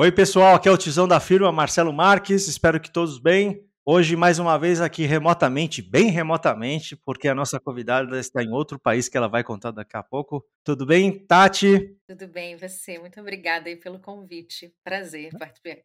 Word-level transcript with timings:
Oi, 0.00 0.12
pessoal, 0.12 0.54
aqui 0.54 0.68
é 0.68 0.70
o 0.70 0.78
Tizão 0.78 1.08
da 1.08 1.18
firma, 1.18 1.50
Marcelo 1.50 1.92
Marques, 1.92 2.46
espero 2.46 2.78
que 2.78 2.88
todos 2.88 3.18
bem. 3.18 3.66
Hoje, 3.84 4.14
mais 4.14 4.38
uma 4.38 4.56
vez, 4.56 4.80
aqui 4.80 5.04
remotamente, 5.04 5.82
bem 5.82 6.08
remotamente, 6.08 6.94
porque 6.94 7.26
a 7.26 7.34
nossa 7.34 7.58
convidada 7.58 8.16
está 8.20 8.40
em 8.40 8.52
outro 8.52 8.78
país 8.78 9.08
que 9.08 9.16
ela 9.16 9.26
vai 9.26 9.42
contar 9.42 9.72
daqui 9.72 9.96
a 9.96 10.02
pouco. 10.04 10.46
Tudo 10.62 10.86
bem, 10.86 11.26
Tati? 11.26 11.96
Tudo 12.06 12.28
bem, 12.28 12.56
você? 12.56 12.96
Muito 13.00 13.20
obrigada 13.20 13.68
aí 13.68 13.74
pelo 13.74 13.98
convite. 13.98 14.72
Prazer 14.84 15.32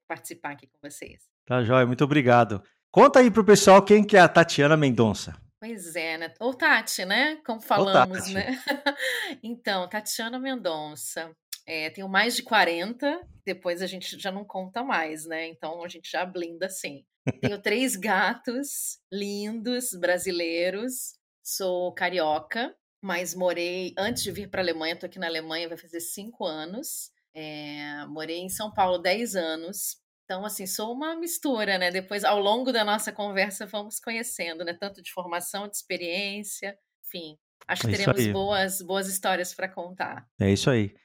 participar 0.07 0.51
aqui 0.51 0.67
com 0.67 0.77
vocês. 0.87 1.23
Tá 1.43 1.63
joia, 1.63 1.87
muito 1.87 2.03
obrigado. 2.03 2.61
Conta 2.91 3.17
aí 3.17 3.31
pro 3.31 3.43
pessoal 3.43 3.81
quem 3.81 4.03
que 4.03 4.15
é 4.15 4.19
a 4.19 4.27
Tatiana 4.27 4.77
Mendonça. 4.77 5.35
Pois 5.59 5.95
é, 5.95 6.19
né? 6.19 6.33
Ou 6.39 6.53
Tati, 6.53 7.03
né? 7.03 7.37
Como 7.43 7.59
falamos, 7.59 8.31
né? 8.31 8.61
então, 9.41 9.89
Tatiana 9.89 10.37
Mendonça. 10.37 11.35
É, 11.65 11.89
tenho 11.89 12.09
mais 12.09 12.35
de 12.35 12.43
40, 12.43 13.25
depois 13.45 13.81
a 13.81 13.87
gente 13.87 14.19
já 14.19 14.31
não 14.31 14.43
conta 14.43 14.83
mais, 14.83 15.25
né? 15.25 15.47
Então 15.47 15.83
a 15.83 15.87
gente 15.87 16.09
já 16.11 16.25
blinda 16.25 16.65
assim. 16.65 17.05
Tenho 17.39 17.61
três 17.61 17.95
gatos 17.95 18.99
lindos, 19.11 19.93
brasileiros. 19.93 21.13
Sou 21.41 21.93
carioca, 21.93 22.75
mas 23.01 23.33
morei 23.33 23.93
antes 23.97 24.23
de 24.23 24.31
vir 24.31 24.49
para 24.49 24.61
a 24.61 24.63
Alemanha. 24.63 24.93
Estou 24.93 25.07
aqui 25.07 25.19
na 25.19 25.27
Alemanha, 25.27 25.69
vai 25.69 25.77
fazer 25.77 26.01
cinco 26.01 26.45
anos. 26.45 27.11
É, 27.33 28.05
morei 28.07 28.39
em 28.39 28.49
São 28.49 28.71
Paulo 28.73 28.97
dez 28.97 29.35
anos. 29.35 29.97
Então, 30.25 30.45
assim, 30.45 30.65
sou 30.65 30.93
uma 30.93 31.15
mistura, 31.15 31.77
né? 31.77 31.91
Depois, 31.91 32.23
ao 32.23 32.39
longo 32.39 32.71
da 32.71 32.83
nossa 32.83 33.11
conversa, 33.11 33.65
vamos 33.65 33.99
conhecendo, 33.99 34.63
né? 34.63 34.73
Tanto 34.73 35.01
de 35.01 35.11
formação, 35.11 35.67
de 35.67 35.75
experiência, 35.75 36.77
enfim. 37.05 37.37
Acho 37.67 37.87
que 37.87 37.93
é 37.93 37.97
teremos 37.97 38.27
boas, 38.27 38.81
boas 38.81 39.07
histórias 39.07 39.53
para 39.53 39.67
contar. 39.67 40.25
É 40.39 40.51
isso 40.51 40.69
aí. 40.69 40.95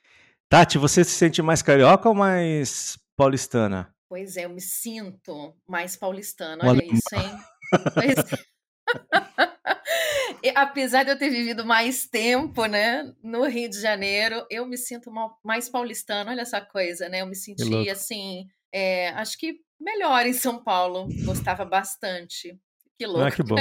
Tati, 0.49 0.79
você 0.79 1.05
se 1.05 1.11
sente 1.11 1.43
mais 1.43 1.61
carioca 1.61 2.09
ou 2.09 2.15
mais 2.15 2.99
paulistana? 3.15 3.95
Pois 4.09 4.39
é, 4.39 4.47
eu 4.47 4.51
me 4.51 4.63
sinto 4.63 5.55
mais 5.69 5.95
paulistana. 5.95 6.65
Olha 6.65 6.81
Olha 6.81 6.85
isso, 6.85 7.15
hein? 7.15 7.39
Pois... 7.93 8.15
Apesar 10.55 11.05
de 11.05 11.11
eu 11.11 11.19
ter 11.19 11.29
vivido 11.29 11.67
mais 11.67 12.07
tempo, 12.07 12.65
né, 12.65 13.13
no 13.23 13.45
Rio 13.45 13.69
de 13.69 13.79
Janeiro, 13.79 14.47
eu 14.49 14.65
me 14.65 14.79
sinto 14.79 15.11
mais 15.45 15.69
paulistana. 15.69 16.31
Olha 16.31 16.41
essa 16.41 16.61
coisa, 16.61 17.09
né? 17.09 17.21
Eu 17.21 17.27
me 17.27 17.37
senti 17.37 17.91
assim, 17.91 18.47
é, 18.73 19.11
acho 19.11 19.37
que 19.37 19.61
melhor 19.79 20.25
em 20.25 20.33
São 20.33 20.63
Paulo. 20.63 21.09
Gostava 21.25 21.67
bastante. 21.67 22.59
Que 22.99 23.07
louco. 23.07 23.23
Ah, 23.23 23.31
que 23.31 23.43
bom. 23.43 23.57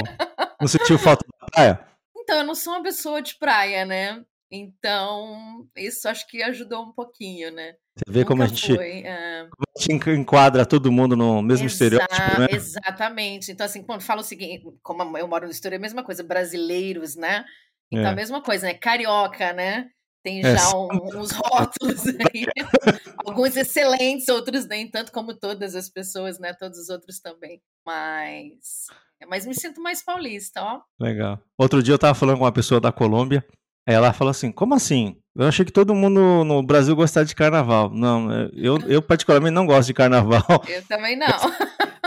Não 0.58 0.66
sentiu 0.68 0.98
falta 0.98 1.26
da 1.40 1.46
praia? 1.48 1.88
Então, 2.16 2.38
eu 2.38 2.44
não 2.44 2.54
sou 2.54 2.72
uma 2.74 2.82
pessoa 2.82 3.20
de 3.20 3.36
praia, 3.36 3.84
né? 3.84 4.24
Então, 4.50 5.68
isso 5.76 6.08
acho 6.08 6.26
que 6.26 6.42
ajudou 6.42 6.82
um 6.84 6.92
pouquinho, 6.92 7.52
né? 7.52 7.74
Você 7.96 8.04
vê 8.08 8.24
como 8.24 8.42
a, 8.42 8.46
gente, 8.46 8.74
foi, 8.74 9.00
é... 9.00 9.46
como 9.50 9.64
a 9.76 9.80
gente 9.80 10.10
enquadra 10.10 10.64
todo 10.64 10.92
mundo 10.92 11.14
no 11.16 11.42
mesmo 11.42 11.66
Exa 11.66 11.74
estereótipo, 11.74 12.40
né? 12.40 12.46
Exatamente. 12.50 13.52
Então, 13.52 13.66
assim, 13.66 13.82
quando 13.82 14.02
fala 14.02 14.20
o 14.20 14.24
seguinte, 14.24 14.64
como 14.82 15.18
eu 15.18 15.28
moro 15.28 15.44
no 15.44 15.50
exterior, 15.50 15.76
é 15.76 15.78
a 15.78 15.82
mesma 15.82 16.02
coisa, 16.02 16.22
brasileiros, 16.22 17.14
né? 17.14 17.44
Então, 17.92 18.06
é. 18.06 18.12
a 18.12 18.16
mesma 18.16 18.40
coisa, 18.40 18.66
né? 18.66 18.74
Carioca, 18.74 19.52
né? 19.52 19.90
Tem 20.22 20.40
é, 20.44 20.56
já 20.56 20.76
um, 20.76 20.88
uns 21.20 21.30
rótulos 21.32 22.06
aí. 22.06 22.46
Alguns 23.26 23.56
excelentes, 23.56 24.28
outros 24.28 24.66
nem 24.66 24.90
tanto 24.90 25.12
como 25.12 25.34
todas 25.34 25.74
as 25.74 25.90
pessoas, 25.90 26.38
né? 26.38 26.54
Todos 26.54 26.78
os 26.78 26.88
outros 26.88 27.20
também. 27.20 27.60
Mas... 27.84 28.86
Mas 29.28 29.44
me 29.44 29.54
sinto 29.54 29.82
mais 29.82 30.02
paulista, 30.02 30.62
ó. 30.62 30.80
Legal. 30.98 31.42
Outro 31.58 31.82
dia 31.82 31.92
eu 31.92 31.98
tava 31.98 32.14
falando 32.14 32.38
com 32.38 32.44
uma 32.44 32.52
pessoa 32.52 32.80
da 32.80 32.92
Colômbia, 32.92 33.44
ela 33.88 34.12
falou 34.12 34.30
assim: 34.30 34.52
como 34.52 34.74
assim? 34.74 35.16
Eu 35.34 35.46
achei 35.46 35.64
que 35.64 35.72
todo 35.72 35.94
mundo 35.94 36.44
no 36.44 36.62
Brasil 36.62 36.94
gostava 36.94 37.24
de 37.24 37.34
carnaval. 37.34 37.90
Não, 37.94 38.50
eu, 38.52 38.78
eu 38.86 39.00
particularmente 39.00 39.54
não 39.54 39.66
gosto 39.66 39.86
de 39.86 39.94
carnaval. 39.94 40.42
Eu 40.68 40.82
também 40.88 41.16
não. 41.16 41.28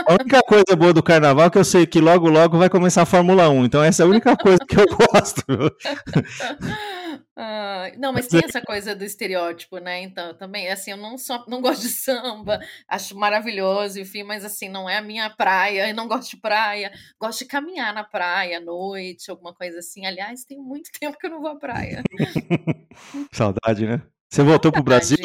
A 0.06 0.12
única 0.12 0.42
coisa 0.42 0.76
boa 0.76 0.92
do 0.92 1.02
carnaval 1.02 1.46
é 1.46 1.50
que 1.50 1.56
eu 1.56 1.64
sei 1.64 1.86
que 1.86 2.00
logo, 2.00 2.28
logo 2.28 2.58
vai 2.58 2.68
começar 2.68 3.02
a 3.02 3.06
Fórmula 3.06 3.48
1. 3.48 3.64
Então 3.64 3.82
essa 3.82 4.02
é 4.02 4.04
a 4.04 4.08
única 4.08 4.36
coisa 4.36 4.58
que 4.68 4.78
eu 4.78 4.84
gosto. 4.86 5.44
Ah, 7.44 7.90
não, 7.98 8.12
mas 8.12 8.28
tem 8.28 8.40
essa 8.44 8.60
coisa 8.60 8.94
do 8.94 9.02
estereótipo, 9.02 9.78
né? 9.78 10.00
Então, 10.00 10.32
também, 10.32 10.70
assim, 10.70 10.92
eu 10.92 10.96
não 10.96 11.18
só 11.18 11.44
não 11.48 11.60
gosto 11.60 11.82
de 11.82 11.88
samba, 11.90 12.60
acho 12.86 13.18
maravilhoso, 13.18 13.98
enfim, 13.98 14.22
mas 14.22 14.44
assim, 14.44 14.68
não 14.68 14.88
é 14.88 14.98
a 14.98 15.02
minha 15.02 15.28
praia, 15.28 15.88
eu 15.88 15.94
não 15.94 16.06
gosto 16.06 16.30
de 16.30 16.36
praia, 16.36 16.92
gosto 17.20 17.40
de 17.40 17.46
caminhar 17.46 17.92
na 17.92 18.04
praia 18.04 18.58
à 18.58 18.60
noite, 18.60 19.28
alguma 19.28 19.52
coisa 19.52 19.80
assim. 19.80 20.06
Aliás, 20.06 20.44
tem 20.44 20.56
muito 20.56 20.90
tempo 21.00 21.18
que 21.18 21.26
eu 21.26 21.30
não 21.30 21.40
vou 21.40 21.50
à 21.50 21.58
praia. 21.58 22.04
Saudade, 23.32 23.86
né? 23.86 24.00
Você 24.30 24.42
voltou 24.44 24.70
para 24.70 24.80
o 24.80 24.84
Brasil? 24.84 25.18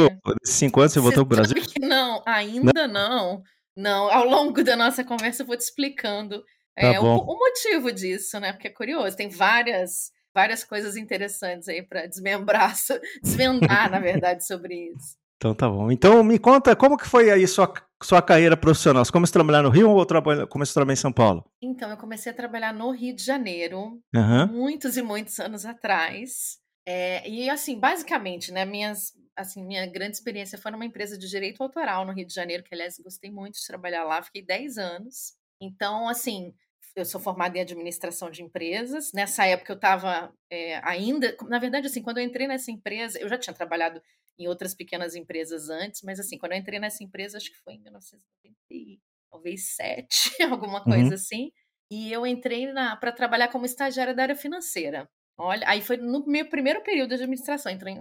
Cinco 0.44 0.80
anos 0.80 0.94
você, 0.94 1.00
voltou 1.00 1.26
para 1.26 1.36
o 1.36 1.38
Brasil? 1.38 1.64
não, 1.80 2.24
ainda 2.26 2.88
não. 2.88 3.38
não. 3.38 3.44
Não, 3.78 4.12
ao 4.12 4.26
longo 4.26 4.64
da 4.64 4.76
nossa 4.76 5.04
conversa 5.04 5.44
eu 5.44 5.46
vou 5.46 5.56
te 5.56 5.62
explicando 5.62 6.44
tá 6.76 6.88
é, 6.88 7.00
o, 7.00 7.04
o 7.04 7.38
motivo 7.38 7.92
disso, 7.92 8.40
né? 8.40 8.52
Porque 8.52 8.68
é 8.68 8.72
curioso, 8.72 9.16
tem 9.16 9.30
várias 9.30 10.12
várias 10.38 10.64
coisas 10.64 10.96
interessantes 10.96 11.68
aí 11.68 11.82
para 11.82 12.06
desmembrar, 12.06 12.72
desvendar, 13.24 13.90
na 13.90 14.00
verdade, 14.00 14.46
sobre 14.46 14.92
isso. 14.92 15.18
Então 15.36 15.56
tá 15.56 15.68
bom. 15.68 15.92
Então 15.92 16.24
me 16.24 16.38
conta 16.38 16.76
como 16.76 16.96
que 16.96 17.08
foi 17.08 17.32
aí 17.32 17.48
sua, 17.48 17.74
sua 18.04 18.22
carreira 18.22 18.56
profissional? 18.56 19.04
Você 19.04 19.12
começou 19.12 19.32
a 19.32 19.42
trabalhar 19.42 19.64
no 19.64 19.70
Rio 19.70 19.90
ou 19.90 20.06
começou 20.48 20.74
a 20.74 20.76
trabalhar 20.76 20.94
em 20.94 20.96
São 20.96 21.12
Paulo? 21.12 21.44
Então, 21.60 21.90
eu 21.90 21.98
comecei 21.98 22.32
a 22.32 22.36
trabalhar 22.36 22.72
no 22.72 22.92
Rio 22.92 23.16
de 23.16 23.24
Janeiro, 23.24 24.00
uhum. 24.14 24.48
muitos 24.48 24.96
e 24.96 25.02
muitos 25.02 25.40
anos 25.40 25.66
atrás. 25.66 26.60
É, 26.88 27.28
e 27.28 27.50
assim, 27.50 27.80
basicamente, 27.80 28.52
né, 28.52 28.64
minhas, 28.64 29.14
assim, 29.36 29.66
minha 29.66 29.88
grande 29.88 30.18
experiência 30.18 30.60
foi 30.60 30.70
numa 30.70 30.86
empresa 30.86 31.18
de 31.18 31.28
direito 31.28 31.64
autoral 31.64 32.06
no 32.06 32.14
Rio 32.14 32.28
de 32.28 32.34
Janeiro, 32.34 32.64
que 32.64 32.76
aliás 32.76 33.00
gostei 33.04 33.32
muito 33.32 33.56
de 33.56 33.66
trabalhar 33.66 34.04
lá, 34.04 34.22
fiquei 34.22 34.46
10 34.46 34.78
anos. 34.78 35.34
Então, 35.60 36.08
assim, 36.08 36.54
eu 36.98 37.06
sou 37.06 37.22
formada 37.22 37.58
em 37.58 37.62
administração 37.62 38.32
de 38.32 38.42
empresas. 38.42 39.12
Nessa 39.14 39.46
época 39.46 39.72
eu 39.72 39.76
estava 39.76 40.34
é, 40.50 40.82
ainda, 40.84 41.38
na 41.48 41.60
verdade, 41.60 41.86
assim, 41.86 42.02
quando 42.02 42.18
eu 42.18 42.24
entrei 42.24 42.48
nessa 42.48 42.72
empresa, 42.72 43.20
eu 43.20 43.30
já 43.30 43.38
tinha 43.38 43.54
trabalhado 43.54 44.02
em 44.40 44.48
outras 44.48 44.74
pequenas 44.74 45.16
empresas 45.16 45.70
antes, 45.70 46.02
mas 46.02 46.20
assim, 46.20 46.38
quando 46.38 46.54
eu 46.54 46.58
entrei 46.58 46.80
nessa 46.80 47.04
empresa, 47.04 47.38
acho 47.38 47.52
que 47.52 47.58
foi 47.58 47.74
em 47.74 47.82
1997, 47.82 49.00
talvez 49.30 49.76
sete, 49.76 50.32
alguma 50.44 50.84
coisa 50.84 51.10
uhum. 51.10 51.14
assim. 51.14 51.52
E 51.90 52.12
eu 52.12 52.26
entrei 52.26 52.68
para 53.00 53.12
trabalhar 53.12 53.50
como 53.50 53.66
estagiária 53.66 54.14
da 54.14 54.24
área 54.24 54.36
financeira. 54.36 55.08
Olha, 55.38 55.70
aí 55.70 55.82
foi 55.82 55.98
no 55.98 56.26
meu 56.26 56.50
primeiro 56.50 56.82
período 56.82 57.10
de 57.10 57.16
administração, 57.16 57.72
entrei, 57.72 57.96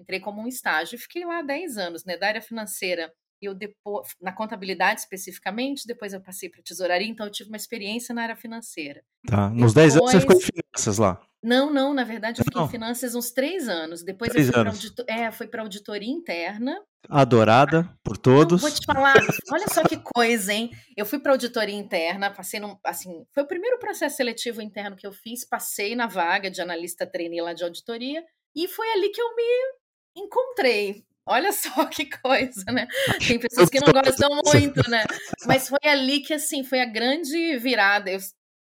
entrei 0.00 0.20
como 0.20 0.40
um 0.40 0.48
estágio 0.48 0.96
e 0.96 0.98
fiquei 0.98 1.24
lá 1.24 1.42
10 1.42 1.76
anos, 1.76 2.04
né, 2.04 2.16
da 2.16 2.28
área 2.28 2.40
financeira 2.40 3.12
eu 3.40 3.54
depois, 3.54 4.08
na 4.20 4.32
contabilidade 4.32 5.00
especificamente, 5.00 5.86
depois 5.86 6.12
eu 6.12 6.20
passei 6.20 6.48
para 6.48 6.62
tesouraria, 6.62 7.06
então 7.06 7.26
eu 7.26 7.32
tive 7.32 7.50
uma 7.50 7.56
experiência 7.56 8.14
na 8.14 8.22
área 8.22 8.36
financeira. 8.36 9.02
Tá, 9.26 9.48
nos 9.50 9.74
10 9.74 9.96
anos 9.96 10.10
você 10.10 10.20
ficou 10.20 10.36
em 10.36 10.40
finanças 10.40 10.98
lá? 10.98 11.20
Não, 11.42 11.72
não, 11.72 11.94
na 11.94 12.02
verdade 12.02 12.40
eu 12.40 12.44
fiquei 12.44 12.60
não. 12.60 12.66
em 12.66 12.70
finanças 12.70 13.14
uns 13.14 13.30
3 13.30 13.68
anos. 13.68 14.02
Depois 14.02 14.30
três 14.30 14.48
eu 14.48 14.52
fui 14.52 14.62
para 14.62 14.70
auditor... 14.72 15.04
é, 15.08 15.30
fui 15.30 15.48
auditoria 15.58 16.10
interna. 16.10 16.80
Adorada 17.08 17.88
por 18.02 18.18
todos. 18.18 18.60
Não, 18.60 18.68
vou 18.68 18.78
te 18.78 18.84
falar, 18.84 19.14
olha 19.52 19.66
só 19.72 19.82
que 19.84 19.96
coisa, 19.96 20.52
hein? 20.52 20.70
Eu 20.96 21.06
fui 21.06 21.20
para 21.20 21.32
auditoria 21.32 21.76
interna, 21.76 22.30
passei 22.30 22.58
num, 22.58 22.76
assim, 22.84 23.24
foi 23.32 23.44
o 23.44 23.46
primeiro 23.46 23.78
processo 23.78 24.16
seletivo 24.16 24.60
interno 24.60 24.96
que 24.96 25.06
eu 25.06 25.12
fiz, 25.12 25.44
passei 25.44 25.94
na 25.94 26.06
vaga 26.06 26.50
de 26.50 26.60
analista 26.60 27.06
trainee 27.06 27.40
lá 27.40 27.52
de 27.52 27.62
auditoria, 27.62 28.24
e 28.54 28.66
foi 28.66 28.90
ali 28.92 29.10
que 29.10 29.20
eu 29.20 29.36
me 29.36 30.22
encontrei. 30.22 31.04
Olha 31.28 31.52
só 31.52 31.84
que 31.86 32.06
coisa, 32.06 32.64
né? 32.72 32.88
Tem 33.26 33.38
pessoas 33.38 33.68
que 33.68 33.80
não 33.80 33.92
gostam 33.92 34.40
muito, 34.44 34.88
né? 34.90 35.04
Mas 35.46 35.68
foi 35.68 35.78
ali 35.84 36.20
que, 36.20 36.34
assim, 36.34 36.64
foi 36.64 36.80
a 36.80 36.86
grande 36.86 37.56
virada. 37.58 38.10
Eu, 38.10 38.18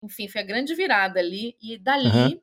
enfim, 0.03 0.29
foi 0.29 0.43
a 0.43 0.45
grande 0.45 0.75
virada 0.75 1.19
ali. 1.19 1.57
E 1.61 1.79
dali, 1.79 2.09
uhum. 2.09 2.41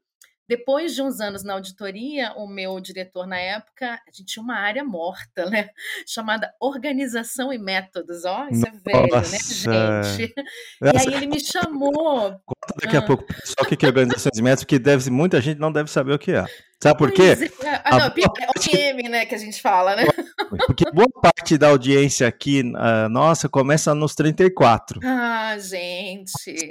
depois 0.49 0.95
de 0.95 1.01
uns 1.03 1.19
anos 1.19 1.43
na 1.43 1.53
auditoria, 1.53 2.33
o 2.33 2.47
meu 2.47 2.79
diretor 2.79 3.27
na 3.27 3.37
época, 3.37 3.93
a 3.93 4.11
gente 4.11 4.25
tinha 4.25 4.43
uma 4.43 4.57
área 4.57 4.83
morta, 4.83 5.49
né? 5.49 5.69
Chamada 6.07 6.51
Organização 6.59 7.53
e 7.53 7.59
Métodos. 7.59 8.25
Ó, 8.25 8.47
isso 8.49 8.65
é 8.67 8.71
velho, 8.71 9.15
né, 9.15 9.21
gente? 9.21 10.33
E 10.81 10.97
aí 10.97 11.13
ele 11.13 11.27
me 11.27 11.39
chamou. 11.39 12.39
Conta 12.67 12.85
daqui 12.85 12.97
a 12.97 13.01
pouco 13.01 13.25
só 13.43 13.55
o 13.61 13.65
que 13.65 13.85
é 13.85 13.89
organização 13.89 14.31
e 14.35 14.41
métodos, 14.41 14.65
que 14.65 14.77
deve, 14.79 15.09
muita 15.09 15.39
gente 15.41 15.59
não 15.59 15.71
deve 15.71 15.89
saber 15.89 16.13
o 16.13 16.19
que 16.19 16.31
é. 16.31 16.45
Sabe 16.81 16.99
por 16.99 17.11
quê? 17.11 17.35
É. 17.63 17.81
Ah, 17.83 17.97
não, 17.97 18.05
é 18.05 18.09
OPM, 18.09 19.09
né, 19.09 19.25
que 19.25 19.33
a 19.33 19.37
gente 19.37 19.59
fala, 19.59 19.95
né? 19.95 20.05
Porque 20.67 20.85
boa 20.91 21.09
parte 21.09 21.57
da 21.57 21.69
audiência 21.69 22.27
aqui, 22.27 22.61
uh, 22.61 23.09
nossa, 23.09 23.49
começa 23.49 23.95
nos 23.95 24.13
34. 24.13 24.99
Ah, 25.03 25.57
gente. 25.57 26.69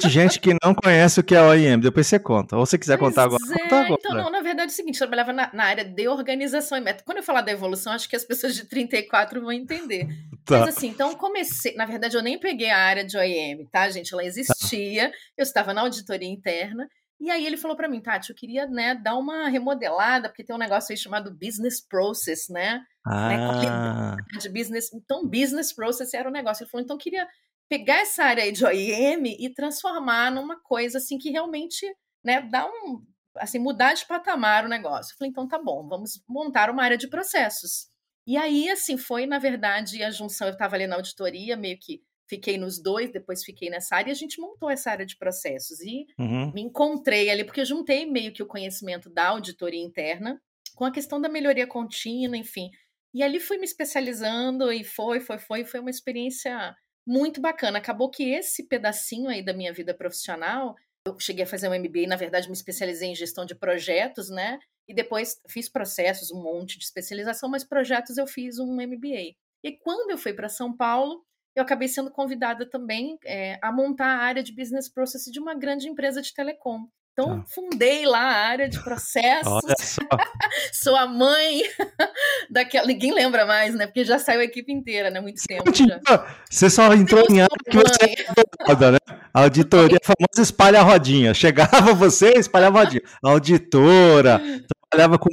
Tem 0.00 0.10
gente 0.10 0.38
que 0.38 0.54
não 0.62 0.74
conhece 0.74 1.18
o 1.18 1.24
que 1.24 1.34
é 1.34 1.42
OIM, 1.42 1.80
depois 1.80 2.06
você 2.06 2.18
conta. 2.18 2.56
Ou 2.56 2.64
você 2.64 2.78
quiser 2.78 2.98
pois 2.98 3.10
contar 3.10 3.24
agora, 3.24 3.42
é. 3.42 3.58
conta 3.62 3.76
agora. 3.76 3.96
Então, 3.98 4.14
não, 4.14 4.30
na 4.30 4.42
verdade 4.42 4.70
é 4.70 4.72
o 4.72 4.76
seguinte, 4.76 5.00
eu 5.00 5.08
trabalhava 5.08 5.32
na, 5.32 5.50
na, 5.52 5.64
área 5.64 5.84
de 5.84 6.08
organização 6.08 6.78
e 6.78 6.80
método. 6.80 7.04
Quando 7.04 7.18
eu 7.18 7.24
falar 7.24 7.40
da 7.40 7.50
evolução, 7.50 7.92
acho 7.92 8.08
que 8.08 8.14
as 8.14 8.24
pessoas 8.24 8.54
de 8.54 8.64
34 8.64 9.40
vão 9.40 9.50
entender. 9.50 10.06
Tá. 10.44 10.60
Mas 10.60 10.76
assim, 10.76 10.88
então 10.88 11.14
comecei, 11.14 11.74
na 11.74 11.86
verdade 11.86 12.16
eu 12.16 12.22
nem 12.22 12.38
peguei 12.38 12.70
a 12.70 12.78
área 12.78 13.04
de 13.04 13.16
OIM, 13.16 13.66
tá, 13.72 13.88
gente? 13.88 14.12
Ela 14.12 14.24
existia, 14.24 14.54
tá. 14.54 14.89
Eu 14.98 15.42
estava 15.42 15.72
na 15.74 15.82
auditoria 15.82 16.28
interna, 16.28 16.88
e 17.20 17.30
aí 17.30 17.46
ele 17.46 17.58
falou 17.58 17.76
para 17.76 17.88
mim, 17.88 18.00
Tati, 18.00 18.30
eu 18.30 18.36
queria 18.36 18.66
né, 18.66 18.94
dar 18.94 19.16
uma 19.16 19.48
remodelada, 19.48 20.28
porque 20.28 20.42
tem 20.42 20.56
um 20.56 20.58
negócio 20.58 20.90
aí 20.90 20.96
chamado 20.96 21.30
business 21.30 21.78
process, 21.86 22.48
né? 22.48 22.82
Ah. 23.06 24.16
Né, 24.16 24.38
de 24.38 24.48
business, 24.48 24.90
então, 24.94 25.28
business 25.28 25.70
process 25.72 26.14
era 26.14 26.28
o 26.28 26.32
negócio. 26.32 26.62
Ele 26.62 26.70
falou, 26.70 26.82
então 26.82 26.96
queria 26.96 27.28
pegar 27.68 28.00
essa 28.00 28.24
área 28.24 28.42
aí 28.42 28.52
de 28.52 28.64
OIM 28.64 29.36
e 29.38 29.52
transformar 29.52 30.32
numa 30.32 30.58
coisa 30.62 30.96
assim 30.96 31.18
que 31.18 31.30
realmente 31.30 31.86
né, 32.24 32.40
dá 32.40 32.66
um 32.66 33.04
assim 33.36 33.58
mudar 33.58 33.92
de 33.94 34.06
patamar 34.06 34.64
o 34.64 34.68
negócio. 34.68 35.12
Eu 35.12 35.18
falei, 35.18 35.30
então 35.30 35.46
tá 35.46 35.58
bom, 35.62 35.86
vamos 35.86 36.22
montar 36.26 36.70
uma 36.70 36.82
área 36.82 36.96
de 36.96 37.06
processos. 37.06 37.88
E 38.26 38.36
aí, 38.36 38.70
assim, 38.70 38.96
foi, 38.96 39.26
na 39.26 39.38
verdade, 39.38 40.02
a 40.02 40.10
junção. 40.10 40.48
Eu 40.48 40.52
estava 40.52 40.74
ali 40.74 40.86
na 40.86 40.96
auditoria, 40.96 41.56
meio 41.56 41.78
que 41.78 42.02
fiquei 42.30 42.56
nos 42.56 42.80
dois, 42.80 43.10
depois 43.10 43.44
fiquei 43.44 43.68
nessa 43.68 43.96
área, 43.96 44.10
e 44.10 44.12
a 44.12 44.16
gente 44.16 44.40
montou 44.40 44.70
essa 44.70 44.88
área 44.88 45.04
de 45.04 45.16
processos. 45.16 45.80
E 45.80 46.06
uhum. 46.16 46.52
me 46.54 46.62
encontrei 46.62 47.28
ali, 47.28 47.44
porque 47.44 47.60
eu 47.60 47.66
juntei 47.66 48.06
meio 48.06 48.32
que 48.32 48.42
o 48.42 48.46
conhecimento 48.46 49.10
da 49.10 49.26
auditoria 49.26 49.82
interna 49.82 50.40
com 50.76 50.84
a 50.84 50.92
questão 50.92 51.20
da 51.20 51.28
melhoria 51.28 51.66
contínua, 51.66 52.36
enfim. 52.36 52.70
E 53.12 53.22
ali 53.22 53.40
fui 53.40 53.58
me 53.58 53.64
especializando 53.64 54.72
e 54.72 54.84
foi, 54.84 55.18
foi, 55.20 55.38
foi, 55.38 55.64
foi 55.64 55.80
uma 55.80 55.90
experiência 55.90 56.74
muito 57.04 57.40
bacana. 57.40 57.78
Acabou 57.78 58.08
que 58.08 58.30
esse 58.30 58.68
pedacinho 58.68 59.28
aí 59.28 59.44
da 59.44 59.52
minha 59.52 59.72
vida 59.72 59.92
profissional, 59.92 60.76
eu 61.04 61.18
cheguei 61.18 61.42
a 61.42 61.46
fazer 61.46 61.68
um 61.68 61.76
MBA, 61.76 62.06
na 62.06 62.16
verdade 62.16 62.46
me 62.46 62.54
especializei 62.54 63.08
em 63.08 63.14
gestão 63.16 63.44
de 63.44 63.56
projetos, 63.56 64.30
né? 64.30 64.60
E 64.88 64.94
depois 64.94 65.40
fiz 65.48 65.68
processos, 65.68 66.30
um 66.30 66.40
monte 66.40 66.78
de 66.78 66.84
especialização, 66.84 67.48
mas 67.48 67.64
projetos 67.64 68.16
eu 68.16 68.26
fiz 68.26 68.58
um 68.60 68.74
MBA. 68.74 69.34
E 69.62 69.72
quando 69.82 70.10
eu 70.10 70.18
fui 70.18 70.32
para 70.32 70.48
São 70.48 70.74
Paulo, 70.74 71.24
eu 71.60 71.64
acabei 71.64 71.88
sendo 71.88 72.10
convidada 72.10 72.68
também 72.68 73.18
é, 73.24 73.58
a 73.62 73.70
montar 73.70 74.06
a 74.06 74.22
área 74.22 74.42
de 74.42 74.54
business 74.54 74.88
process 74.88 75.24
de 75.30 75.38
uma 75.38 75.54
grande 75.54 75.88
empresa 75.88 76.20
de 76.22 76.32
telecom. 76.34 76.86
Então, 77.12 77.40
tá. 77.40 77.44
fundei 77.48 78.06
lá 78.06 78.20
a 78.20 78.48
área 78.48 78.68
de 78.68 78.82
processos. 78.82 79.96
Sou 80.72 80.96
a 80.96 81.06
mãe 81.06 81.62
daquela. 82.48 82.86
Ninguém 82.86 83.12
lembra 83.12 83.44
mais, 83.44 83.74
né? 83.74 83.86
Porque 83.86 84.04
já 84.04 84.18
saiu 84.18 84.40
a 84.40 84.44
equipe 84.44 84.72
inteira, 84.72 85.10
né? 85.10 85.20
Muito 85.20 85.42
tempo. 85.46 85.64
Já. 85.74 86.36
Você 86.48 86.70
só 86.70 86.92
entrou 86.94 87.26
em 87.28 87.42
área 87.42 87.56
que 87.68 87.76
você 87.76 88.04
é 88.04 88.90
né? 88.90 88.98
A 89.34 89.42
auditoria, 89.42 89.98
a 90.02 90.06
famosa 90.06 90.42
espalha 90.42 90.82
rodinha. 90.82 91.34
Chegava 91.34 91.92
você, 91.92 92.32
espalhava 92.38 92.78
rodinha. 92.80 93.02
auditora, 93.22 94.40
trabalhava 94.88 95.18
com 95.18 95.28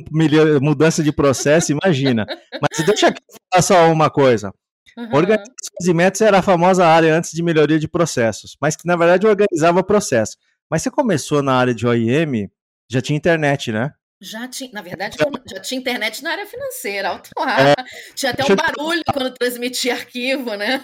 mudança 0.61 1.01
de 1.01 1.11
processo, 1.11 1.71
imagina. 1.71 2.25
Mas 2.61 2.85
deixa 2.85 3.07
eu 3.07 3.13
falar 3.51 3.61
só 3.61 3.91
uma 3.91 4.09
coisa. 4.09 4.51
Uhum. 4.97 5.13
Organizações 5.13 5.87
e 5.87 5.93
metas 5.93 6.21
era 6.21 6.39
a 6.39 6.41
famosa 6.41 6.85
área 6.85 7.15
antes 7.15 7.31
de 7.31 7.43
melhoria 7.43 7.77
de 7.77 7.87
processos, 7.87 8.57
mas 8.59 8.75
que 8.75 8.87
na 8.87 8.95
verdade 8.95 9.27
organizava 9.27 9.83
processo. 9.83 10.35
Mas 10.69 10.81
você 10.81 10.89
começou 10.89 11.43
na 11.43 11.53
área 11.53 11.73
de 11.73 11.85
OIM, 11.85 12.49
já 12.89 12.99
tinha 12.99 13.15
internet, 13.15 13.71
né? 13.71 13.91
Já 14.19 14.47
tinha, 14.47 14.71
na 14.73 14.81
verdade, 14.81 15.15
já 15.47 15.59
tinha 15.61 15.79
internet 15.79 16.23
na 16.23 16.31
área 16.31 16.47
financeira, 16.47 17.09
alto 17.09 17.29
lá. 17.37 17.69
É, 17.69 17.75
tinha 18.15 18.31
até 18.31 18.43
um 18.51 18.55
barulho 18.55 19.03
eu... 19.07 19.13
quando 19.13 19.31
transmitia 19.35 19.93
arquivo, 19.93 20.55
né? 20.55 20.83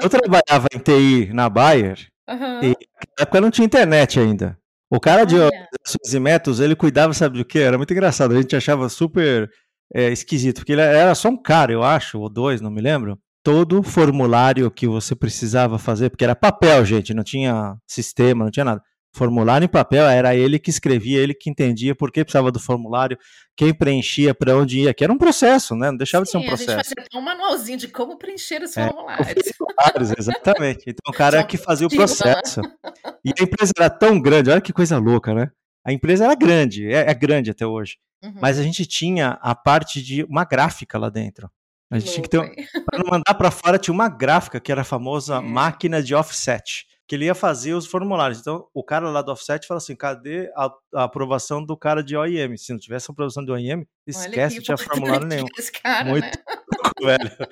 Eu 0.00 0.10
trabalhava 0.10 0.66
em 0.74 0.78
TI 0.80 1.32
na 1.32 1.48
Bayer, 1.48 2.08
uhum. 2.28 2.64
e 2.64 2.68
na 2.70 3.22
época 3.22 3.40
não 3.40 3.52
tinha 3.52 3.64
internet 3.64 4.18
ainda. 4.18 4.58
O 4.90 4.98
cara 4.98 5.24
de 5.24 5.36
organizações 5.36 6.12
e 6.12 6.18
métodos, 6.18 6.58
ele 6.58 6.74
cuidava, 6.74 7.14
sabe 7.14 7.38
do 7.38 7.44
que? 7.44 7.60
Era 7.60 7.78
muito 7.78 7.92
engraçado, 7.92 8.34
a 8.34 8.42
gente 8.42 8.56
achava 8.56 8.88
super 8.88 9.48
é, 9.94 10.10
esquisito, 10.10 10.56
porque 10.56 10.72
ele 10.72 10.80
era 10.80 11.14
só 11.14 11.28
um 11.28 11.40
cara, 11.40 11.72
eu 11.72 11.84
acho, 11.84 12.18
ou 12.18 12.28
dois, 12.28 12.60
não 12.60 12.70
me 12.70 12.80
lembro. 12.80 13.16
Todo 13.42 13.82
formulário 13.82 14.70
que 14.70 14.86
você 14.86 15.14
precisava 15.16 15.78
fazer, 15.78 16.10
porque 16.10 16.24
era 16.24 16.36
papel, 16.36 16.84
gente, 16.84 17.12
não 17.12 17.24
tinha 17.24 17.76
sistema, 17.86 18.44
não 18.44 18.50
tinha 18.50 18.64
nada 18.64 18.82
formulário 19.14 19.64
em 19.66 19.68
papel, 19.68 20.06
era 20.06 20.34
ele 20.34 20.58
que 20.58 20.70
escrevia, 20.70 21.20
ele 21.20 21.34
que 21.34 21.50
entendia 21.50 21.94
por 21.94 22.10
que 22.10 22.24
precisava 22.24 22.50
do 22.50 22.58
formulário, 22.58 23.18
quem 23.54 23.74
preenchia, 23.74 24.34
para 24.34 24.56
onde 24.56 24.80
ia, 24.80 24.94
que 24.94 25.04
era 25.04 25.12
um 25.12 25.18
processo, 25.18 25.76
né? 25.76 25.90
Não 25.90 25.98
deixava 25.98 26.24
Sim, 26.24 26.30
de 26.30 26.32
ser 26.32 26.38
um 26.38 26.48
processo. 26.48 26.70
A 26.70 26.82
gente 26.82 26.94
fazia 26.94 27.20
um 27.20 27.22
manualzinho 27.22 27.78
de 27.78 27.88
como 27.88 28.16
preencher 28.16 28.62
os 28.62 28.76
é, 28.76 28.86
formulários. 28.88 29.52
formulários 29.56 30.14
exatamente. 30.18 30.84
Então 30.86 31.12
o 31.12 31.12
cara 31.12 31.38
é 31.38 31.44
que 31.44 31.58
fazia 31.58 31.86
o 31.86 31.90
né? 31.90 31.96
processo. 31.96 32.60
E 33.24 33.32
a 33.38 33.42
empresa 33.42 33.72
era 33.76 33.90
tão 33.90 34.20
grande, 34.20 34.50
olha 34.50 34.60
que 34.60 34.72
coisa 34.72 34.98
louca, 34.98 35.34
né? 35.34 35.50
A 35.84 35.92
empresa 35.92 36.24
era 36.24 36.34
grande, 36.34 36.86
é, 36.86 37.10
é 37.10 37.14
grande 37.14 37.50
até 37.50 37.66
hoje. 37.66 37.98
Uhum. 38.22 38.34
Mas 38.40 38.58
a 38.58 38.62
gente 38.62 38.86
tinha 38.86 39.38
a 39.42 39.54
parte 39.54 40.00
de 40.00 40.24
uma 40.24 40.44
gráfica 40.44 40.96
lá 40.96 41.10
dentro. 41.10 41.50
A 41.92 41.98
gente 41.98 42.12
tinha 42.12 42.22
que 42.22 42.28
ter. 42.28 42.40
Para 42.90 42.98
não 42.98 43.10
mandar 43.10 43.34
para 43.34 43.50
fora, 43.50 43.78
tinha 43.78 43.92
uma 43.92 44.08
gráfica 44.08 44.58
que 44.58 44.72
era 44.72 44.80
a 44.80 44.84
famosa 44.84 45.36
é. 45.36 45.40
máquina 45.40 46.02
de 46.02 46.14
offset 46.14 46.86
que 47.06 47.16
ele 47.16 47.26
ia 47.26 47.34
fazer 47.34 47.74
os 47.74 47.86
formulários. 47.86 48.40
Então, 48.40 48.66
o 48.72 48.82
cara 48.82 49.10
lá 49.10 49.20
do 49.20 49.30
offset 49.30 49.66
fala 49.66 49.76
assim: 49.76 49.94
cadê 49.94 50.50
a, 50.56 50.70
a 50.94 51.04
aprovação 51.04 51.62
do 51.62 51.76
cara 51.76 52.02
de 52.02 52.16
OIM? 52.16 52.56
Se 52.56 52.72
não 52.72 52.78
tivesse 52.80 53.10
a 53.10 53.12
aprovação 53.12 53.44
de 53.44 53.52
OIM, 53.52 53.84
esquece 54.06 54.56
de 54.56 54.62
tinha 54.62 54.78
formulário 54.78 55.26
nenhum. 55.26 55.44
Cara, 55.82 56.08
Muito 56.08 56.24
né? 56.24 56.32
velho. 57.02 57.48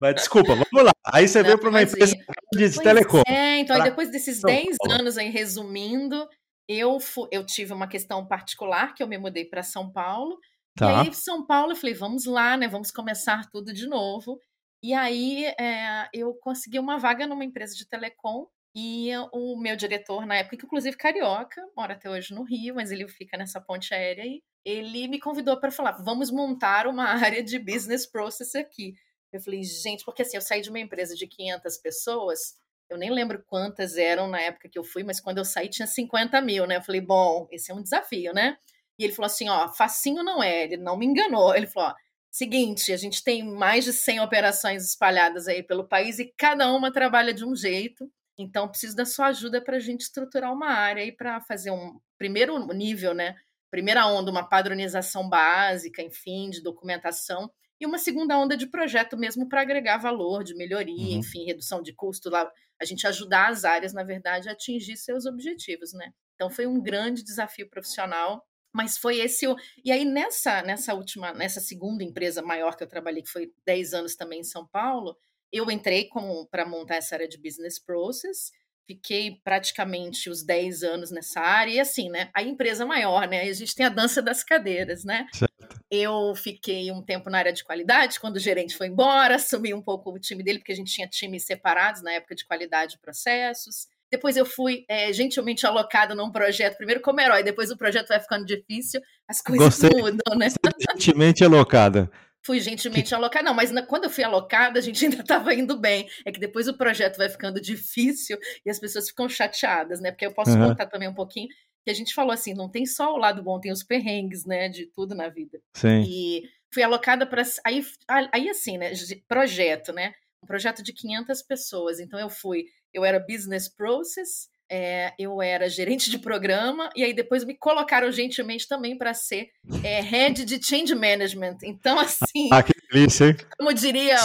Mas 0.00 0.14
desculpa, 0.14 0.54
vamos 0.54 0.84
lá. 0.84 0.92
Aí 1.06 1.26
você 1.26 1.38
não, 1.38 1.46
veio 1.46 1.58
para 1.58 1.68
uma 1.68 1.82
empresa 1.82 2.16
de, 2.52 2.68
de 2.68 2.80
telecom. 2.80 3.22
É, 3.26 3.58
então 3.58 3.76
pra... 3.76 3.84
aí 3.84 3.90
depois 3.90 4.10
desses 4.10 4.40
10 4.40 4.76
anos 4.90 5.18
aí, 5.18 5.30
resumindo, 5.30 6.28
eu, 6.68 6.98
eu 7.30 7.44
tive 7.44 7.72
uma 7.72 7.88
questão 7.88 8.26
particular 8.26 8.94
que 8.94 9.02
eu 9.02 9.08
me 9.08 9.18
mudei 9.18 9.44
para 9.44 9.62
São 9.62 9.90
Paulo. 9.92 10.38
Tá. 10.76 11.04
E 11.04 11.08
aí, 11.08 11.14
São 11.14 11.46
Paulo, 11.46 11.72
eu 11.72 11.76
falei, 11.76 11.94
vamos 11.94 12.24
lá, 12.24 12.56
né? 12.56 12.66
Vamos 12.68 12.90
começar 12.90 13.48
tudo 13.50 13.72
de 13.72 13.86
novo. 13.86 14.38
E 14.82 14.92
aí 14.94 15.44
é, 15.58 16.08
eu 16.12 16.34
consegui 16.34 16.78
uma 16.78 16.98
vaga 16.98 17.26
numa 17.26 17.44
empresa 17.44 17.74
de 17.74 17.86
telecom 17.86 18.46
e 18.74 19.10
o 19.32 19.56
meu 19.56 19.76
diretor, 19.76 20.24
na 20.26 20.36
época, 20.36 20.56
que 20.56 20.64
inclusive 20.64 20.96
carioca, 20.96 21.62
mora 21.76 21.92
até 21.92 22.08
hoje 22.08 22.34
no 22.34 22.42
Rio, 22.42 22.74
mas 22.74 22.90
ele 22.90 23.06
fica 23.06 23.36
nessa 23.36 23.60
ponte 23.60 23.92
aérea 23.92 24.24
aí, 24.24 24.42
ele 24.64 25.08
me 25.08 25.20
convidou 25.20 25.60
para 25.60 25.70
falar: 25.70 25.92
vamos 26.02 26.30
montar 26.30 26.86
uma 26.86 27.04
área 27.36 27.42
de 27.42 27.58
business 27.58 28.06
process 28.06 28.54
aqui. 28.54 28.94
Eu 29.32 29.40
falei, 29.40 29.62
gente, 29.62 30.04
porque 30.04 30.22
assim, 30.22 30.36
eu 30.36 30.42
saí 30.42 30.60
de 30.62 30.70
uma 30.70 30.80
empresa 30.80 31.14
de 31.14 31.26
500 31.26 31.78
pessoas, 31.78 32.54
eu 32.90 32.98
nem 32.98 33.10
lembro 33.10 33.42
quantas 33.46 33.96
eram 33.96 34.28
na 34.28 34.40
época 34.40 34.68
que 34.68 34.78
eu 34.78 34.84
fui, 34.84 35.02
mas 35.02 35.20
quando 35.20 35.38
eu 35.38 35.44
saí 35.44 35.68
tinha 35.68 35.86
50 35.86 36.40
mil, 36.40 36.66
né? 36.66 36.76
Eu 36.76 36.82
falei, 36.82 37.00
bom, 37.00 37.46
esse 37.50 37.70
é 37.70 37.74
um 37.74 37.82
desafio, 37.82 38.32
né? 38.32 38.56
E 39.02 39.06
ele 39.06 39.12
falou 39.12 39.26
assim: 39.26 39.48
ó, 39.48 39.68
facinho 39.68 40.22
não 40.22 40.42
é, 40.42 40.64
ele 40.64 40.76
não 40.76 40.96
me 40.96 41.04
enganou. 41.04 41.54
Ele 41.54 41.66
falou: 41.66 41.90
ó, 41.90 41.94
seguinte, 42.30 42.92
a 42.92 42.96
gente 42.96 43.22
tem 43.22 43.42
mais 43.42 43.84
de 43.84 43.92
100 43.92 44.20
operações 44.20 44.84
espalhadas 44.84 45.48
aí 45.48 45.62
pelo 45.62 45.86
país 45.86 46.18
e 46.18 46.32
cada 46.38 46.72
uma 46.72 46.92
trabalha 46.92 47.34
de 47.34 47.44
um 47.44 47.54
jeito. 47.54 48.10
Então, 48.38 48.68
preciso 48.68 48.96
da 48.96 49.04
sua 49.04 49.26
ajuda 49.26 49.60
para 49.60 49.76
a 49.76 49.80
gente 49.80 50.02
estruturar 50.02 50.52
uma 50.52 50.68
área 50.68 51.04
e 51.04 51.12
para 51.12 51.40
fazer 51.40 51.70
um 51.70 51.98
primeiro 52.16 52.58
nível, 52.72 53.12
né? 53.12 53.34
Primeira 53.70 54.06
onda, 54.06 54.30
uma 54.30 54.48
padronização 54.48 55.28
básica, 55.28 56.00
enfim, 56.00 56.48
de 56.48 56.62
documentação, 56.62 57.50
e 57.80 57.86
uma 57.86 57.98
segunda 57.98 58.38
onda 58.38 58.56
de 58.56 58.66
projeto 58.66 59.16
mesmo 59.16 59.48
para 59.48 59.60
agregar 59.60 59.98
valor, 59.98 60.44
de 60.44 60.54
melhoria, 60.54 61.14
uhum. 61.14 61.18
enfim, 61.18 61.44
redução 61.44 61.82
de 61.82 61.92
custo, 61.92 62.30
lá, 62.30 62.50
a 62.80 62.84
gente 62.84 63.06
ajudar 63.06 63.48
as 63.50 63.64
áreas, 63.64 63.92
na 63.92 64.04
verdade, 64.04 64.48
a 64.48 64.52
atingir 64.52 64.96
seus 64.96 65.26
objetivos, 65.26 65.92
né? 65.92 66.12
Então 66.34 66.50
foi 66.50 66.66
um 66.66 66.80
grande 66.80 67.22
desafio 67.22 67.68
profissional, 67.68 68.44
mas 68.72 68.98
foi 68.98 69.18
esse 69.18 69.46
o... 69.46 69.56
E 69.84 69.92
aí 69.92 70.04
nessa 70.04 70.62
nessa 70.62 70.94
última, 70.94 71.32
nessa 71.32 71.60
segunda 71.60 72.02
empresa 72.02 72.42
maior 72.42 72.76
que 72.76 72.82
eu 72.82 72.88
trabalhei, 72.88 73.22
que 73.22 73.30
foi 73.30 73.52
10 73.66 73.94
anos 73.94 74.16
também 74.16 74.40
em 74.40 74.44
São 74.44 74.66
Paulo, 74.66 75.16
eu 75.52 75.70
entrei 75.70 76.08
para 76.50 76.64
montar 76.64 76.96
essa 76.96 77.14
área 77.14 77.28
de 77.28 77.36
business 77.36 77.78
process, 77.78 78.50
fiquei 78.86 79.40
praticamente 79.44 80.30
os 80.30 80.42
10 80.42 80.82
anos 80.82 81.10
nessa 81.10 81.40
área, 81.40 81.72
e 81.72 81.80
assim, 81.80 82.08
né? 82.08 82.30
A 82.34 82.42
empresa 82.42 82.86
maior, 82.86 83.28
né? 83.28 83.42
A 83.42 83.52
gente 83.52 83.74
tem 83.74 83.86
a 83.86 83.90
dança 83.90 84.22
das 84.22 84.42
cadeiras, 84.42 85.04
né? 85.04 85.26
Certo. 85.32 85.52
Eu 85.90 86.34
fiquei 86.34 86.90
um 86.90 87.02
tempo 87.02 87.28
na 87.28 87.38
área 87.38 87.52
de 87.52 87.62
qualidade, 87.62 88.18
quando 88.18 88.36
o 88.36 88.40
gerente 88.40 88.74
foi 88.76 88.86
embora, 88.86 89.36
assumi 89.36 89.74
um 89.74 89.82
pouco 89.82 90.10
o 90.10 90.18
time 90.18 90.42
dele, 90.42 90.58
porque 90.58 90.72
a 90.72 90.76
gente 90.76 90.92
tinha 90.92 91.06
times 91.06 91.44
separados 91.44 92.02
na 92.02 92.12
época 92.12 92.34
de 92.34 92.46
qualidade 92.46 92.96
e 92.96 92.98
processos. 92.98 93.86
Depois 94.12 94.36
eu 94.36 94.44
fui 94.44 94.84
é, 94.88 95.12
gentilmente 95.12 95.66
alocada 95.66 96.14
num 96.14 96.30
projeto, 96.30 96.76
primeiro 96.76 97.00
como 97.00 97.20
herói, 97.20 97.42
depois 97.42 97.70
o 97.70 97.76
projeto 97.78 98.08
vai 98.08 98.20
ficando 98.20 98.44
difícil, 98.44 99.00
as 99.26 99.40
coisas 99.40 99.80
Gostei. 99.80 99.90
mudam, 99.98 100.36
né? 100.36 100.48
Gentilmente 100.90 101.42
alocada. 101.42 102.10
Fui 102.44 102.60
gentilmente 102.60 103.08
que... 103.08 103.14
alocada. 103.14 103.44
Não, 103.44 103.54
mas 103.54 103.70
na, 103.70 103.82
quando 103.82 104.04
eu 104.04 104.10
fui 104.10 104.22
alocada, 104.22 104.78
a 104.78 104.82
gente 104.82 105.02
ainda 105.06 105.20
estava 105.20 105.54
indo 105.54 105.78
bem. 105.78 106.08
É 106.26 106.30
que 106.30 106.38
depois 106.40 106.68
o 106.68 106.76
projeto 106.76 107.16
vai 107.16 107.28
ficando 107.28 107.60
difícil 107.60 108.36
e 108.66 108.70
as 108.70 108.78
pessoas 108.78 109.08
ficam 109.08 109.28
chateadas, 109.28 110.00
né? 110.00 110.10
Porque 110.10 110.26
eu 110.26 110.32
posso 110.34 110.50
uhum. 110.50 110.68
contar 110.68 110.86
também 110.86 111.08
um 111.08 111.14
pouquinho 111.14 111.48
que 111.84 111.90
a 111.90 111.94
gente 111.94 112.14
falou 112.14 112.32
assim, 112.32 112.54
não 112.54 112.68
tem 112.68 112.86
só 112.86 113.12
o 113.12 113.18
lado 113.18 113.42
bom, 113.42 113.58
tem 113.58 113.72
os 113.72 113.82
perrengues, 113.82 114.44
né, 114.44 114.68
de 114.68 114.86
tudo 114.86 115.14
na 115.14 115.28
vida. 115.28 115.60
Sim. 115.74 116.04
E 116.06 116.42
fui 116.72 116.82
alocada 116.82 117.26
para 117.26 117.42
aí 117.64 117.84
aí 118.08 118.48
assim, 118.48 118.78
né, 118.78 118.92
projeto, 119.26 119.92
né? 119.92 120.12
Um 120.42 120.46
projeto 120.46 120.82
de 120.82 120.92
500 120.92 121.42
pessoas. 121.42 122.00
Então 122.00 122.18
eu 122.18 122.28
fui, 122.28 122.66
eu 122.92 123.04
era 123.04 123.18
business 123.18 123.68
process, 123.68 124.50
é, 124.74 125.12
eu 125.18 125.42
era 125.42 125.68
gerente 125.68 126.10
de 126.10 126.18
programa 126.18 126.88
e 126.96 127.04
aí 127.04 127.12
depois 127.12 127.44
me 127.44 127.54
colocaram 127.54 128.10
gentilmente 128.10 128.66
também 128.66 128.96
para 128.96 129.12
ser 129.12 129.50
é, 129.84 130.00
head 130.00 130.46
de 130.46 130.64
change 130.64 130.94
management. 130.94 131.58
Então, 131.62 131.98
assim. 131.98 132.48
Ah, 132.50 132.62
que 132.62 132.72
delícia, 132.90 133.26
hein? 133.26 133.36
Como 133.58 133.72
diria, 133.74 134.16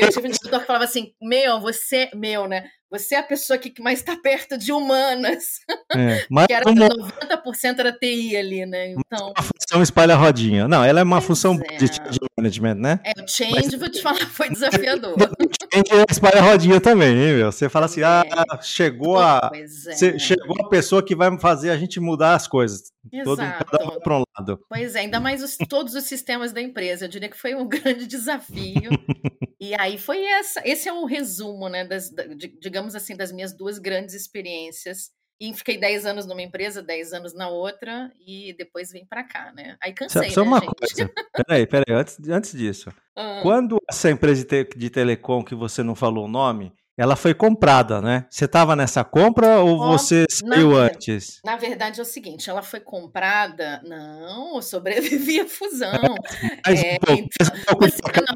eu 0.00 0.08
tive 0.10 0.28
um 0.28 0.30
diretor 0.30 0.60
que 0.60 0.66
falava 0.66 0.84
assim: 0.84 1.12
meu, 1.20 1.60
você, 1.60 2.08
meu, 2.14 2.46
né? 2.46 2.70
Você 2.90 3.16
é 3.16 3.18
a 3.18 3.22
pessoa 3.22 3.58
que 3.58 3.82
mais 3.82 3.98
está 3.98 4.16
perto 4.16 4.56
de 4.56 4.72
humanas. 4.72 5.58
É, 5.94 6.24
mas 6.30 6.46
que 6.46 6.54
era 6.54 6.64
como... 6.64 6.80
90% 6.80 7.78
era 7.80 7.92
TI 7.92 8.34
ali, 8.34 8.64
né? 8.64 8.92
Então... 8.92 9.34
Uma 9.36 9.42
função 9.42 9.82
espalha 9.82 10.14
rodinha. 10.14 10.66
Não, 10.66 10.82
ela 10.82 11.00
é 11.00 11.02
uma 11.02 11.16
pois 11.16 11.26
função 11.26 11.60
é. 11.70 11.76
de 11.76 11.86
change 11.86 12.18
management, 12.38 12.76
né? 12.76 13.00
É, 13.04 13.22
o 13.22 13.28
change, 13.28 13.52
mas... 13.52 13.74
vou 13.74 13.90
te 13.90 14.00
falar, 14.00 14.26
foi 14.30 14.48
desafiador. 14.50 15.16
O 15.72 15.88
change 15.88 16.04
espalha 16.10 16.40
rodinha 16.40 16.80
também, 16.80 17.16
hein, 17.16 17.36
meu? 17.36 17.52
Você 17.52 17.68
fala 17.68 17.86
assim, 17.86 18.00
é. 18.00 18.04
ah, 18.04 18.60
chegou 18.62 19.18
a, 19.18 19.50
é. 19.52 20.18
chegou 20.18 20.56
a 20.60 20.68
pessoa 20.68 21.04
que 21.04 21.14
vai 21.14 21.36
fazer 21.38 21.70
a 21.70 21.76
gente 21.76 22.00
mudar 22.00 22.34
as 22.34 22.46
coisas. 22.46 22.92
Exato. 23.12 23.64
Todo, 23.70 24.00
para 24.00 24.18
um 24.18 24.22
lado. 24.36 24.60
Pois 24.68 24.94
é, 24.94 25.00
ainda 25.00 25.20
mais 25.20 25.42
os, 25.42 25.56
todos 25.68 25.94
os 25.94 26.04
sistemas 26.04 26.52
da 26.52 26.60
empresa. 26.60 27.04
Eu 27.04 27.08
diria 27.08 27.28
que 27.28 27.38
foi 27.38 27.54
um 27.54 27.66
grande 27.68 28.06
desafio. 28.06 28.90
e 29.60 29.74
aí 29.74 29.98
foi 29.98 30.24
essa. 30.24 30.62
Esse 30.64 30.88
é 30.88 30.92
o 30.92 31.02
um 31.02 31.06
resumo, 31.06 31.68
né? 31.68 31.84
Das, 31.84 32.10
de, 32.10 32.58
digamos 32.60 32.94
assim, 32.94 33.16
das 33.16 33.32
minhas 33.32 33.52
duas 33.56 33.78
grandes 33.78 34.14
experiências. 34.14 35.10
E 35.40 35.54
fiquei 35.54 35.78
10 35.78 36.04
anos 36.04 36.26
numa 36.26 36.42
empresa, 36.42 36.82
10 36.82 37.12
anos 37.12 37.32
na 37.32 37.48
outra, 37.48 38.10
e 38.26 38.52
depois 38.58 38.90
vim 38.90 39.06
para 39.06 39.22
cá, 39.22 39.52
né? 39.52 39.76
Aí 39.80 39.92
cansei, 39.92 40.30
Só, 40.30 40.42
né, 40.42 40.48
uma 40.48 40.58
gente? 40.58 40.74
coisa. 40.74 41.12
Peraí, 41.32 41.64
peraí, 41.64 41.96
antes, 41.96 42.28
antes 42.28 42.52
disso. 42.52 42.92
Quando 43.42 43.78
essa 43.90 44.10
empresa 44.10 44.46
de, 44.76 44.90
telecom 44.90 45.42
que 45.42 45.54
você 45.54 45.82
não 45.82 45.94
falou 45.94 46.26
o 46.26 46.28
nome, 46.28 46.72
ela 46.96 47.14
foi 47.14 47.32
comprada, 47.32 48.00
né? 48.02 48.26
Você 48.28 48.44
estava 48.44 48.74
nessa 48.74 49.04
compra 49.04 49.60
ou 49.60 49.78
oh, 49.80 49.88
você 49.88 50.26
saiu 50.28 50.70
na, 50.70 50.78
antes? 50.78 51.40
Na 51.44 51.56
verdade 51.56 52.00
é 52.00 52.02
o 52.02 52.06
seguinte, 52.06 52.50
ela 52.50 52.60
foi 52.60 52.80
comprada. 52.80 53.80
Não, 53.84 54.56
eu 54.56 54.62
sobrevivi 54.62 55.40
à 55.40 55.46
fusão. 55.46 55.92
Mas, 56.66 56.82
é, 56.82 56.98
pô, 56.98 57.12
então, 57.12 57.46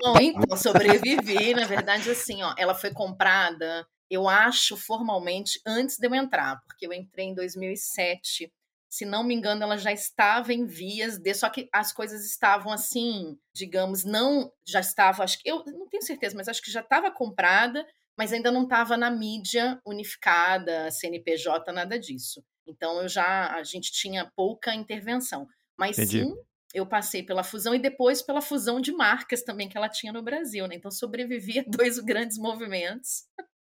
não, 0.01 0.21
então 0.21 0.57
sobrevivi. 0.57 1.55
Na 1.55 1.67
verdade, 1.67 2.09
assim, 2.09 2.41
ó, 2.43 2.55
ela 2.57 2.75
foi 2.75 2.93
comprada. 2.93 3.85
Eu 4.09 4.29
acho 4.29 4.77
formalmente 4.77 5.61
antes 5.67 5.97
de 5.99 6.07
eu 6.07 6.15
entrar, 6.15 6.61
porque 6.67 6.87
eu 6.87 6.93
entrei 6.93 7.27
em 7.27 7.35
2007. 7.35 8.53
Se 8.93 9.07
não 9.07 9.25
me 9.25 9.35
engano, 9.35 9.63
ela 9.63 9.77
já 9.79 9.93
estava 9.93 10.53
em 10.53 10.67
vias 10.67 11.19
de, 11.19 11.33
só 11.35 11.49
que 11.49 11.69
as 11.73 11.93
coisas 11.93 12.27
estavam 12.27 12.73
assim, 12.73 13.39
digamos, 13.55 14.05
não 14.05 14.53
já 14.67 14.81
estava, 14.81 15.25
acho 15.25 15.39
que 15.41 15.49
eu 15.49 15.65
não 15.67 15.89
tenho 15.89 16.03
certeza, 16.03 16.37
mas 16.37 16.49
acho 16.49 16.61
que 16.61 16.71
já 16.71 16.81
estava 16.81 17.11
comprada 17.11 17.87
mas 18.17 18.33
ainda 18.33 18.51
não 18.51 18.65
estava 18.65 18.97
na 18.97 19.11
mídia 19.11 19.81
unificada, 19.87 20.91
CNPJ, 20.91 21.73
nada 21.73 21.99
disso. 21.99 22.45
Então 22.67 23.01
eu 23.01 23.09
já 23.09 23.55
a 23.55 23.63
gente 23.63 23.91
tinha 23.91 24.31
pouca 24.37 24.75
intervenção. 24.75 25.47
Mas 25.77 25.99
Entendi. 25.99 26.25
sim, 26.25 26.35
eu 26.75 26.87
passei 26.87 27.23
pela 27.23 27.43
fusão 27.43 27.75
e 27.75 27.79
depois 27.79 28.23
pela 28.23 28.41
fusão 28.41 28.81
de 28.81 28.93
marcas 28.93 29.43
também 29.43 29.69
que 29.69 29.77
ela 29.77 29.89
tinha 29.89 30.13
no 30.13 30.23
Brasil, 30.23 30.67
né? 30.67 30.77
Então 30.77 30.91
sobrevivi 30.91 31.59
a 31.59 31.65
dois 31.67 31.99
grandes 31.99 32.39
movimentos, 32.39 33.25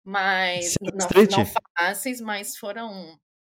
mas 0.03 0.75
não, 0.81 0.91
não, 0.93 1.45
fáceis, 1.77 2.21
mas 2.21 2.57
foram. 2.57 2.89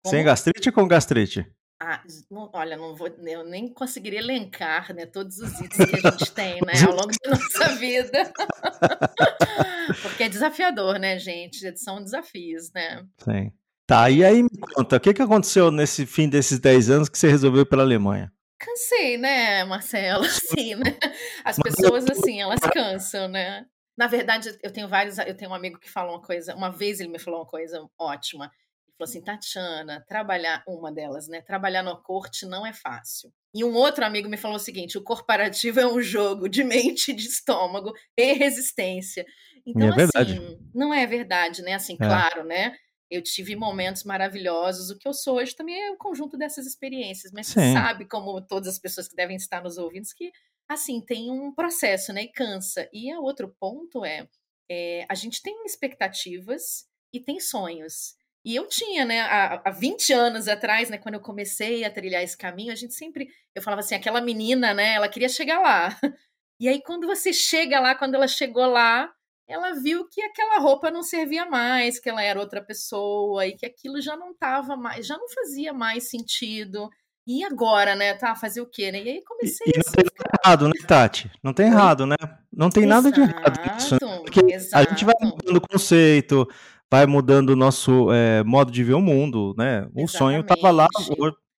Como... 0.03 0.15
Sem 0.15 0.23
gastrite 0.23 0.69
ou 0.69 0.75
com 0.75 0.87
gastrite? 0.87 1.45
Ah, 1.79 2.01
não, 2.31 2.49
olha, 2.53 2.75
não 2.75 2.95
vou, 2.95 3.07
eu 3.07 3.43
nem 3.43 3.71
conseguiria 3.71 4.19
elencar, 4.19 4.93
né, 4.95 5.05
todos 5.05 5.37
os 5.37 5.51
itens 5.61 5.89
que 5.89 6.07
a 6.07 6.11
gente 6.11 6.31
tem, 6.31 6.59
né, 6.65 6.73
ao 6.85 6.95
longo 6.95 7.11
da 7.23 7.31
nossa 7.31 7.75
vida. 7.75 8.33
Porque 10.01 10.23
é 10.23 10.29
desafiador, 10.29 10.97
né, 10.97 11.19
gente? 11.19 11.77
São 11.77 12.03
desafios, 12.03 12.71
né? 12.73 13.05
Sim. 13.19 13.51
Tá, 13.85 14.09
e 14.09 14.25
aí 14.25 14.43
me 14.43 14.49
conta, 14.59 14.97
o 14.97 14.99
que, 14.99 15.13
que 15.13 15.21
aconteceu 15.21 15.71
nesse 15.71 16.05
fim 16.05 16.27
desses 16.27 16.59
10 16.59 16.89
anos 16.89 17.09
que 17.09 17.17
você 17.17 17.29
resolveu 17.29 17.61
ir 17.61 17.69
pela 17.69 17.83
Alemanha? 17.83 18.33
Cansei, 18.59 19.17
né, 19.17 19.63
Marcelo? 19.63 20.25
Assim, 20.25 20.75
né? 20.75 20.97
As 21.45 21.57
pessoas, 21.57 22.05
assim, 22.09 22.41
elas 22.41 22.59
cansam, 22.59 23.27
né? 23.27 23.65
Na 23.95 24.07
verdade, 24.07 24.57
eu 24.61 24.71
tenho 24.71 24.87
vários. 24.87 25.17
Eu 25.19 25.35
tenho 25.35 25.51
um 25.51 25.53
amigo 25.53 25.79
que 25.79 25.89
falou 25.89 26.15
uma 26.15 26.21
coisa. 26.21 26.55
Uma 26.55 26.69
vez 26.69 26.99
ele 26.99 27.09
me 27.09 27.19
falou 27.19 27.39
uma 27.41 27.45
coisa 27.45 27.87
ótima 27.97 28.51
falou 28.97 29.09
assim, 29.09 29.21
Tatiana, 29.21 30.03
trabalhar, 30.07 30.63
uma 30.67 30.91
delas, 30.91 31.27
né? 31.27 31.41
Trabalhar 31.41 31.83
na 31.83 31.95
corte 31.95 32.45
não 32.45 32.65
é 32.65 32.73
fácil. 32.73 33.31
E 33.53 33.63
um 33.63 33.73
outro 33.73 34.03
amigo 34.03 34.27
me 34.27 34.37
falou 34.37 34.57
o 34.57 34.59
seguinte: 34.59 34.97
o 34.97 35.03
corporativo 35.03 35.79
é 35.79 35.87
um 35.87 36.01
jogo 36.01 36.49
de 36.49 36.63
mente, 36.63 37.13
de 37.13 37.27
estômago 37.27 37.93
e 38.17 38.33
resistência. 38.33 39.25
Então, 39.65 39.89
é 39.89 40.07
assim, 40.15 40.59
não 40.73 40.93
é 40.93 41.05
verdade, 41.05 41.61
né? 41.61 41.73
Assim, 41.73 41.93
é. 41.93 41.97
claro, 41.97 42.43
né? 42.43 42.75
Eu 43.09 43.21
tive 43.21 43.55
momentos 43.55 44.03
maravilhosos. 44.03 44.89
O 44.89 44.97
que 44.97 45.07
eu 45.07 45.13
sou 45.13 45.37
hoje 45.37 45.55
também 45.55 45.79
é 45.79 45.91
o 45.91 45.97
conjunto 45.97 46.37
dessas 46.37 46.65
experiências. 46.65 47.31
Mas 47.31 47.47
Sim. 47.47 47.53
você 47.53 47.73
sabe, 47.73 48.05
como 48.05 48.41
todas 48.41 48.67
as 48.67 48.79
pessoas 48.79 49.07
que 49.07 49.15
devem 49.15 49.35
estar 49.35 49.61
nos 49.61 49.77
ouvindo, 49.77 50.05
que, 50.15 50.31
assim, 50.67 51.01
tem 51.01 51.29
um 51.31 51.53
processo, 51.53 52.11
né? 52.13 52.23
E 52.23 52.31
cansa. 52.31 52.89
E 52.93 53.13
outro 53.15 53.53
ponto 53.59 54.03
é, 54.03 54.27
é 54.69 55.05
a 55.09 55.15
gente 55.15 55.41
tem 55.41 55.65
expectativas 55.65 56.85
e 57.13 57.19
tem 57.19 57.39
sonhos. 57.39 58.15
E 58.47 58.55
eu 58.55 58.65
tinha, 58.65 59.03
né, 59.03 59.19
há, 59.19 59.61
há 59.65 59.71
20 59.71 60.13
anos 60.13 60.47
atrás, 60.47 60.89
né, 60.89 60.97
quando 60.97 61.15
eu 61.15 61.19
comecei 61.19 61.83
a 61.83 61.91
trilhar 61.91 62.23
esse 62.23 62.37
caminho, 62.37 62.71
a 62.71 62.75
gente 62.75 62.93
sempre, 62.93 63.27
eu 63.53 63.61
falava 63.61 63.81
assim, 63.81 63.93
aquela 63.93 64.21
menina, 64.21 64.73
né, 64.73 64.93
ela 64.93 65.09
queria 65.09 65.27
chegar 65.27 65.59
lá. 65.59 65.89
E 66.59 66.67
aí 66.67 66.81
quando 66.81 67.05
você 67.05 67.31
chega 67.31 67.79
lá, 67.79 67.93
quando 67.93 68.15
ela 68.15 68.27
chegou 68.27 68.65
lá, 68.65 69.07
ela 69.47 69.73
viu 69.73 70.09
que 70.09 70.19
aquela 70.23 70.57
roupa 70.57 70.89
não 70.89 71.03
servia 71.03 71.45
mais, 71.45 71.99
que 71.99 72.09
ela 72.09 72.23
era 72.23 72.39
outra 72.39 72.63
pessoa 72.63 73.45
e 73.45 73.55
que 73.55 73.63
aquilo 73.63 74.01
já 74.01 74.17
não 74.17 74.33
tava 74.33 74.75
mais, 74.75 75.05
já 75.05 75.15
não 75.19 75.29
fazia 75.29 75.71
mais 75.71 76.09
sentido. 76.09 76.89
E 77.27 77.43
agora, 77.43 77.95
né, 77.95 78.15
tá, 78.15 78.33
fazer 78.33 78.61
o 78.61 78.65
quê, 78.65 78.91
né? 78.91 79.03
E 79.03 79.09
aí 79.09 79.23
comecei 79.23 79.67
e, 79.67 79.71
e 79.71 79.77
não 79.77 79.83
tem 79.93 80.05
errado, 80.43 80.67
né, 80.67 80.73
Tati? 80.87 81.31
Não 81.43 81.53
tem 81.53 81.67
errado, 81.67 82.07
né? 82.07 82.15
Não 82.51 82.71
tem 82.71 82.85
exato, 82.85 83.03
nada 83.03 83.11
de 83.11 83.21
errado 83.21 83.73
nisso. 83.73 83.97
Né? 84.01 84.17
Porque 84.23 84.39
exato. 84.51 84.87
a 84.87 84.89
gente 84.89 85.05
vai 85.05 85.15
mudando 85.21 85.57
o 85.57 85.67
conceito, 85.67 86.47
vai 86.91 87.05
mudando 87.05 87.49
o 87.49 87.55
nosso 87.55 88.11
é, 88.11 88.43
modo 88.43 88.71
de 88.71 88.83
ver 88.83 88.93
o 88.93 89.01
mundo, 89.01 89.53
né? 89.57 89.81
O 89.93 90.01
Exatamente. 90.01 90.11
sonho 90.11 90.41
estava 90.41 90.71
lá, 90.71 90.87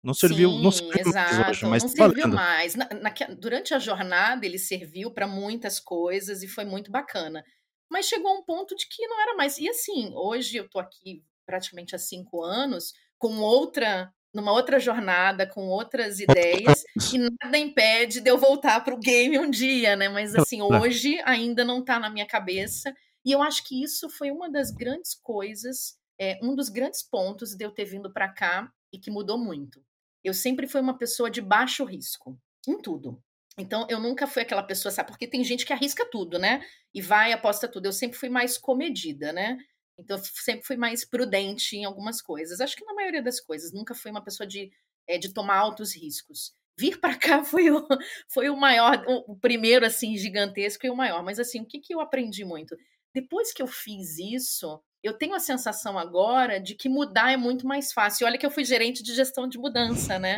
não 0.03 0.13
serviu, 0.13 0.50
Sim, 0.50 0.63
não 0.63 0.71
serviu 0.71 1.07
exato, 1.07 1.36
mais 1.36 1.50
hoje, 1.50 1.65
mas 1.65 1.83
não 1.83 1.89
tá 1.89 1.95
serviu 1.95 2.27
mais. 2.27 2.75
Na, 2.75 2.89
na, 3.01 3.13
durante 3.38 3.74
a 3.74 3.79
jornada 3.79 4.45
ele 4.45 4.57
serviu 4.57 5.12
para 5.12 5.27
muitas 5.27 5.79
coisas 5.79 6.41
e 6.41 6.48
foi 6.48 6.65
muito 6.65 6.89
bacana. 6.89 7.43
Mas 7.91 8.05
chegou 8.05 8.33
um 8.33 8.43
ponto 8.43 8.75
de 8.75 8.88
que 8.88 9.07
não 9.07 9.21
era 9.21 9.36
mais. 9.36 9.57
E 9.57 9.67
assim, 9.67 10.12
hoje 10.13 10.57
eu 10.57 10.65
estou 10.65 10.79
aqui 10.79 11.24
praticamente 11.45 11.95
há 11.95 12.00
cinco 12.00 12.43
anos 12.43 12.93
com 13.17 13.39
outra 13.39 14.12
numa 14.31 14.51
outra 14.51 14.79
jornada, 14.79 15.48
com 15.48 15.67
outras 15.67 16.19
ideias, 16.19 16.83
e 17.12 17.17
nada 17.17 17.57
impede 17.57 18.21
de 18.21 18.29
eu 18.29 18.38
voltar 18.38 18.83
para 18.83 18.93
o 18.93 19.00
game 19.00 19.39
um 19.39 19.50
dia, 19.50 19.95
né? 19.95 20.07
Mas 20.07 20.36
assim, 20.36 20.62
hoje 20.62 21.19
ainda 21.25 21.65
não 21.65 21.79
está 21.79 22.00
na 22.00 22.12
minha 22.12 22.27
cabeça. 22.27 22.93
E 23.25 23.31
eu 23.31 23.41
acho 23.41 23.63
que 23.65 23.83
isso 23.83 24.09
foi 24.09 24.31
uma 24.31 24.49
das 24.49 24.71
grandes 24.71 25.13
coisas, 25.13 25.97
é, 26.19 26.39
um 26.41 26.55
dos 26.55 26.69
grandes 26.69 27.03
pontos 27.03 27.55
de 27.55 27.63
eu 27.65 27.71
ter 27.71 27.85
vindo 27.85 28.11
para 28.11 28.29
cá 28.29 28.71
e 28.91 28.99
que 28.99 29.11
mudou 29.11 29.38
muito. 29.38 29.83
Eu 30.23 30.33
sempre 30.33 30.67
fui 30.67 30.81
uma 30.81 30.97
pessoa 30.97 31.29
de 31.29 31.41
baixo 31.41 31.83
risco, 31.85 32.39
em 32.67 32.81
tudo. 32.81 33.21
Então, 33.57 33.85
eu 33.89 33.99
nunca 33.99 34.25
fui 34.25 34.41
aquela 34.41 34.63
pessoa, 34.63 34.91
sabe? 34.91 35.09
Porque 35.09 35.27
tem 35.27 35.43
gente 35.43 35.65
que 35.65 35.73
arrisca 35.73 36.05
tudo, 36.09 36.39
né? 36.39 36.61
E 36.93 37.01
vai, 37.01 37.33
aposta 37.33 37.67
tudo. 37.67 37.88
Eu 37.88 37.93
sempre 37.93 38.17
fui 38.17 38.29
mais 38.29 38.57
comedida, 38.57 39.33
né? 39.33 39.57
Então, 39.97 40.17
eu 40.17 40.23
sempre 40.23 40.65
fui 40.65 40.77
mais 40.77 41.03
prudente 41.03 41.75
em 41.75 41.83
algumas 41.83 42.21
coisas. 42.21 42.61
Acho 42.61 42.75
que 42.75 42.85
na 42.85 42.93
maioria 42.93 43.21
das 43.21 43.39
coisas. 43.41 43.73
Nunca 43.73 43.93
fui 43.93 44.11
uma 44.11 44.23
pessoa 44.23 44.47
de, 44.47 44.71
é, 45.05 45.17
de 45.17 45.33
tomar 45.33 45.57
altos 45.57 45.93
riscos. 45.93 46.53
Vir 46.77 46.99
para 47.01 47.17
cá 47.17 47.43
foi 47.43 47.69
o, 47.69 47.85
foi 48.29 48.49
o 48.49 48.55
maior, 48.55 49.03
o, 49.07 49.35
primeiro, 49.35 49.85
assim, 49.85 50.15
gigantesco 50.15 50.85
e 50.85 50.89
o 50.89 50.95
maior. 50.95 51.21
Mas, 51.21 51.38
assim, 51.38 51.59
o 51.59 51.65
que, 51.65 51.79
que 51.79 51.93
eu 51.93 51.99
aprendi 51.99 52.45
muito? 52.45 52.77
Depois 53.13 53.53
que 53.53 53.61
eu 53.61 53.67
fiz 53.67 54.17
isso, 54.17 54.81
eu 55.03 55.13
tenho 55.13 55.33
a 55.33 55.39
sensação 55.39 55.97
agora 55.97 56.59
de 56.59 56.75
que 56.75 56.89
mudar 56.89 57.31
é 57.31 57.37
muito 57.37 57.65
mais 57.65 57.91
fácil. 57.91 58.27
Olha 58.27 58.37
que 58.37 58.45
eu 58.45 58.51
fui 58.51 58.65
gerente 58.65 59.01
de 59.01 59.13
gestão 59.13 59.47
de 59.47 59.57
mudança, 59.57 60.19
né? 60.19 60.37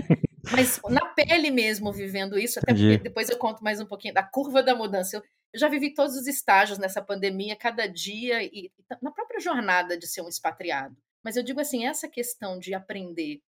Mas 0.51 0.79
na 0.89 1.05
pele 1.07 1.51
mesmo, 1.51 1.91
vivendo 1.91 2.37
isso, 2.37 2.59
até 2.59 2.73
porque 2.73 2.97
depois 2.97 3.29
eu 3.29 3.37
conto 3.37 3.63
mais 3.63 3.79
um 3.81 3.85
pouquinho 3.85 4.13
da 4.13 4.23
curva 4.23 4.61
da 4.61 4.75
mudança. 4.75 5.17
Eu, 5.17 5.23
eu 5.53 5.59
já 5.59 5.67
vivi 5.67 5.93
todos 5.93 6.15
os 6.15 6.27
estágios 6.27 6.77
nessa 6.77 7.01
pandemia, 7.01 7.55
cada 7.55 7.87
dia, 7.87 8.43
e, 8.43 8.49
e 8.53 8.71
na 9.01 9.11
própria 9.11 9.39
jornada 9.39 9.97
de 9.97 10.07
ser 10.07 10.21
um 10.21 10.29
expatriado. 10.29 10.95
Mas 11.23 11.35
eu 11.35 11.43
digo 11.43 11.59
assim, 11.59 11.85
essa 11.85 12.07
questão 12.07 12.57
de 12.57 12.73
aprender 12.73 13.41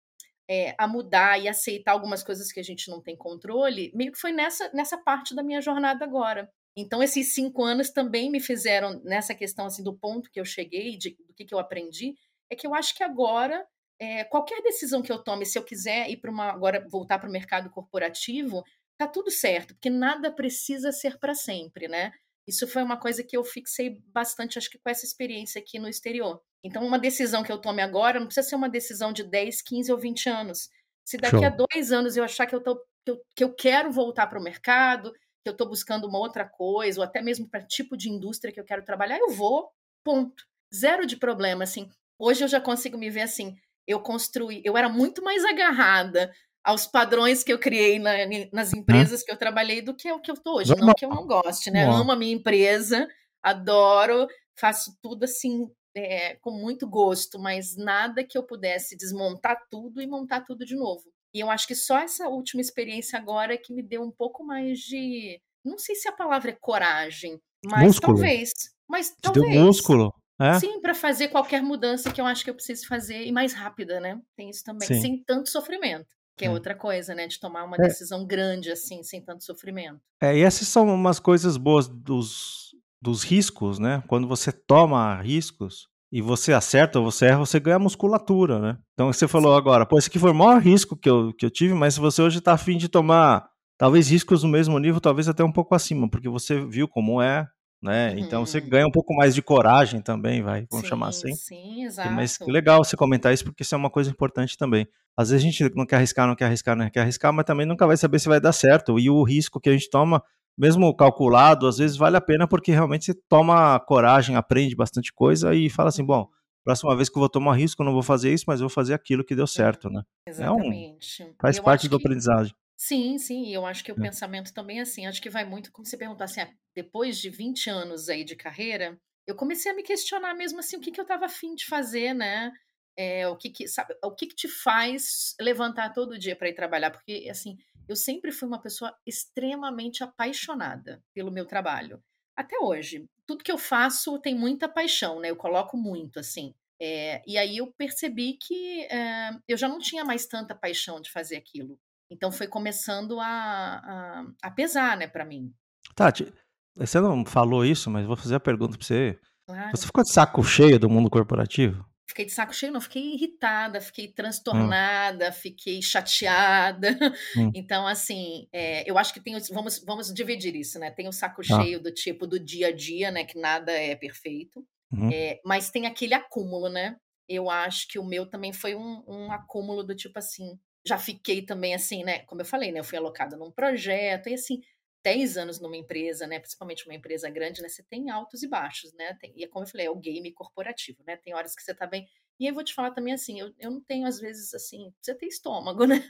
é, 0.49 0.75
a 0.77 0.89
mudar 0.89 1.41
e 1.41 1.49
aceitar 1.49 1.93
algumas 1.93 2.25
coisas 2.25 2.51
que 2.51 2.59
a 2.59 2.65
gente 2.65 2.91
não 2.91 3.01
tem 3.01 3.17
controle, 3.17 3.93
meio 3.95 4.11
que 4.11 4.19
foi 4.19 4.33
nessa, 4.33 4.69
nessa 4.75 4.99
parte 4.99 5.33
da 5.35 5.45
minha 5.45 5.61
jornada 5.61 6.05
agora. 6.05 6.51
Então, 6.81 7.03
esses 7.03 7.35
cinco 7.35 7.63
anos 7.63 7.91
também 7.91 8.31
me 8.31 8.41
fizeram, 8.41 9.01
nessa 9.05 9.35
questão 9.35 9.67
assim, 9.67 9.83
do 9.83 9.95
ponto 9.95 10.31
que 10.31 10.41
eu 10.41 10.45
cheguei, 10.45 10.97
de, 10.97 11.17
do 11.27 11.35
que, 11.35 11.45
que 11.45 11.55
eu 11.55 11.59
aprendi, 11.59 12.15
é 12.51 12.57
que 12.57 12.67
eu 12.67 12.75
acho 12.75 12.95
que 12.95 13.03
agora, 13.03 13.67
é, 13.99 14.25
qualquer 14.25 14.63
decisão 14.63 15.03
que 15.03 15.13
eu 15.13 15.23
tome, 15.23 15.47
se 15.47 15.59
eu 15.59 15.63
quiser 15.63 16.11
ir 16.11 16.17
para 16.17 16.31
uma, 16.31 16.51
agora 16.51 16.87
voltar 16.89 17.19
para 17.19 17.29
o 17.29 17.33
mercado 17.33 17.71
corporativo, 17.71 18.65
tá 18.99 19.07
tudo 19.07 19.31
certo, 19.31 19.75
porque 19.75 19.91
nada 19.91 20.33
precisa 20.33 20.93
ser 20.93 21.19
para 21.19 21.35
sempre, 21.35 21.89
né? 21.89 22.13
Isso 22.47 22.67
foi 22.67 22.83
uma 22.83 22.97
coisa 22.97 23.23
que 23.23 23.37
eu 23.37 23.45
fixei 23.45 24.01
bastante, 24.13 24.59
acho 24.59 24.71
que 24.71 24.79
com 24.79 24.91
essa 24.91 25.05
experiência 25.05 25.61
aqui 25.61 25.79
no 25.79 25.89
exterior. 25.89 26.41
Então, 26.65 26.85
uma 26.85 26.99
decisão 26.99 27.43
que 27.43 27.53
eu 27.53 27.59
tome 27.59 27.81
agora 27.81 28.19
não 28.19 28.27
precisa 28.27 28.49
ser 28.49 28.57
uma 28.57 28.69
decisão 28.69 29.13
de 29.13 29.23
10, 29.23 29.63
15 29.63 29.93
ou 29.93 29.99
20 29.99 30.29
anos. 30.29 30.69
Se 31.05 31.17
daqui 31.17 31.37
Show. 31.37 31.47
a 31.47 31.51
dois 31.51 31.93
anos 31.93 32.17
eu 32.17 32.25
achar 32.25 32.47
que 32.47 32.55
eu, 32.55 32.61
tô, 32.61 32.77
que 33.05 33.11
eu, 33.11 33.23
que 33.37 33.45
eu 33.45 33.55
quero 33.55 33.91
voltar 33.91 34.27
para 34.27 34.39
o 34.39 34.43
mercado, 34.43 35.13
que 35.43 35.49
eu 35.49 35.53
estou 35.53 35.69
buscando 35.69 36.07
uma 36.07 36.19
outra 36.19 36.45
coisa, 36.45 37.01
ou 37.01 37.05
até 37.05 37.23
mesmo 37.23 37.49
para 37.49 37.63
tipo 37.63 37.97
de 37.97 38.11
indústria 38.11 38.53
que 38.53 38.61
eu 38.61 38.65
quero 38.65 38.85
trabalhar, 38.85 39.19
eu 39.19 39.31
vou, 39.31 39.71
ponto. 40.05 40.45
Zero 40.75 41.07
de 41.07 41.17
problema, 41.17 41.65
assim. 41.65 41.89
Hoje 42.19 42.45
eu 42.45 42.49
já 42.49 42.61
consigo 42.61 42.97
me 42.99 43.11
ver 43.11 43.23
assim, 43.23 43.57
eu 43.87 44.01
construí, 44.01 44.63
eu 44.65 44.77
era 44.77 44.89
muito 44.89 45.23
mais 45.23 45.45
agarrada 45.45 46.33
aos 46.63 46.87
padrões 46.87 47.43
que 47.43 47.53
eu 47.53 47.59
criei 47.59 47.99
na, 47.99 48.13
nas 48.53 48.73
empresas 48.73 49.23
hum. 49.23 49.25
que 49.27 49.33
eu 49.33 49.37
trabalhei 49.37 49.81
do 49.81 49.95
que 49.95 50.07
é 50.07 50.15
o 50.15 50.21
que 50.21 50.31
eu 50.31 50.37
tô 50.37 50.59
hoje. 50.59 50.75
Não 50.77 50.95
que 50.95 51.05
eu 51.05 51.11
não 51.11 51.27
goste, 51.27 51.71
né? 51.71 51.85
Amo 51.85 52.13
a 52.13 52.17
minha 52.17 52.35
empresa, 52.35 53.09
adoro, 53.43 54.29
faço 54.55 54.97
tudo 55.03 55.25
assim 55.25 55.69
é, 55.95 56.37
com 56.37 56.51
muito 56.51 56.87
gosto, 56.87 57.39
mas 57.39 57.77
nada 57.77 58.23
que 58.23 58.37
eu 58.37 58.43
pudesse 58.43 58.97
desmontar 58.97 59.57
tudo 59.71 60.01
e 60.01 60.07
montar 60.07 60.43
tudo 60.43 60.65
de 60.65 60.77
novo. 60.77 61.03
E 61.35 61.41
eu 61.41 61.51
acho 61.51 61.67
que 61.67 61.75
só 61.75 61.99
essa 61.99 62.29
última 62.29 62.61
experiência 62.61 63.19
agora 63.19 63.55
é 63.55 63.59
que 63.59 63.73
me 63.73 63.83
deu 63.83 64.03
um 64.03 64.11
pouco 64.11 64.45
mais 64.45 64.79
de. 64.81 65.41
Não 65.65 65.79
sei 65.79 65.95
se 65.95 66.09
a 66.09 66.13
palavra 66.13 66.51
é 66.51 66.57
coragem, 66.61 67.41
mas 67.65 67.85
músculo. 67.85 68.17
talvez. 68.17 68.53
Mas 68.89 69.15
talvez. 69.21 69.53
Deu 69.53 69.65
músculo. 69.65 70.15
É? 70.41 70.59
Sim, 70.59 70.81
para 70.81 70.95
fazer 70.95 71.29
qualquer 71.29 71.63
mudança 71.63 72.11
que 72.11 72.19
eu 72.19 72.25
acho 72.25 72.43
que 72.43 72.49
eu 72.49 72.55
preciso 72.55 72.87
fazer 72.89 73.27
e 73.27 73.31
mais 73.31 73.53
rápida, 73.53 74.01
né? 74.01 74.19
Tem 74.35 74.49
isso 74.49 74.65
também, 74.65 74.89
Sim. 74.89 75.01
sem 75.01 75.23
tanto 75.23 75.51
sofrimento. 75.51 76.09
Que 76.35 76.47
é, 76.47 76.49
é 76.49 76.51
outra 76.51 76.75
coisa, 76.75 77.15
né? 77.15 77.27
De 77.27 77.39
tomar 77.39 77.65
uma 77.65 77.77
é. 77.77 77.83
decisão 77.83 78.27
grande 78.27 78.71
assim, 78.71 79.03
sem 79.03 79.23
tanto 79.23 79.45
sofrimento. 79.45 80.01
É, 80.21 80.35
e 80.35 80.41
essas 80.41 80.67
são 80.67 80.87
umas 80.87 81.21
coisas 81.21 81.59
boas 81.59 81.87
dos, 81.87 82.75
dos 83.03 83.23
riscos, 83.23 83.79
né? 83.79 84.03
Quando 84.09 84.27
você 84.27 84.51
toma 84.51 85.21
riscos 85.21 85.90
e 86.13 86.21
você 86.21 86.53
acerta 86.53 86.99
ou 86.99 87.11
você 87.11 87.27
erra, 87.27 87.39
você 87.39 87.61
ganha 87.61 87.79
musculatura, 87.79 88.59
né? 88.59 88.79
Então 88.95 89.13
você 89.13 89.29
falou 89.29 89.55
agora, 89.55 89.87
pô, 89.87 89.97
esse 89.99 90.09
aqui 90.09 90.19
foi 90.19 90.33
o 90.33 90.35
maior 90.35 90.61
risco 90.61 90.97
que 90.97 91.09
eu, 91.09 91.33
que 91.33 91.47
eu 91.47 91.51
tive, 91.51 91.73
mas 91.75 91.95
se 91.95 92.01
você 92.01 92.21
hoje 92.21 92.39
está 92.39 92.53
afim 92.53 92.77
de 92.77 92.89
tomar 92.89 93.49
talvez 93.79 94.11
riscos 94.11 94.43
no 94.43 94.49
mesmo 94.49 94.79
nível, 94.79 95.01
talvez 95.01 95.29
até 95.29 95.45
um 95.45 95.53
pouco 95.53 95.75
acima, 95.75 96.11
porque 96.11 96.29
você 96.29 96.65
viu 96.67 96.89
como 96.89 97.23
é, 97.23 97.47
né? 97.83 98.15
Então 98.19 98.45
você 98.45 98.59
uhum. 98.59 98.69
ganha 98.69 98.87
um 98.87 98.91
pouco 98.91 99.15
mais 99.15 99.35
de 99.35 99.41
coragem 99.41 100.03
também, 100.03 100.43
vai, 100.43 100.67
vamos 100.71 100.85
sim, 100.85 100.91
chamar 100.91 101.09
assim. 101.09 101.33
Sim, 101.35 101.85
exato. 101.85 102.11
Mas 102.13 102.37
que 102.37 102.51
legal 102.51 102.85
você 102.85 102.97
comentar 102.97 103.33
isso, 103.33 103.45
porque 103.45 103.63
isso 103.63 103.75
é 103.75 103.79
uma 103.79 103.91
coisa 103.91 104.11
importante 104.11 104.59
também. 104.59 104.87
Às 105.17 105.31
vezes 105.31 105.45
a 105.45 105.51
gente 105.51 105.75
não 105.77 105.87
quer 105.87 105.97
arriscar, 105.97 106.27
não 106.27 106.35
quer 106.35 106.47
arriscar, 106.47 106.77
não 106.77 106.91
quer 106.91 107.01
arriscar, 107.01 107.33
mas 107.33 107.45
também 107.45 107.67
nunca 107.67 107.87
vai 107.87 107.97
saber 107.97 108.19
se 108.19 108.29
vai 108.29 108.41
dar 108.41 108.53
certo. 108.53 108.99
E 108.99 109.09
o 109.09 109.23
risco 109.23 109.61
que 109.61 109.69
a 109.69 109.73
gente 109.73 109.89
toma, 109.89 110.23
mesmo 110.61 110.95
calculado, 110.95 111.67
às 111.67 111.79
vezes 111.79 111.97
vale 111.97 112.19
a 112.19 112.21
pena 112.21 112.47
porque 112.47 112.71
realmente 112.71 113.07
você 113.07 113.15
toma 113.15 113.81
coragem, 113.81 114.37
aprende 114.37 114.77
bastante 114.77 115.11
coisa 115.11 115.55
e 115.55 115.71
fala 115.71 115.89
assim, 115.89 116.05
bom, 116.05 116.29
próxima 116.63 116.95
vez 116.95 117.09
que 117.09 117.17
eu 117.17 117.21
vou 117.21 117.31
tomar 117.31 117.55
risco, 117.55 117.81
eu 117.81 117.87
não 117.87 117.95
vou 117.95 118.03
fazer 118.03 118.31
isso, 118.31 118.45
mas 118.47 118.61
eu 118.61 118.69
vou 118.69 118.75
fazer 118.75 118.93
aquilo 118.93 119.25
que 119.25 119.35
deu 119.35 119.47
certo, 119.47 119.89
né? 119.89 120.03
Exatamente. 120.29 121.23
É 121.23 121.27
um, 121.27 121.35
faz 121.41 121.59
parte 121.59 121.89
do 121.89 121.99
que... 121.99 122.05
aprendizagem. 122.05 122.55
Sim, 122.77 123.17
sim, 123.17 123.47
e 123.47 123.55
eu 123.55 123.65
acho 123.65 123.83
que 123.83 123.91
o 123.91 123.99
é. 123.99 124.03
pensamento 124.03 124.53
também 124.53 124.81
é 124.81 124.83
assim, 124.83 125.07
acho 125.07 125.23
que 125.23 125.31
vai 125.31 125.47
muito 125.47 125.73
como 125.73 125.87
você 125.87 125.97
perguntar 125.97 126.25
assim, 126.27 126.43
ah, 126.43 126.51
depois 126.75 127.19
de 127.19 127.31
20 127.31 127.71
anos 127.71 128.11
aí 128.11 128.23
de 128.23 128.37
carreira, 128.37 128.99
eu 129.27 129.35
comecei 129.35 129.73
a 129.73 129.75
me 129.75 129.83
questionar 129.83 130.35
mesmo 130.35 130.61
assim, 130.61 130.77
o 130.77 130.81
que, 130.81 130.91
que 130.91 131.01
eu 131.01 131.05
estava 131.05 131.25
afim 131.25 131.55
de 131.55 131.65
fazer, 131.65 132.13
né? 132.15 132.53
É, 132.99 133.27
o 133.27 133.37
que 133.37 133.49
que, 133.49 133.67
sabe, 133.67 133.95
o 134.05 134.15
que 134.15 134.27
que 134.27 134.35
te 134.35 134.49
faz 134.49 135.35
levantar 135.41 135.95
todo 135.95 136.19
dia 136.19 136.37
para 136.37 136.51
ir 136.51 136.55
trabalhar? 136.55 136.91
Porque, 136.91 137.29
assim, 137.31 137.57
eu 137.91 137.97
sempre 137.97 138.31
fui 138.31 138.47
uma 138.47 138.61
pessoa 138.61 138.97
extremamente 139.05 140.05
apaixonada 140.05 141.03
pelo 141.13 141.33
meu 141.33 141.45
trabalho. 141.45 142.01
Até 142.37 142.57
hoje. 142.61 143.05
Tudo 143.27 143.43
que 143.43 143.51
eu 143.51 143.59
faço 143.59 144.19
tem 144.21 144.33
muita 144.35 144.69
paixão, 144.69 145.19
né? 145.19 145.29
Eu 145.29 145.37
coloco 145.37 145.77
muito, 145.77 146.21
assim. 146.21 146.55
É, 146.81 147.21
e 147.27 147.37
aí 147.37 147.57
eu 147.57 147.67
percebi 147.73 148.39
que 148.41 148.85
é, 148.85 149.31
eu 149.49 149.57
já 149.57 149.69
não 149.69 149.79
tinha 149.79 150.05
mais 150.05 150.25
tanta 150.27 150.55
paixão 150.55 151.01
de 151.01 151.11
fazer 151.11 151.37
aquilo. 151.37 151.79
Então 152.09 152.31
foi 152.31 152.47
começando 152.47 153.19
a, 153.19 153.27
a, 153.27 154.27
a 154.41 154.51
pesar, 154.53 154.97
né, 154.97 155.09
para 155.09 155.25
mim. 155.25 155.53
Tati, 155.95 156.33
você 156.77 157.01
não 157.01 157.27
falou 157.27 157.65
isso, 157.65 157.91
mas 157.91 158.07
vou 158.07 158.17
fazer 158.17 158.37
a 158.37 158.41
pergunta 158.41 158.79
para 158.79 158.87
você. 158.87 159.19
Claro. 159.47 159.77
Você 159.77 159.87
ficou 159.87 160.05
de 160.05 160.13
saco 160.13 160.45
cheio 160.45 160.79
do 160.79 160.89
mundo 160.89 161.11
corporativo? 161.11 161.85
Fiquei 162.11 162.25
de 162.25 162.33
saco 162.33 162.53
cheio, 162.53 162.73
não, 162.73 162.81
fiquei 162.81 163.15
irritada, 163.15 163.81
fiquei 163.81 164.09
hum. 164.09 164.13
transtornada, 164.17 165.29
hum. 165.29 165.33
fiquei 165.33 165.81
chateada. 165.81 166.89
Hum. 167.37 167.53
Então, 167.61 167.87
assim, 167.87 168.49
é, 168.53 168.89
eu 168.91 168.99
acho 168.99 169.15
que 169.15 169.21
tem. 169.21 169.39
Vamos, 169.53 169.83
vamos 169.85 170.13
dividir 170.13 170.57
isso, 170.57 170.79
né? 170.79 170.91
Tem 170.91 171.07
o 171.07 171.13
saco 171.13 171.41
ah. 171.41 171.63
cheio 171.63 171.81
do 171.81 171.93
tipo 171.93 172.27
do 172.27 172.39
dia 172.39 172.69
a 172.69 172.73
dia, 172.73 173.13
né? 173.13 173.25
Que 173.25 173.39
nada 173.39 173.71
é 173.71 173.95
perfeito. 173.95 174.67
Uhum. 174.93 175.09
É, 175.13 175.41
mas 175.45 175.71
tem 175.71 175.87
aquele 175.87 176.15
acúmulo, 176.15 176.69
né? 176.69 176.97
Eu 177.29 177.49
acho 177.49 177.87
que 177.87 177.99
o 177.99 178.05
meu 178.05 178.27
também 178.27 178.53
foi 178.53 178.75
um, 178.75 179.05
um 179.07 179.31
acúmulo 179.31 179.85
do 179.85 179.95
tipo 179.95 180.19
assim, 180.19 180.59
já 180.85 180.99
fiquei 180.99 181.43
também 181.43 181.75
assim, 181.75 182.03
né? 182.03 182.21
Como 182.21 182.41
eu 182.41 182.47
falei, 182.47 182.73
né? 182.73 182.81
Eu 182.81 182.85
fui 182.85 182.99
alocada 182.99 183.37
num 183.37 183.53
projeto 183.53 184.29
e 184.29 184.35
assim, 184.35 184.61
10 185.03 185.37
anos 185.37 185.61
numa 185.61 185.77
empresa, 185.77 186.27
né? 186.27 186.39
Principalmente 186.39 186.87
uma 186.87 186.95
empresa 186.95 187.29
grande, 187.31 187.63
né? 187.63 187.69
Você 187.69 187.83
tem 187.83 188.11
altos 188.11 188.43
e 188.43 188.49
baixos, 188.49 188.93
né? 188.95 189.15
Tem, 189.15 189.33
e 189.35 189.45
é 189.45 189.49
como 189.49 189.65
eu 189.65 189.69
falei, 189.69 189.87
é 189.87 189.91
o 189.91 189.97
game 189.97 190.31
corporativo, 190.33 191.03
né? 191.07 191.17
Tem 191.17 191.35
horas 191.35 191.55
que 191.55 191.63
você 191.63 191.75
tá 191.75 191.87
bem. 191.87 192.07
E 192.39 192.47
eu 192.47 192.55
vou 192.55 192.65
te 192.65 192.75
falar 192.75 192.93
também 192.93 193.13
assim, 193.13 193.39
eu, 193.39 193.53
eu 193.59 193.71
não 193.71 193.83
tenho, 193.83 194.07
às 194.07 194.19
vezes, 194.19 194.55
assim, 194.55 194.93
você 195.01 195.15
tem 195.15 195.29
estômago, 195.29 195.85
né? 195.87 196.03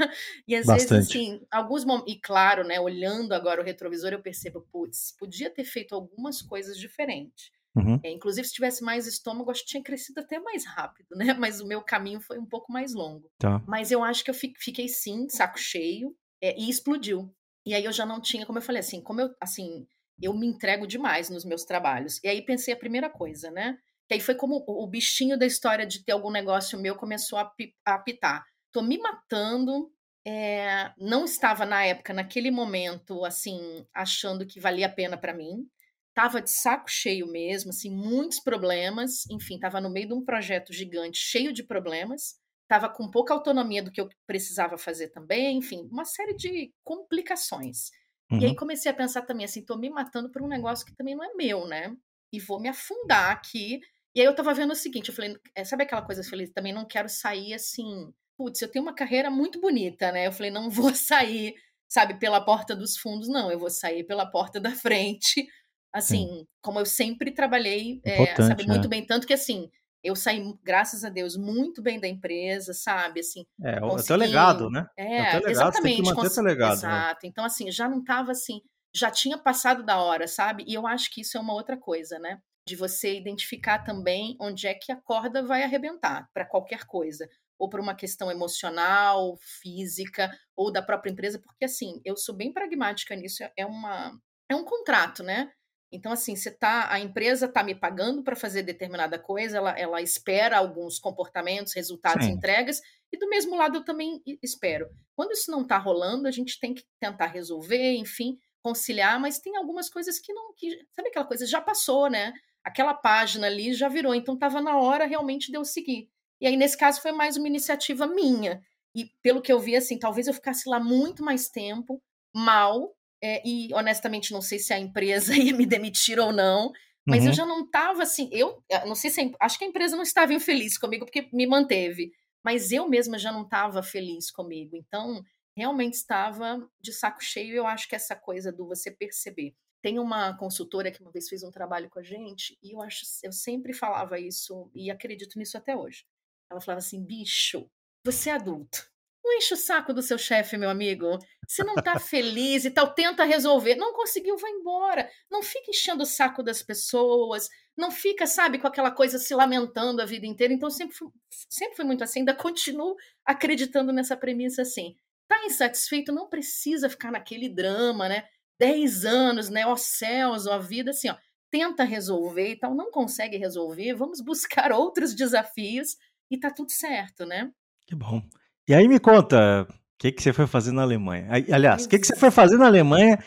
E 0.46 0.54
às 0.54 0.66
Bastante. 0.66 0.90
vezes, 0.90 1.10
assim, 1.10 1.46
alguns 1.50 1.84
momentos. 1.84 2.12
E 2.12 2.20
claro, 2.20 2.64
né? 2.64 2.80
Olhando 2.80 3.32
agora 3.32 3.60
o 3.60 3.64
retrovisor, 3.64 4.12
eu 4.12 4.22
percebo, 4.22 4.66
putz, 4.72 5.14
podia 5.18 5.50
ter 5.50 5.64
feito 5.64 5.94
algumas 5.94 6.40
coisas 6.40 6.76
diferentes. 6.76 7.50
Uhum. 7.74 8.00
É, 8.02 8.10
inclusive, 8.10 8.46
se 8.46 8.54
tivesse 8.54 8.82
mais 8.82 9.06
estômago, 9.06 9.50
acho 9.50 9.62
que 9.62 9.68
tinha 9.68 9.82
crescido 9.82 10.20
até 10.20 10.38
mais 10.40 10.66
rápido, 10.66 11.08
né? 11.16 11.34
Mas 11.34 11.60
o 11.60 11.66
meu 11.66 11.82
caminho 11.82 12.20
foi 12.20 12.38
um 12.38 12.46
pouco 12.46 12.72
mais 12.72 12.94
longo. 12.94 13.30
Tá. 13.38 13.62
Mas 13.66 13.90
eu 13.90 14.02
acho 14.02 14.24
que 14.24 14.30
eu 14.30 14.34
fiquei 14.34 14.88
sim, 14.88 15.28
saco 15.28 15.58
cheio, 15.58 16.16
é, 16.40 16.58
e 16.58 16.68
explodiu. 16.70 17.32
E 17.64 17.74
aí 17.74 17.84
eu 17.84 17.92
já 17.92 18.06
não 18.06 18.20
tinha, 18.20 18.46
como 18.46 18.58
eu 18.58 18.62
falei 18.62 18.80
assim, 18.80 19.02
como 19.02 19.20
eu, 19.20 19.34
assim, 19.40 19.86
eu 20.20 20.34
me 20.34 20.46
entrego 20.46 20.86
demais 20.86 21.30
nos 21.30 21.44
meus 21.44 21.64
trabalhos. 21.64 22.22
E 22.24 22.28
aí 22.28 22.42
pensei 22.42 22.74
a 22.74 22.78
primeira 22.78 23.10
coisa, 23.10 23.50
né? 23.50 23.76
Que 24.08 24.14
aí 24.14 24.20
foi 24.20 24.34
como 24.34 24.64
o, 24.66 24.86
bichinho 24.86 25.38
da 25.38 25.46
história 25.46 25.86
de 25.86 26.04
ter 26.04 26.12
algum 26.12 26.30
negócio 26.30 26.80
meu 26.80 26.96
começou 26.96 27.38
a, 27.38 27.52
a 27.86 27.94
apitar. 27.94 28.44
Tô 28.72 28.82
me 28.82 28.98
matando, 28.98 29.90
é, 30.26 30.92
não 30.98 31.24
estava 31.24 31.64
na 31.64 31.84
época, 31.84 32.12
naquele 32.12 32.50
momento, 32.50 33.24
assim, 33.24 33.86
achando 33.94 34.46
que 34.46 34.60
valia 34.60 34.86
a 34.86 34.92
pena 34.92 35.16
para 35.16 35.34
mim 35.34 35.68
tava 36.14 36.42
de 36.42 36.50
saco 36.50 36.90
cheio 36.90 37.26
mesmo, 37.26 37.70
assim, 37.70 37.90
muitos 37.90 38.40
problemas, 38.40 39.24
enfim, 39.30 39.58
tava 39.58 39.80
no 39.80 39.90
meio 39.90 40.08
de 40.08 40.14
um 40.14 40.24
projeto 40.24 40.72
gigante, 40.72 41.18
cheio 41.18 41.52
de 41.52 41.62
problemas, 41.62 42.34
tava 42.70 42.88
com 42.88 43.10
pouca 43.10 43.34
autonomia 43.34 43.82
do 43.82 43.90
que 43.90 44.00
eu 44.00 44.08
precisava 44.24 44.78
fazer 44.78 45.08
também, 45.08 45.58
enfim, 45.58 45.88
uma 45.90 46.04
série 46.04 46.36
de 46.36 46.72
complicações. 46.84 47.90
Uhum. 48.30 48.38
E 48.38 48.44
aí 48.44 48.50
uhum. 48.50 48.56
comecei 48.56 48.88
a 48.88 48.94
pensar 48.94 49.22
também 49.22 49.44
assim, 49.44 49.64
tô 49.64 49.76
me 49.76 49.90
matando 49.90 50.30
por 50.30 50.40
um 50.40 50.46
negócio 50.46 50.86
que 50.86 50.94
também 50.94 51.16
não 51.16 51.24
é 51.24 51.34
meu, 51.34 51.66
né? 51.66 51.92
E 52.32 52.38
vou 52.38 52.60
me 52.60 52.68
afundar 52.68 53.32
aqui. 53.32 53.80
E 54.14 54.20
aí 54.20 54.26
eu 54.26 54.36
tava 54.36 54.54
vendo 54.54 54.70
o 54.70 54.76
seguinte, 54.76 55.08
eu 55.08 55.14
falei, 55.16 55.36
é, 55.52 55.64
sabe 55.64 55.82
aquela 55.82 56.02
coisa, 56.02 56.20
eu 56.20 56.24
falei, 56.24 56.46
também 56.46 56.72
não 56.72 56.86
quero 56.86 57.08
sair 57.08 57.54
assim, 57.54 58.14
putz, 58.38 58.62
eu 58.62 58.70
tenho 58.70 58.84
uma 58.84 58.94
carreira 58.94 59.32
muito 59.32 59.60
bonita, 59.60 60.12
né? 60.12 60.28
Eu 60.28 60.32
falei, 60.32 60.52
não 60.52 60.70
vou 60.70 60.94
sair, 60.94 61.56
sabe, 61.88 62.20
pela 62.20 62.40
porta 62.40 62.76
dos 62.76 62.96
fundos, 62.96 63.26
não, 63.28 63.50
eu 63.50 63.58
vou 63.58 63.68
sair 63.68 64.04
pela 64.04 64.30
porta 64.30 64.60
da 64.60 64.70
frente, 64.70 65.44
Assim, 65.92 66.24
Sim. 66.24 66.46
como 66.62 66.78
eu 66.78 66.86
sempre 66.86 67.32
trabalhei, 67.32 68.00
é, 68.04 68.36
sabe, 68.36 68.64
muito 68.64 68.82
né? 68.82 68.88
bem. 68.88 69.04
Tanto 69.04 69.26
que, 69.26 69.32
assim, 69.32 69.68
eu 70.02 70.16
saí, 70.16 70.42
graças 70.62 71.04
a 71.04 71.08
Deus, 71.08 71.36
muito 71.36 71.82
bem 71.82 72.00
da 72.00 72.08
empresa, 72.08 72.72
sabe? 72.72 73.20
Assim, 73.20 73.44
é, 73.62 73.78
é 73.78 73.84
o 73.84 73.96
teu 74.02 74.16
legado, 74.16 74.70
né? 74.70 74.86
É, 74.96 75.02
é 75.02 75.06
o 75.06 75.30
teu 75.30 75.40
legado, 75.40 75.50
exatamente. 75.50 75.94
Tem 75.96 76.04
que 76.04 76.10
manter 76.10 76.34
cons... 76.34 76.44
legado. 76.44 76.70
Né? 76.70 76.76
Exato. 76.76 77.20
Né? 77.22 77.28
Então, 77.30 77.44
assim, 77.44 77.70
já 77.70 77.88
não 77.88 78.00
estava 78.00 78.32
assim, 78.32 78.60
já 78.94 79.10
tinha 79.10 79.36
passado 79.38 79.82
da 79.84 80.00
hora, 80.00 80.26
sabe? 80.26 80.64
E 80.66 80.74
eu 80.74 80.86
acho 80.86 81.10
que 81.10 81.20
isso 81.20 81.36
é 81.36 81.40
uma 81.40 81.54
outra 81.54 81.76
coisa, 81.76 82.18
né? 82.18 82.40
De 82.66 82.76
você 82.76 83.16
identificar 83.16 83.80
também 83.80 84.36
onde 84.40 84.66
é 84.66 84.74
que 84.74 84.90
a 84.90 84.96
corda 84.96 85.42
vai 85.42 85.62
arrebentar 85.62 86.28
para 86.32 86.46
qualquer 86.46 86.84
coisa. 86.84 87.28
Ou 87.58 87.68
por 87.68 87.78
uma 87.78 87.94
questão 87.94 88.30
emocional, 88.30 89.36
física, 89.60 90.30
ou 90.56 90.72
da 90.72 90.80
própria 90.80 91.10
empresa, 91.10 91.38
porque 91.38 91.66
assim, 91.66 92.00
eu 92.04 92.16
sou 92.16 92.34
bem 92.34 92.52
pragmática 92.52 93.14
nisso, 93.14 93.44
é 93.56 93.66
uma. 93.66 94.18
É 94.48 94.54
um 94.54 94.64
contrato, 94.64 95.22
né? 95.22 95.52
Então, 95.92 96.12
assim, 96.12 96.36
você 96.36 96.50
tá, 96.50 96.92
a 96.92 97.00
empresa 97.00 97.46
está 97.46 97.64
me 97.64 97.74
pagando 97.74 98.22
para 98.22 98.36
fazer 98.36 98.62
determinada 98.62 99.18
coisa, 99.18 99.56
ela, 99.56 99.78
ela 99.78 100.00
espera 100.00 100.56
alguns 100.56 100.98
comportamentos, 100.98 101.74
resultados, 101.74 102.26
Sim. 102.26 102.32
entregas, 102.32 102.80
e 103.12 103.18
do 103.18 103.28
mesmo 103.28 103.56
lado 103.56 103.78
eu 103.78 103.84
também 103.84 104.22
espero. 104.40 104.88
Quando 105.16 105.32
isso 105.32 105.50
não 105.50 105.62
está 105.62 105.76
rolando, 105.78 106.28
a 106.28 106.30
gente 106.30 106.60
tem 106.60 106.72
que 106.72 106.84
tentar 107.00 107.26
resolver, 107.26 107.94
enfim, 107.96 108.38
conciliar, 108.62 109.18
mas 109.18 109.40
tem 109.40 109.56
algumas 109.56 109.90
coisas 109.90 110.18
que 110.20 110.32
não. 110.32 110.54
Que, 110.54 110.86
sabe 110.92 111.08
aquela 111.08 111.26
coisa? 111.26 111.44
Já 111.44 111.60
passou, 111.60 112.08
né? 112.08 112.32
Aquela 112.62 112.94
página 112.94 113.46
ali 113.46 113.72
já 113.72 113.88
virou, 113.88 114.14
então 114.14 114.34
estava 114.34 114.60
na 114.60 114.78
hora 114.78 115.06
realmente 115.06 115.50
de 115.50 115.56
eu 115.56 115.64
seguir. 115.64 116.08
E 116.40 116.46
aí, 116.46 116.56
nesse 116.56 116.76
caso, 116.76 117.00
foi 117.02 117.12
mais 117.12 117.36
uma 117.36 117.48
iniciativa 117.48 118.06
minha. 118.06 118.62
E 118.94 119.06
pelo 119.22 119.42
que 119.42 119.52
eu 119.52 119.58
vi, 119.58 119.76
assim, 119.76 119.98
talvez 119.98 120.26
eu 120.26 120.34
ficasse 120.34 120.68
lá 120.68 120.78
muito 120.78 121.24
mais 121.24 121.48
tempo, 121.48 122.02
mal, 122.34 122.94
é, 123.22 123.46
e 123.46 123.72
honestamente 123.74 124.32
não 124.32 124.42
sei 124.42 124.58
se 124.58 124.72
a 124.72 124.78
empresa 124.78 125.34
ia 125.36 125.54
me 125.54 125.66
demitir 125.66 126.18
ou 126.18 126.32
não, 126.32 126.72
Mas 127.06 127.22
uhum. 127.22 127.28
eu 127.28 127.32
já 127.32 127.46
não 127.46 127.64
estava 127.64 128.02
assim, 128.02 128.28
eu 128.32 128.62
não 128.86 128.94
sei 128.94 129.10
se 129.10 129.20
a, 129.20 129.46
acho 129.46 129.58
que 129.58 129.64
a 129.64 129.68
empresa 129.68 129.96
não 129.96 130.02
estava 130.02 130.34
infeliz 130.34 130.78
comigo 130.78 131.04
porque 131.04 131.28
me 131.32 131.46
manteve, 131.46 132.12
mas 132.44 132.72
eu 132.72 132.88
mesma 132.88 133.18
já 133.18 133.32
não 133.32 133.42
estava 133.42 133.82
feliz 133.82 134.30
comigo. 134.30 134.76
Então, 134.76 135.22
realmente 135.56 135.94
estava 135.94 136.68
de 136.80 136.92
saco 136.92 137.22
cheio. 137.22 137.54
Eu 137.54 137.66
acho 137.66 137.88
que 137.88 137.96
essa 137.96 138.16
coisa 138.16 138.52
do 138.52 138.66
você 138.66 138.90
perceber. 138.90 139.54
Tem 139.82 139.98
uma 139.98 140.36
consultora 140.36 140.90
que 140.90 141.00
uma 141.00 141.10
vez 141.10 141.28
fez 141.28 141.42
um 141.42 141.50
trabalho 141.50 141.88
com 141.88 141.98
a 141.98 142.02
gente 142.02 142.58
e 142.62 142.74
eu 142.74 142.82
acho, 142.82 143.04
eu 143.22 143.32
sempre 143.32 143.72
falava 143.72 144.18
isso 144.18 144.70
e 144.74 144.90
acredito 144.90 145.38
nisso 145.38 145.56
até 145.56 145.74
hoje. 145.74 146.04
Ela 146.50 146.60
falava 146.60 146.80
assim, 146.80 147.02
bicho, 147.02 147.70
você 148.04 148.28
é 148.30 148.34
adulto. 148.34 148.90
Não 149.22 149.36
enche 149.36 149.54
o 149.54 149.56
saco 149.56 149.92
do 149.92 150.02
seu 150.02 150.16
chefe, 150.16 150.56
meu 150.56 150.70
amigo. 150.70 151.18
Se 151.46 151.62
não 151.62 151.74
tá 151.74 151.98
feliz 151.98 152.64
e 152.64 152.70
tal, 152.70 152.94
tenta 152.94 153.24
resolver. 153.24 153.74
Não 153.74 153.92
conseguiu, 153.92 154.36
vai 154.38 154.50
embora. 154.50 155.10
Não 155.30 155.42
fica 155.42 155.70
enchendo 155.70 156.02
o 156.02 156.06
saco 156.06 156.42
das 156.42 156.62
pessoas. 156.62 157.48
Não 157.76 157.90
fica, 157.90 158.26
sabe, 158.26 158.58
com 158.58 158.66
aquela 158.66 158.90
coisa 158.90 159.18
se 159.18 159.34
lamentando 159.34 160.00
a 160.00 160.06
vida 160.06 160.26
inteira. 160.26 160.54
Então, 160.54 160.70
sempre 160.70 160.96
fui, 160.96 161.08
sempre 161.48 161.76
fui 161.76 161.84
muito 161.84 162.02
assim. 162.02 162.20
Ainda 162.20 162.34
continuo 162.34 162.96
acreditando 163.24 163.92
nessa 163.92 164.16
premissa 164.16 164.62
assim. 164.62 164.96
Tá 165.28 165.44
insatisfeito? 165.44 166.12
Não 166.12 166.28
precisa 166.28 166.88
ficar 166.88 167.12
naquele 167.12 167.48
drama, 167.48 168.08
né? 168.08 168.26
Dez 168.58 169.04
anos, 169.04 169.48
né? 169.48 169.66
Ó 169.66 169.76
céus, 169.76 170.46
ó 170.46 170.58
vida, 170.58 170.90
assim, 170.90 171.08
ó. 171.08 171.16
Tenta 171.50 171.84
resolver 171.84 172.52
e 172.52 172.56
tal. 172.56 172.74
Não 172.74 172.90
consegue 172.90 173.36
resolver. 173.36 173.94
Vamos 173.94 174.20
buscar 174.20 174.72
outros 174.72 175.14
desafios 175.14 175.96
e 176.30 176.38
tá 176.38 176.50
tudo 176.50 176.70
certo, 176.70 177.26
né? 177.26 177.52
Que 177.86 177.94
bom. 177.94 178.22
E 178.70 178.72
aí 178.72 178.86
me 178.86 179.00
conta, 179.00 179.66
o 179.68 179.74
que, 179.98 180.12
que 180.12 180.22
você 180.22 180.32
foi 180.32 180.46
fazer 180.46 180.70
na 180.70 180.82
Alemanha? 180.82 181.26
Aliás, 181.52 181.86
o 181.86 181.88
que, 181.88 181.98
que 181.98 182.06
você 182.06 182.14
foi 182.14 182.30
fazer 182.30 182.56
na 182.56 182.66
Alemanha 182.66 183.18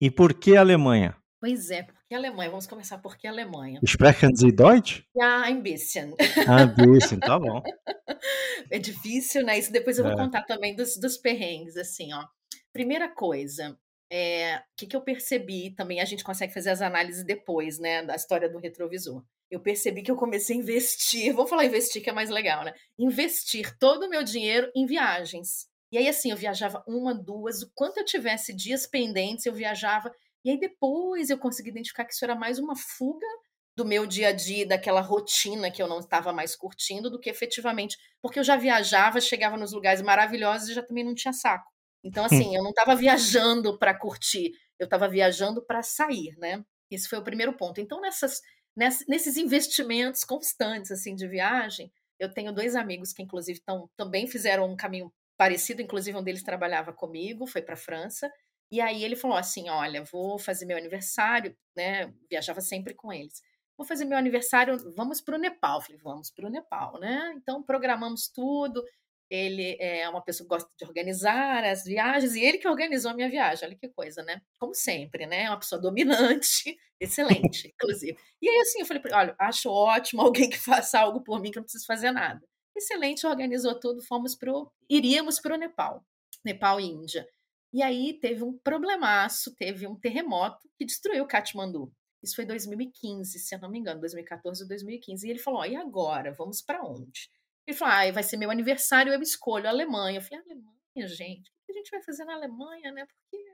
e 0.00 0.10
por 0.10 0.34
que 0.34 0.56
a 0.56 0.60
Alemanha? 0.60 1.16
Pois 1.40 1.70
é, 1.70 1.84
por 1.84 1.94
que 2.08 2.16
a 2.16 2.18
Alemanha? 2.18 2.50
Vamos 2.50 2.66
começar 2.66 2.98
por 2.98 3.16
que 3.16 3.28
a 3.28 3.30
Alemanha? 3.30 3.78
Sprechen 3.84 4.34
Sie 4.34 4.50
Deutsch? 4.50 5.04
Ja, 5.16 5.42
ein 5.42 5.62
bisschen. 5.62 6.16
Ah, 6.48 6.62
ein 6.62 6.74
bisschen, 6.74 7.20
tá 7.20 7.38
bom. 7.38 7.62
É 8.72 8.80
difícil, 8.80 9.44
né? 9.44 9.56
Isso 9.56 9.70
depois 9.70 9.98
eu 9.98 10.04
vou 10.04 10.14
é. 10.14 10.16
contar 10.16 10.42
também 10.42 10.74
dos, 10.74 10.96
dos 10.96 11.16
perrengues, 11.16 11.76
assim, 11.76 12.12
ó. 12.12 12.24
Primeira 12.72 13.08
coisa, 13.08 13.78
é, 14.10 14.56
o 14.56 14.60
que, 14.76 14.88
que 14.88 14.96
eu 14.96 15.00
percebi 15.00 15.70
também, 15.76 16.00
a 16.00 16.04
gente 16.04 16.24
consegue 16.24 16.52
fazer 16.52 16.70
as 16.70 16.82
análises 16.82 17.22
depois, 17.22 17.78
né, 17.78 18.02
da 18.02 18.16
história 18.16 18.48
do 18.48 18.58
retrovisor. 18.58 19.22
Eu 19.50 19.60
percebi 19.60 20.02
que 20.02 20.10
eu 20.10 20.16
comecei 20.16 20.56
a 20.56 20.58
investir, 20.58 21.32
vou 21.34 21.46
falar 21.46 21.64
investir 21.64 22.02
que 22.02 22.10
é 22.10 22.12
mais 22.12 22.30
legal, 22.30 22.64
né? 22.64 22.74
Investir 22.98 23.76
todo 23.78 24.04
o 24.04 24.08
meu 24.08 24.22
dinheiro 24.22 24.70
em 24.74 24.86
viagens. 24.86 25.66
E 25.90 25.96
aí, 25.96 26.06
assim, 26.08 26.30
eu 26.30 26.36
viajava 26.36 26.84
uma, 26.86 27.14
duas, 27.14 27.62
o 27.62 27.70
quanto 27.74 27.98
eu 27.98 28.04
tivesse 28.04 28.54
dias 28.54 28.86
pendentes, 28.86 29.46
eu 29.46 29.54
viajava. 29.54 30.12
E 30.44 30.50
aí 30.50 30.58
depois 30.58 31.30
eu 31.30 31.38
consegui 31.38 31.70
identificar 31.70 32.04
que 32.04 32.12
isso 32.12 32.24
era 32.24 32.34
mais 32.34 32.58
uma 32.58 32.76
fuga 32.76 33.26
do 33.74 33.84
meu 33.84 34.06
dia 34.06 34.28
a 34.28 34.32
dia, 34.32 34.66
daquela 34.66 35.00
rotina 35.00 35.70
que 35.70 35.80
eu 35.80 35.86
não 35.86 36.00
estava 36.00 36.32
mais 36.32 36.56
curtindo, 36.56 37.08
do 37.08 37.18
que 37.18 37.30
efetivamente. 37.30 37.96
Porque 38.20 38.38
eu 38.38 38.44
já 38.44 38.56
viajava, 38.56 39.20
chegava 39.20 39.56
nos 39.56 39.72
lugares 39.72 40.02
maravilhosos 40.02 40.68
e 40.68 40.74
já 40.74 40.82
também 40.82 41.04
não 41.04 41.14
tinha 41.14 41.32
saco. 41.32 41.70
Então, 42.04 42.24
assim, 42.24 42.54
eu 42.54 42.62
não 42.62 42.70
estava 42.70 42.94
viajando 42.94 43.78
para 43.78 43.96
curtir, 43.96 44.52
eu 44.78 44.84
estava 44.84 45.08
viajando 45.08 45.64
para 45.64 45.82
sair, 45.82 46.34
né? 46.38 46.62
Esse 46.90 47.08
foi 47.08 47.18
o 47.18 47.24
primeiro 47.24 47.52
ponto. 47.56 47.80
Então, 47.80 48.00
nessas, 48.00 48.40
nesses 48.78 49.36
investimentos 49.36 50.24
constantes, 50.24 50.90
assim, 50.90 51.14
de 51.14 51.26
viagem, 51.26 51.92
eu 52.18 52.32
tenho 52.32 52.52
dois 52.52 52.76
amigos 52.76 53.12
que, 53.12 53.22
inclusive, 53.22 53.60
tão, 53.60 53.90
também 53.96 54.26
fizeram 54.26 54.64
um 54.70 54.76
caminho 54.76 55.12
parecido, 55.36 55.82
inclusive 55.82 56.16
um 56.16 56.22
deles 56.22 56.42
trabalhava 56.42 56.92
comigo, 56.92 57.46
foi 57.46 57.62
para 57.62 57.74
a 57.74 57.78
França, 57.78 58.30
e 58.70 58.80
aí 58.80 59.04
ele 59.04 59.16
falou 59.16 59.36
assim, 59.36 59.68
olha, 59.68 60.04
vou 60.04 60.38
fazer 60.38 60.66
meu 60.66 60.76
aniversário, 60.76 61.56
né? 61.76 62.12
Viajava 62.28 62.60
sempre 62.60 62.94
com 62.94 63.12
eles. 63.12 63.42
Vou 63.76 63.86
fazer 63.86 64.04
meu 64.04 64.18
aniversário, 64.18 64.76
vamos 64.94 65.20
para 65.20 65.36
o 65.36 65.38
Nepal. 65.38 65.80
Falei, 65.80 65.98
vamos 66.02 66.30
para 66.30 66.46
o 66.46 66.50
Nepal, 66.50 66.98
né? 67.00 67.32
Então 67.36 67.62
programamos 67.62 68.28
tudo 68.28 68.84
ele 69.30 69.76
é 69.78 70.08
uma 70.08 70.22
pessoa 70.22 70.46
que 70.46 70.54
gosta 70.54 70.70
de 70.78 70.84
organizar 70.84 71.64
as 71.64 71.84
viagens, 71.84 72.34
e 72.34 72.42
ele 72.42 72.58
que 72.58 72.68
organizou 72.68 73.10
a 73.10 73.14
minha 73.14 73.28
viagem, 73.28 73.66
olha 73.66 73.76
que 73.76 73.88
coisa, 73.88 74.22
né? 74.22 74.40
Como 74.58 74.74
sempre, 74.74 75.26
né? 75.26 75.48
Uma 75.48 75.58
pessoa 75.58 75.80
dominante, 75.80 76.76
excelente, 77.00 77.68
inclusive. 77.68 78.16
E 78.40 78.48
aí, 78.48 78.60
assim, 78.60 78.80
eu 78.80 78.86
falei, 78.86 79.02
olha, 79.12 79.36
acho 79.38 79.70
ótimo 79.70 80.22
alguém 80.22 80.48
que 80.48 80.58
faça 80.58 80.98
algo 80.98 81.22
por 81.22 81.40
mim, 81.40 81.50
que 81.50 81.58
eu 81.58 81.60
não 81.60 81.64
preciso 81.64 81.86
fazer 81.86 82.10
nada. 82.10 82.40
Excelente, 82.76 83.26
organizou 83.26 83.78
tudo, 83.78 84.02
fomos 84.02 84.34
pro, 84.34 84.70
iríamos 84.88 85.40
para 85.40 85.54
o 85.54 85.58
Nepal, 85.58 86.04
Nepal 86.44 86.80
e 86.80 86.84
Índia. 86.84 87.26
E 87.72 87.82
aí 87.82 88.14
teve 88.18 88.42
um 88.42 88.56
problemaço, 88.58 89.54
teve 89.54 89.86
um 89.86 89.94
terremoto 89.94 90.68
que 90.78 90.86
destruiu 90.86 91.26
Katmandu. 91.26 91.92
Isso 92.22 92.34
foi 92.34 92.44
2015, 92.44 93.38
se 93.38 93.54
eu 93.54 93.60
não 93.60 93.70
me 93.70 93.78
engano, 93.78 94.00
2014 94.00 94.62
ou 94.62 94.68
2015. 94.68 95.26
E 95.26 95.30
ele 95.30 95.38
falou: 95.38 95.60
oh, 95.60 95.64
e 95.64 95.76
agora? 95.76 96.32
Vamos 96.32 96.62
para 96.62 96.82
onde? 96.82 97.30
Ele 97.68 97.76
falou: 97.76 97.94
ah, 97.94 98.10
vai 98.12 98.22
ser 98.22 98.38
meu 98.38 98.50
aniversário, 98.50 99.12
eu 99.12 99.20
escolho 99.20 99.66
a 99.66 99.68
Alemanha. 99.68 100.18
Eu 100.18 100.22
falei: 100.22 100.42
Alemanha, 100.42 101.06
gente? 101.06 101.50
O 101.50 101.66
que 101.66 101.72
a 101.72 101.74
gente 101.74 101.90
vai 101.90 102.02
fazer 102.02 102.24
na 102.24 102.32
Alemanha, 102.34 102.90
né? 102.92 103.04
Porque, 103.04 103.44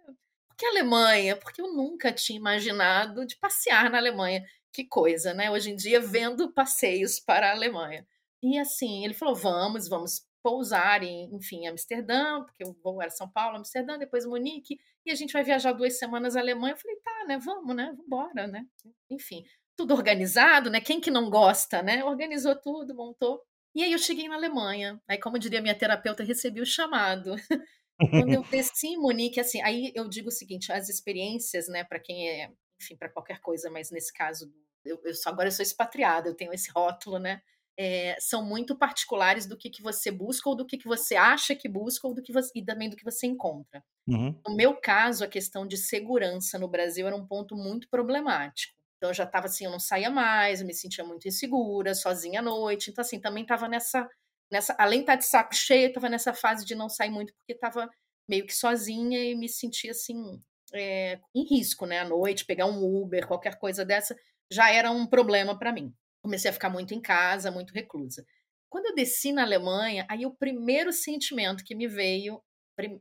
por 0.47 0.57
que 0.57 0.67
Alemanha? 0.67 1.37
Porque 1.37 1.61
eu 1.61 1.75
nunca 1.75 2.13
tinha 2.13 2.39
imaginado 2.39 3.27
de 3.27 3.37
passear 3.37 3.91
na 3.91 3.99
Alemanha. 3.99 4.45
Que 4.73 4.85
coisa, 4.85 5.35
né? 5.35 5.51
Hoje 5.51 5.73
em 5.73 5.77
dia, 5.77 6.01
vendo 6.01 6.53
passeios 6.53 7.19
para 7.19 7.49
a 7.49 7.53
Alemanha. 7.55 8.07
E 8.41 8.57
assim, 8.57 9.05
ele 9.05 9.15
falou: 9.15 9.35
vamos, 9.35 9.89
vamos 9.89 10.25
pousar 10.41 11.03
em, 11.03 11.35
enfim, 11.35 11.67
Amsterdã, 11.67 12.45
porque 12.45 12.63
eu 12.63 12.73
vou 12.85 13.03
era 13.03 13.11
São 13.11 13.29
Paulo, 13.29 13.57
Amsterdã, 13.57 13.99
depois 13.99 14.25
Munique, 14.25 14.79
e 15.05 15.11
a 15.11 15.15
gente 15.17 15.33
vai 15.33 15.43
viajar 15.43 15.73
duas 15.73 15.99
semanas 15.99 16.37
à 16.37 16.41
Alemanha. 16.41 16.75
Eu 16.75 16.79
falei, 16.79 16.97
tá, 16.99 17.25
né? 17.27 17.39
Vamos, 17.39 17.75
né? 17.75 17.87
Vamos 17.87 18.07
embora, 18.07 18.47
né? 18.47 18.65
Enfim, 19.11 19.45
tudo 19.75 19.93
organizado, 19.93 20.71
né? 20.71 20.81
Quem 20.81 21.01
que 21.01 21.11
não 21.11 21.29
gosta, 21.29 21.83
né? 21.83 22.05
Organizou 22.05 22.55
tudo, 22.55 22.95
montou. 22.95 23.43
E 23.75 23.83
aí 23.83 23.93
eu 23.93 23.99
cheguei 23.99 24.29
na 24.29 24.37
Alemanha. 24.37 25.01
Aí, 25.09 25.19
como 25.19 25.39
diria 25.39 25.61
minha 25.61 25.75
terapeuta, 25.75 26.23
recebi 26.23 26.61
o 26.61 26.67
chamado. 26.67 27.35
Quando 28.11 28.33
eu 28.33 28.43
desci 28.45 28.89
em 28.89 28.99
Munique, 28.99 29.41
assim, 29.41 29.61
aí 29.63 29.93
eu 29.95 30.09
digo 30.09 30.29
o 30.29 30.33
seguinte: 30.33 30.73
as 30.73 30.89
experiências, 30.89 31.69
né, 31.69 31.85
para 31.85 32.01
quem 32.01 32.29
é, 32.29 32.51
enfim, 32.81 32.97
para 32.97 33.09
qualquer 33.09 33.41
coisa, 33.41 33.71
mas 33.71 33.91
nesse 33.91 34.13
caso, 34.13 34.53
eu, 34.85 35.01
eu 35.05 35.15
só, 35.15 35.31
agora 35.31 35.49
eu 35.49 35.53
sou 35.53 35.63
expatriada, 35.63 36.29
eu 36.29 36.35
tenho 36.35 36.53
esse 36.53 36.71
rótulo, 36.71 37.19
né? 37.19 37.41
É, 37.77 38.17
são 38.21 38.45
muito 38.45 38.79
particulares 38.79 39.47
do 39.47 39.57
que, 39.57 39.69
que 39.69 39.83
você 39.83 40.09
busca 40.11 40.49
ou 40.49 40.55
do 40.55 40.65
que, 40.65 40.79
que 40.79 40.87
você 40.87 41.17
acha 41.17 41.57
que 41.57 41.69
busca 41.69 42.07
ou 42.07 42.15
do 42.15 42.23
que 42.23 42.33
você, 42.33 42.51
e 42.55 42.65
também 42.65 42.89
do 42.89 42.97
que 42.97 43.05
você 43.05 43.27
encontra. 43.27 43.83
Uhum. 44.07 44.39
No 44.47 44.55
meu 44.55 44.77
caso, 44.77 45.25
a 45.25 45.29
questão 45.29 45.67
de 45.67 45.77
segurança 45.77 46.57
no 46.57 46.69
Brasil 46.69 47.07
era 47.07 47.17
um 47.17 47.27
ponto 47.27 47.57
muito 47.57 47.89
problemático. 47.89 48.75
Então 48.97 49.11
eu 49.11 49.15
já 49.15 49.25
estava 49.25 49.47
assim, 49.47 49.65
eu 49.65 49.71
não 49.71 49.81
saía 49.81 50.11
mais, 50.11 50.61
eu 50.61 50.67
me 50.67 50.75
sentia 50.75 51.05
muito 51.05 51.29
insegura, 51.29 51.95
sozinha 51.95 52.41
à 52.41 52.43
noite. 52.43 52.91
Então, 52.91 53.03
assim, 53.03 53.21
também 53.21 53.43
estava 53.43 53.69
nessa, 53.69 54.09
nessa. 54.51 54.75
Além 54.79 55.01
de 55.01 55.05
estar 55.05 55.13
tá 55.15 55.19
de 55.19 55.27
saco 55.27 55.55
cheio, 55.55 55.89
estava 55.89 56.09
nessa 56.09 56.33
fase 56.33 56.65
de 56.65 56.75
não 56.75 56.89
sair 56.89 57.11
muito, 57.11 57.35
porque 57.35 57.53
estava 57.53 57.89
meio 58.29 58.47
que 58.47 58.55
sozinha 58.55 59.23
e 59.23 59.35
me 59.35 59.49
sentia 59.49 59.91
assim, 59.91 60.41
é, 60.73 61.21
em 61.35 61.45
risco, 61.45 61.87
né? 61.87 62.01
À 62.01 62.05
noite, 62.05 62.45
pegar 62.47 62.67
um 62.67 62.83
Uber, 62.83 63.27
qualquer 63.27 63.59
coisa 63.59 63.85
dessa, 63.85 64.17
já 64.51 64.71
era 64.71 64.91
um 64.91 65.07
problema 65.07 65.59
para 65.59 65.73
mim. 65.73 65.95
Comecei 66.23 66.51
a 66.51 66.55
ficar 66.55 66.71
muito 66.71 66.95
em 66.95 67.01
casa, 67.01 67.51
muito 67.51 67.73
reclusa. 67.73 68.25
Quando 68.71 68.87
eu 68.87 68.95
desci 68.95 69.31
na 69.33 69.43
Alemanha, 69.43 70.07
aí 70.09 70.27
o 70.27 70.35
primeiro 70.35 70.93
sentimento 70.93 71.65
que 71.65 71.75
me 71.75 71.87
veio, 71.87 72.43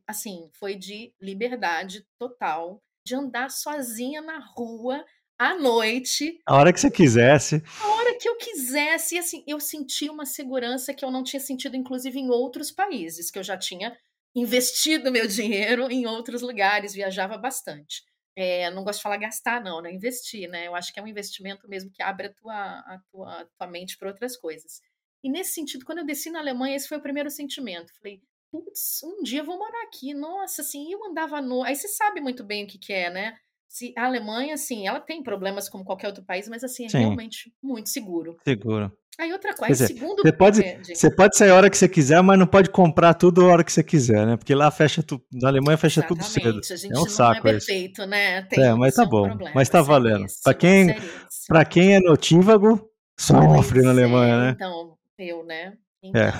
assim, 0.06 0.50
foi 0.54 0.76
de 0.76 1.14
liberdade 1.20 2.06
total, 2.20 2.82
de 3.06 3.16
andar 3.16 3.50
sozinha 3.50 4.22
na 4.22 4.40
rua, 4.40 5.04
à 5.52 5.58
noite. 5.58 6.40
A 6.46 6.56
hora 6.56 6.72
que 6.72 6.80
você 6.80 6.90
quisesse. 6.90 7.62
A 7.82 7.88
hora 7.88 8.18
que 8.18 8.28
eu 8.28 8.36
quisesse. 8.38 9.16
E 9.16 9.20
assim, 9.20 9.44
eu 9.48 9.60
senti 9.60 10.10
uma 10.10 10.26
segurança 10.26 10.94
que 10.94 11.04
eu 11.04 11.12
não 11.12 11.24
tinha 11.24 11.40
sentido, 11.40 11.76
inclusive, 11.76 12.20
em 12.20 12.30
outros 12.30 12.72
países, 12.72 13.30
que 13.30 13.40
eu 13.40 13.44
já 13.44 13.58
tinha 13.58 13.96
investido 14.36 15.12
meu 15.12 15.28
dinheiro 15.28 15.90
em 15.92 16.06
outros 16.08 16.42
lugares, 16.42 16.94
viajava 16.94 17.38
bastante. 17.38 18.04
É, 18.36 18.72
não 18.72 18.84
gosto 18.84 18.98
de 18.98 19.04
falar 19.04 19.18
gastar, 19.18 19.64
não, 19.64 19.82
né? 19.82 19.94
Investir, 19.94 20.50
né? 20.50 20.68
Eu 20.68 20.76
acho 20.76 20.92
que 20.92 21.00
é 21.00 21.04
um 21.04 21.08
investimento 21.08 21.68
mesmo 21.68 21.92
que 21.92 22.02
abre 22.02 22.28
a 22.28 22.34
tua, 22.34 22.80
a 22.80 23.00
tua, 23.12 23.42
a 23.42 23.46
tua 23.46 23.68
mente 23.68 23.98
para 23.98 24.10
outras 24.10 24.36
coisas. 24.36 24.82
E 25.24 25.30
nesse 25.30 25.54
sentido, 25.54 25.86
quando 25.86 26.00
eu 26.00 26.06
desci 26.06 26.30
na 26.32 26.40
Alemanha, 26.40 26.76
esse 26.76 26.88
foi 26.88 26.98
o 26.98 27.02
primeiro 27.02 27.30
sentimento. 27.30 27.94
Falei, 27.94 28.22
putz, 28.52 29.02
um 29.04 29.22
dia 29.22 29.42
eu 29.42 29.46
vou 29.46 29.58
morar 29.58 29.84
aqui. 29.84 30.14
Nossa, 30.14 30.62
assim, 30.62 30.92
eu 30.92 31.04
andava 31.06 31.42
no. 31.42 31.64
Aí 31.64 31.76
você 31.76 31.88
sabe 31.88 32.20
muito 32.20 32.44
bem 32.44 32.64
o 32.64 32.68
que, 32.68 32.78
que 32.78 32.92
é, 32.92 33.10
né? 33.10 33.38
Se 33.74 33.92
a 33.98 34.06
Alemanha, 34.06 34.54
assim, 34.54 34.88
ela 34.88 35.00
tem 35.00 35.24
problemas 35.24 35.68
como 35.68 35.84
qualquer 35.84 36.06
outro 36.06 36.24
país, 36.24 36.48
mas 36.48 36.64
assim, 36.64 36.86
é 36.86 36.90
Sim. 36.90 37.00
realmente 37.00 37.52
muito 37.62 37.90
seguro. 37.90 38.38
Seguro. 38.44 38.92
Aí 39.20 39.34
outra 39.34 39.56
coisa, 39.56 39.74
dizer, 39.74 40.00
segundo... 40.00 40.22
Você 40.22 40.32
pode, 40.32 40.62
você 40.94 41.16
pode 41.16 41.36
sair 41.36 41.50
a 41.50 41.56
hora 41.56 41.70
que 41.72 41.78
você 41.78 41.90
quiser, 41.90 42.22
mas 42.22 42.38
não 42.38 42.46
pode 42.46 42.70
comprar 42.70 43.16
tudo 43.16 43.42
a 43.42 43.48
hora 43.48 43.64
que 43.64 43.72
você 43.72 43.84
quiser, 43.84 44.28
né? 44.28 44.38
Porque 44.38 44.54
lá 44.54 44.70
fecha 44.70 45.02
tudo, 45.02 45.24
na 45.34 45.48
Alemanha 45.50 45.76
fecha 45.76 46.02
Exatamente. 46.02 46.24
tudo 46.24 46.62
cedo. 46.62 46.74
A 46.74 46.78
gente 46.78 46.96
é 46.96 47.00
um 47.00 47.10
saco 47.10 47.32
não 47.44 47.50
é 47.50 47.54
perfeito, 47.54 48.06
né? 48.06 48.44
Tem, 48.44 48.64
é, 48.64 48.74
mas 48.76 48.94
tá 48.94 49.06
bom, 49.06 49.28
mas 49.56 49.70
tá 49.70 49.82
valendo. 49.82 50.28
Para 50.44 50.54
quem, 50.54 50.96
para 51.48 51.66
quem 51.66 51.96
é 51.96 52.00
notívago, 52.00 52.88
sofre 53.20 53.82
na 53.82 53.90
Alemanha, 53.90 54.40
né? 54.40 54.52
Então, 54.52 54.96
eu, 55.18 55.44
né? 55.44 55.74
Então, 56.04 56.22
é. 56.22 56.34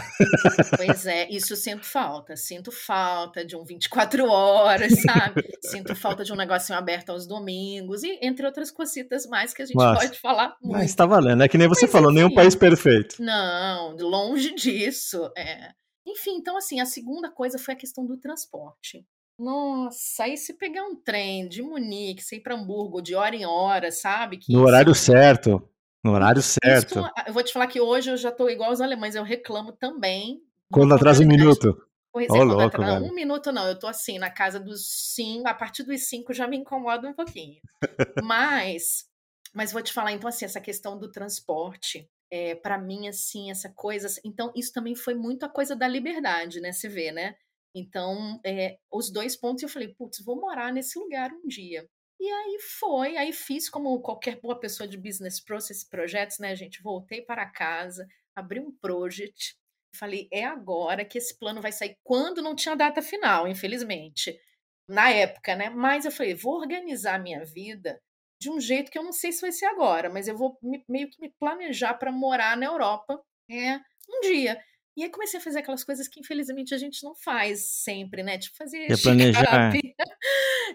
Pois 0.76 1.06
é, 1.06 1.30
isso 1.30 1.56
sinto 1.56 1.86
falta. 1.86 2.36
Sinto 2.36 2.70
falta 2.70 3.46
de 3.46 3.56
um 3.56 3.64
24 3.64 4.26
horas, 4.26 4.92
sabe? 5.02 5.42
sinto 5.64 5.96
falta 5.96 6.26
de 6.26 6.34
um 6.34 6.36
negocinho 6.36 6.78
aberto 6.78 7.12
aos 7.12 7.26
domingos, 7.26 8.04
e 8.04 8.20
entre 8.22 8.46
outras 8.46 8.70
cositas 8.70 9.26
mais 9.26 9.54
que 9.54 9.62
a 9.62 9.66
gente 9.66 9.78
pode 9.78 10.20
falar 10.20 10.58
muito. 10.62 10.80
Mas 10.80 10.94
tá 10.94 11.06
valendo, 11.06 11.44
é 11.44 11.48
que 11.48 11.58
nem 11.58 11.68
você 11.68 11.86
Mas, 11.86 11.92
falou, 11.92 12.12
enfim, 12.12 12.22
nenhum 12.22 12.36
país 12.36 12.56
perfeito. 12.56 13.24
Não, 13.24 13.96
longe 13.96 14.54
disso. 14.54 15.32
É. 15.38 15.72
Enfim, 16.06 16.36
então 16.36 16.58
assim, 16.58 16.82
a 16.82 16.86
segunda 16.86 17.32
coisa 17.32 17.58
foi 17.58 17.74
a 17.74 17.78
questão 17.78 18.06
do 18.06 18.18
transporte. 18.18 19.06
Nossa, 19.40 20.24
aí 20.24 20.38
se 20.38 20.54
pegar 20.54 20.84
um 20.84 20.96
trem 20.96 21.48
de 21.48 21.62
Munique, 21.62 22.24
se 22.24 22.36
ir 22.36 22.42
para 22.42 22.56
Hamburgo 22.56 23.02
de 23.02 23.16
hora 23.16 23.36
em 23.36 23.46
hora, 23.46 23.92
sabe? 23.92 24.38
Que 24.38 24.54
no 24.54 24.64
horário 24.64 24.94
certo. 24.94 25.68
No 26.04 26.12
horário 26.12 26.42
certo. 26.42 27.00
Isso, 27.00 27.12
eu 27.28 27.34
vou 27.34 27.44
te 27.44 27.54
falar 27.54 27.68
que 27.68 27.80
hoje 27.80 28.12
eu 28.12 28.18
já 28.18 28.30
estou 28.30 28.50
igual 28.50 28.70
aos 28.70 28.82
alemães, 28.82 29.16
eu 29.16 29.24
reclamo 29.24 29.72
também. 29.72 30.42
Quando 30.72 30.94
atrasa 30.94 31.24
um 31.24 31.28
minuto. 31.28 31.78
Pois 32.12 32.28
oh, 32.30 32.36
é, 32.36 32.44
louco, 32.44 32.62
atrasa, 32.62 33.04
um 33.04 33.14
minuto 33.14 33.52
não, 33.52 33.68
eu 33.68 33.80
tô 33.80 33.88
assim, 33.88 34.20
na 34.20 34.30
casa 34.30 34.60
dos 34.60 34.86
cinco, 35.16 35.48
a 35.48 35.54
partir 35.54 35.82
dos 35.82 36.08
cinco 36.08 36.32
já 36.32 36.48
me 36.48 36.58
incomoda 36.58 37.08
um 37.08 37.14
pouquinho. 37.14 37.60
mas, 38.24 39.06
mas 39.52 39.72
vou 39.72 39.82
te 39.82 39.92
falar, 39.92 40.12
então, 40.12 40.28
assim, 40.28 40.46
essa 40.46 40.62
questão 40.62 40.98
do 40.98 41.10
transporte, 41.10 42.08
é, 42.30 42.54
para 42.54 42.78
mim, 42.78 43.08
assim, 43.08 43.50
essa 43.50 43.70
coisa. 43.70 44.08
Então, 44.24 44.52
isso 44.56 44.72
também 44.72 44.96
foi 44.96 45.16
muito 45.16 45.44
a 45.44 45.50
coisa 45.50 45.76
da 45.76 45.88
liberdade, 45.88 46.60
né? 46.60 46.72
Você 46.72 46.88
vê, 46.88 47.12
né? 47.12 47.36
Então, 47.76 48.40
é, 48.46 48.78
os 48.92 49.12
dois 49.12 49.36
pontos 49.36 49.64
eu 49.64 49.70
falei, 49.70 49.88
putz, 49.88 50.24
vou 50.24 50.40
morar 50.40 50.72
nesse 50.72 51.00
lugar 51.00 51.32
um 51.32 51.48
dia. 51.48 51.88
E 52.24 52.32
aí 52.32 52.58
foi, 52.80 53.18
aí 53.18 53.34
fiz 53.34 53.70
como 53.70 54.00
qualquer 54.00 54.40
boa 54.40 54.58
pessoa 54.58 54.88
de 54.88 54.98
business 54.98 55.42
process 55.42 55.84
projetos, 55.84 56.40
né, 56.40 56.56
gente? 56.56 56.82
Voltei 56.82 57.22
para 57.22 57.46
casa, 57.46 58.08
abri 58.34 58.62
um 58.62 58.72
project, 58.72 59.58
falei, 59.94 60.30
é 60.32 60.46
agora 60.46 61.04
que 61.04 61.18
esse 61.18 61.38
plano 61.38 61.62
vai 61.62 61.74
sair 61.74 61.98
quando 62.02 62.42
não 62.42 62.56
tinha 62.56 62.78
data 62.78 63.02
final, 63.02 63.46
infelizmente. 63.46 64.40
Na 64.88 65.10
época, 65.10 65.54
né? 65.54 65.70
Mas 65.70 66.06
eu 66.06 66.14
falei, 66.14 66.34
vou 66.34 66.56
organizar 66.56 67.16
a 67.16 67.20
minha 67.20 67.44
vida 67.44 68.02
de 68.40 68.50
um 68.50 68.58
jeito 68.58 68.90
que 68.90 68.98
eu 68.98 69.04
não 69.04 69.12
sei 69.12 69.34
se 69.34 69.42
vai 69.42 69.52
ser 69.52 69.66
agora, 69.66 70.10
mas 70.10 70.26
eu 70.30 70.38
vou 70.38 70.58
me, 70.62 70.82
meio 70.88 71.10
que 71.10 71.20
me 71.20 71.30
planejar 71.38 71.96
para 71.96 72.10
morar 72.10 72.56
na 72.56 72.68
Europa 72.68 73.22
é, 73.52 73.76
um 74.10 74.22
dia. 74.22 74.58
E 74.96 75.04
aí 75.04 75.10
comecei 75.10 75.40
a 75.40 75.44
fazer 75.44 75.60
aquelas 75.60 75.84
coisas 75.84 76.08
que 76.08 76.20
infelizmente 76.20 76.74
a 76.74 76.78
gente 76.78 77.04
não 77.04 77.16
faz 77.16 77.66
sempre, 77.84 78.22
né? 78.22 78.38
Tipo 78.38 78.58
fazer 78.58 78.92
é 78.92 78.98
planejar. 78.98 79.72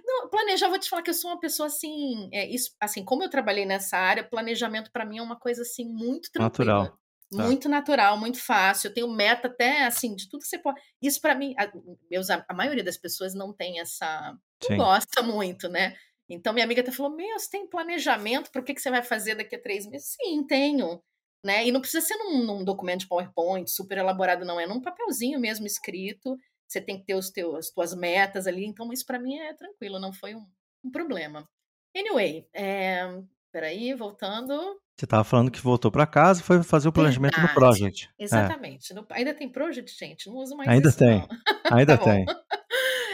Não, 0.04 0.28
planejar, 0.28 0.68
vou 0.68 0.78
te 0.78 0.88
falar 0.88 1.02
que 1.02 1.10
eu 1.10 1.14
sou 1.14 1.30
uma 1.30 1.40
pessoa 1.40 1.66
assim, 1.66 2.28
é, 2.32 2.46
isso, 2.46 2.74
assim, 2.80 3.04
como 3.04 3.22
eu 3.22 3.30
trabalhei 3.30 3.64
nessa 3.64 3.96
área, 3.96 4.22
planejamento 4.22 4.92
para 4.92 5.04
mim 5.04 5.18
é 5.18 5.22
uma 5.22 5.38
coisa 5.38 5.62
assim 5.62 5.84
muito 5.84 6.30
tranquila. 6.30 6.74
Natural. 6.74 6.98
Tá. 7.30 7.42
Muito 7.44 7.68
natural, 7.68 8.16
muito 8.16 8.38
fácil. 8.38 8.88
Eu 8.88 8.94
tenho 8.94 9.08
meta 9.08 9.48
até 9.48 9.84
assim 9.84 10.14
de 10.14 10.28
tudo 10.28 10.40
que 10.40 10.48
você 10.48 10.58
pode. 10.58 10.80
Isso 11.02 11.20
para 11.20 11.34
mim, 11.34 11.54
a, 11.58 11.70
meus, 12.10 12.30
a 12.30 12.54
maioria 12.54 12.84
das 12.84 12.96
pessoas 12.96 13.34
não 13.34 13.52
tem 13.52 13.80
essa, 13.80 14.36
não 14.68 14.76
gosta 14.78 15.22
muito, 15.22 15.68
né? 15.68 15.94
Então 16.28 16.52
minha 16.52 16.64
amiga 16.64 16.80
até 16.80 16.90
falou: 16.90 17.14
Meu, 17.14 17.38
você 17.38 17.50
tem 17.50 17.68
planejamento 17.68 18.50
para 18.50 18.60
o 18.60 18.64
que, 18.64 18.74
que 18.74 18.80
você 18.80 18.90
vai 18.90 19.02
fazer 19.02 19.34
daqui 19.34 19.56
a 19.56 19.62
três 19.62 19.86
meses? 19.86 20.16
Sim, 20.20 20.46
tenho 20.46 21.02
né? 21.44 21.66
E 21.66 21.72
não 21.72 21.80
precisa 21.80 22.04
ser 22.04 22.16
num, 22.16 22.44
num, 22.44 22.64
documento 22.64 23.00
de 23.00 23.08
PowerPoint 23.08 23.70
super 23.70 23.98
elaborado, 23.98 24.44
não. 24.44 24.58
É 24.58 24.66
num 24.66 24.80
papelzinho 24.80 25.38
mesmo 25.38 25.66
escrito. 25.66 26.36
Você 26.66 26.80
tem 26.80 26.98
que 26.98 27.06
ter 27.06 27.14
os 27.14 27.30
teus, 27.30 27.54
as 27.54 27.70
tuas 27.70 27.94
metas 27.94 28.46
ali. 28.46 28.66
Então, 28.66 28.92
isso 28.92 29.06
para 29.06 29.18
mim 29.18 29.38
é 29.38 29.54
tranquilo, 29.54 29.98
não 29.98 30.12
foi 30.12 30.34
um, 30.34 30.46
um 30.84 30.90
problema. 30.90 31.48
Anyway, 31.96 32.46
é, 32.52 33.06
peraí, 33.50 33.94
voltando. 33.94 34.54
Você 34.96 35.04
estava 35.04 35.24
falando 35.24 35.50
que 35.50 35.60
voltou 35.60 35.90
para 35.90 36.06
casa 36.06 36.40
e 36.40 36.44
foi 36.44 36.62
fazer 36.62 36.88
o 36.88 36.92
planejamento 36.92 37.36
Verdade. 37.36 37.54
do 37.54 37.58
project. 37.58 38.10
É. 38.18 38.24
Exatamente. 38.24 38.92
É. 38.92 38.96
No, 38.96 39.06
ainda 39.10 39.32
tem 39.32 39.48
project, 39.48 39.96
gente? 39.96 40.28
Não 40.28 40.36
uso 40.36 40.56
mais 40.56 40.68
Ainda 40.68 40.88
isso, 40.88 40.98
tem. 40.98 41.26
Ainda 41.70 41.96
tá 41.96 42.04
tem. 42.04 42.26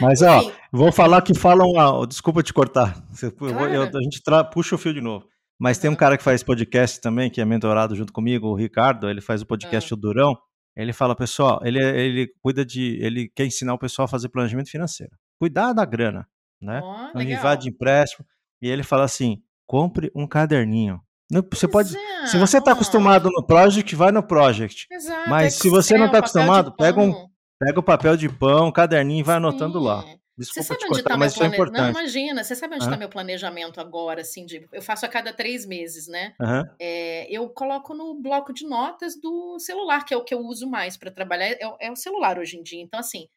Mas, 0.01 0.21
ó, 0.21 0.51
vou 0.71 0.91
falar 0.91 1.21
que 1.21 1.33
falam. 1.33 1.79
Ah, 1.79 2.05
desculpa 2.05 2.43
te 2.43 2.53
cortar. 2.53 3.01
Claro. 3.37 3.73
Eu, 3.73 3.83
a 3.83 4.03
gente 4.03 4.21
puxa 4.51 4.75
o 4.75 4.77
fio 4.77 4.93
de 4.93 4.99
novo. 4.99 5.29
Mas 5.59 5.77
tem 5.77 5.89
um 5.89 5.95
cara 5.95 6.17
que 6.17 6.23
faz 6.23 6.43
podcast 6.43 6.99
também, 6.99 7.29
que 7.29 7.39
é 7.39 7.45
mentorado 7.45 7.95
junto 7.95 8.11
comigo, 8.11 8.47
o 8.47 8.55
Ricardo, 8.55 9.09
ele 9.09 9.21
faz 9.21 9.41
o 9.41 9.45
podcast 9.45 9.93
O 9.93 9.97
Durão. 9.97 10.37
Ele 10.75 10.91
fala, 10.91 11.15
pessoal, 11.15 11.61
ele, 11.63 11.79
ele 11.79 12.27
cuida 12.41 12.65
de. 12.65 12.99
Ele 13.01 13.29
quer 13.33 13.45
ensinar 13.45 13.73
o 13.73 13.79
pessoal 13.79 14.05
a 14.05 14.09
fazer 14.09 14.27
planejamento 14.27 14.69
financeiro. 14.69 15.13
Cuidar 15.39 15.71
da 15.71 15.85
grana, 15.85 16.27
né? 16.61 16.81
Oh, 16.83 17.17
Não 17.17 17.55
de 17.55 17.69
empréstimo. 17.69 18.25
E 18.61 18.67
ele 18.67 18.83
fala 18.83 19.05
assim: 19.05 19.41
compre 19.65 20.11
um 20.13 20.27
caderninho. 20.27 20.99
Você 21.51 21.67
pode. 21.67 21.95
É, 21.97 22.27
se 22.27 22.37
você 22.37 22.57
está 22.57 22.73
acostumado 22.73 23.29
no 23.31 23.45
project, 23.45 23.95
vai 23.95 24.11
no 24.11 24.21
project. 24.21 24.85
Exato, 24.91 25.29
mas 25.29 25.55
se 25.55 25.69
você 25.69 25.97
não 25.97 26.05
está 26.07 26.19
acostumado, 26.19 26.75
pega 26.75 26.99
um, 26.99 27.27
pega 27.59 27.79
o 27.79 27.83
papel 27.83 28.15
de 28.15 28.29
pão, 28.29 28.67
um 28.67 28.71
caderninho 28.71 29.21
e 29.21 29.23
vai 29.23 29.35
Sim. 29.35 29.37
anotando 29.37 29.79
lá. 29.79 30.03
Desculpa 30.37 30.61
você 30.61 30.73
sabe 30.73 30.85
onde 30.85 30.99
está 30.99 31.17
meu 31.17 31.31
planejamento? 31.31 31.75
É 31.75 31.81
não, 31.81 31.89
imagina, 31.89 32.43
você 32.43 32.55
sabe 32.55 32.75
onde 32.75 32.83
está 32.83 32.93
uhum. 32.93 32.99
meu 32.99 33.09
planejamento 33.09 33.79
agora, 33.79 34.21
assim, 34.21 34.45
de, 34.45 34.67
eu 34.71 34.81
faço 34.81 35.05
a 35.05 35.09
cada 35.09 35.31
três 35.31 35.65
meses, 35.65 36.07
né? 36.07 36.33
Uhum. 36.39 36.63
É, 36.79 37.27
eu 37.31 37.47
coloco 37.49 37.93
no 37.93 38.15
bloco 38.15 38.53
de 38.53 38.67
notas 38.67 39.19
do 39.19 39.57
celular, 39.59 40.03
que 40.05 40.13
é 40.13 40.17
o 40.17 40.23
que 40.23 40.33
eu 40.33 40.39
uso 40.39 40.69
mais 40.69 40.97
para 40.97 41.09
trabalhar, 41.09 41.45
é, 41.45 41.59
é, 41.79 41.91
o 41.91 41.95
celular 41.95 42.37
hoje 42.37 42.57
em 42.57 42.63
dia. 42.63 42.81
Então, 42.81 42.99
assim, 42.99 43.27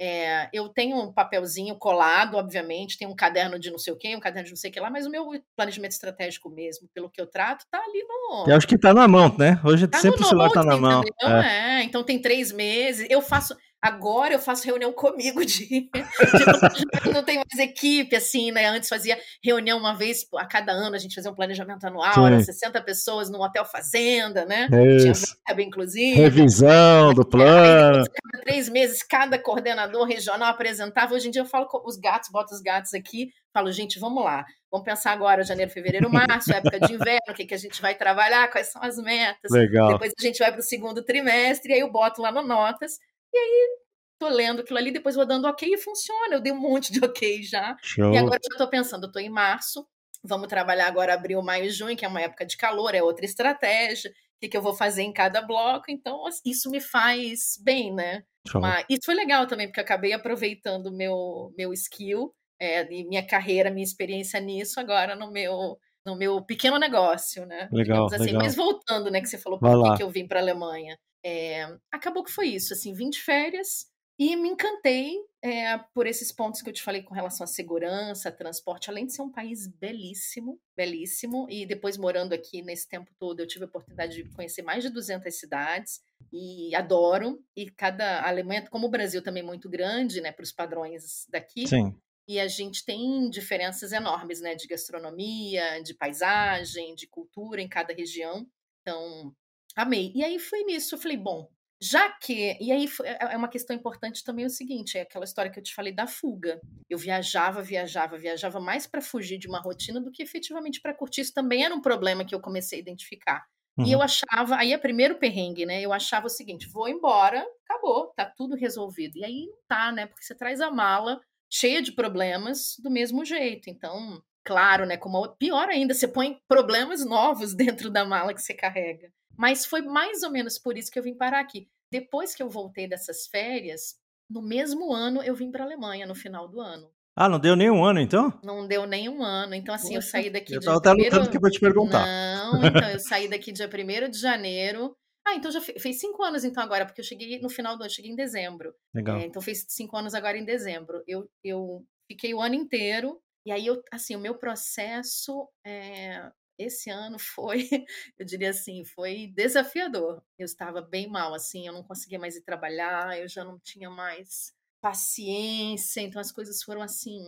é, 0.00 0.48
eu 0.52 0.68
tenho 0.68 0.96
um 0.96 1.12
papelzinho 1.12 1.76
colado, 1.76 2.36
obviamente, 2.36 2.96
tem 2.96 3.06
um 3.06 3.14
caderno 3.14 3.58
de 3.58 3.70
não 3.70 3.78
sei 3.78 3.92
o 3.92 3.96
quê, 3.96 4.16
um 4.16 4.20
caderno 4.20 4.46
de 4.46 4.52
não 4.52 4.56
sei 4.56 4.70
o 4.70 4.72
que 4.72 4.80
lá, 4.80 4.90
mas 4.90 5.06
o 5.06 5.10
meu 5.10 5.26
planejamento 5.54 5.92
estratégico 5.92 6.48
mesmo, 6.48 6.88
pelo 6.94 7.10
que 7.10 7.20
eu 7.20 7.26
trato, 7.26 7.66
tá 7.70 7.78
ali 7.78 8.02
no. 8.02 8.44
Eu 8.48 8.56
acho 8.56 8.66
que 8.66 8.78
tá 8.78 8.94
na 8.94 9.06
mão, 9.06 9.34
né? 9.38 9.60
Hoje 9.64 9.86
tá 9.86 9.98
sempre 9.98 10.22
o 10.22 10.24
celular 10.24 10.50
tá 10.50 10.62
na 10.62 10.76
mão. 10.76 11.02
É. 11.22 11.80
é, 11.80 11.82
então 11.82 12.02
tem 12.02 12.20
três 12.20 12.50
meses. 12.52 13.06
Eu 13.10 13.20
faço. 13.20 13.56
Agora 13.80 14.32
eu 14.32 14.38
faço 14.38 14.64
reunião 14.64 14.92
comigo 14.92 15.44
de, 15.44 15.88
de 15.92 17.12
não 17.12 17.22
tem 17.22 17.36
mais 17.36 17.58
equipe, 17.58 18.16
assim, 18.16 18.50
né? 18.50 18.66
Antes 18.66 18.88
fazia 18.88 19.18
reunião 19.42 19.78
uma 19.78 19.94
vez 19.94 20.26
a 20.36 20.46
cada 20.46 20.72
ano, 20.72 20.96
a 20.96 20.98
gente 20.98 21.14
fazia 21.14 21.30
um 21.30 21.34
planejamento 21.34 21.86
anual, 21.86 22.26
era 22.26 22.42
60 22.42 22.80
pessoas 22.82 23.30
no 23.30 23.40
hotel 23.40 23.64
fazenda, 23.64 24.44
né? 24.44 24.68
Isso. 24.96 25.36
Tinha 25.46 25.62
inclusive. 25.62 26.18
Revisão 26.18 27.12
do 27.14 27.24
plano. 27.24 28.04
cada 28.10 28.44
três 28.44 28.68
meses, 28.68 29.02
cada 29.02 29.38
coordenador 29.38 30.04
regional 30.06 30.48
apresentava. 30.48 31.14
Hoje 31.14 31.28
em 31.28 31.30
dia 31.30 31.42
eu 31.42 31.46
falo 31.46 31.66
com 31.66 31.86
os 31.86 31.96
gatos, 31.96 32.30
boto 32.30 32.54
os 32.54 32.62
gatos 32.62 32.94
aqui, 32.94 33.30
falo, 33.52 33.70
gente, 33.70 33.98
vamos 33.98 34.24
lá. 34.24 34.44
Vamos 34.70 34.84
pensar 34.84 35.12
agora, 35.12 35.44
janeiro, 35.44 35.70
fevereiro, 35.70 36.10
março, 36.10 36.52
época 36.52 36.80
de 36.80 36.92
inverno, 36.92 37.30
o 37.30 37.34
que, 37.34 37.44
que 37.44 37.54
a 37.54 37.58
gente 37.58 37.80
vai 37.80 37.94
trabalhar, 37.94 38.50
quais 38.50 38.72
são 38.72 38.82
as 38.82 38.96
metas. 38.96 39.50
Legal. 39.50 39.92
Depois 39.92 40.12
a 40.18 40.22
gente 40.22 40.38
vai 40.38 40.50
para 40.50 40.60
o 40.60 40.64
segundo 40.64 41.04
trimestre, 41.04 41.70
e 41.70 41.74
aí 41.74 41.80
eu 41.80 41.90
boto 41.90 42.20
lá 42.20 42.32
no 42.32 42.42
Notas 42.42 42.98
e 43.32 43.38
aí 43.38 43.78
tô 44.18 44.28
lendo 44.28 44.60
aquilo 44.60 44.78
ali, 44.78 44.90
depois 44.90 45.14
vou 45.14 45.26
dando 45.26 45.46
ok 45.46 45.72
e 45.72 45.78
funciona. 45.78 46.34
Eu 46.34 46.40
dei 46.40 46.52
um 46.52 46.60
monte 46.60 46.92
de 46.92 47.00
ok 47.04 47.42
já. 47.42 47.76
Show. 47.82 48.12
E 48.12 48.18
agora 48.18 48.40
eu 48.42 48.52
já 48.52 48.58
tô 48.58 48.68
pensando, 48.68 49.06
eu 49.06 49.12
tô 49.12 49.18
em 49.18 49.28
março, 49.28 49.86
vamos 50.24 50.48
trabalhar 50.48 50.86
agora 50.86 51.14
abril, 51.14 51.42
maio 51.42 51.64
e 51.64 51.70
junho, 51.70 51.96
que 51.96 52.04
é 52.04 52.08
uma 52.08 52.22
época 52.22 52.46
de 52.46 52.56
calor, 52.56 52.94
é 52.94 53.02
outra 53.02 53.24
estratégia. 53.24 54.10
O 54.10 54.38
que, 54.40 54.48
que 54.48 54.56
eu 54.56 54.62
vou 54.62 54.74
fazer 54.74 55.02
em 55.02 55.12
cada 55.12 55.40
bloco? 55.40 55.86
Então, 55.88 56.24
isso 56.44 56.70
me 56.70 56.80
faz 56.80 57.58
bem, 57.62 57.94
né? 57.94 58.22
Mas 58.54 58.84
isso 58.88 59.06
foi 59.06 59.14
legal 59.14 59.46
também, 59.46 59.66
porque 59.66 59.80
eu 59.80 59.84
acabei 59.84 60.12
aproveitando 60.12 60.92
meu 60.92 61.52
meu 61.56 61.72
skill, 61.72 62.34
é, 62.60 62.84
minha 62.84 63.26
carreira, 63.26 63.70
minha 63.70 63.84
experiência 63.84 64.38
nisso 64.38 64.78
agora 64.78 65.16
no 65.16 65.32
meu 65.32 65.78
no 66.06 66.16
meu 66.16 66.40
pequeno 66.40 66.78
negócio, 66.78 67.44
né? 67.44 67.68
Legal, 67.72 68.06
assim. 68.06 68.24
legal. 68.24 68.42
Mas 68.42 68.54
voltando, 68.54 69.10
né, 69.10 69.20
que 69.20 69.28
você 69.28 69.36
falou 69.36 69.58
por 69.58 69.90
que, 69.90 69.96
que 69.96 70.02
eu 70.04 70.10
vim 70.10 70.26
para 70.26 70.38
a 70.38 70.42
Alemanha. 70.42 70.96
É, 71.24 71.76
acabou 71.90 72.22
que 72.22 72.30
foi 72.30 72.46
isso, 72.46 72.72
assim, 72.72 72.94
vim 72.94 73.10
de 73.10 73.20
férias 73.20 73.86
e 74.18 74.34
me 74.36 74.48
encantei 74.48 75.16
é, 75.42 75.76
por 75.92 76.06
esses 76.06 76.32
pontos 76.32 76.62
que 76.62 76.70
eu 76.70 76.72
te 76.72 76.82
falei 76.82 77.02
com 77.02 77.12
relação 77.12 77.44
à 77.44 77.46
segurança, 77.46 78.32
transporte, 78.32 78.88
além 78.88 79.06
de 79.06 79.12
ser 79.12 79.22
um 79.22 79.30
país 79.30 79.66
belíssimo, 79.66 80.58
belíssimo, 80.74 81.46
e 81.50 81.66
depois 81.66 81.98
morando 81.98 82.32
aqui 82.32 82.62
nesse 82.62 82.88
tempo 82.88 83.10
todo, 83.18 83.40
eu 83.40 83.46
tive 83.46 83.64
a 83.64 83.68
oportunidade 83.68 84.14
de 84.14 84.30
conhecer 84.30 84.62
mais 84.62 84.82
de 84.82 84.90
200 84.90 85.38
cidades, 85.38 86.00
e 86.32 86.74
adoro, 86.74 87.38
e 87.54 87.70
cada 87.70 88.20
a 88.20 88.28
Alemanha, 88.28 88.66
como 88.70 88.86
o 88.86 88.90
Brasil 88.90 89.22
também 89.22 89.42
é 89.42 89.46
muito 89.46 89.68
grande, 89.68 90.20
né, 90.20 90.32
para 90.32 90.44
os 90.44 90.52
padrões 90.52 91.26
daqui, 91.28 91.66
Sim. 91.66 91.94
E 92.28 92.40
a 92.40 92.48
gente 92.48 92.84
tem 92.84 93.28
diferenças 93.30 93.92
enormes, 93.92 94.40
né, 94.40 94.54
de 94.54 94.66
gastronomia, 94.66 95.82
de 95.82 95.94
paisagem, 95.94 96.94
de 96.94 97.06
cultura 97.06 97.60
em 97.60 97.68
cada 97.68 97.92
região, 97.94 98.46
então 98.80 99.34
Amei. 99.76 100.10
E 100.14 100.24
aí 100.24 100.38
foi 100.38 100.64
nisso, 100.64 100.94
eu 100.94 100.98
falei, 100.98 101.18
bom, 101.18 101.50
já 101.80 102.10
que. 102.10 102.56
E 102.58 102.72
aí 102.72 102.88
é, 103.04 103.34
é 103.34 103.36
uma 103.36 103.48
questão 103.48 103.76
importante 103.76 104.24
também 104.24 104.46
o 104.46 104.50
seguinte: 104.50 104.96
é 104.96 105.02
aquela 105.02 105.26
história 105.26 105.50
que 105.50 105.58
eu 105.58 105.62
te 105.62 105.74
falei 105.74 105.92
da 105.92 106.06
fuga. 106.06 106.58
Eu 106.88 106.96
viajava, 106.96 107.60
viajava, 107.60 108.16
viajava 108.16 108.58
mais 108.58 108.86
para 108.86 109.02
fugir 109.02 109.36
de 109.38 109.46
uma 109.46 109.60
rotina 109.60 110.00
do 110.00 110.10
que 110.10 110.22
efetivamente 110.22 110.80
para 110.80 110.94
curtir. 110.94 111.20
Isso 111.20 111.34
também 111.34 111.62
era 111.62 111.74
um 111.74 111.82
problema 111.82 112.24
que 112.24 112.34
eu 112.34 112.40
comecei 112.40 112.78
a 112.78 112.80
identificar. 112.80 113.44
Uhum. 113.76 113.84
E 113.84 113.92
eu 113.92 113.98
uhum. 113.98 114.04
achava, 114.04 114.56
aí 114.56 114.72
é 114.72 114.78
primeiro 114.78 115.18
perrengue, 115.18 115.66
né? 115.66 115.82
Eu 115.82 115.92
achava 115.92 116.26
o 116.26 116.30
seguinte: 116.30 116.66
vou 116.66 116.88
embora, 116.88 117.46
acabou, 117.68 118.06
tá 118.16 118.24
tudo 118.24 118.56
resolvido. 118.56 119.18
E 119.18 119.24
aí 119.24 119.46
não 119.46 119.58
tá, 119.68 119.92
né? 119.92 120.06
Porque 120.06 120.24
você 120.24 120.34
traz 120.34 120.62
a 120.62 120.70
mala 120.70 121.20
cheia 121.58 121.82
de 121.82 121.92
problemas 121.92 122.76
do 122.78 122.90
mesmo 122.90 123.24
jeito. 123.24 123.70
Então, 123.70 124.22
claro, 124.44 124.86
né? 124.86 124.96
Como 124.96 125.26
pior 125.36 125.68
ainda, 125.68 125.94
você 125.94 126.06
põe 126.06 126.38
problemas 126.48 127.04
novos 127.04 127.54
dentro 127.56 127.90
da 127.90 128.04
mala 128.04 128.34
que 128.34 128.42
você 128.42 128.54
carrega. 128.54 129.10
Mas 129.36 129.66
foi 129.66 129.82
mais 129.82 130.22
ou 130.22 130.30
menos 130.30 130.58
por 130.58 130.76
isso 130.76 130.90
que 130.90 130.98
eu 130.98 131.02
vim 131.02 131.14
parar 131.14 131.40
aqui. 131.40 131.68
Depois 131.90 132.34
que 132.34 132.42
eu 132.42 132.48
voltei 132.48 132.88
dessas 132.88 133.26
férias, 133.26 133.96
no 134.28 134.42
mesmo 134.42 134.92
ano 134.92 135.22
eu 135.22 135.34
vim 135.34 135.50
para 135.50 135.62
a 135.62 135.66
Alemanha, 135.66 136.06
no 136.06 136.14
final 136.14 136.48
do 136.48 136.60
ano. 136.60 136.90
Ah, 137.18 137.30
não 137.30 137.38
deu 137.38 137.56
nem 137.56 137.70
um 137.70 137.82
ano, 137.82 137.98
então? 137.98 138.38
Não 138.42 138.66
deu 138.66 138.86
nem 138.86 139.08
um 139.08 139.22
ano. 139.22 139.54
Então, 139.54 139.74
assim, 139.74 139.94
Poxa, 139.94 139.98
eu 139.98 140.02
saí 140.02 140.30
daqui 140.30 140.54
eu 140.54 140.60
tava 140.60 140.76
até 140.76 140.90
primeiro... 140.90 141.16
lutando 141.16 141.30
aqui 141.30 141.40
pra 141.40 141.50
te 141.50 141.60
perguntar. 141.60 142.06
Não, 142.06 142.66
então, 142.66 142.90
eu 142.90 142.98
saí 142.98 143.26
daqui 143.26 143.52
dia 143.52 143.66
1 143.66 144.10
de 144.10 144.18
janeiro. 144.18 144.94
Ah, 145.26 145.34
então 145.34 145.50
já 145.50 145.60
fez 145.60 145.98
cinco 145.98 146.22
anos, 146.22 146.44
então, 146.44 146.62
agora, 146.62 146.86
porque 146.86 147.00
eu 147.00 147.04
cheguei 147.04 147.40
no 147.40 147.50
final 147.50 147.76
do 147.76 147.82
ano, 147.82 147.90
cheguei 147.90 148.12
em 148.12 148.16
dezembro. 148.16 148.72
Legal. 148.94 149.18
É, 149.18 149.26
então, 149.26 149.42
fez 149.42 149.66
cinco 149.68 149.96
anos 149.96 150.14
agora 150.14 150.38
em 150.38 150.44
dezembro. 150.44 151.02
Eu, 151.06 151.28
eu 151.42 151.84
fiquei 152.06 152.32
o 152.32 152.40
ano 152.40 152.54
inteiro, 152.54 153.20
e 153.44 153.50
aí, 153.50 153.66
eu, 153.66 153.82
assim, 153.92 154.14
o 154.14 154.20
meu 154.20 154.38
processo 154.38 155.48
é, 155.64 156.30
esse 156.56 156.90
ano 156.90 157.18
foi, 157.18 157.68
eu 158.18 158.24
diria 158.24 158.50
assim, 158.50 158.84
foi 158.84 159.26
desafiador. 159.34 160.22
Eu 160.38 160.44
estava 160.44 160.80
bem 160.80 161.08
mal, 161.08 161.34
assim, 161.34 161.66
eu 161.66 161.72
não 161.72 161.82
conseguia 161.82 162.18
mais 162.20 162.36
ir 162.36 162.42
trabalhar, 162.42 163.18
eu 163.18 163.28
já 163.28 163.44
não 163.44 163.58
tinha 163.58 163.90
mais 163.90 164.54
paciência, 164.80 166.00
então 166.00 166.20
as 166.20 166.30
coisas 166.30 166.62
foram 166.62 166.82
assim, 166.82 167.20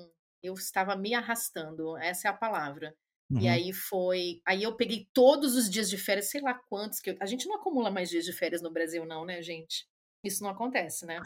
eu 0.42 0.54
estava 0.54 0.94
me 0.94 1.14
arrastando, 1.14 1.96
essa 1.98 2.28
é 2.28 2.30
a 2.30 2.34
palavra. 2.34 2.94
Uhum. 3.30 3.40
E 3.40 3.48
aí 3.48 3.72
foi, 3.72 4.40
aí 4.46 4.62
eu 4.62 4.74
peguei 4.76 5.06
todos 5.12 5.54
os 5.54 5.68
dias 5.68 5.90
de 5.90 5.98
férias, 5.98 6.30
sei 6.30 6.40
lá 6.40 6.54
quantos 6.54 7.00
que 7.00 7.10
eu, 7.10 7.16
a 7.20 7.26
gente 7.26 7.46
não 7.46 7.56
acumula 7.56 7.90
mais 7.90 8.08
dias 8.08 8.24
de 8.24 8.32
férias 8.32 8.62
no 8.62 8.72
Brasil 8.72 9.04
não, 9.04 9.24
né, 9.24 9.42
gente? 9.42 9.86
Isso 10.24 10.42
não 10.42 10.50
acontece, 10.50 11.04
né? 11.06 11.20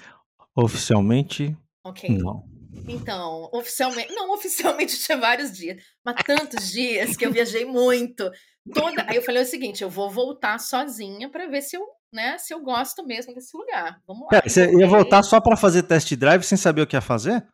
Oficialmente, 0.54 1.56
Ok. 1.84 2.08
Não. 2.16 2.44
Então, 2.88 3.50
oficialmente, 3.52 4.12
não, 4.14 4.32
oficialmente 4.32 4.96
tinha 5.04 5.18
vários 5.18 5.52
dias, 5.52 5.82
mas 6.04 6.16
tantos 6.24 6.70
dias 6.70 7.16
que 7.16 7.26
eu 7.26 7.32
viajei 7.32 7.64
muito. 7.64 8.30
Toda, 8.72 9.04
aí 9.08 9.16
eu 9.16 9.22
falei 9.22 9.42
o 9.42 9.46
seguinte, 9.46 9.82
eu 9.82 9.90
vou 9.90 10.08
voltar 10.08 10.58
sozinha 10.58 11.28
para 11.28 11.48
ver 11.48 11.62
se 11.62 11.76
eu 11.76 11.84
né, 12.12 12.36
se 12.36 12.52
eu 12.52 12.60
gosto 12.60 13.04
mesmo 13.06 13.34
desse 13.34 13.56
lugar. 13.56 13.98
Vamos 14.06 14.24
lá. 14.24 14.28
Pera, 14.28 14.48
você 14.48 14.70
ia 14.70 14.86
voltar 14.86 15.22
só 15.22 15.40
para 15.40 15.56
fazer 15.56 15.82
test 15.82 16.14
drive 16.14 16.42
sem 16.42 16.58
saber 16.58 16.82
o 16.82 16.86
que 16.86 16.94
ia 16.94 17.00
fazer? 17.00 17.46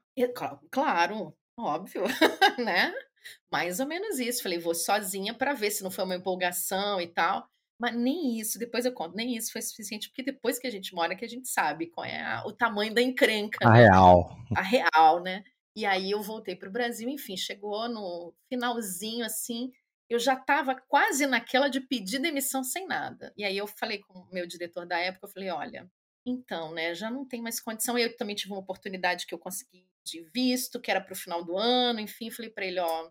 Claro, 0.71 1.33
óbvio, 1.57 2.03
né? 2.59 2.93
Mais 3.53 3.81
ou 3.81 3.87
menos 3.87 4.19
isso. 4.19 4.43
Falei, 4.43 4.59
vou 4.59 4.75
sozinha 4.75 5.35
para 5.35 5.55
ver 5.55 5.71
se 5.71 5.83
não 5.83 5.91
foi 5.91 6.05
uma 6.05 6.17
empolgação 6.17 7.01
e 7.01 7.07
tal. 7.07 7.49
Mas 7.81 7.95
nem 7.95 8.39
isso, 8.39 8.59
depois 8.59 8.85
eu 8.85 8.93
conto, 8.93 9.15
nem 9.15 9.37
isso 9.37 9.53
foi 9.53 9.63
suficiente, 9.63 10.09
porque 10.09 10.23
depois 10.23 10.59
que 10.59 10.67
a 10.67 10.71
gente 10.71 10.93
mora, 10.93 11.15
que 11.15 11.25
a 11.25 11.29
gente 11.29 11.49
sabe 11.49 11.87
qual 11.87 12.05
é 12.05 12.21
a, 12.21 12.45
o 12.45 12.53
tamanho 12.53 12.93
da 12.93 13.01
encrenca. 13.01 13.59
A 13.65 13.73
né? 13.73 13.83
real. 13.85 14.37
A 14.57 14.63
real, 14.63 15.23
né? 15.23 15.45
E 15.77 15.87
aí 15.87 16.11
eu 16.11 16.21
voltei 16.21 16.57
para 16.57 16.69
o 16.69 16.73
Brasil, 16.73 17.09
enfim, 17.09 17.37
chegou 17.37 17.89
no 17.89 18.35
finalzinho 18.49 19.25
assim, 19.25 19.71
eu 20.11 20.19
já 20.19 20.35
estava 20.35 20.75
quase 20.75 21.25
naquela 21.25 21.69
de 21.69 21.81
pedir 21.81 22.19
demissão 22.19 22.65
sem 22.65 22.85
nada. 22.85 23.33
E 23.37 23.45
aí 23.45 23.57
eu 23.57 23.67
falei 23.69 23.99
com 23.99 24.19
o 24.19 24.29
meu 24.33 24.45
diretor 24.45 24.85
da 24.85 24.99
época, 24.99 25.27
eu 25.27 25.31
falei, 25.31 25.51
olha, 25.51 25.89
então, 26.27 26.73
né, 26.73 26.97
já 26.97 27.09
não 27.09 27.25
tem 27.25 27.41
mais 27.41 27.61
condição. 27.61 27.97
Eu 27.97 28.17
também 28.17 28.35
tive 28.35 28.53
uma 28.53 28.61
oportunidade 28.61 29.25
que 29.25 29.33
eu 29.33 29.39
consegui 29.39 29.87
de 30.05 30.23
visto, 30.35 30.81
que 30.81 30.91
era 30.91 31.01
para 31.01 31.13
o 31.13 31.17
final 31.17 31.45
do 31.45 31.57
ano, 31.57 32.01
enfim, 32.01 32.29
falei 32.29 32.51
para 32.51 32.67
ele, 32.67 32.81
ó, 32.81 33.11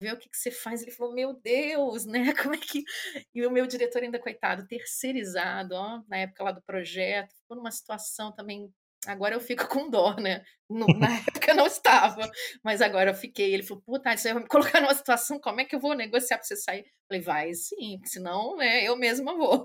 vê 0.00 0.12
o 0.12 0.18
que, 0.18 0.28
que 0.28 0.36
você 0.36 0.50
faz. 0.50 0.82
Ele 0.82 0.90
falou, 0.90 1.14
meu 1.14 1.34
Deus, 1.34 2.04
né, 2.06 2.34
como 2.34 2.54
é 2.54 2.58
que... 2.58 2.84
E 3.34 3.46
o 3.46 3.50
meu 3.50 3.66
diretor 3.66 4.02
ainda, 4.02 4.18
coitado, 4.18 4.66
terceirizado, 4.66 5.74
ó, 5.74 6.02
na 6.08 6.18
época 6.18 6.44
lá 6.44 6.52
do 6.52 6.62
projeto, 6.62 7.34
ficou 7.36 7.56
numa 7.56 7.70
situação 7.70 8.32
também 8.32 8.72
Agora 9.06 9.34
eu 9.34 9.40
fico 9.40 9.68
com 9.68 9.90
dó, 9.90 10.16
né? 10.16 10.42
No, 10.68 10.86
na 10.86 11.08
época 11.28 11.50
eu 11.50 11.56
não 11.56 11.66
estava, 11.66 12.30
mas 12.62 12.80
agora 12.80 13.10
eu 13.10 13.14
fiquei. 13.14 13.52
Ele 13.52 13.62
falou: 13.62 13.82
puta, 13.82 14.16
você 14.16 14.32
vai 14.32 14.42
me 14.42 14.48
colocar 14.48 14.80
numa 14.80 14.94
situação, 14.94 15.38
como 15.38 15.60
é 15.60 15.64
que 15.64 15.74
eu 15.74 15.80
vou 15.80 15.94
negociar 15.94 16.38
para 16.38 16.46
você 16.46 16.56
sair? 16.56 16.84
Falei: 17.08 17.22
vai 17.22 17.52
sim, 17.54 18.00
senão 18.04 18.56
né, 18.56 18.84
eu 18.84 18.96
mesma 18.96 19.34
vou. 19.36 19.62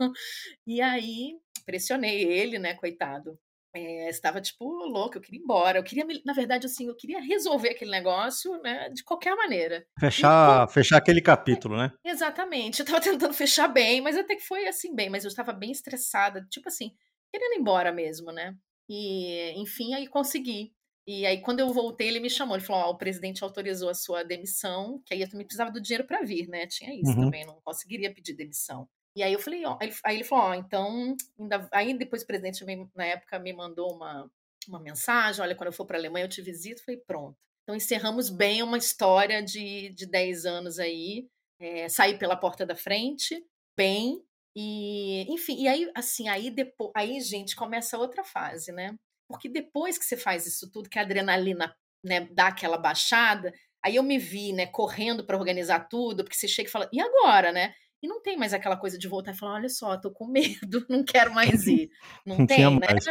E 0.68 0.82
aí 0.82 1.38
pressionei 1.66 2.24
ele, 2.24 2.60
né, 2.60 2.74
coitado. 2.76 3.40
É, 3.76 4.10
estava 4.10 4.42
tipo 4.42 4.66
louco, 4.66 5.18
eu 5.18 5.22
queria 5.22 5.40
ir 5.40 5.44
embora. 5.44 5.80
Eu 5.80 5.84
queria, 5.84 6.06
na 6.26 6.34
verdade, 6.34 6.66
assim, 6.66 6.88
eu 6.88 6.96
queria 6.96 7.22
resolver 7.22 7.70
aquele 7.70 7.92
negócio, 7.92 8.60
né, 8.62 8.90
de 8.90 9.04
qualquer 9.04 9.36
maneira. 9.36 9.86
Fechar, 10.00 10.68
e, 10.68 10.72
fechar 10.72 10.98
aquele 10.98 11.22
capítulo, 11.22 11.78
né? 11.78 11.92
Exatamente. 12.04 12.80
Eu 12.80 12.84
estava 12.84 13.02
tentando 13.04 13.34
fechar 13.34 13.68
bem, 13.68 14.02
mas 14.02 14.18
até 14.18 14.36
que 14.36 14.46
foi 14.46 14.68
assim 14.68 14.96
bem, 14.96 15.10
mas 15.10 15.24
eu 15.24 15.30
estava 15.30 15.54
bem 15.54 15.72
estressada, 15.72 16.46
tipo 16.50 16.68
assim, 16.68 16.92
querendo 17.32 17.54
ir 17.54 17.60
embora 17.60 17.92
mesmo, 17.92 18.32
né? 18.32 18.56
E, 18.90 19.54
enfim, 19.56 19.94
aí 19.94 20.08
consegui. 20.08 20.74
E 21.08 21.26
aí, 21.26 21.42
quando 21.42 21.60
eu 21.60 21.74
voltei, 21.74 22.08
ele 22.08 22.20
me 22.20 22.30
chamou. 22.30 22.56
Ele 22.56 22.64
falou: 22.64 22.88
oh, 22.88 22.92
o 22.92 22.98
presidente 22.98 23.44
autorizou 23.44 23.90
a 23.90 23.96
sua 23.96 24.24
demissão, 24.24 25.02
que 25.06 25.14
aí 25.14 25.22
eu 25.22 25.30
também 25.30 25.46
precisava 25.46 25.72
do 25.72 25.82
dinheiro 25.82 26.06
para 26.06 26.22
vir, 26.22 26.48
né? 26.48 26.68
Tinha 26.68 26.94
isso 26.94 27.12
uhum. 27.12 27.26
também, 27.26 27.46
não 27.46 27.60
conseguiria 27.64 28.14
pedir 28.14 28.36
demissão. 28.36 28.88
E 29.16 29.24
aí 29.24 29.34
eu 29.34 29.40
falei, 29.40 29.66
ó, 29.66 29.78
aí 30.04 30.16
ele 30.16 30.24
falou, 30.24 30.46
ó, 30.46 30.54
então, 30.54 31.16
ainda, 31.40 31.68
aí 31.72 31.98
depois 31.98 32.22
o 32.24 32.28
presidente 32.28 32.64
me, 32.64 32.88
na 32.96 33.06
época 33.06 33.40
me 33.40 33.52
mandou 33.52 33.94
uma, 33.94 34.30
uma 34.68 34.80
mensagem, 34.80 35.42
olha, 35.42 35.56
quando 35.56 35.68
eu 35.68 35.74
for 35.74 35.86
para 35.86 35.98
a 35.98 36.00
Alemanha 36.00 36.26
eu 36.26 36.30
te 36.30 36.42
visito, 36.42 36.84
falei, 36.84 37.02
pronto. 37.06 37.38
Então 37.64 37.76
encerramos 37.76 38.30
bem 38.30 38.64
uma 38.64 38.78
história 38.78 39.44
de, 39.44 39.90
de 39.90 40.06
10 40.06 40.46
anos 40.46 40.80
aí, 40.80 41.28
é, 41.60 41.90
saí 41.90 42.18
pela 42.18 42.38
porta 42.38 42.66
da 42.66 42.76
frente, 42.76 43.44
bem, 43.76 44.24
e, 44.56 45.32
enfim, 45.32 45.62
e 45.62 45.68
aí, 45.68 45.92
assim, 45.96 46.28
aí 46.28 46.50
depois, 46.50 46.92
aí, 46.96 47.20
gente, 47.22 47.56
começa 47.56 47.98
outra 47.98 48.24
fase, 48.24 48.72
né? 48.72 48.96
Porque 49.28 49.48
depois 49.48 49.98
que 49.98 50.06
você 50.06 50.18
faz 50.18 50.48
isso 50.48 50.70
tudo, 50.72 50.90
que 50.90 50.98
a 50.98 51.04
adrenalina 51.04 51.74
né, 52.04 52.28
dá 52.32 52.48
aquela 52.48 52.78
baixada, 52.78 53.54
aí 53.84 53.96
eu 53.96 54.04
me 54.04 54.18
vi, 54.18 54.52
né, 54.54 54.66
correndo 54.66 55.26
para 55.26 55.38
organizar 55.38 55.88
tudo, 55.88 56.24
porque 56.24 56.36
você 56.36 56.48
chega 56.48 56.68
e 56.68 56.72
fala, 56.72 56.90
e 56.92 57.00
agora, 57.00 57.52
né? 57.52 57.74
E 58.02 58.08
não 58.08 58.22
tem 58.22 58.38
mais 58.38 58.54
aquela 58.54 58.78
coisa 58.78 58.98
de 58.98 59.08
voltar 59.08 59.34
e 59.34 59.38
falar, 59.38 59.56
olha 59.56 59.70
só, 59.70 59.98
tô 59.98 60.10
com 60.10 60.26
medo, 60.26 60.86
não 60.90 61.04
quero 61.04 61.34
mais 61.34 61.66
ir. 61.68 61.92
Não, 62.26 62.40
não 62.40 62.46
tem, 62.48 62.80
né? 62.80 62.88
Mais. 62.88 63.06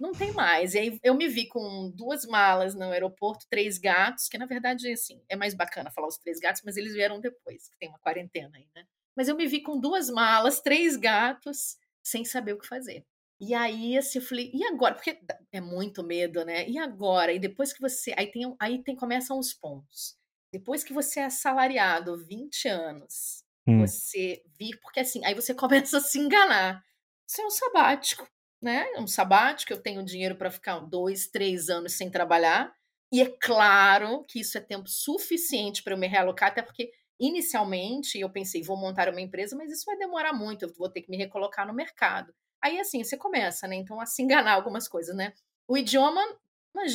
Não 0.00 0.12
tem 0.12 0.32
mais. 0.32 0.74
E 0.74 0.78
aí 0.78 1.00
eu 1.02 1.14
me 1.14 1.28
vi 1.28 1.46
com 1.48 1.90
duas 1.94 2.26
malas 2.26 2.74
no 2.74 2.84
aeroporto, 2.84 3.46
três 3.48 3.78
gatos, 3.78 4.28
que 4.28 4.36
na 4.36 4.46
verdade, 4.46 4.90
assim, 4.92 5.22
é 5.28 5.36
mais 5.36 5.54
bacana 5.54 5.90
falar 5.90 6.08
os 6.08 6.18
três 6.18 6.38
gatos, 6.38 6.62
mas 6.64 6.76
eles 6.76 6.92
vieram 6.92 7.20
depois, 7.20 7.68
que 7.68 7.78
tem 7.78 7.88
uma 7.88 7.98
quarentena 7.98 8.50
aí, 8.54 8.68
né? 8.74 8.84
Mas 9.16 9.28
eu 9.28 9.36
me 9.36 9.46
vi 9.46 9.62
com 9.62 9.80
duas 9.80 10.10
malas, 10.10 10.60
três 10.60 10.96
gatos, 10.96 11.76
sem 12.02 12.24
saber 12.24 12.52
o 12.52 12.58
que 12.58 12.66
fazer. 12.66 13.06
E 13.40 13.54
aí, 13.54 13.96
assim, 13.96 14.18
eu 14.18 14.24
falei, 14.24 14.50
e 14.54 14.64
agora? 14.64 14.94
Porque 14.94 15.18
é 15.52 15.60
muito 15.60 16.02
medo, 16.02 16.44
né? 16.44 16.68
E 16.68 16.78
agora? 16.78 17.32
E 17.32 17.38
depois 17.38 17.72
que 17.72 17.80
você. 17.80 18.14
Aí 18.16 18.30
tem, 18.30 18.54
aí 18.60 18.82
tem 18.82 18.96
começam 18.96 19.38
os 19.38 19.52
pontos. 19.52 20.16
Depois 20.52 20.84
que 20.84 20.92
você 20.92 21.20
é 21.20 21.24
assalariado 21.24 22.16
20 22.26 22.68
anos, 22.68 23.43
hum. 23.66 23.80
você 23.80 24.42
vir, 24.58 24.78
porque 24.80 25.00
assim, 25.00 25.24
aí 25.24 25.34
você 25.34 25.54
começa 25.54 25.98
a 25.98 26.00
se 26.00 26.18
enganar. 26.18 26.82
Isso 27.28 27.40
é 27.40 27.46
um 27.46 27.50
sabático, 27.50 28.28
né? 28.60 28.86
É 28.94 29.00
um 29.00 29.06
sabático, 29.06 29.72
eu 29.72 29.80
tenho 29.82 30.04
dinheiro 30.04 30.36
para 30.36 30.50
ficar 30.50 30.78
dois, 30.80 31.26
três 31.28 31.68
anos 31.68 31.94
sem 31.94 32.10
trabalhar. 32.10 32.74
E 33.12 33.20
é 33.22 33.26
claro 33.40 34.24
que 34.28 34.40
isso 34.40 34.58
é 34.58 34.60
tempo 34.60 34.88
suficiente 34.88 35.82
para 35.82 35.94
eu 35.94 35.98
me 35.98 36.06
realocar, 36.06 36.50
até 36.50 36.62
porque 36.62 36.90
Inicialmente, 37.18 38.18
eu 38.18 38.28
pensei, 38.28 38.62
vou 38.62 38.76
montar 38.76 39.08
uma 39.08 39.20
empresa, 39.20 39.56
mas 39.56 39.70
isso 39.70 39.84
vai 39.86 39.96
demorar 39.96 40.32
muito, 40.32 40.64
eu 40.64 40.74
vou 40.74 40.88
ter 40.88 41.00
que 41.02 41.10
me 41.10 41.16
recolocar 41.16 41.66
no 41.66 41.72
mercado. 41.72 42.34
Aí, 42.60 42.80
assim, 42.80 43.04
você 43.04 43.16
começa, 43.16 43.68
né? 43.68 43.76
Então, 43.76 44.00
a 44.00 44.06
se 44.06 44.22
enganar 44.22 44.54
algumas 44.54 44.88
coisas, 44.88 45.14
né? 45.14 45.32
O 45.68 45.76
idioma, 45.76 46.20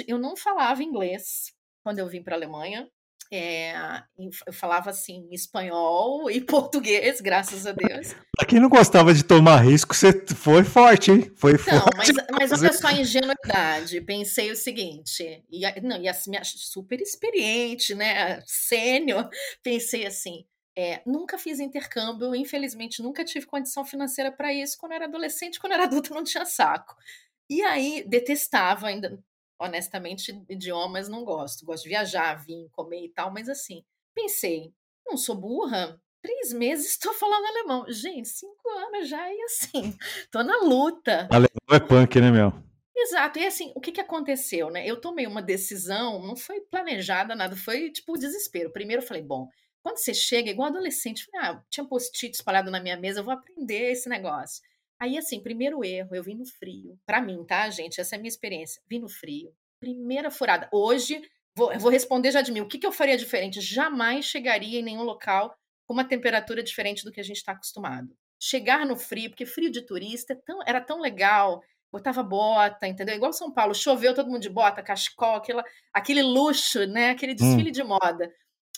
eu 0.08 0.17
não 0.17 0.36
falava 0.36 0.84
inglês 0.84 1.53
quando 1.84 1.99
eu 1.99 2.08
vim 2.08 2.21
para 2.21 2.36
a 2.36 2.38
Alemanha. 2.38 2.89
É, 3.32 3.74
eu 4.18 4.52
falava 4.52 4.89
assim 4.89 5.28
espanhol 5.32 6.32
e 6.32 6.42
português, 6.42 7.22
graças 7.22 7.68
a 7.68 7.72
Deus. 7.72 8.15
Pra 8.36 8.48
quem 8.48 8.60
não 8.60 8.70
gostava 8.70 9.13
de 9.13 9.24
tomar 9.24 9.58
risco, 9.58 9.96
você 9.96 10.12
foi 10.36 10.63
forte, 10.63 11.12
hein? 11.12 11.32
Foi 11.36 11.52
não, 11.52 11.60
forte. 11.60 11.96
Mas, 11.96 12.10
mas 12.50 12.52
olha 12.52 12.74
só 12.74 12.88
a 12.88 12.94
ingenuidade. 12.94 14.02
Pensei 14.02 14.52
o 14.52 14.56
seguinte, 14.56 15.44
e, 15.50 15.82
não, 15.82 16.02
e 16.02 16.08
assim, 16.08 16.32
super 16.44 17.00
experiente, 17.00 17.94
né? 17.94 18.42
Sênior, 18.48 19.30
pensei 19.62 20.08
assim. 20.08 20.46
É, 20.76 21.02
nunca 21.06 21.38
fiz 21.38 21.60
intercâmbio, 21.60 22.34
infelizmente 22.34 23.02
nunca 23.04 23.26
tive 23.26 23.46
condição 23.46 23.84
financeira 23.86 24.32
para 24.32 24.54
isso. 24.54 24.78
Quando 24.80 24.94
era 24.94 25.06
adolescente, 25.06 25.60
quando 25.60 25.74
era 25.74 25.84
adulto, 25.84 26.13
não 26.13 26.24
tinha 26.24 26.46
saco. 26.46 26.96
E 27.50 27.62
aí 27.63 28.04
detestava 28.08 28.88
ainda, 28.88 29.20
honestamente, 29.60 30.41
idiomas 30.50 31.10
não 31.10 31.24
gosto. 31.24 31.65
Gosto 31.65 31.84
de 31.84 31.89
viajar, 31.89 32.36
vir, 32.36 32.69
comer 32.72 33.06
e 33.06 33.10
tal, 33.10 33.32
mas 33.32 33.50
assim, 33.50 33.84
pensei, 34.15 34.74
não 35.06 35.17
sou 35.17 35.36
burra. 35.36 36.02
Três 36.22 36.54
meses 36.54 36.91
estou 36.91 37.13
falando 37.13 37.45
alemão. 37.45 37.86
Gente, 37.89 38.30
cinco 38.30 38.69
anos 38.69 39.08
já 39.10 39.32
e 39.32 39.41
assim, 39.41 39.98
tô 40.32 40.41
na 40.43 40.58
luta. 40.63 41.28
Alemão 41.30 41.50
é 41.72 41.80
punk, 41.80 42.19
né, 42.19 42.32
meu? 42.32 42.54
Exato. 42.95 43.39
E 43.39 43.45
assim, 43.45 43.72
o 43.76 43.80
que, 43.80 43.91
que 43.91 44.02
aconteceu, 44.02 44.69
né? 44.69 44.86
Eu 44.86 45.00
tomei 45.00 45.26
uma 45.26 45.41
decisão, 45.41 46.22
não 46.22 46.36
foi 46.36 46.60
planejada, 46.62 47.36
nada, 47.36 47.56
foi 47.56 47.89
tipo 47.91 48.17
desespero. 48.17 48.72
Primeiro 48.72 49.02
eu 49.02 49.08
falei, 49.08 49.24
bom, 49.24 49.48
quando 49.82 49.98
você 49.98 50.13
chega, 50.13 50.52
igual 50.52 50.67
adolescente, 50.67 51.26
ah, 51.38 51.62
tinha 51.69 51.88
post-it 51.88 52.36
espalhado 52.36 52.69
na 52.69 52.82
minha 52.82 52.98
mesa, 52.98 53.22
eu 53.22 53.24
vou 53.24 53.34
aprender 53.34 53.91
esse 53.91 54.10
negócio. 54.10 54.62
Aí, 54.99 55.17
assim, 55.17 55.41
primeiro 55.41 55.83
erro, 55.83 56.13
eu 56.13 56.23
vim 56.23 56.35
no 56.35 56.45
frio. 56.45 56.99
Para 57.05 57.21
mim, 57.21 57.43
tá, 57.45 57.69
gente? 57.69 58.01
Essa 58.01 58.15
é 58.15 58.17
a 58.17 58.19
minha 58.19 58.29
experiência. 58.29 58.81
Vim 58.88 58.99
no 58.99 59.07
frio. 59.07 59.53
Primeira 59.79 60.29
furada. 60.29 60.67
Hoje, 60.73 61.21
vou, 61.55 61.77
vou 61.79 61.89
responder 61.89 62.31
já 62.31 62.41
de 62.41 62.52
mim. 62.52 62.60
O 62.60 62.67
que, 62.67 62.77
que 62.77 62.85
eu 62.85 62.91
faria 62.91 63.17
diferente? 63.17 63.62
Jamais 63.62 64.25
chegaria 64.25 64.79
em 64.79 64.83
nenhum 64.83 65.04
local 65.04 65.56
com 65.87 65.93
uma 65.93 66.04
temperatura 66.04 66.62
diferente 66.62 67.06
do 67.06 67.12
que 67.12 67.19
a 67.19 67.23
gente 67.23 67.37
está 67.37 67.54
acostumado. 67.54 68.10
Chegar 68.39 68.85
no 68.85 68.97
frio, 68.97 69.29
porque 69.29 69.45
frio 69.45 69.71
de 69.71 69.81
turista 69.81 70.33
é 70.33 70.35
tão, 70.35 70.60
era 70.65 70.81
tão 70.81 71.00
legal. 71.00 71.62
botava 71.91 72.21
bota, 72.21 72.85
entendeu? 72.85 73.15
Igual 73.15 73.31
São 73.31 73.52
Paulo, 73.52 73.73
choveu 73.73 74.13
todo 74.13 74.29
mundo 74.29 74.41
de 74.41 74.50
bota, 74.50 74.83
cachecol, 74.83 75.35
aquela, 75.35 75.63
aquele 75.93 76.21
luxo, 76.21 76.85
né? 76.85 77.12
Aquele 77.12 77.31
hum. 77.31 77.35
desfile 77.35 77.69
hum. 77.69 77.73
de 77.73 77.83
moda. 77.83 78.29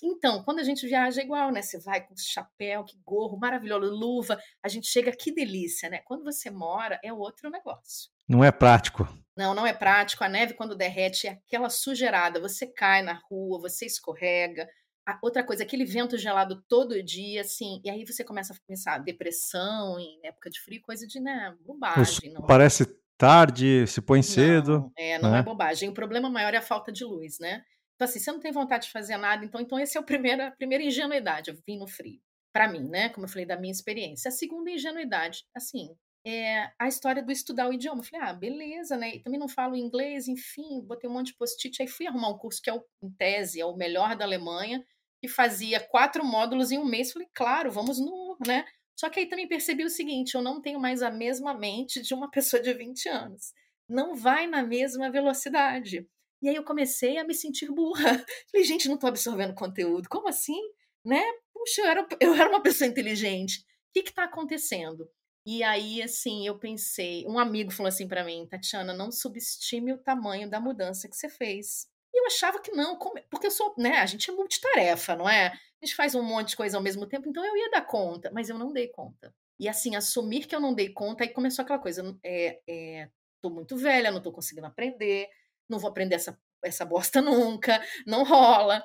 Então, 0.02 0.43
quando 0.43 0.60
a 0.60 0.64
gente 0.64 0.88
viaja 0.88 1.22
é 1.22 1.24
igual, 1.24 1.52
né? 1.52 1.62
Você 1.62 1.80
vai 1.80 2.06
com 2.06 2.16
chapéu, 2.18 2.84
que 2.84 2.97
gorro, 3.06 3.38
maravilhoso, 3.38 3.93
luva, 3.93 4.39
a 4.64 4.68
gente 4.68 4.88
chega, 4.88 5.12
que 5.12 5.32
delícia, 5.32 5.89
né? 5.89 5.99
Quando 6.06 6.24
você 6.24 6.49
mora, 6.49 6.99
é 7.04 7.14
outro 7.14 7.49
negócio. 7.49 8.10
Não 8.28 8.43
é 8.43 8.52
prático. 8.52 9.08
Não, 9.36 9.54
não 9.54 9.66
é 9.66 9.74
prático. 9.74 10.24
A 10.24 10.30
neve, 10.30 10.54
quando 10.54 10.76
derrete, 10.76 11.28
é 11.28 11.32
aquela 11.32 11.70
sujeirada. 11.70 12.39
Você 12.39 12.66
cai 12.66 13.02
na 13.02 13.22
rua, 13.30 13.60
você 13.60 13.86
escorrega. 13.86 14.68
A 15.06 15.20
outra 15.22 15.43
coisa, 15.43 15.64
aquele 15.64 15.84
vento 15.84 16.18
gelado 16.18 16.64
todo 16.68 17.02
dia, 17.04 17.41
assim, 17.41 17.82
e 17.84 17.89
aí 17.89 18.06
você 18.06 18.24
começa 18.24 18.54
a 18.54 18.58
pensar 18.68 18.99
depressão 18.99 19.99
em 19.99 20.20
época 20.24 20.49
de 20.49 20.60
frio, 20.62 20.82
coisa 20.82 21.08
de, 21.08 21.20
né, 21.20 21.56
bobagem. 21.66 22.32
Não. 22.32 22.43
Parece 22.43 22.86
tarde, 23.18 23.86
se 23.88 24.02
põe 24.02 24.22
cedo. 24.22 24.80
Não, 24.80 24.91
é, 24.95 25.20
não 25.20 25.30
é 25.30 25.32
né? 25.34 25.39
é 25.39 25.43
bobagem. 25.43 25.89
O 25.89 25.93
problema 25.93 26.30
maior 26.30 26.54
é 26.54 26.58
a 26.58 26.62
falta 26.62 26.91
de 26.91 27.04
luz, 27.04 27.39
né? 27.39 27.64
Então, 28.02 28.10
assim, 28.10 28.20
você 28.20 28.32
não 28.32 28.39
tem 28.39 28.52
vontade 28.52 28.88
de 28.88 28.91
fazer 28.91 29.16
nada, 29.16 29.45
então, 29.45 29.62
então 29.62 29.80
esse 29.80 29.95
é 29.95 30.02
o 30.02 30.04
primeiro, 30.04 30.41
a 30.41 30.49
primeira 30.49 30.84
ingenuidade, 30.84 31.52
eu 31.52 31.58
vim 31.68 31.78
no 31.78 31.86
frio. 31.88 32.20
Para 32.52 32.68
mim, 32.68 32.89
né? 32.89 33.10
Como 33.10 33.28
eu 33.28 33.30
falei, 33.30 33.45
da 33.45 33.56
minha 33.56 33.72
experiência. 33.72 34.30
A 34.30 34.32
segunda 34.32 34.72
ingenuidade, 34.72 35.45
assim, 35.56 35.95
é 36.26 36.72
a 36.80 36.88
história 36.88 37.22
do 37.22 37.32
estudar 37.32 37.70
o 37.70 37.74
idioma. 37.74 37.99
Eu 38.02 38.04
falei, 38.04 38.28
ah, 38.28 38.34
beleza, 38.34 38.97
né? 38.97 39.18
E 39.18 39.20
também 39.20 39.39
não 39.39 39.47
falo 39.47 39.76
inglês, 39.76 40.28
enfim, 40.28 40.82
botei 40.82 41.08
um 41.08 41.14
monte 41.14 41.28
de 41.28 41.36
post-it. 41.36 41.80
Aí 41.80 41.88
fui 41.88 42.08
arrumar 42.08 42.30
um 42.30 42.39
curso 42.39 42.60
que 42.60 42.72
é, 42.72 42.74
o, 42.74 42.84
em 43.04 43.12
tese, 43.12 43.62
é 43.62 43.66
o 43.68 43.78
melhor 43.78 44.16
da 44.16 44.26
Alemanha, 44.26 44.84
que 45.22 45.28
fazia 45.28 45.80
quatro 45.80 46.26
módulos 46.26 46.72
em 46.72 46.80
um 46.80 46.86
mês. 46.86 47.12
Falei, 47.12 47.28
claro, 47.32 47.72
vamos 47.72 47.99
no, 47.99 48.36
né? 48.47 48.66
Só 48.99 49.12
que 49.12 49.20
aí 49.20 49.28
também 49.28 49.47
percebi 49.47 49.86
o 49.86 49.91
seguinte: 49.91 50.34
eu 50.34 50.41
não 50.41 50.60
tenho 50.60 50.80
mais 50.80 51.04
a 51.04 51.12
mesma 51.12 51.54
mente 51.54 52.02
de 52.02 52.16
uma 52.16 52.32
pessoa 52.32 52.60
de 52.60 52.74
20 52.74 53.08
anos. 53.10 53.54
Não 53.88 54.16
vai 54.16 54.47
na 54.47 54.64
mesma 54.64 55.12
velocidade. 55.12 56.10
E 56.42 56.50
aí 56.50 56.56
eu 56.56 56.64
comecei 56.64 57.18
a 57.18 57.24
me 57.24 57.34
sentir 57.34 57.72
burra. 57.72 58.26
Falei, 58.52 58.66
gente, 58.66 58.88
não 58.88 58.96
estou 58.96 59.08
absorvendo 59.08 59.54
conteúdo. 59.54 60.10
Como 60.10 60.28
assim? 60.28 60.60
Né? 61.06 61.24
Puxa, 61.54 61.82
eu 61.82 61.88
era, 61.88 62.08
eu 62.20 62.34
era 62.36 62.50
uma 62.50 62.62
pessoa 62.62 62.88
inteligente. 62.88 63.60
O 63.60 63.94
que 63.94 64.10
está 64.10 64.24
acontecendo? 64.24 65.10
E 65.46 65.64
aí, 65.64 66.02
assim, 66.02 66.46
eu 66.46 66.58
pensei, 66.58 67.26
um 67.28 67.39
amigo 67.39 67.72
falou 67.72 67.88
assim 67.88 68.08
para 68.08 68.24
mim, 68.24 68.46
Tatiana, 68.48 68.94
não 68.94 69.12
subestime 69.12 69.92
o 69.92 69.98
tamanho 69.98 70.48
da 70.50 70.60
mudança 70.60 71.10
que 71.10 71.16
você 71.16 71.28
fez. 71.30 71.88
E 72.14 72.22
eu 72.22 72.28
achava 72.28 72.60
que 72.62 72.72
não, 72.72 72.98
porque 73.30 73.48
eu 73.48 73.52
sou, 73.52 73.74
né, 73.78 73.98
a 73.98 74.06
gente 74.06 74.30
é 74.30 74.34
multitarefa, 74.34 75.16
não 75.16 75.28
é? 75.28 75.48
A 75.48 75.86
gente 75.86 75.96
faz 75.96 76.14
um 76.14 76.22
monte 76.22 76.50
de 76.50 76.58
coisa 76.58 76.78
ao 76.78 76.84
mesmo 76.84 77.08
tempo, 77.08 77.28
então 77.28 77.44
eu 77.44 77.58
ia 77.58 77.72
dar 77.72 77.82
conta, 77.82 78.30
mas 78.32 78.50
eu 78.50 78.58
não 78.58 78.72
dei 78.72 78.88
conta. 78.89 79.34
E 79.60 79.68
assim, 79.68 79.96
assumir 79.96 80.46
que 80.46 80.56
eu 80.56 80.60
não 80.60 80.74
dei 80.74 80.89
conta, 80.89 81.24
aí 81.24 81.30
começou 81.30 81.64
aquela 81.64 81.80
coisa, 81.80 82.16
é, 82.24 82.62
é, 82.68 83.10
tô 83.42 83.50
muito 83.50 83.76
velha, 83.78 84.12
não 84.12 84.22
tô 84.22 84.32
conseguindo 84.32 84.68
aprender, 84.68 85.28
não 85.72 85.80
vou 85.80 85.89
aprender 85.89 86.15
essa, 86.15 86.38
essa 86.63 86.86
bosta 86.86 87.22
nunca, 87.24 87.82
não 88.05 88.24
rola. 88.24 88.84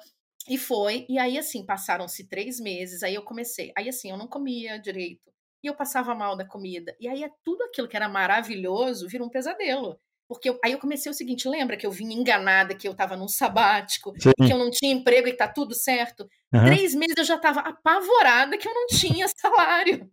E 0.48 0.56
foi, 0.56 1.04
e 1.08 1.18
aí 1.18 1.36
assim, 1.38 1.66
passaram-se 1.66 2.28
três 2.28 2.60
meses, 2.60 3.02
aí 3.02 3.14
eu 3.14 3.22
comecei. 3.22 3.72
Aí 3.76 3.88
assim, 3.88 4.10
eu 4.10 4.16
não 4.16 4.28
comia 4.28 4.78
direito, 4.78 5.32
e 5.62 5.66
eu 5.66 5.74
passava 5.74 6.14
mal 6.14 6.36
da 6.36 6.46
comida. 6.46 6.96
E 7.00 7.08
aí 7.08 7.24
é 7.24 7.30
tudo 7.44 7.62
aquilo 7.64 7.88
que 7.88 7.96
era 7.96 8.08
maravilhoso 8.08 9.08
virou 9.08 9.26
um 9.26 9.30
pesadelo. 9.30 10.00
Porque 10.28 10.48
eu, 10.48 10.58
aí 10.64 10.72
eu 10.72 10.78
comecei 10.78 11.10
o 11.10 11.14
seguinte: 11.14 11.48
lembra 11.48 11.76
que 11.76 11.86
eu 11.86 11.90
vim 11.90 12.12
enganada, 12.12 12.74
que 12.74 12.86
eu 12.86 12.92
estava 12.92 13.16
num 13.16 13.28
sabático, 13.28 14.12
Sim. 14.18 14.32
que 14.36 14.52
eu 14.52 14.58
não 14.58 14.70
tinha 14.70 14.92
emprego 14.92 15.28
e 15.28 15.32
tá 15.32 15.46
tudo 15.46 15.74
certo? 15.74 16.28
Uhum. 16.52 16.64
Três 16.64 16.94
meses 16.94 17.16
eu 17.16 17.24
já 17.24 17.36
estava 17.36 17.60
apavorada 17.60 18.58
que 18.58 18.66
eu 18.66 18.74
não 18.74 18.86
tinha 18.86 19.26
salário. 19.36 20.08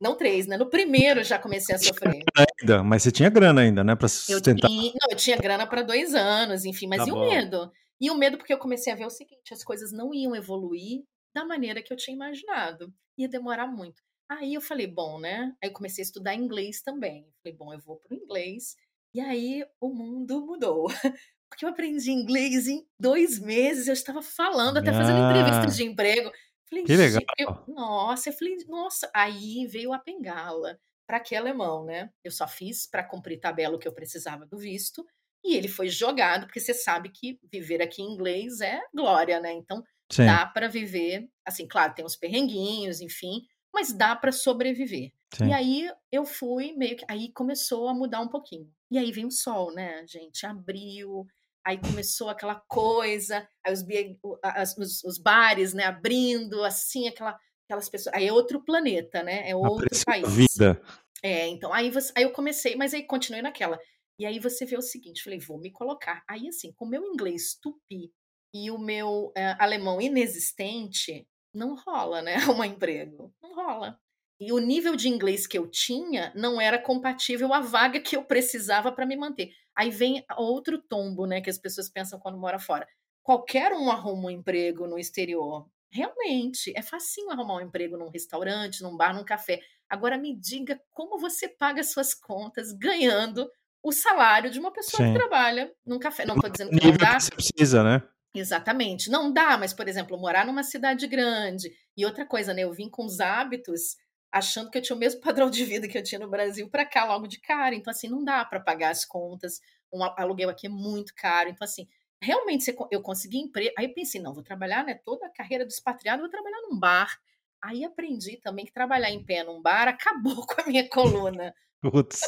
Não 0.00 0.16
três, 0.16 0.46
né? 0.46 0.56
No 0.56 0.68
primeiro 0.68 1.20
eu 1.20 1.24
já 1.24 1.38
comecei 1.38 1.74
a 1.74 1.78
sofrer. 1.78 2.22
Ainda, 2.60 2.82
mas 2.82 3.02
você 3.02 3.10
tinha 3.10 3.30
grana 3.30 3.62
ainda, 3.62 3.82
né? 3.82 3.96
Para 3.96 4.08
sustentar. 4.08 4.70
Eu, 4.70 4.76
não, 4.76 5.10
eu 5.10 5.16
tinha 5.16 5.36
grana 5.36 5.66
para 5.66 5.82
dois 5.82 6.14
anos, 6.14 6.64
enfim, 6.64 6.86
mas 6.86 6.98
tá 6.98 7.08
e 7.08 7.10
bom. 7.10 7.24
o 7.24 7.30
medo? 7.30 7.72
E 8.00 8.10
o 8.10 8.14
medo 8.14 8.36
porque 8.36 8.52
eu 8.52 8.58
comecei 8.58 8.92
a 8.92 8.96
ver 8.96 9.06
o 9.06 9.10
seguinte: 9.10 9.52
as 9.52 9.64
coisas 9.64 9.92
não 9.92 10.12
iam 10.12 10.36
evoluir 10.36 11.02
da 11.34 11.44
maneira 11.44 11.82
que 11.82 11.92
eu 11.92 11.96
tinha 11.96 12.14
imaginado. 12.14 12.92
Ia 13.16 13.28
demorar 13.28 13.66
muito. 13.66 14.02
Aí 14.28 14.54
eu 14.54 14.60
falei, 14.60 14.86
bom, 14.86 15.18
né? 15.18 15.54
Aí 15.62 15.68
eu 15.68 15.72
comecei 15.72 16.02
a 16.02 16.06
estudar 16.06 16.34
inglês 16.34 16.80
também. 16.82 17.26
Falei, 17.42 17.56
bom, 17.56 17.72
eu 17.72 17.80
vou 17.80 17.96
para 17.96 18.16
o 18.16 18.18
inglês 18.18 18.76
e 19.14 19.20
aí 19.20 19.64
o 19.80 19.88
mundo 19.88 20.44
mudou. 20.44 20.86
Porque 21.48 21.64
eu 21.64 21.68
aprendi 21.68 22.10
inglês 22.10 22.66
em 22.66 22.84
dois 22.98 23.38
meses, 23.38 23.86
eu 23.86 23.92
estava 23.92 24.20
falando, 24.20 24.78
até 24.78 24.92
fazendo 24.92 25.22
ah, 25.22 25.30
entrevistas 25.30 25.76
de 25.76 25.84
emprego. 25.84 26.32
Falei, 26.68 26.84
que 26.84 26.96
legal. 26.96 27.22
Eu, 27.38 27.64
nossa, 27.68 28.28
eu 28.28 28.32
falei, 28.32 28.56
nossa, 28.66 29.08
aí 29.14 29.66
veio 29.68 29.92
a 29.92 29.98
bengala. 29.98 30.78
Para 31.06 31.20
que 31.20 31.36
alemão, 31.36 31.84
né? 31.84 32.10
Eu 32.24 32.30
só 32.32 32.48
fiz 32.48 32.88
para 32.88 33.04
cumprir 33.04 33.38
tabela 33.38 33.76
o 33.76 33.78
que 33.78 33.86
eu 33.86 33.92
precisava 33.92 34.46
do 34.46 34.58
visto, 34.58 35.06
e 35.44 35.54
ele 35.54 35.68
foi 35.68 35.88
jogado, 35.88 36.46
porque 36.46 36.58
você 36.58 36.72
sabe 36.72 37.10
que 37.10 37.38
viver 37.52 37.82
aqui 37.82 38.00
em 38.00 38.14
inglês 38.14 38.62
é 38.62 38.80
glória, 38.94 39.38
né? 39.38 39.52
Então 39.52 39.84
Sim. 40.10 40.24
dá 40.24 40.46
para 40.46 40.68
viver, 40.68 41.28
assim, 41.44 41.68
claro, 41.68 41.94
tem 41.94 42.04
uns 42.04 42.16
perrenguinhos, 42.16 43.02
enfim, 43.02 43.42
mas 43.74 43.92
dá 43.92 44.16
para 44.16 44.32
sobreviver. 44.32 45.12
Sim. 45.34 45.48
E 45.48 45.52
aí 45.52 45.90
eu 46.10 46.24
fui 46.24 46.72
meio 46.72 46.96
que. 46.96 47.04
Aí 47.08 47.32
começou 47.32 47.88
a 47.88 47.94
mudar 47.94 48.20
um 48.20 48.28
pouquinho. 48.28 48.70
E 48.90 48.96
aí 48.96 49.10
vem 49.10 49.26
o 49.26 49.30
sol, 49.30 49.72
né, 49.74 50.06
gente? 50.06 50.46
Abril, 50.46 51.26
aí 51.64 51.78
começou 51.78 52.28
aquela 52.28 52.54
coisa, 52.68 53.46
aí 53.64 53.72
os, 53.72 54.78
os, 54.78 55.04
os 55.04 55.18
bares, 55.18 55.72
né, 55.72 55.84
abrindo, 55.84 56.62
assim, 56.62 57.08
aquela, 57.08 57.36
aquelas 57.64 57.88
pessoas. 57.88 58.14
Aí 58.14 58.28
é 58.28 58.32
outro 58.32 58.62
planeta, 58.64 59.22
né? 59.22 59.48
É 59.48 59.56
outro 59.56 59.88
país. 60.04 60.28
Vida. 60.32 60.80
É, 61.22 61.48
então, 61.48 61.72
aí, 61.72 61.90
você, 61.90 62.12
aí 62.16 62.22
eu 62.22 62.32
comecei, 62.32 62.76
mas 62.76 62.92
aí 62.92 63.02
continuei 63.02 63.42
naquela. 63.42 63.80
E 64.18 64.26
aí 64.26 64.38
você 64.38 64.64
vê 64.64 64.76
o 64.76 64.82
seguinte, 64.82 65.22
falei, 65.22 65.38
vou 65.38 65.58
me 65.58 65.72
colocar. 65.72 66.22
Aí, 66.28 66.46
assim, 66.46 66.72
com 66.72 66.84
o 66.84 66.88
meu 66.88 67.02
inglês 67.02 67.58
tupi 67.60 68.12
e 68.52 68.70
o 68.70 68.78
meu 68.78 69.28
uh, 69.28 69.56
alemão 69.58 70.00
inexistente, 70.00 71.26
não 71.54 71.74
rola, 71.76 72.20
né? 72.20 72.34
Um 72.60 72.64
emprego. 72.64 73.32
Não 73.42 73.54
rola. 73.54 73.98
E 74.40 74.52
o 74.52 74.58
nível 74.58 74.96
de 74.96 75.08
inglês 75.08 75.46
que 75.46 75.56
eu 75.56 75.68
tinha 75.68 76.32
não 76.34 76.60
era 76.60 76.78
compatível 76.78 77.54
à 77.54 77.60
vaga 77.60 78.00
que 78.00 78.16
eu 78.16 78.24
precisava 78.24 78.90
para 78.90 79.06
me 79.06 79.16
manter. 79.16 79.52
Aí 79.76 79.90
vem 79.90 80.24
outro 80.36 80.78
tombo, 80.78 81.26
né, 81.26 81.40
que 81.40 81.50
as 81.50 81.58
pessoas 81.58 81.88
pensam 81.88 82.18
quando 82.18 82.38
mora 82.38 82.58
fora. 82.58 82.86
Qualquer 83.22 83.72
um 83.72 83.90
arruma 83.90 84.26
um 84.26 84.30
emprego 84.30 84.86
no 84.86 84.98
exterior. 84.98 85.66
Realmente, 85.90 86.72
é 86.76 86.82
facinho 86.82 87.30
arrumar 87.30 87.56
um 87.56 87.60
emprego 87.60 87.96
num 87.96 88.10
restaurante, 88.10 88.82
num 88.82 88.96
bar, 88.96 89.14
num 89.14 89.24
café. 89.24 89.60
Agora 89.88 90.18
me 90.18 90.36
diga 90.36 90.80
como 90.92 91.18
você 91.18 91.48
paga 91.48 91.82
suas 91.84 92.12
contas 92.12 92.72
ganhando 92.72 93.48
o 93.82 93.92
salário 93.92 94.50
de 94.50 94.58
uma 94.58 94.72
pessoa 94.72 95.06
Sim. 95.06 95.12
que 95.12 95.18
trabalha 95.18 95.72
num 95.86 95.98
café. 95.98 96.24
Não 96.26 96.34
estou 96.34 96.50
dizendo 96.50 96.70
que 96.70 96.86
não 96.86 96.96
dá. 96.96 97.16
Que 97.16 97.22
você 97.22 97.30
precisa, 97.30 97.84
né? 97.84 98.02
Exatamente. 98.34 99.08
Não 99.10 99.32
dá, 99.32 99.56
mas, 99.56 99.72
por 99.72 99.86
exemplo, 99.86 100.18
morar 100.18 100.44
numa 100.44 100.64
cidade 100.64 101.06
grande. 101.06 101.72
E 101.96 102.04
outra 102.04 102.26
coisa, 102.26 102.52
né? 102.52 102.62
Eu 102.62 102.72
vim 102.72 102.90
com 102.90 103.04
os 103.04 103.20
hábitos 103.20 103.96
achando 104.32 104.70
que 104.70 104.76
eu 104.76 104.82
tinha 104.82 104.96
o 104.96 104.98
mesmo 104.98 105.20
padrão 105.22 105.48
de 105.48 105.64
vida 105.64 105.86
que 105.86 105.96
eu 105.96 106.02
tinha 106.02 106.18
no 106.18 106.28
Brasil 106.28 106.68
para 106.68 106.84
cá 106.84 107.04
logo 107.04 107.28
de 107.28 107.40
cara. 107.40 107.74
Então, 107.74 107.92
assim, 107.92 108.08
não 108.08 108.24
dá 108.24 108.44
para 108.44 108.58
pagar 108.58 108.90
as 108.90 109.04
contas. 109.04 109.60
Um 109.92 110.02
aluguel 110.02 110.50
aqui 110.50 110.66
é 110.66 110.70
muito 110.70 111.14
caro. 111.14 111.48
Então, 111.48 111.64
assim, 111.64 111.86
realmente 112.20 112.74
eu 112.90 113.00
consegui 113.00 113.38
emprego. 113.38 113.72
Aí 113.78 113.86
eu 113.86 113.94
pensei, 113.94 114.20
não, 114.20 114.34
vou 114.34 114.42
trabalhar, 114.42 114.84
né? 114.84 114.94
Toda 115.04 115.26
a 115.26 115.32
carreira 115.32 115.64
do 115.64 115.70
expatriado, 115.70 116.22
vou 116.22 116.30
trabalhar 116.30 116.60
num 116.62 116.78
bar. 116.78 117.16
Aí 117.62 117.84
aprendi 117.84 118.36
também 118.38 118.64
que 118.64 118.72
trabalhar 118.72 119.10
em 119.10 119.24
pé 119.24 119.44
num 119.44 119.62
bar 119.62 119.86
acabou 119.86 120.44
com 120.46 120.60
a 120.60 120.66
minha 120.66 120.88
coluna. 120.88 121.54
Putz. 121.80 122.20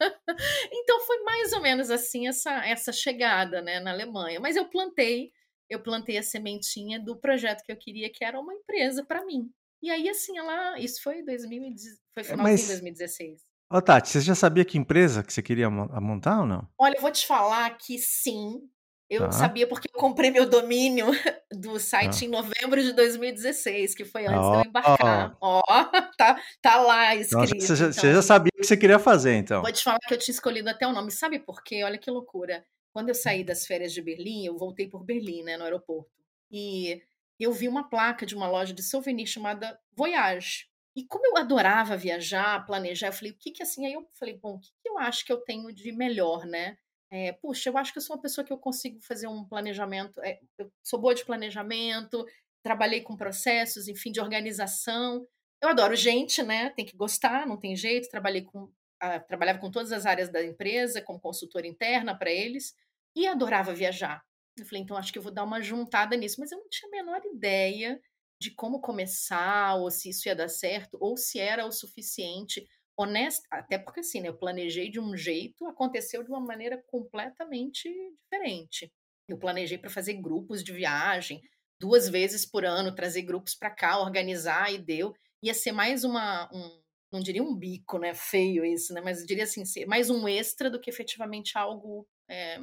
então 0.72 1.00
foi 1.06 1.22
mais 1.22 1.52
ou 1.52 1.60
menos 1.60 1.90
assim 1.90 2.26
essa, 2.26 2.66
essa 2.66 2.92
chegada 2.92 3.62
né, 3.62 3.78
na 3.78 3.92
Alemanha. 3.92 4.40
Mas 4.40 4.56
eu 4.56 4.68
plantei 4.68 5.30
eu 5.68 5.80
plantei 5.80 6.18
a 6.18 6.22
sementinha 6.22 7.00
do 7.00 7.16
projeto 7.16 7.62
que 7.62 7.72
eu 7.72 7.76
queria, 7.76 8.10
que 8.10 8.24
era 8.24 8.38
uma 8.38 8.54
empresa 8.54 9.04
para 9.04 9.24
mim. 9.24 9.50
E 9.82 9.90
aí, 9.90 10.08
assim, 10.08 10.38
ela. 10.38 10.78
Isso 10.78 11.02
foi, 11.02 11.22
2000, 11.22 11.74
foi 12.14 12.22
é, 12.22 12.24
final 12.24 12.46
de 12.46 12.66
2016. 12.66 13.40
Ô, 13.70 13.82
Tati, 13.82 14.08
você 14.08 14.20
já 14.20 14.34
sabia 14.34 14.64
que 14.64 14.78
empresa 14.78 15.22
que 15.22 15.32
você 15.32 15.42
queria 15.42 15.68
montar 15.68 16.40
ou 16.40 16.46
não? 16.46 16.68
Olha, 16.78 16.96
eu 16.96 17.00
vou 17.00 17.10
te 17.10 17.26
falar 17.26 17.68
que 17.76 17.98
sim. 17.98 18.68
Eu 19.10 19.22
tá. 19.22 19.32
sabia 19.32 19.66
porque 19.66 19.88
eu 19.92 20.00
comprei 20.00 20.30
meu 20.30 20.48
domínio 20.48 21.06
do 21.52 21.78
site 21.78 22.24
ah. 22.24 22.26
em 22.26 22.30
novembro 22.30 22.82
de 22.82 22.92
2016, 22.92 23.94
que 23.94 24.04
foi 24.04 24.26
antes 24.26 24.46
oh. 24.46 24.50
de 24.52 24.56
eu 24.56 24.64
embarcar. 24.70 25.36
Ó, 25.40 25.60
oh, 25.60 25.84
tá, 26.16 26.40
tá 26.62 26.76
lá 26.80 27.14
escrito. 27.14 27.54
Nossa, 27.54 27.66
você, 27.66 27.76
já, 27.76 27.86
então. 27.86 28.00
você 28.00 28.12
já 28.14 28.22
sabia 28.22 28.50
o 28.54 28.60
que 28.60 28.66
você 28.66 28.76
queria 28.76 28.98
fazer, 28.98 29.34
então. 29.34 29.60
Vou 29.60 29.72
te 29.72 29.84
falar 29.84 29.98
que 29.98 30.14
eu 30.14 30.18
tinha 30.18 30.32
escolhido 30.32 30.70
até 30.70 30.86
o 30.86 30.92
nome. 30.92 31.10
Sabe 31.10 31.38
por 31.38 31.62
quê? 31.62 31.84
Olha 31.84 31.98
que 31.98 32.10
loucura. 32.10 32.64
Quando 32.94 33.08
eu 33.08 33.14
saí 33.14 33.42
das 33.42 33.66
férias 33.66 33.92
de 33.92 34.00
Berlim, 34.00 34.46
eu 34.46 34.56
voltei 34.56 34.88
por 34.88 35.02
Berlim, 35.02 35.42
né, 35.42 35.56
no 35.56 35.64
aeroporto. 35.64 36.08
E 36.48 37.02
eu 37.40 37.52
vi 37.52 37.66
uma 37.66 37.90
placa 37.90 38.24
de 38.24 38.36
uma 38.36 38.48
loja 38.48 38.72
de 38.72 38.84
souvenir 38.84 39.26
chamada 39.26 39.76
Voyage. 39.92 40.68
E 40.94 41.04
como 41.04 41.26
eu 41.26 41.36
adorava 41.36 41.96
viajar, 41.96 42.64
planejar, 42.64 43.08
eu 43.08 43.12
falei, 43.12 43.32
o 43.32 43.36
que 43.36 43.50
que 43.50 43.64
assim? 43.64 43.84
Aí 43.84 43.94
eu 43.94 44.08
falei, 44.12 44.38
bom, 44.38 44.54
o 44.54 44.60
que, 44.60 44.70
que 44.80 44.88
eu 44.88 44.96
acho 44.96 45.24
que 45.24 45.32
eu 45.32 45.38
tenho 45.38 45.72
de 45.72 45.90
melhor, 45.90 46.46
né? 46.46 46.78
É, 47.10 47.32
puxa, 47.32 47.68
eu 47.68 47.76
acho 47.76 47.92
que 47.92 47.98
eu 47.98 48.02
sou 48.02 48.14
uma 48.14 48.22
pessoa 48.22 48.44
que 48.44 48.52
eu 48.52 48.58
consigo 48.58 49.00
fazer 49.02 49.26
um 49.26 49.44
planejamento. 49.44 50.22
É, 50.22 50.38
eu 50.56 50.72
sou 50.80 51.00
boa 51.00 51.16
de 51.16 51.24
planejamento, 51.24 52.24
trabalhei 52.62 53.00
com 53.00 53.16
processos, 53.16 53.88
enfim, 53.88 54.12
de 54.12 54.20
organização. 54.20 55.26
Eu 55.60 55.70
adoro 55.70 55.96
gente, 55.96 56.44
né? 56.44 56.70
Tem 56.70 56.84
que 56.84 56.96
gostar, 56.96 57.44
não 57.44 57.56
tem 57.56 57.74
jeito. 57.74 58.08
Trabalhei 58.08 58.42
com 58.42 58.70
a, 59.00 59.18
trabalhava 59.20 59.58
com 59.58 59.70
todas 59.70 59.92
as 59.92 60.06
áreas 60.06 60.28
da 60.28 60.44
empresa, 60.44 61.02
como 61.02 61.20
consultora 61.20 61.66
interna 61.66 62.16
para 62.16 62.30
eles, 62.30 62.74
e 63.14 63.26
adorava 63.26 63.74
viajar. 63.74 64.22
Eu 64.56 64.64
falei, 64.64 64.82
então 64.82 64.96
acho 64.96 65.12
que 65.12 65.18
eu 65.18 65.22
vou 65.22 65.32
dar 65.32 65.44
uma 65.44 65.60
juntada 65.60 66.16
nisso, 66.16 66.36
mas 66.38 66.52
eu 66.52 66.58
não 66.58 66.68
tinha 66.68 66.88
a 66.88 66.92
menor 66.92 67.20
ideia 67.24 68.00
de 68.40 68.50
como 68.50 68.80
começar, 68.80 69.74
ou 69.76 69.90
se 69.90 70.10
isso 70.10 70.28
ia 70.28 70.36
dar 70.36 70.48
certo, 70.48 70.96
ou 71.00 71.16
se 71.16 71.38
era 71.38 71.66
o 71.66 71.72
suficiente. 71.72 72.64
Honesta, 72.96 73.44
até 73.50 73.76
porque 73.76 74.00
assim, 74.00 74.20
né, 74.20 74.28
eu 74.28 74.38
planejei 74.38 74.88
de 74.90 75.00
um 75.00 75.16
jeito, 75.16 75.66
aconteceu 75.66 76.22
de 76.22 76.30
uma 76.30 76.40
maneira 76.40 76.82
completamente 76.86 77.88
diferente. 77.88 78.92
Eu 79.28 79.38
planejei 79.38 79.78
para 79.78 79.90
fazer 79.90 80.14
grupos 80.14 80.62
de 80.62 80.72
viagem, 80.72 81.40
duas 81.80 82.08
vezes 82.08 82.46
por 82.46 82.64
ano, 82.64 82.94
trazer 82.94 83.22
grupos 83.22 83.54
para 83.54 83.70
cá, 83.70 83.98
organizar 83.98 84.72
e 84.72 84.78
deu. 84.78 85.12
Ia 85.42 85.54
ser 85.54 85.72
mais 85.72 86.04
uma, 86.04 86.48
um, 86.52 86.82
não 87.12 87.20
diria 87.20 87.42
um 87.42 87.56
bico, 87.56 87.98
né? 87.98 88.14
Feio 88.14 88.64
isso, 88.64 88.92
né? 88.94 89.00
Mas 89.00 89.24
diria 89.26 89.44
assim, 89.44 89.64
ser 89.64 89.86
mais 89.86 90.10
um 90.10 90.28
extra 90.28 90.70
do 90.70 90.80
que 90.80 90.90
efetivamente 90.90 91.58
algo 91.58 92.06
é, 92.28 92.58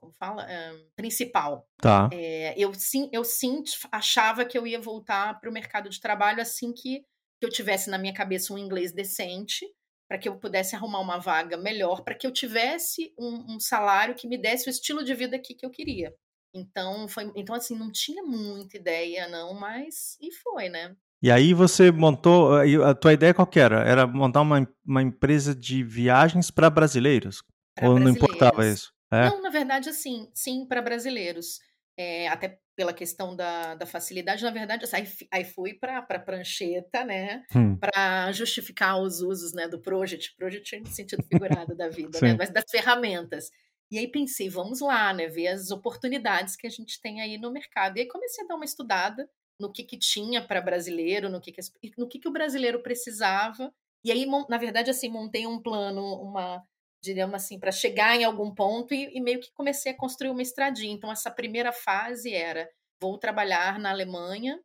como 0.00 0.12
fala, 0.12 0.46
um, 0.46 0.88
principal. 0.96 1.66
Tá. 1.78 2.08
É, 2.12 2.54
eu 2.56 2.72
sim, 2.74 3.08
eu 3.12 3.24
sim 3.24 3.62
achava 3.90 4.44
que 4.44 4.56
eu 4.56 4.66
ia 4.66 4.80
voltar 4.80 5.38
para 5.40 5.50
o 5.50 5.52
mercado 5.52 5.88
de 5.88 6.00
trabalho 6.00 6.40
assim 6.40 6.72
que, 6.72 7.00
que 7.40 7.46
eu 7.46 7.50
tivesse 7.50 7.90
na 7.90 7.98
minha 7.98 8.14
cabeça 8.14 8.52
um 8.52 8.58
inglês 8.58 8.92
decente, 8.92 9.66
para 10.08 10.18
que 10.18 10.28
eu 10.28 10.38
pudesse 10.38 10.74
arrumar 10.74 11.00
uma 11.00 11.18
vaga 11.18 11.56
melhor, 11.56 12.02
para 12.02 12.14
que 12.14 12.26
eu 12.26 12.32
tivesse 12.32 13.12
um, 13.18 13.56
um, 13.56 13.60
salário 13.60 14.14
que 14.14 14.26
me 14.26 14.38
desse 14.38 14.68
o 14.68 14.70
estilo 14.70 15.04
de 15.04 15.14
vida 15.14 15.36
aqui 15.36 15.54
que 15.54 15.66
eu 15.66 15.70
queria. 15.70 16.14
Então, 16.54 17.06
foi, 17.06 17.30
então 17.36 17.54
assim, 17.54 17.76
não 17.76 17.92
tinha 17.92 18.22
muita 18.22 18.78
ideia, 18.78 19.28
não, 19.28 19.52
mas 19.52 20.16
e 20.20 20.32
foi, 20.32 20.70
né? 20.70 20.96
E 21.20 21.30
aí 21.30 21.52
você 21.52 21.90
montou, 21.90 22.52
a 22.84 22.94
tua 22.94 23.12
ideia 23.12 23.34
qual 23.34 23.50
era? 23.56 23.82
Era 23.82 24.06
montar 24.06 24.40
uma, 24.40 24.66
uma 24.86 25.02
empresa 25.02 25.54
de 25.54 25.82
viagens 25.82 26.50
para 26.50 26.70
brasileiros? 26.70 27.42
Pra 27.74 27.88
Ou 27.88 27.96
brasileiros. 27.96 28.20
não 28.20 28.28
importava 28.28 28.66
isso? 28.66 28.92
É. 29.10 29.28
Não, 29.28 29.42
na 29.42 29.50
verdade, 29.50 29.88
assim, 29.88 30.30
sim, 30.34 30.66
para 30.66 30.82
brasileiros. 30.82 31.60
É, 31.96 32.28
até 32.28 32.60
pela 32.76 32.92
questão 32.92 33.34
da, 33.34 33.74
da 33.74 33.84
facilidade, 33.84 34.44
na 34.44 34.52
verdade, 34.52 34.84
assim, 34.84 34.96
aí, 34.96 35.08
aí 35.32 35.44
fui 35.44 35.74
para 35.74 35.98
a 35.98 36.18
prancheta, 36.18 37.04
né, 37.04 37.42
hum. 37.52 37.76
para 37.76 38.30
justificar 38.30 39.02
os 39.02 39.20
usos 39.20 39.52
né, 39.52 39.66
do 39.66 39.80
Project, 39.80 40.36
Project 40.36 40.78
no 40.78 40.86
sentido 40.86 41.24
figurado 41.24 41.74
da 41.74 41.88
vida, 41.90 42.20
né, 42.22 42.36
mas 42.38 42.50
das 42.50 42.70
ferramentas. 42.70 43.50
E 43.90 43.98
aí 43.98 44.06
pensei, 44.06 44.48
vamos 44.48 44.80
lá, 44.80 45.12
né, 45.12 45.26
ver 45.26 45.48
as 45.48 45.72
oportunidades 45.72 46.54
que 46.54 46.68
a 46.68 46.70
gente 46.70 47.00
tem 47.00 47.20
aí 47.20 47.36
no 47.36 47.50
mercado. 47.50 47.96
E 47.96 48.02
aí 48.02 48.06
comecei 48.06 48.44
a 48.44 48.46
dar 48.46 48.54
uma 48.54 48.64
estudada 48.64 49.28
no 49.58 49.72
que, 49.72 49.82
que 49.82 49.98
tinha 49.98 50.40
para 50.40 50.60
brasileiro, 50.60 51.28
no 51.28 51.40
que, 51.40 51.50
que, 51.50 51.60
no 51.98 52.08
que, 52.08 52.20
que 52.20 52.28
o 52.28 52.32
brasileiro 52.32 52.80
precisava. 52.80 53.72
E 54.04 54.12
aí, 54.12 54.24
na 54.48 54.56
verdade, 54.56 54.90
assim, 54.90 55.08
montei 55.08 55.46
um 55.46 55.60
plano, 55.60 56.00
uma 56.22 56.62
diríamos 57.00 57.34
assim, 57.34 57.58
para 57.58 57.72
chegar 57.72 58.16
em 58.16 58.24
algum 58.24 58.54
ponto 58.54 58.92
e, 58.92 59.16
e, 59.16 59.20
meio 59.20 59.40
que 59.40 59.52
comecei 59.52 59.92
a 59.92 59.96
construir 59.96 60.30
uma 60.30 60.42
estradinha. 60.42 60.92
Então, 60.92 61.10
essa 61.10 61.30
primeira 61.30 61.72
fase 61.72 62.32
era: 62.32 62.68
vou 63.00 63.18
trabalhar 63.18 63.78
na 63.78 63.90
Alemanha 63.90 64.60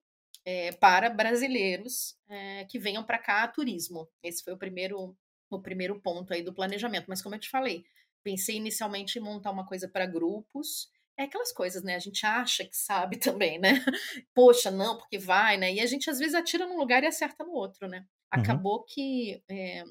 é, 0.46 0.72
para 0.74 1.10
brasileiros 1.10 2.16
é, 2.28 2.66
que 2.66 2.80
venham 2.80 3.04
para 3.04 3.20
cá 3.20 3.44
a 3.44 3.48
turismo. 3.48 4.10
Esse 4.22 4.44
foi 4.44 4.54
o 4.54 4.58
primeiro, 4.58 5.16
o 5.50 5.62
primeiro 5.62 6.00
ponto 6.02 6.34
aí 6.34 6.42
do 6.42 6.54
planejamento. 6.54 7.06
Mas, 7.08 7.22
como 7.22 7.36
eu 7.36 7.40
te 7.40 7.50
falei, 7.50 7.84
pensei 8.24 8.56
inicialmente 8.56 9.20
em 9.20 9.22
montar 9.22 9.52
uma 9.52 9.66
coisa 9.66 9.88
para 9.88 10.06
grupos. 10.06 10.92
É 11.16 11.24
aquelas 11.24 11.52
coisas, 11.52 11.84
né? 11.84 11.96
A 11.96 12.00
gente 12.00 12.26
acha 12.26 12.66
que 12.66 12.76
sabe 12.76 13.18
também, 13.20 13.60
né? 13.60 13.86
Poxa, 14.34 14.72
não, 14.72 14.98
porque 14.98 15.20
vai, 15.20 15.58
né? 15.58 15.72
E 15.72 15.80
a 15.80 15.86
gente 15.86 16.10
às 16.10 16.18
vezes 16.18 16.34
atira 16.34 16.66
num 16.66 16.78
lugar 16.78 17.04
e 17.04 17.08
acerta 17.08 17.44
no 17.44 17.54
outro, 17.54 17.88
né? 17.88 18.00
Uhum. 18.00 18.42
Acabou 18.42 18.80
uhum. 18.80 18.86
que 18.88 19.44
é, 19.48 19.84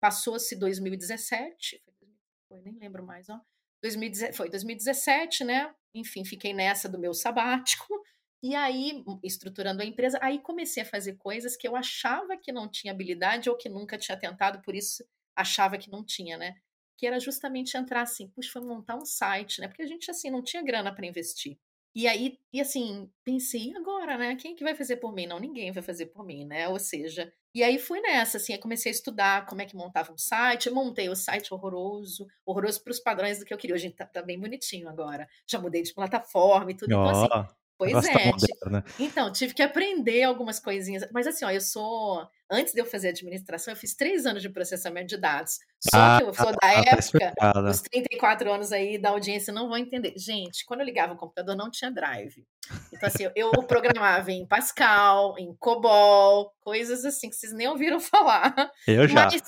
Passou-se 0.00 0.56
2017, 0.56 1.82
foi, 2.48 2.60
nem 2.62 2.76
lembro 2.78 3.04
mais, 3.04 3.28
ó. 3.30 3.40
2017, 3.82 4.36
foi 4.36 4.50
2017, 4.50 5.44
né? 5.44 5.72
Enfim, 5.94 6.24
fiquei 6.24 6.52
nessa 6.52 6.88
do 6.88 6.98
meu 6.98 7.14
sabático. 7.14 7.86
E 8.42 8.54
aí, 8.54 9.04
hum, 9.06 9.20
estruturando 9.22 9.82
a 9.82 9.84
empresa, 9.84 10.18
aí 10.22 10.40
comecei 10.40 10.82
a 10.82 10.86
fazer 10.86 11.16
coisas 11.16 11.56
que 11.56 11.68
eu 11.68 11.76
achava 11.76 12.36
que 12.36 12.50
não 12.50 12.68
tinha 12.68 12.92
habilidade 12.92 13.50
ou 13.50 13.56
que 13.56 13.68
nunca 13.68 13.98
tinha 13.98 14.18
tentado, 14.18 14.62
por 14.62 14.74
isso 14.74 15.04
achava 15.36 15.78
que 15.78 15.90
não 15.90 16.04
tinha, 16.04 16.36
né? 16.38 16.56
Que 16.96 17.06
era 17.06 17.20
justamente 17.20 17.76
entrar 17.76 18.02
assim, 18.02 18.28
puxa, 18.28 18.50
foi 18.52 18.62
montar 18.62 18.96
um 18.96 19.04
site, 19.04 19.60
né? 19.60 19.68
Porque 19.68 19.82
a 19.82 19.86
gente, 19.86 20.10
assim, 20.10 20.30
não 20.30 20.42
tinha 20.42 20.62
grana 20.62 20.94
para 20.94 21.06
investir. 21.06 21.58
E 21.94 22.06
aí, 22.06 22.38
e 22.52 22.60
assim, 22.60 23.10
pensei, 23.24 23.70
e 23.70 23.76
agora, 23.76 24.16
né? 24.16 24.36
Quem 24.36 24.52
é 24.52 24.56
que 24.56 24.62
vai 24.62 24.74
fazer 24.74 24.96
por 24.96 25.12
mim? 25.12 25.26
Não, 25.26 25.40
ninguém 25.40 25.72
vai 25.72 25.82
fazer 25.82 26.06
por 26.06 26.24
mim, 26.24 26.44
né? 26.44 26.68
Ou 26.68 26.78
seja, 26.78 27.32
e 27.54 27.64
aí 27.64 27.78
fui 27.78 28.00
nessa, 28.00 28.36
assim, 28.36 28.56
comecei 28.58 28.90
a 28.90 28.94
estudar 28.94 29.46
como 29.46 29.60
é 29.60 29.66
que 29.66 29.76
montava 29.76 30.12
um 30.12 30.18
site, 30.18 30.70
montei 30.70 31.08
o 31.08 31.16
site 31.16 31.52
horroroso, 31.52 32.28
horroroso 32.46 32.82
para 32.82 32.92
os 32.92 33.00
padrões 33.00 33.40
do 33.40 33.44
que 33.44 33.52
eu 33.52 33.58
queria. 33.58 33.74
Hoje 33.74 33.90
tá, 33.90 34.06
tá, 34.06 34.22
bem 34.22 34.38
bonitinho 34.38 34.88
agora. 34.88 35.28
Já 35.46 35.58
mudei 35.58 35.82
de 35.82 35.92
plataforma 35.92 36.70
e 36.70 36.76
tudo. 36.76 36.96
Oh. 36.96 37.00
Então, 37.02 37.24
assim, 37.24 37.54
Pois 37.80 38.04
é. 38.04 38.12
Tá 38.12 38.84
então, 38.98 39.32
tive 39.32 39.54
que 39.54 39.62
aprender 39.62 40.22
algumas 40.24 40.60
coisinhas. 40.60 41.08
Mas 41.12 41.26
assim, 41.26 41.46
ó, 41.46 41.50
eu 41.50 41.62
sou. 41.62 42.28
Antes 42.50 42.74
de 42.74 42.80
eu 42.80 42.86
fazer 42.86 43.10
administração, 43.10 43.72
eu 43.72 43.76
fiz 43.76 43.94
três 43.94 44.26
anos 44.26 44.42
de 44.42 44.48
processamento 44.48 45.06
de 45.06 45.16
dados. 45.16 45.58
Só 45.78 45.98
ah, 45.98 46.18
que 46.18 46.28
eu 46.28 46.34
sou 46.34 46.46
da 46.46 46.58
tá 46.58 46.72
época, 46.72 47.32
os 47.70 47.80
34 47.80 48.52
anos 48.52 48.72
aí 48.72 48.98
da 48.98 49.10
audiência 49.10 49.52
não 49.52 49.68
vão 49.68 49.78
entender. 49.78 50.12
Gente, 50.16 50.64
quando 50.66 50.80
eu 50.80 50.86
ligava 50.86 51.14
o 51.14 51.16
computador, 51.16 51.56
não 51.56 51.70
tinha 51.70 51.90
drive. 51.90 52.44
Então, 52.92 53.08
assim, 53.08 53.28
eu 53.34 53.50
programava 53.66 54.30
em 54.30 54.46
Pascal, 54.46 55.36
em 55.38 55.54
COBOL, 55.56 56.52
coisas 56.60 57.04
assim 57.04 57.30
que 57.30 57.36
vocês 57.36 57.52
nem 57.52 57.68
ouviram 57.68 57.98
falar. 58.00 58.70
Eu 58.86 59.06
já. 59.08 59.24
Mas, 59.26 59.42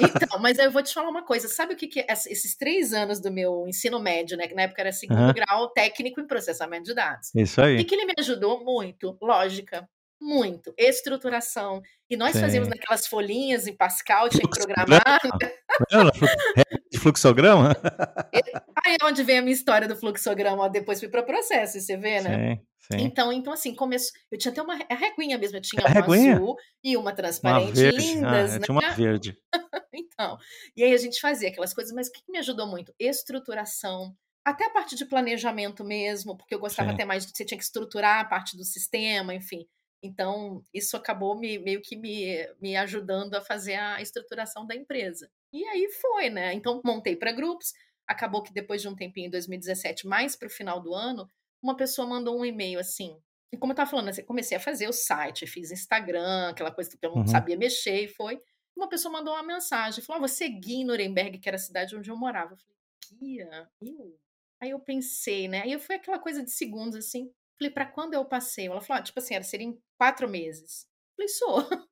então, 0.00 0.38
mas 0.40 0.58
eu 0.58 0.70
vou 0.70 0.82
te 0.82 0.94
falar 0.94 1.08
uma 1.08 1.24
coisa. 1.24 1.48
Sabe 1.48 1.74
o 1.74 1.76
que, 1.76 1.86
que 1.86 2.00
é 2.00 2.06
esses 2.12 2.56
três 2.56 2.92
anos 2.92 3.20
do 3.20 3.32
meu 3.32 3.66
ensino 3.68 4.00
médio, 4.00 4.36
né? 4.36 4.48
Que 4.48 4.54
na 4.54 4.62
época 4.62 4.82
era 4.82 4.92
segundo 4.92 5.20
uhum. 5.20 5.32
grau 5.32 5.68
técnico 5.70 6.20
em 6.20 6.26
processamento 6.26 6.84
de 6.84 6.94
dados. 6.94 7.30
Isso 7.34 7.60
aí. 7.60 7.78
E 7.78 7.84
que 7.84 7.94
ele 7.94 8.06
me 8.06 8.14
ajudou 8.18 8.64
muito? 8.64 9.16
Lógica. 9.20 9.88
Muito. 10.24 10.72
Estruturação. 10.78 11.82
E 12.08 12.16
nós 12.16 12.32
Sim. 12.32 12.40
fazíamos 12.40 12.70
naquelas 12.70 13.06
folhinhas 13.06 13.66
em 13.66 13.76
Pascal, 13.76 14.30
tinha 14.30 14.40
que 14.40 14.58
programar. 14.58 15.20
De 16.90 16.98
fluxograma? 16.98 17.76
Aí 18.84 18.96
é 18.98 19.04
onde 19.04 19.22
vem 19.22 19.38
a 19.38 19.42
minha 19.42 19.52
história 19.52 19.86
do 19.86 19.94
fluxograma. 19.94 20.70
Depois 20.70 20.98
fui 20.98 21.10
para 21.10 21.20
o 21.20 21.26
processo, 21.26 21.78
você 21.78 21.96
vê, 21.98 22.22
né? 22.22 22.56
Sim. 22.56 22.66
Sim. 22.92 23.04
Então, 23.04 23.32
então 23.32 23.52
assim, 23.52 23.74
começou. 23.74 24.12
Eu 24.30 24.38
tinha 24.38 24.52
até 24.52 24.62
uma 24.62 24.74
a 24.74 24.94
reguinha 24.94 25.38
mesmo, 25.38 25.56
eu 25.56 25.62
tinha 25.62 25.82
uma 25.82 25.88
reguinha? 25.88 26.36
azul 26.36 26.56
e 26.82 26.96
uma 26.96 27.14
transparente, 27.14 27.80
uma 27.80 27.90
lindas, 27.90 28.50
ah, 28.50 28.58
né? 28.58 28.64
Tinha 28.64 28.78
uma 28.78 28.90
verde. 28.90 29.38
então, 29.94 30.38
e 30.76 30.84
aí 30.84 30.92
a 30.92 30.98
gente 30.98 31.20
fazia 31.20 31.48
aquelas 31.48 31.72
coisas, 31.72 31.94
mas 31.94 32.08
o 32.08 32.12
que 32.12 32.20
me 32.28 32.38
ajudou 32.38 32.66
muito? 32.66 32.94
Estruturação, 32.98 34.14
até 34.44 34.66
a 34.66 34.70
parte 34.70 34.96
de 34.96 35.06
planejamento 35.06 35.82
mesmo, 35.82 36.36
porque 36.36 36.54
eu 36.54 36.58
gostava 36.58 36.90
Sim. 36.90 36.94
até 36.94 37.04
mais 37.06 37.24
de 37.24 37.32
você 37.34 37.44
tinha 37.44 37.56
que 37.56 37.64
estruturar 37.64 38.20
a 38.20 38.24
parte 38.26 38.54
do 38.54 38.64
sistema, 38.64 39.34
enfim. 39.34 39.66
Então, 40.04 40.62
isso 40.72 40.98
acabou 40.98 41.34
me, 41.34 41.58
meio 41.58 41.80
que 41.80 41.96
me, 41.96 42.46
me 42.60 42.76
ajudando 42.76 43.34
a 43.34 43.40
fazer 43.40 43.74
a 43.74 44.02
estruturação 44.02 44.66
da 44.66 44.74
empresa. 44.74 45.30
E 45.50 45.64
aí 45.64 45.88
foi, 45.90 46.28
né? 46.28 46.52
Então, 46.52 46.82
montei 46.84 47.16
para 47.16 47.32
grupos. 47.32 47.72
Acabou 48.06 48.42
que 48.42 48.52
depois 48.52 48.82
de 48.82 48.88
um 48.88 48.94
tempinho, 48.94 49.28
em 49.28 49.30
2017, 49.30 50.06
mais 50.06 50.36
para 50.36 50.46
o 50.46 50.50
final 50.50 50.78
do 50.78 50.94
ano, 50.94 51.26
uma 51.62 51.74
pessoa 51.74 52.06
mandou 52.06 52.38
um 52.38 52.44
e-mail 52.44 52.78
assim. 52.78 53.18
E 53.50 53.56
como 53.56 53.72
eu 53.72 53.74
estava 53.74 53.90
falando, 53.90 54.10
assim, 54.10 54.22
comecei 54.24 54.58
a 54.58 54.60
fazer 54.60 54.86
o 54.88 54.92
site, 54.92 55.46
fiz 55.46 55.70
Instagram, 55.70 56.50
aquela 56.50 56.70
coisa 56.70 56.90
que 56.90 56.98
eu 57.00 57.10
não 57.10 57.22
uhum. 57.22 57.26
sabia 57.26 57.56
mexer, 57.56 58.04
e 58.04 58.08
foi. 58.08 58.38
Uma 58.76 58.90
pessoa 58.90 59.10
mandou 59.10 59.32
uma 59.32 59.42
mensagem, 59.42 60.04
falou: 60.04 60.22
ah, 60.22 60.28
você 60.28 60.48
guia 60.50 60.82
em 60.82 60.84
Nuremberg, 60.84 61.38
que 61.38 61.48
era 61.48 61.56
a 61.56 61.60
cidade 61.60 61.96
onde 61.96 62.10
eu 62.10 62.16
morava. 62.16 62.52
Eu 62.52 62.58
falei, 62.58 62.76
guia? 63.18 63.70
Eu? 63.80 64.18
Aí 64.60 64.70
eu 64.70 64.80
pensei, 64.80 65.48
né? 65.48 65.62
Aí 65.62 65.78
foi 65.78 65.96
aquela 65.96 66.18
coisa 66.18 66.42
de 66.42 66.50
segundos, 66.50 66.96
assim. 66.96 67.30
Falei, 67.58 67.72
para 67.72 67.86
quando 67.86 68.14
eu 68.14 68.24
passei? 68.24 68.66
Ela 68.66 68.80
falou, 68.80 69.00
ah, 69.00 69.04
tipo 69.04 69.18
assim, 69.18 69.34
era, 69.34 69.44
seria 69.44 69.66
em 69.66 69.78
quatro 69.98 70.28
meses. 70.28 70.86
Falei, 71.16 71.28
sou. 71.28 71.62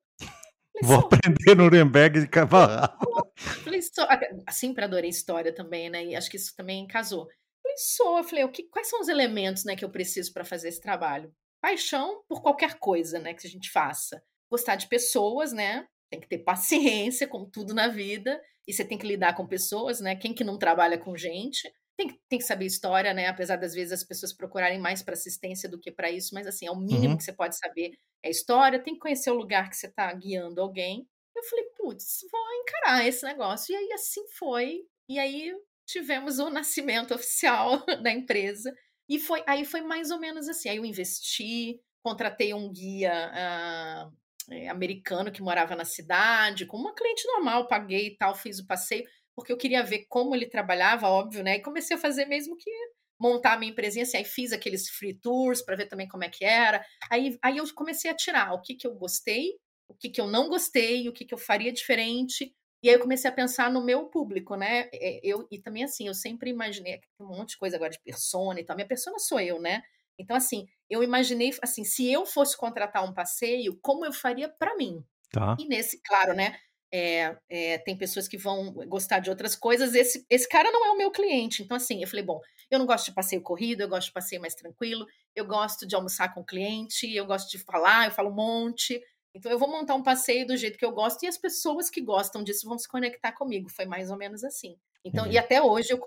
Falei, 0.73 0.83
Vou 0.83 0.97
aprender 0.97 1.55
Nuremberg 1.55 2.21
de 2.21 2.29
cavalo. 2.29 2.89
Falei, 3.37 3.83
sou. 3.83 4.07
Assim, 4.47 4.73
para 4.75 4.87
adorei 4.87 5.11
história 5.11 5.55
também, 5.55 5.91
né? 5.91 6.05
E 6.05 6.17
acho 6.17 6.31
que 6.31 6.37
isso 6.37 6.55
também 6.57 6.87
casou. 6.87 7.27
Falei, 7.63 7.79
sou. 7.79 8.19
Eu 8.19 8.25
falei, 8.25 8.45
o 8.45 8.51
que, 8.51 8.65
quais 8.65 8.89
são 8.89 9.01
os 9.01 9.09
elementos 9.09 9.65
né, 9.65 9.77
que 9.77 9.85
eu 9.85 9.91
preciso 9.91 10.33
para 10.33 10.45
fazer 10.45 10.69
esse 10.69 10.81
trabalho? 10.81 11.33
Paixão 11.61 12.25
por 12.29 12.43
qualquer 12.43 12.79
coisa 12.79 13.19
né, 13.19 13.35
que 13.35 13.47
a 13.47 13.51
gente 13.51 13.71
faça. 13.71 14.23
Gostar 14.51 14.77
de 14.77 14.89
pessoas, 14.89 15.53
né? 15.53 15.87
Tem 16.11 16.21
que 16.21 16.29
ter 16.29 16.39
paciência, 16.39 17.29
como 17.29 17.47
tudo 17.47 17.73
na 17.73 17.89
vida. 17.89 18.41
E 18.67 18.73
você 18.73 18.85
tem 18.85 18.99
que 18.99 19.07
lidar 19.07 19.35
com 19.35 19.47
pessoas, 19.47 20.01
né? 20.01 20.17
Quem 20.17 20.35
que 20.35 20.45
não 20.45 20.59
trabalha 20.59 20.99
com 20.99 21.17
gente? 21.17 21.73
Tem 21.97 22.09
que, 22.09 22.19
tem 22.29 22.39
que 22.39 22.45
saber 22.45 22.67
história, 22.67 23.13
né? 23.13 23.27
Apesar 23.27 23.57
das 23.57 23.75
vezes 23.75 23.93
as 23.93 24.05
pessoas 24.05 24.33
procurarem 24.33 24.79
mais 24.79 25.03
para 25.03 25.15
assistência 25.15 25.69
do 25.69 25.79
que 25.79 25.93
para 25.93 26.11
isso, 26.11 26.35
mas 26.35 26.47
assim, 26.47 26.67
é 26.67 26.71
o 26.71 26.77
mínimo 26.77 27.11
uhum. 27.11 27.17
que 27.17 27.25
você 27.25 27.33
pode 27.33 27.57
saber 27.57 27.93
é 28.25 28.31
história, 28.31 28.83
tem 28.83 28.95
que 28.95 29.01
conhecer 29.01 29.31
o 29.31 29.37
lugar 29.37 29.69
que 29.69 29.77
você 29.77 29.89
está 29.89 30.13
guiando 30.13 30.61
alguém. 30.61 31.07
Eu 31.37 31.43
falei, 31.45 31.65
putz, 31.77 32.21
vou 32.31 32.41
encarar 32.61 33.07
esse 33.07 33.25
negócio. 33.25 33.73
E 33.73 33.77
aí 33.77 33.93
assim 33.93 34.27
foi. 34.39 34.81
E 35.09 35.19
aí 35.19 35.53
tivemos 35.87 36.39
o 36.39 36.49
nascimento 36.49 37.15
oficial 37.15 37.85
da 38.03 38.11
empresa. 38.11 38.73
E 39.09 39.19
foi 39.19 39.43
aí 39.47 39.65
foi 39.65 39.83
mais 39.83 40.11
ou 40.11 40.19
menos 40.19 40.49
assim. 40.49 40.69
Aí 40.69 40.77
eu 40.77 40.85
investi, 40.85 41.81
contratei 42.03 42.55
um 42.55 42.73
guia 42.73 43.31
uh, 43.31 44.71
americano 44.71 45.33
que 45.33 45.43
morava 45.43 45.75
na 45.75 45.85
cidade, 45.85 46.67
com 46.67 46.77
uma 46.77 46.95
cliente 46.95 47.27
normal, 47.27 47.67
paguei 47.67 48.09
e 48.09 48.17
tal, 48.17 48.35
fiz 48.35 48.59
o 48.59 48.67
passeio, 48.67 49.05
porque 49.35 49.53
eu 49.53 49.57
queria 49.57 49.83
ver 49.83 50.07
como 50.09 50.35
ele 50.35 50.47
trabalhava, 50.47 51.09
óbvio, 51.09 51.43
né? 51.43 51.57
E 51.57 51.63
comecei 51.63 51.97
a 51.97 52.01
fazer 52.01 52.27
mesmo 52.27 52.57
que 52.57 52.71
montar 53.19 53.53
a 53.55 53.57
minha 53.57 53.71
empresinha, 53.71 54.03
assim, 54.03 54.17
aí 54.17 54.25
fiz 54.25 54.53
aqueles 54.53 54.89
free 54.89 55.15
tours 55.15 55.63
para 55.63 55.77
ver 55.77 55.87
também 55.87 56.09
como 56.09 56.25
é 56.25 56.29
que 56.29 56.45
era. 56.45 56.85
Aí, 57.11 57.39
aí 57.43 57.57
eu 57.59 57.75
comecei 57.75 58.11
a 58.11 58.17
tirar 58.17 58.53
o 58.53 58.61
que, 58.61 58.75
que 58.75 58.87
eu 58.87 58.95
gostei, 58.95 59.53
o 59.89 59.95
que, 59.95 60.11
que 60.11 60.21
eu 60.21 60.27
não 60.27 60.49
gostei, 60.49 61.09
o 61.09 61.13
que, 61.13 61.25
que 61.25 61.33
eu 61.33 61.39
faria 61.39 61.73
diferente. 61.73 62.53
E 62.83 62.89
aí 62.89 62.97
eu 62.97 63.01
comecei 63.01 63.31
a 63.31 63.33
pensar 63.33 63.71
no 63.71 63.85
meu 63.85 64.07
público, 64.07 64.57
né? 64.57 64.89
É, 64.93 65.21
eu, 65.23 65.47
e 65.53 65.61
também 65.61 65.85
assim, 65.85 66.09
eu 66.09 66.15
sempre 66.15 66.51
imaginei 66.51 67.01
um 67.21 67.27
monte 67.27 67.51
de 67.51 67.59
coisa 67.59 67.77
agora 67.77 67.93
de 67.93 68.01
persona 68.01 68.61
e 68.61 68.65
tal. 68.65 68.75
Minha 68.75 68.89
persona 68.89 69.19
sou 69.21 69.39
eu, 69.39 69.61
né? 69.61 69.83
Então, 70.19 70.37
assim, 70.37 70.67
eu 70.91 71.03
imaginei, 71.03 71.55
assim, 71.63 71.85
se 71.85 72.11
eu 72.11 72.27
fosse 72.27 72.57
contratar 72.57 73.05
um 73.05 73.15
passeio, 73.15 73.79
como 73.81 74.05
eu 74.05 74.13
faria 74.13 74.49
para 74.49 74.77
mim? 74.77 75.05
Tá. 75.31 75.57
E 75.59 75.67
nesse, 75.67 76.01
claro, 76.03 76.35
né? 76.35 76.59
É, 76.95 77.35
é, 77.49 77.79
tem 77.79 77.97
pessoas 77.97 78.29
que 78.29 78.37
vão 78.37 78.71
gostar 78.87 79.19
de 79.21 79.31
outras 79.31 79.57
coisas. 79.57 79.95
Esse, 79.95 80.27
esse 80.29 80.47
cara 80.47 80.71
não 80.71 80.85
é 80.87 80.91
o 80.91 80.99
meu 80.99 81.11
cliente. 81.11 81.63
Então, 81.63 81.77
assim, 81.77 82.03
eu 82.03 82.09
falei, 82.09 82.25
bom, 82.25 82.39
eu 82.71 82.79
não 82.79 82.85
gosto 82.85 83.07
de 83.07 83.15
passeio 83.15 83.41
corrido, 83.41 83.81
eu 83.81 83.89
gosto 83.89 84.09
de 84.09 84.13
passeio 84.13 84.41
mais 84.41 84.55
tranquilo, 84.55 85.07
eu 85.35 85.47
gosto 85.47 85.87
de 85.87 85.95
almoçar 85.95 86.35
com 86.35 86.41
o 86.41 86.45
cliente, 86.45 87.11
eu 87.15 87.25
gosto 87.25 87.51
de 87.51 87.59
falar, 87.59 88.07
eu 88.07 88.11
falo 88.11 88.31
um 88.31 88.35
monte. 88.35 89.03
Então, 89.35 89.51
eu 89.51 89.59
vou 89.59 89.71
montar 89.71 89.95
um 89.95 90.03
passeio 90.03 90.47
do 90.47 90.57
jeito 90.57 90.77
que 90.77 90.85
eu 90.85 90.93
gosto 90.93 91.23
e 91.23 91.27
as 91.27 91.39
pessoas 91.39 91.89
que 91.89 92.03
gostam 92.03 92.45
disso 92.45 92.69
vão 92.69 92.79
se 92.79 92.87
conectar 92.87 93.33
comigo. 93.33 93.71
Foi 93.71 93.87
mais 93.87 94.11
ou 94.11 94.19
menos 94.19 94.45
assim. 94.45 94.77
Então, 95.05 95.25
uhum. 95.25 95.33
e 95.33 95.39
até 95.39 95.61
hoje 95.61 95.93
eu 95.93 96.01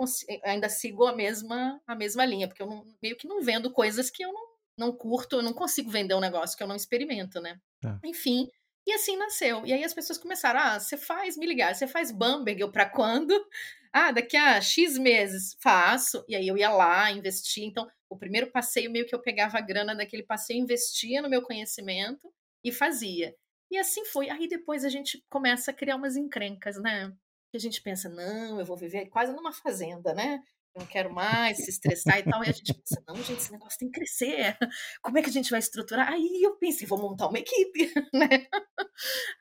ainda 0.44 0.70
sigo 0.70 1.06
a 1.06 1.16
mesma, 1.16 1.82
a 1.86 1.96
mesma 1.96 2.26
linha, 2.26 2.48
porque 2.48 2.62
eu 2.62 2.68
não, 2.68 2.86
meio 3.02 3.18
que 3.18 3.28
não 3.28 3.42
vendo 3.42 3.72
coisas 3.72 4.10
que 4.10 4.24
eu 4.24 4.32
não, 4.32 4.46
não 4.78 4.96
curto, 4.96 5.38
eu 5.38 5.44
não 5.44 5.54
consigo 5.54 5.90
vender 5.90 6.14
um 6.14 6.22
negócio 6.22 6.56
que 6.56 6.64
eu 6.64 6.68
não 6.68 6.76
experimento, 6.76 7.42
né? 7.42 7.60
É. 7.84 8.08
Enfim, 8.08 8.50
e 8.86 8.94
assim 8.94 9.18
nasceu. 9.18 9.66
E 9.66 9.74
aí 9.74 9.84
as 9.84 9.94
pessoas 9.94 10.18
começaram: 10.18 10.60
ah, 10.60 10.80
você 10.80 10.98
faz, 10.98 11.38
me 11.38 11.46
ligar, 11.46 11.74
você 11.74 11.88
faz 11.88 12.12
Bamberg 12.12 12.72
para 12.72 12.90
quando? 12.90 13.34
Ah, 13.98 14.12
daqui 14.12 14.36
a 14.36 14.60
X 14.60 14.98
meses 14.98 15.56
faço. 15.62 16.26
E 16.28 16.36
aí 16.36 16.46
eu 16.46 16.58
ia 16.58 16.70
lá, 16.70 17.10
investir. 17.14 17.64
Então, 17.64 17.90
o 18.10 18.18
primeiro 18.18 18.52
passeio, 18.52 18.92
meio 18.92 19.06
que 19.06 19.16
eu 19.16 19.22
pegava 19.22 19.58
a 19.58 19.62
grana 19.62 19.96
daquele 19.96 20.22
passeio, 20.22 20.60
investia 20.60 21.22
no 21.22 21.30
meu 21.30 21.42
conhecimento 21.42 22.30
e 22.62 22.74
fazia. 22.74 23.34
E 23.72 23.78
assim 23.78 24.04
foi. 24.04 24.30
Aí 24.30 24.50
depois 24.50 24.84
a 24.84 24.90
gente 24.90 25.24
começa 25.30 25.72
a 25.72 25.74
criar 25.74 25.96
umas 25.96 26.18
encrencas, 26.18 26.76
né? 26.78 27.10
Que 27.50 27.56
a 27.56 27.60
gente 27.60 27.82
pensa, 27.82 28.10
não, 28.10 28.60
eu 28.60 28.66
vou 28.66 28.76
viver 28.76 29.06
quase 29.06 29.32
numa 29.32 29.54
fazenda, 29.54 30.14
né? 30.14 30.44
Não 30.76 30.86
quero 30.86 31.14
mais 31.14 31.58
se 31.58 31.70
estressar 31.70 32.20
e 32.20 32.24
tal. 32.24 32.44
E 32.44 32.50
a 32.50 32.52
gente 32.52 32.74
pensa, 32.74 33.02
não, 33.08 33.16
gente, 33.16 33.40
esse 33.40 33.52
negócio 33.52 33.80
tem 33.80 33.90
que 33.90 34.00
crescer. 34.00 34.58
Como 35.02 35.18
é 35.18 35.22
que 35.22 35.30
a 35.30 35.34
gente 35.34 35.50
vai 35.50 35.60
estruturar? 35.60 36.10
Aí 36.10 36.42
eu 36.44 36.58
pensei, 36.58 36.86
vou 36.86 37.00
montar 37.00 37.28
uma 37.28 37.40
equipe, 37.40 37.94
né? 38.14 38.48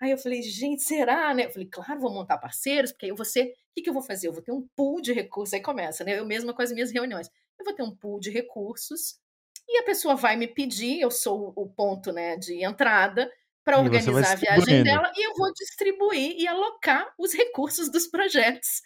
Aí 0.01 0.11
eu 0.11 0.19
falei, 0.19 0.43
gente, 0.43 0.83
será, 0.83 1.35
né? 1.35 1.47
Eu 1.47 1.51
falei, 1.51 1.69
claro, 1.69 2.01
vou 2.01 2.13
montar 2.13 2.39
parceiros, 2.39 2.93
porque 2.93 3.07
aí 3.07 3.11
eu 3.11 3.17
vou 3.17 3.25
ser. 3.25 3.47
O 3.47 3.75
que, 3.75 3.83
que 3.83 3.91
eu 3.91 3.95
vou 3.95 4.03
fazer? 4.03 4.29
Eu 4.29 4.33
vou 4.33 4.43
ter 4.43 4.53
um 4.53 4.67
pool 4.77 5.01
de 5.01 5.13
recursos. 5.13 5.53
Aí 5.53 5.61
começa, 5.61 6.05
né? 6.05 6.19
Eu 6.19 6.25
mesma 6.25 6.55
com 6.55 6.63
as 6.63 6.73
minhas 6.73 6.93
reuniões. 6.93 7.29
Eu 7.59 7.65
vou 7.65 7.75
ter 7.75 7.83
um 7.83 7.95
pool 7.95 8.21
de 8.21 8.31
recursos 8.31 9.19
e 9.69 9.79
a 9.79 9.83
pessoa 9.83 10.15
vai 10.15 10.37
me 10.37 10.47
pedir, 10.47 11.01
eu 11.01 11.11
sou 11.11 11.53
o 11.57 11.69
ponto 11.69 12.13
né, 12.13 12.37
de 12.37 12.65
entrada 12.65 13.31
para 13.65 13.81
organizar 13.81 14.33
a 14.33 14.37
viagem 14.37 14.83
dela 14.83 15.11
e 15.17 15.27
eu 15.27 15.33
vou 15.35 15.51
distribuir 15.55 16.37
e 16.39 16.47
alocar 16.47 17.13
os 17.19 17.33
recursos 17.33 17.91
dos 17.91 18.07
projetos. 18.07 18.83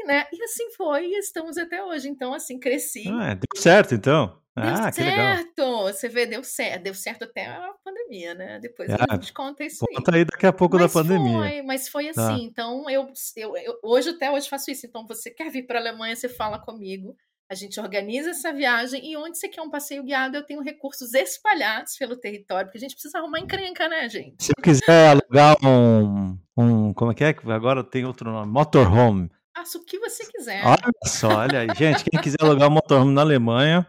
E, 0.00 0.06
né, 0.06 0.26
e 0.32 0.42
assim 0.42 0.70
foi, 0.70 1.06
e 1.06 1.18
estamos 1.18 1.58
até 1.58 1.84
hoje. 1.84 2.08
Então, 2.08 2.32
assim, 2.32 2.58
cresci. 2.58 3.04
Ah, 3.08 3.34
deu 3.34 3.60
certo, 3.60 3.94
então. 3.94 4.38
Deu 4.56 4.64
ah, 4.66 4.92
certo! 4.92 5.82
Você 5.84 6.08
vê, 6.08 6.26
deu 6.26 6.42
certo. 6.42 6.82
Deu 6.82 6.94
certo 6.94 7.24
até 7.24 7.46
a 7.46 7.72
pandemia, 7.84 8.34
né? 8.34 8.58
Depois 8.60 8.90
ah, 8.90 9.06
a 9.08 9.14
gente 9.14 9.32
conta 9.32 9.64
isso 9.64 9.84
aí. 9.88 9.96
Conta 9.96 10.16
aí 10.16 10.24
daqui 10.24 10.46
a 10.46 10.52
pouco 10.52 10.76
mas 10.76 10.92
da 10.92 11.02
pandemia. 11.02 11.38
Foi, 11.38 11.62
mas 11.62 11.88
foi 11.88 12.12
tá. 12.12 12.32
assim. 12.32 12.38
Tá. 12.38 12.44
Então, 12.44 12.90
eu, 12.90 13.08
eu, 13.36 13.56
eu, 13.56 13.78
hoje 13.82 14.10
até 14.10 14.30
hoje 14.30 14.48
faço 14.48 14.70
isso. 14.70 14.86
Então, 14.86 15.06
você 15.06 15.30
quer 15.30 15.50
vir 15.50 15.66
para 15.66 15.78
a 15.78 15.82
Alemanha, 15.82 16.16
você 16.16 16.28
fala 16.28 16.58
comigo. 16.58 17.16
A 17.50 17.54
gente 17.54 17.80
organiza 17.80 18.30
essa 18.30 18.52
viagem 18.52 19.10
e 19.10 19.16
onde 19.16 19.36
você 19.36 19.48
quer 19.48 19.60
um 19.60 19.70
passeio 19.70 20.04
guiado, 20.04 20.36
eu 20.36 20.46
tenho 20.46 20.62
recursos 20.62 21.14
espalhados 21.14 21.96
pelo 21.96 22.16
território, 22.16 22.66
porque 22.66 22.78
a 22.78 22.80
gente 22.80 22.92
precisa 22.92 23.18
arrumar 23.18 23.40
encrenca, 23.40 23.88
né, 23.88 24.08
gente? 24.08 24.44
Se 24.44 24.52
eu 24.56 24.62
quiser 24.62 25.08
alugar 25.08 25.56
um, 25.64 26.38
um 26.56 26.94
como 26.94 27.10
é 27.10 27.14
que 27.14 27.24
é? 27.24 27.34
Agora 27.46 27.82
tem 27.82 28.04
outro 28.04 28.30
nome, 28.30 28.52
motorhome. 28.52 29.28
Faça 29.56 29.78
o 29.78 29.84
que 29.84 29.98
você 29.98 30.24
quiser. 30.30 30.64
Olha 30.64 30.90
só, 31.04 31.28
olha 31.28 31.60
aí. 31.60 31.68
Gente, 31.76 32.04
quem 32.04 32.20
quiser 32.20 32.38
alugar 32.40 32.68
um 32.68 32.72
motorhome 32.72 33.12
na 33.12 33.20
Alemanha, 33.20 33.86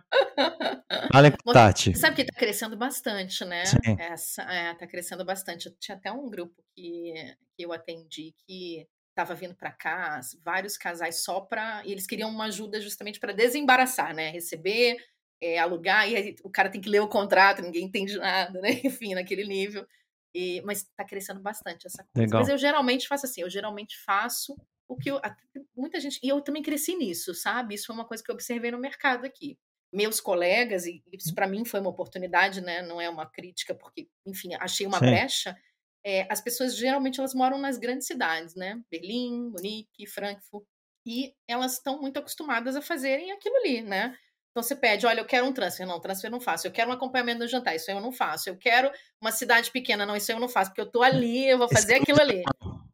fale 1.12 1.32
com 1.32 1.54
Tati. 1.54 1.96
Sabe 1.98 2.16
que 2.16 2.22
está 2.24 2.38
crescendo 2.38 2.76
bastante, 2.76 3.46
né? 3.46 3.66
Sim. 3.66 3.96
Essa, 4.00 4.42
é, 4.44 4.74
tá 4.74 4.88
crescendo 4.88 5.24
bastante. 5.24 5.70
Tinha 5.80 5.96
até 5.96 6.12
um 6.12 6.30
grupo 6.30 6.64
que, 6.76 7.14
que 7.56 7.64
eu 7.64 7.72
atendi 7.72 8.34
que 8.46 8.88
estava 9.10 9.36
vindo 9.36 9.54
para 9.54 9.72
cá, 9.72 10.20
vários 10.44 10.78
casais 10.78 11.24
só 11.24 11.42
para. 11.42 11.84
E 11.86 11.92
eles 11.92 12.08
queriam 12.08 12.30
uma 12.30 12.46
ajuda 12.46 12.82
justamente 12.82 13.20
para 13.20 13.34
desembaraçar, 13.34 14.16
né? 14.16 14.32
Receber, 14.32 14.98
é, 15.42 15.60
alugar, 15.60 16.10
e 16.10 16.16
aí 16.16 16.36
o 16.44 16.50
cara 16.50 16.70
tem 16.70 16.82
que 16.82 16.90
ler 16.90 17.02
o 17.02 17.08
contrato, 17.08 17.62
ninguém 17.62 17.86
entende 17.86 18.18
nada, 18.18 18.60
né? 18.62 18.70
Enfim, 18.84 19.14
naquele 19.14 19.46
nível. 19.46 19.86
E, 20.34 20.62
mas 20.62 20.80
está 20.80 21.04
crescendo 21.04 21.42
bastante 21.42 21.86
essa 21.86 22.04
coisa. 22.04 22.26
Legal. 22.26 22.40
Mas 22.42 22.50
eu 22.50 22.58
geralmente 22.58 23.08
faço 23.08 23.26
assim, 23.26 23.42
eu 23.42 23.50
geralmente 23.50 23.98
faço 24.04 24.56
o 24.92 24.98
que 24.98 25.10
eu, 25.10 25.20
muita 25.76 26.00
gente. 26.00 26.20
E 26.24 26.30
eu 26.30 26.42
também 26.42 26.62
cresci 26.62 26.96
nisso, 26.96 27.34
sabe? 27.34 27.76
Isso 27.76 27.88
foi 27.88 27.96
uma 27.96 28.06
coisa 28.06 28.24
que 28.24 28.30
eu 28.30 28.36
observei 28.36 28.72
no 28.72 28.80
mercado 28.80 29.26
aqui. 29.26 29.58
Meus 29.94 30.22
colegas, 30.22 30.86
e 30.86 31.04
isso 31.12 31.36
para 31.36 31.48
mim 31.48 31.66
foi 31.66 31.80
uma 31.80 31.90
oportunidade, 31.90 32.62
né? 32.62 32.82
Não 32.82 33.00
é 33.02 33.10
uma 33.10 33.26
crítica, 33.26 33.76
porque, 33.76 34.08
enfim, 34.26 34.54
achei 34.60 34.88
uma 34.88 35.00
Sim. 35.00 35.06
brecha 35.06 35.58
é, 36.04 36.26
as 36.30 36.42
pessoas 36.42 36.76
geralmente 36.76 37.20
elas 37.20 37.34
moram 37.34 37.58
nas 37.58 37.78
grandes 37.78 38.08
cidades, 38.08 38.56
né? 38.56 38.82
Berlim, 38.90 39.50
Munique, 39.50 40.08
Frankfurt, 40.08 40.66
e 41.06 41.34
elas 41.48 41.74
estão 41.74 42.00
muito 42.00 42.18
acostumadas 42.18 42.76
a 42.76 42.82
fazerem 42.82 43.32
aquilo 43.32 43.56
ali, 43.58 43.82
né? 43.82 44.18
Então 44.52 44.62
você 44.62 44.76
pede, 44.76 45.06
olha, 45.06 45.22
eu 45.22 45.26
quero 45.26 45.46
um 45.46 45.54
transfer, 45.54 45.86
não, 45.86 46.00
transfer 46.00 46.28
eu 46.28 46.32
não 46.32 46.42
faço. 46.42 46.68
Eu 46.68 46.72
quero 46.72 46.90
um 46.90 46.94
acompanhamento 46.94 47.40
no 47.40 47.48
jantar, 47.48 47.76
isso 47.76 47.90
eu 47.90 48.02
não 48.02 48.12
faço. 48.12 48.50
Eu 48.50 48.58
quero 48.58 48.92
uma 49.22 49.32
cidade 49.32 49.72
pequena, 49.72 50.06
não, 50.06 50.16
isso 50.16 50.32
eu 50.32 50.40
não 50.40 50.50
faço, 50.50 50.72
porque 50.72 50.82
eu 50.82 50.92
tô 50.92 51.02
ali, 51.02 51.48
eu 51.48 51.58
vou 51.58 51.70
fazer 51.70 51.96
aquilo 51.96 52.20
ali. 52.20 52.44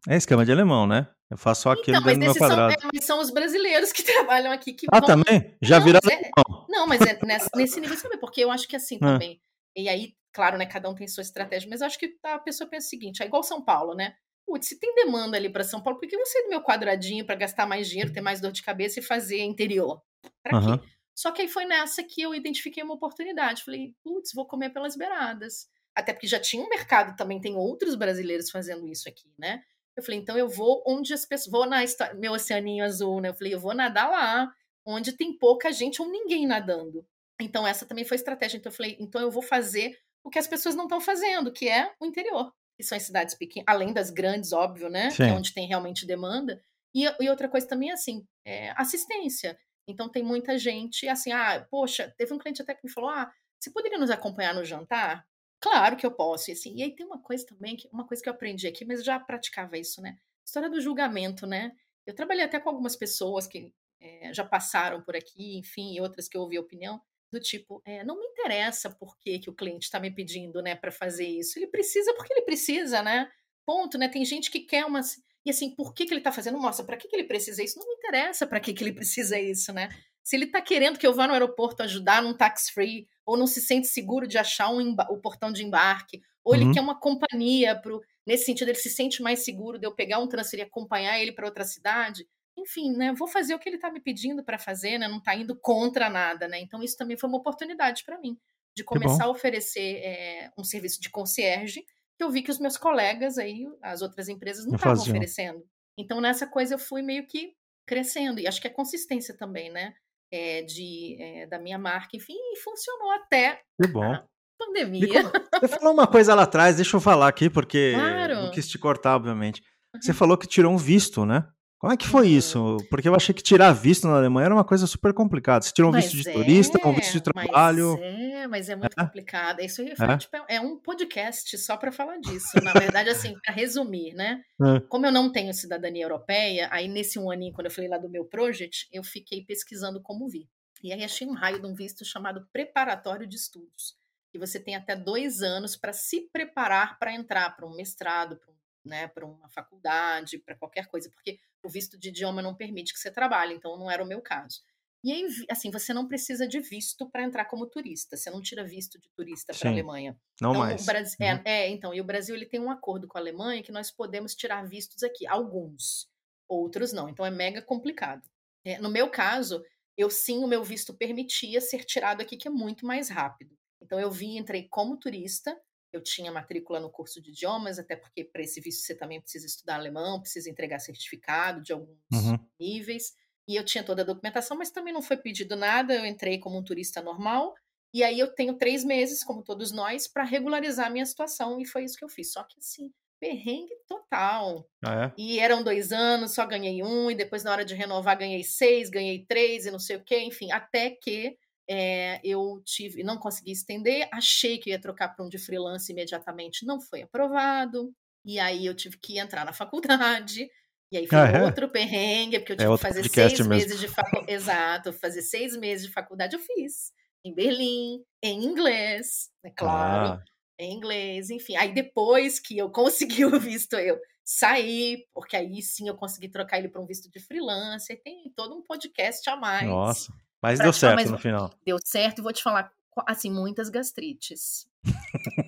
É 0.08 0.16
esquema 0.16 0.46
de 0.46 0.52
alemão, 0.52 0.86
né? 0.86 1.08
Eu 1.30 1.38
faço 1.38 1.64
só 1.64 1.72
aquilo 1.72 1.98
então, 1.98 2.04
dentro 2.04 2.20
do 2.20 2.26
meu 2.26 2.36
quadrado. 2.36 2.74
São, 2.74 2.90
é, 2.90 2.92
mas 2.94 3.06
são 3.06 3.20
os 3.20 3.30
brasileiros 3.32 3.92
que 3.92 4.04
trabalham 4.04 4.52
aqui 4.52 4.74
que 4.74 4.88
Ah, 4.92 5.00
vão... 5.00 5.08
também? 5.08 5.56
Já 5.62 5.80
viraram 5.80 6.10
é, 6.10 6.32
Não, 6.70 6.88
mas 6.88 7.02
é 7.02 7.20
nesse, 7.24 7.50
nesse 7.56 7.80
nível, 7.82 7.98
sabe? 7.98 8.18
Porque 8.18 8.42
eu 8.42 8.52
acho 8.52 8.68
que 8.68 8.76
assim 8.76 8.98
ah. 9.02 9.14
também. 9.14 9.42
E 9.76 9.90
aí 9.90 10.14
Claro, 10.38 10.56
né, 10.56 10.68
cada 10.68 10.88
um 10.88 10.94
tem 10.94 11.08
sua 11.08 11.24
estratégia, 11.24 11.68
mas 11.68 11.82
eu 11.82 11.88
acho 11.88 11.98
que 11.98 12.16
a 12.24 12.38
pessoa 12.38 12.70
pensa 12.70 12.86
o 12.86 12.90
seguinte: 12.92 13.24
é 13.24 13.26
igual 13.26 13.42
São 13.42 13.60
Paulo, 13.60 13.96
né? 13.96 14.16
Putz, 14.46 14.68
se 14.68 14.80
tem 14.80 14.94
demanda 14.94 15.36
ali 15.36 15.50
para 15.50 15.64
São 15.64 15.82
Paulo, 15.82 16.00
por 16.00 16.08
que 16.08 16.16
você 16.16 16.38
é 16.38 16.44
do 16.44 16.50
meu 16.50 16.62
quadradinho 16.62 17.26
para 17.26 17.34
gastar 17.34 17.66
mais 17.66 17.90
dinheiro, 17.90 18.14
ter 18.14 18.22
mais 18.22 18.40
dor 18.40 18.52
de 18.52 18.62
cabeça 18.62 19.00
e 19.00 19.04
fazer 19.04 19.42
interior? 19.42 20.00
Para 20.44 20.60
uhum. 20.60 20.78
quê? 20.78 20.88
Só 21.16 21.32
que 21.32 21.42
aí 21.42 21.48
foi 21.48 21.66
nessa 21.66 22.04
que 22.04 22.22
eu 22.22 22.36
identifiquei 22.36 22.84
uma 22.84 22.94
oportunidade. 22.94 23.64
Falei, 23.64 23.96
putz, 24.04 24.32
vou 24.32 24.46
comer 24.46 24.70
pelas 24.70 24.96
beiradas. 24.96 25.68
Até 25.96 26.14
porque 26.14 26.28
já 26.28 26.40
tinha 26.40 26.64
um 26.64 26.70
mercado, 26.70 27.18
também 27.18 27.42
tem 27.42 27.56
outros 27.56 27.96
brasileiros 27.96 28.52
fazendo 28.52 28.88
isso 28.88 29.10
aqui, 29.10 29.34
né? 29.40 29.64
Eu 29.98 30.04
falei, 30.04 30.20
então 30.20 30.38
eu 30.38 30.48
vou 30.48 30.84
onde 30.86 31.14
as 31.14 31.26
pessoas. 31.26 31.52
Vou 31.52 31.66
na 31.66 31.84
história, 31.84 32.14
meu 32.14 32.34
oceaninho 32.34 32.86
azul, 32.86 33.20
né? 33.20 33.30
Eu 33.30 33.34
falei, 33.34 33.54
eu 33.54 33.60
vou 33.60 33.74
nadar 33.74 34.10
lá, 34.10 34.54
onde 34.86 35.12
tem 35.12 35.36
pouca 35.36 35.72
gente 35.72 36.02
ou 36.02 36.10
ninguém 36.10 36.46
nadando. 36.46 37.04
Então, 37.42 37.68
essa 37.68 37.86
também 37.86 38.06
foi 38.06 38.16
estratégia. 38.16 38.58
Então, 38.58 38.72
eu 38.72 38.76
falei, 38.76 38.96
então 39.00 39.22
eu 39.22 39.32
vou 39.32 39.42
fazer 39.42 39.98
o 40.24 40.30
que 40.30 40.40
as 40.40 40.48
pessoas 40.48 40.76
não 40.76 40.84
estão 40.84 41.02
fazendo, 41.02 41.52
que 41.52 41.68
é 41.68 41.92
o 42.00 42.06
interior. 42.06 42.54
Que 42.78 42.84
são 42.84 42.96
as 42.96 43.04
cidades 43.04 43.34
pequenas, 43.34 43.66
além 43.68 43.92
das 43.92 44.12
grandes, 44.12 44.54
óbvio, 44.54 44.88
né? 44.88 45.10
Que 45.10 45.24
é 45.24 45.34
onde 45.34 45.54
tem 45.54 45.68
realmente 45.68 46.06
demanda. 46.06 46.62
E, 46.94 47.06
e 47.20 47.30
outra 47.30 47.50
coisa 47.50 47.68
também 47.68 47.90
é 47.90 47.94
assim, 47.94 48.26
é 48.46 48.72
assistência. 48.76 49.58
Então 49.88 50.10
tem 50.10 50.22
muita 50.22 50.58
gente 50.58 51.08
assim, 51.08 51.32
ah, 51.32 51.66
poxa, 51.72 52.14
teve 52.18 52.34
um 52.34 52.38
cliente 52.38 52.62
até 52.62 52.76
que 52.76 52.86
me 52.86 52.92
falou, 52.92 53.10
ah, 53.10 53.32
você 53.60 53.72
poderia 53.72 53.98
nos 53.98 54.12
acompanhar 54.12 54.54
no 54.54 54.66
jantar? 54.66 55.26
Claro 55.60 55.98
que 55.98 56.06
eu 56.06 56.12
posso. 56.12 56.50
E, 56.50 56.54
assim, 56.54 56.76
e 56.76 56.84
aí 56.84 56.96
tem 56.96 57.06
uma 57.06 57.20
coisa 57.22 57.46
também, 57.46 57.76
que, 57.76 57.88
uma 57.92 58.06
coisa 58.06 58.22
que 58.22 58.30
eu 58.30 58.34
aprendi 58.34 58.68
aqui, 58.68 58.86
mas 58.86 59.04
já 59.04 59.20
praticava 59.20 59.78
isso, 59.78 60.02
né? 60.02 60.18
História 60.46 60.70
do 60.70 60.80
julgamento, 60.80 61.46
né? 61.48 61.72
Eu 62.06 62.14
trabalhei 62.14 62.44
até 62.44 62.60
com 62.60 62.70
algumas 62.70 62.96
pessoas 62.96 63.48
que 63.48 63.74
é, 64.00 64.34
já 64.34 64.46
passaram 64.46 65.02
por 65.02 65.16
aqui, 65.16 65.58
enfim, 65.58 65.96
e 65.96 66.02
outras 66.02 66.28
que 66.28 66.38
eu 66.38 66.42
ouvi 66.42 66.58
opinião 66.60 67.02
do 67.32 67.40
tipo, 67.40 67.82
é, 67.84 68.06
não 68.06 68.18
me 68.18 68.26
interessa 68.26 68.90
por 68.90 69.18
que, 69.20 69.40
que 69.40 69.50
o 69.50 69.54
cliente 69.54 69.86
está 69.86 70.00
me 70.00 70.10
pedindo, 70.10 70.62
né, 70.62 70.76
para 70.76 70.92
fazer 70.92 71.28
isso. 71.28 71.60
Ele 71.60 71.68
precisa 71.68 72.14
porque 72.14 72.32
ele 72.32 72.44
precisa, 72.44 73.02
né? 73.02 73.30
Ponto, 73.66 73.98
né? 73.98 74.08
Tem 74.08 74.24
gente 74.24 74.50
que 74.50 74.62
quer 74.62 74.86
uma 74.86 75.02
e 75.48 75.50
assim, 75.50 75.74
por 75.74 75.94
que, 75.94 76.06
que 76.06 76.12
ele 76.12 76.20
está 76.20 76.30
fazendo? 76.30 76.60
Mostra, 76.60 76.86
para 76.86 76.98
que, 76.98 77.08
que 77.08 77.16
ele 77.16 77.24
precisa 77.24 77.64
isso? 77.64 77.80
Não 77.80 77.88
me 77.88 77.94
interessa 77.94 78.46
para 78.46 78.60
que, 78.60 78.74
que 78.74 78.84
ele 78.84 78.92
precisa 78.92 79.40
isso, 79.40 79.72
né? 79.72 79.88
Se 80.22 80.36
ele 80.36 80.44
está 80.44 80.62
querendo 80.62 81.00
que 81.00 81.08
eu 81.08 81.14
vá 81.14 81.26
no 81.26 81.32
aeroporto 81.32 81.82
ajudar 81.84 82.22
num 82.22 82.36
tax 82.36 82.70
free, 82.70 83.08
ou 83.28 83.38
não 83.38 83.46
se 83.46 83.62
sente 83.62 83.88
seguro 83.88 84.28
de 84.28 84.40
achar 84.40 84.70
um 84.70 84.96
o 85.10 85.18
portão 85.18 85.52
de 85.52 85.64
embarque, 85.64 86.22
ou 86.44 86.56
uhum. 86.56 86.62
ele 86.62 86.74
quer 86.74 86.82
uma 86.82 87.00
companhia 87.00 87.76
pro 87.80 88.02
nesse 88.26 88.46
sentido 88.46 88.70
ele 88.70 88.78
se 88.78 88.90
sente 88.90 89.22
mais 89.22 89.46
seguro 89.46 89.78
de 89.78 89.86
eu 89.86 89.94
pegar 89.94 90.20
um 90.20 90.28
transfer 90.28 90.60
e 90.60 90.64
acompanhar 90.64 91.20
ele 91.20 91.32
para 91.32 91.46
outra 91.46 91.64
cidade 91.64 92.28
enfim, 92.58 92.92
né, 92.94 93.14
vou 93.14 93.28
fazer 93.28 93.54
o 93.54 93.60
que 93.60 93.70
ele 93.70 93.76
está 93.76 93.92
me 93.92 94.00
pedindo 94.00 94.44
para 94.44 94.58
fazer, 94.58 94.98
né, 94.98 95.08
não 95.08 95.20
está 95.20 95.36
indo 95.36 95.56
contra 95.56 96.10
nada, 96.10 96.48
né? 96.48 96.60
Então 96.60 96.82
isso 96.82 96.98
também 96.98 97.16
foi 97.16 97.30
uma 97.30 97.38
oportunidade 97.38 98.04
para 98.04 98.20
mim 98.20 98.36
de 98.76 98.84
começar 98.84 99.26
a 99.26 99.30
oferecer 99.30 99.98
é, 100.04 100.52
um 100.58 100.64
serviço 100.64 101.00
de 101.02 101.10
concierge 101.10 101.84
que 102.16 102.24
eu 102.24 102.32
vi 102.32 102.42
que 102.42 102.52
os 102.52 102.60
meus 102.60 102.78
colegas 102.78 103.38
aí, 103.38 103.68
as 103.82 104.02
outras 104.02 104.28
empresas, 104.28 104.66
não 104.66 104.76
estavam 104.76 105.02
oferecendo. 105.02 105.64
Então, 105.98 106.20
nessa 106.20 106.48
coisa, 106.48 106.76
eu 106.76 106.80
fui 106.80 107.02
meio 107.02 107.26
que 107.28 107.56
crescendo. 107.86 108.40
E 108.40 108.48
acho 108.48 108.60
que 108.60 108.68
é 108.68 108.72
consistência 108.72 109.36
também, 109.38 109.72
né? 109.72 109.94
É, 110.32 110.62
de, 110.62 111.18
é, 111.22 111.48
da 111.48 111.58
minha 111.58 111.80
marca, 111.80 112.18
enfim, 112.18 112.34
e 112.36 112.58
funcionou 112.60 113.12
até 113.12 113.62
que 113.82 113.88
bom. 113.88 114.04
a 114.04 114.26
pandemia. 114.58 115.24
Você 115.62 115.68
falou 115.70 115.94
uma 115.94 116.06
coisa 116.06 116.36
lá 116.36 116.44
atrás, 116.44 116.76
deixa 116.76 116.98
eu 116.98 117.02
falar 117.02 117.30
aqui, 117.30 117.50
porque 117.50 117.94
claro. 117.94 118.36
não 118.36 118.52
quis 118.52 118.68
te 118.68 118.78
cortar, 118.78 119.16
obviamente. 119.16 119.62
Você 119.96 120.12
uhum. 120.12 120.18
falou 120.18 120.38
que 120.38 120.46
tirou 120.46 120.74
um 120.74 120.78
visto, 120.78 121.26
né? 121.26 121.48
Como 121.80 121.94
é 121.94 121.98
que 121.98 122.08
foi 122.08 122.28
uhum. 122.28 122.38
isso? 122.38 122.78
Porque 122.90 123.08
eu 123.08 123.14
achei 123.14 123.36
que 123.36 123.44
tirar 123.44 123.72
visto 123.72 124.08
na 124.08 124.18
Alemanha 124.18 124.46
era 124.46 124.56
uma 124.56 124.64
coisa 124.64 124.88
super 124.88 125.14
complicada. 125.14 125.64
Você 125.64 125.72
tirou 125.72 125.92
um 125.92 125.94
mas 125.94 126.06
visto 126.12 126.24
de 126.24 126.30
é, 126.30 126.34
turista, 126.34 126.88
um 126.88 126.94
visto 126.94 127.14
de 127.14 127.22
trabalho. 127.22 127.98
Mas 128.00 128.02
é, 128.02 128.48
mas 128.48 128.70
é 128.70 128.76
muito 128.76 129.00
é? 129.00 129.04
complicado. 129.04 129.60
Isso 129.60 129.82
aí 129.82 129.94
é? 130.00 130.18
Tipo, 130.18 130.38
é 130.48 130.60
um 130.60 130.80
podcast 130.80 131.56
só 131.60 131.78
para 131.78 131.92
falar 131.92 132.18
disso. 132.18 132.60
Na 132.64 132.74
verdade, 132.74 133.10
assim, 133.10 133.36
para 133.46 133.54
resumir, 133.54 134.14
né? 134.16 134.42
É. 134.60 134.80
Como 134.90 135.06
eu 135.06 135.12
não 135.12 135.32
tenho 135.32 135.54
cidadania 135.54 136.04
europeia, 136.04 136.68
aí 136.72 136.88
nesse 136.88 137.20
um 137.20 137.30
aninho, 137.30 137.54
quando 137.54 137.68
eu 137.68 137.72
falei 137.72 137.90
lá 137.90 138.00
do 138.00 138.10
meu 138.10 138.26
project, 138.26 138.88
eu 138.92 139.04
fiquei 139.04 139.44
pesquisando 139.46 140.02
como 140.02 140.28
vir. 140.28 140.48
E 140.84 140.92
aí 140.92 141.04
achei 141.04 141.28
um 141.28 141.34
raio 141.34 141.62
de 141.62 141.68
um 141.68 141.76
visto 141.76 142.04
chamado 142.04 142.48
preparatório 142.52 143.28
de 143.28 143.36
estudos. 143.36 143.96
Que 144.32 144.40
você 144.40 144.60
tem 144.60 144.76
até 144.76 144.96
dois 144.96 145.42
anos 145.42 145.76
para 145.76 145.94
se 145.94 146.30
preparar 146.32 146.98
para 146.98 147.14
entrar 147.14 147.56
para 147.56 147.68
um 147.68 147.76
mestrado, 147.76 148.36
para 148.38 148.52
um 148.52 148.57
né, 148.88 149.08
para 149.08 149.26
uma 149.26 149.50
faculdade, 149.50 150.40
para 150.40 150.56
qualquer 150.56 150.88
coisa, 150.88 151.10
porque 151.10 151.40
o 151.64 151.70
visto 151.70 151.98
de 151.98 152.10
idioma 152.10 152.42
não 152.42 152.56
permite 152.56 152.94
que 152.94 153.00
você 153.00 153.12
trabalhe, 153.12 153.54
então 153.54 153.78
não 153.78 153.92
era 153.92 154.04
o 154.04 154.08
meu 154.08 154.22
caso. 154.22 154.62
E 155.04 155.12
aí, 155.12 155.28
assim, 155.50 155.70
você 155.70 155.94
não 155.94 156.08
precisa 156.08 156.48
de 156.48 156.60
visto 156.60 157.10
para 157.10 157.24
entrar 157.24 157.46
como 157.46 157.68
turista. 157.68 158.18
Você 158.18 158.30
não 158.30 158.42
tira 158.42 158.64
visto 158.64 159.00
de 159.00 159.10
turista 159.12 159.54
para 159.54 159.70
a 159.70 159.72
Alemanha. 159.72 160.18
Não 160.42 160.50
então, 160.50 160.62
mais. 160.62 160.86
Brasil, 160.86 161.18
é, 161.22 161.34
uhum. 161.34 161.42
é, 161.46 161.52
é, 161.52 161.70
então, 161.70 161.94
e 161.94 162.02
o 162.02 162.04
Brasil 162.04 162.36
ele 162.36 162.46
tem 162.46 162.60
um 162.60 162.72
acordo 162.72 163.08
com 163.08 163.18
a 163.18 163.22
Alemanha 163.22 163.62
que 163.62 163.72
nós 163.72 163.92
podemos 163.92 164.36
tirar 164.36 164.68
vistos 164.68 165.04
aqui, 165.04 165.28
alguns, 165.28 166.10
outros 166.48 166.92
não. 166.92 167.08
Então 167.08 167.26
é 167.26 167.30
mega 167.30 167.62
complicado. 167.62 168.28
É, 168.66 168.80
no 168.80 168.90
meu 168.90 169.10
caso, 169.10 169.64
eu 169.96 170.10
sim, 170.10 170.44
o 170.44 170.48
meu 170.48 170.64
visto 170.64 170.94
permitia 170.94 171.62
ser 171.62 171.86
tirado 171.86 172.22
aqui, 172.22 172.36
que 172.36 172.48
é 172.48 172.52
muito 172.52 172.86
mais 172.86 173.10
rápido. 173.10 173.56
Então 173.82 174.00
eu 174.00 174.12
vim, 174.12 174.38
entrei 174.38 174.68
como 174.68 174.98
turista, 174.98 175.58
eu 175.98 176.04
tinha 176.04 176.32
matrícula 176.32 176.80
no 176.80 176.90
curso 176.90 177.22
de 177.22 177.32
idiomas, 177.32 177.80
até 177.80 177.96
porque 177.96 178.24
para 178.24 178.42
esse 178.42 178.62
visto 178.62 178.86
você 178.86 178.96
também 178.96 179.20
precisa 179.20 179.46
estudar 179.46 179.76
alemão, 179.76 180.22
precisa 180.22 180.50
entregar 180.50 180.80
certificado 180.80 181.62
de 181.62 181.74
alguns 181.74 181.98
uhum. 182.14 182.40
níveis. 182.60 183.14
E 183.48 183.56
eu 183.56 183.64
tinha 183.64 183.84
toda 183.84 184.02
a 184.02 184.06
documentação, 184.06 184.58
mas 184.58 184.70
também 184.70 184.94
não 184.94 185.02
foi 185.02 185.18
pedido 185.18 185.56
nada. 185.56 185.94
Eu 185.94 186.06
entrei 186.06 186.38
como 186.38 186.58
um 186.58 186.64
turista 186.64 187.02
normal. 187.02 187.56
E 187.94 188.04
aí 188.04 188.20
eu 188.20 188.34
tenho 188.34 188.58
três 188.58 188.84
meses, 188.84 189.24
como 189.24 189.42
todos 189.42 189.72
nós, 189.72 190.08
para 190.08 190.24
regularizar 190.24 190.88
a 190.88 190.90
minha 190.90 191.06
situação. 191.06 191.60
E 191.60 191.66
foi 191.66 191.86
isso 191.86 191.98
que 191.98 192.04
eu 192.04 192.10
fiz. 192.10 192.34
Só 192.34 192.44
que 192.44 192.60
assim, 192.60 192.92
perrengue 193.20 193.74
total. 193.88 194.68
Ah, 194.84 195.06
é? 195.06 195.14
E 195.18 195.40
eram 195.40 195.64
dois 195.64 195.92
anos, 195.92 196.34
só 196.34 196.46
ganhei 196.46 196.84
um, 196.84 197.10
e 197.10 197.16
depois 197.16 197.44
na 197.44 197.52
hora 197.52 197.66
de 197.66 197.74
renovar 197.74 198.18
ganhei 198.18 198.44
seis, 198.44 198.90
ganhei 198.90 199.26
três 199.26 199.66
e 199.66 199.72
não 199.72 199.80
sei 199.80 199.98
o 199.98 200.04
quê, 200.04 200.20
enfim, 200.20 200.52
até 200.52 200.92
que 200.92 201.38
é, 201.70 202.22
eu 202.24 202.62
tive, 202.64 203.04
não 203.04 203.18
consegui 203.18 203.52
estender, 203.52 204.08
achei 204.12 204.58
que 204.58 204.70
ia 204.70 204.80
trocar 204.80 205.10
para 205.10 205.26
um 205.26 205.30
de 205.30 205.38
freelance 205.38 205.92
imediatamente, 205.92 206.66
não 206.66 206.80
foi 206.80 207.02
aprovado. 207.02 207.94
E 208.24 208.40
aí 208.40 208.66
eu 208.66 208.76
tive 208.76 208.98
que 208.98 209.20
entrar 209.20 209.46
na 209.46 209.54
faculdade. 209.54 210.50
E 210.92 210.98
aí 210.98 211.06
foi 211.06 211.18
ah, 211.18 211.28
é? 211.28 211.44
outro 211.44 211.70
perrengue, 211.70 212.40
porque 212.40 212.54
eu 212.54 212.56
é 212.56 212.58
tive 212.58 212.74
é 212.74 212.76
que 212.76 212.82
fazer 212.82 213.10
seis 213.10 213.32
mesmo. 213.40 213.50
meses 213.50 213.80
de 213.80 213.88
faculdade. 213.88 214.32
Exato, 214.32 214.94
fazer 214.94 215.22
seis 215.22 215.58
meses 215.58 215.88
de 215.88 215.94
faculdade 215.94 216.36
eu 216.36 216.40
fiz. 216.42 216.94
Em 217.26 217.34
Berlim, 217.34 218.04
em 218.24 218.46
inglês, 218.46 219.30
é 219.44 219.50
claro. 219.50 220.14
Ah. 220.14 220.24
Em 220.60 220.74
inglês, 220.74 221.30
enfim. 221.30 221.56
Aí 221.58 221.74
depois 221.74 222.40
que 222.40 222.58
eu 222.58 222.70
consegui 222.72 223.26
o 223.26 223.40
visto, 223.40 223.76
eu 223.76 224.00
saí, 224.24 225.06
porque 225.14 225.36
aí 225.36 225.62
sim 225.62 225.90
eu 225.90 225.96
consegui 225.96 226.30
trocar 226.30 226.58
ele 226.58 226.70
para 226.70 226.82
um 226.82 226.86
visto 226.86 227.10
de 227.12 227.20
freelancer. 227.20 228.02
Tem 228.02 228.32
todo 228.36 228.56
um 228.56 228.64
podcast 228.64 229.30
a 229.30 229.36
mais. 229.36 229.68
Nossa. 229.68 230.14
Mas 230.48 230.60
deu 230.60 230.74
certo 230.74 230.96
mas 230.96 231.12
no 231.12 231.18
final. 231.18 231.52
Deu 231.66 231.78
certo 231.84 232.20
e 232.20 232.22
vou 232.22 232.34
te 232.34 232.42
falar, 232.42 232.72
assim, 233.06 233.32
muitas 233.32 233.70
gastrites. 233.70 234.68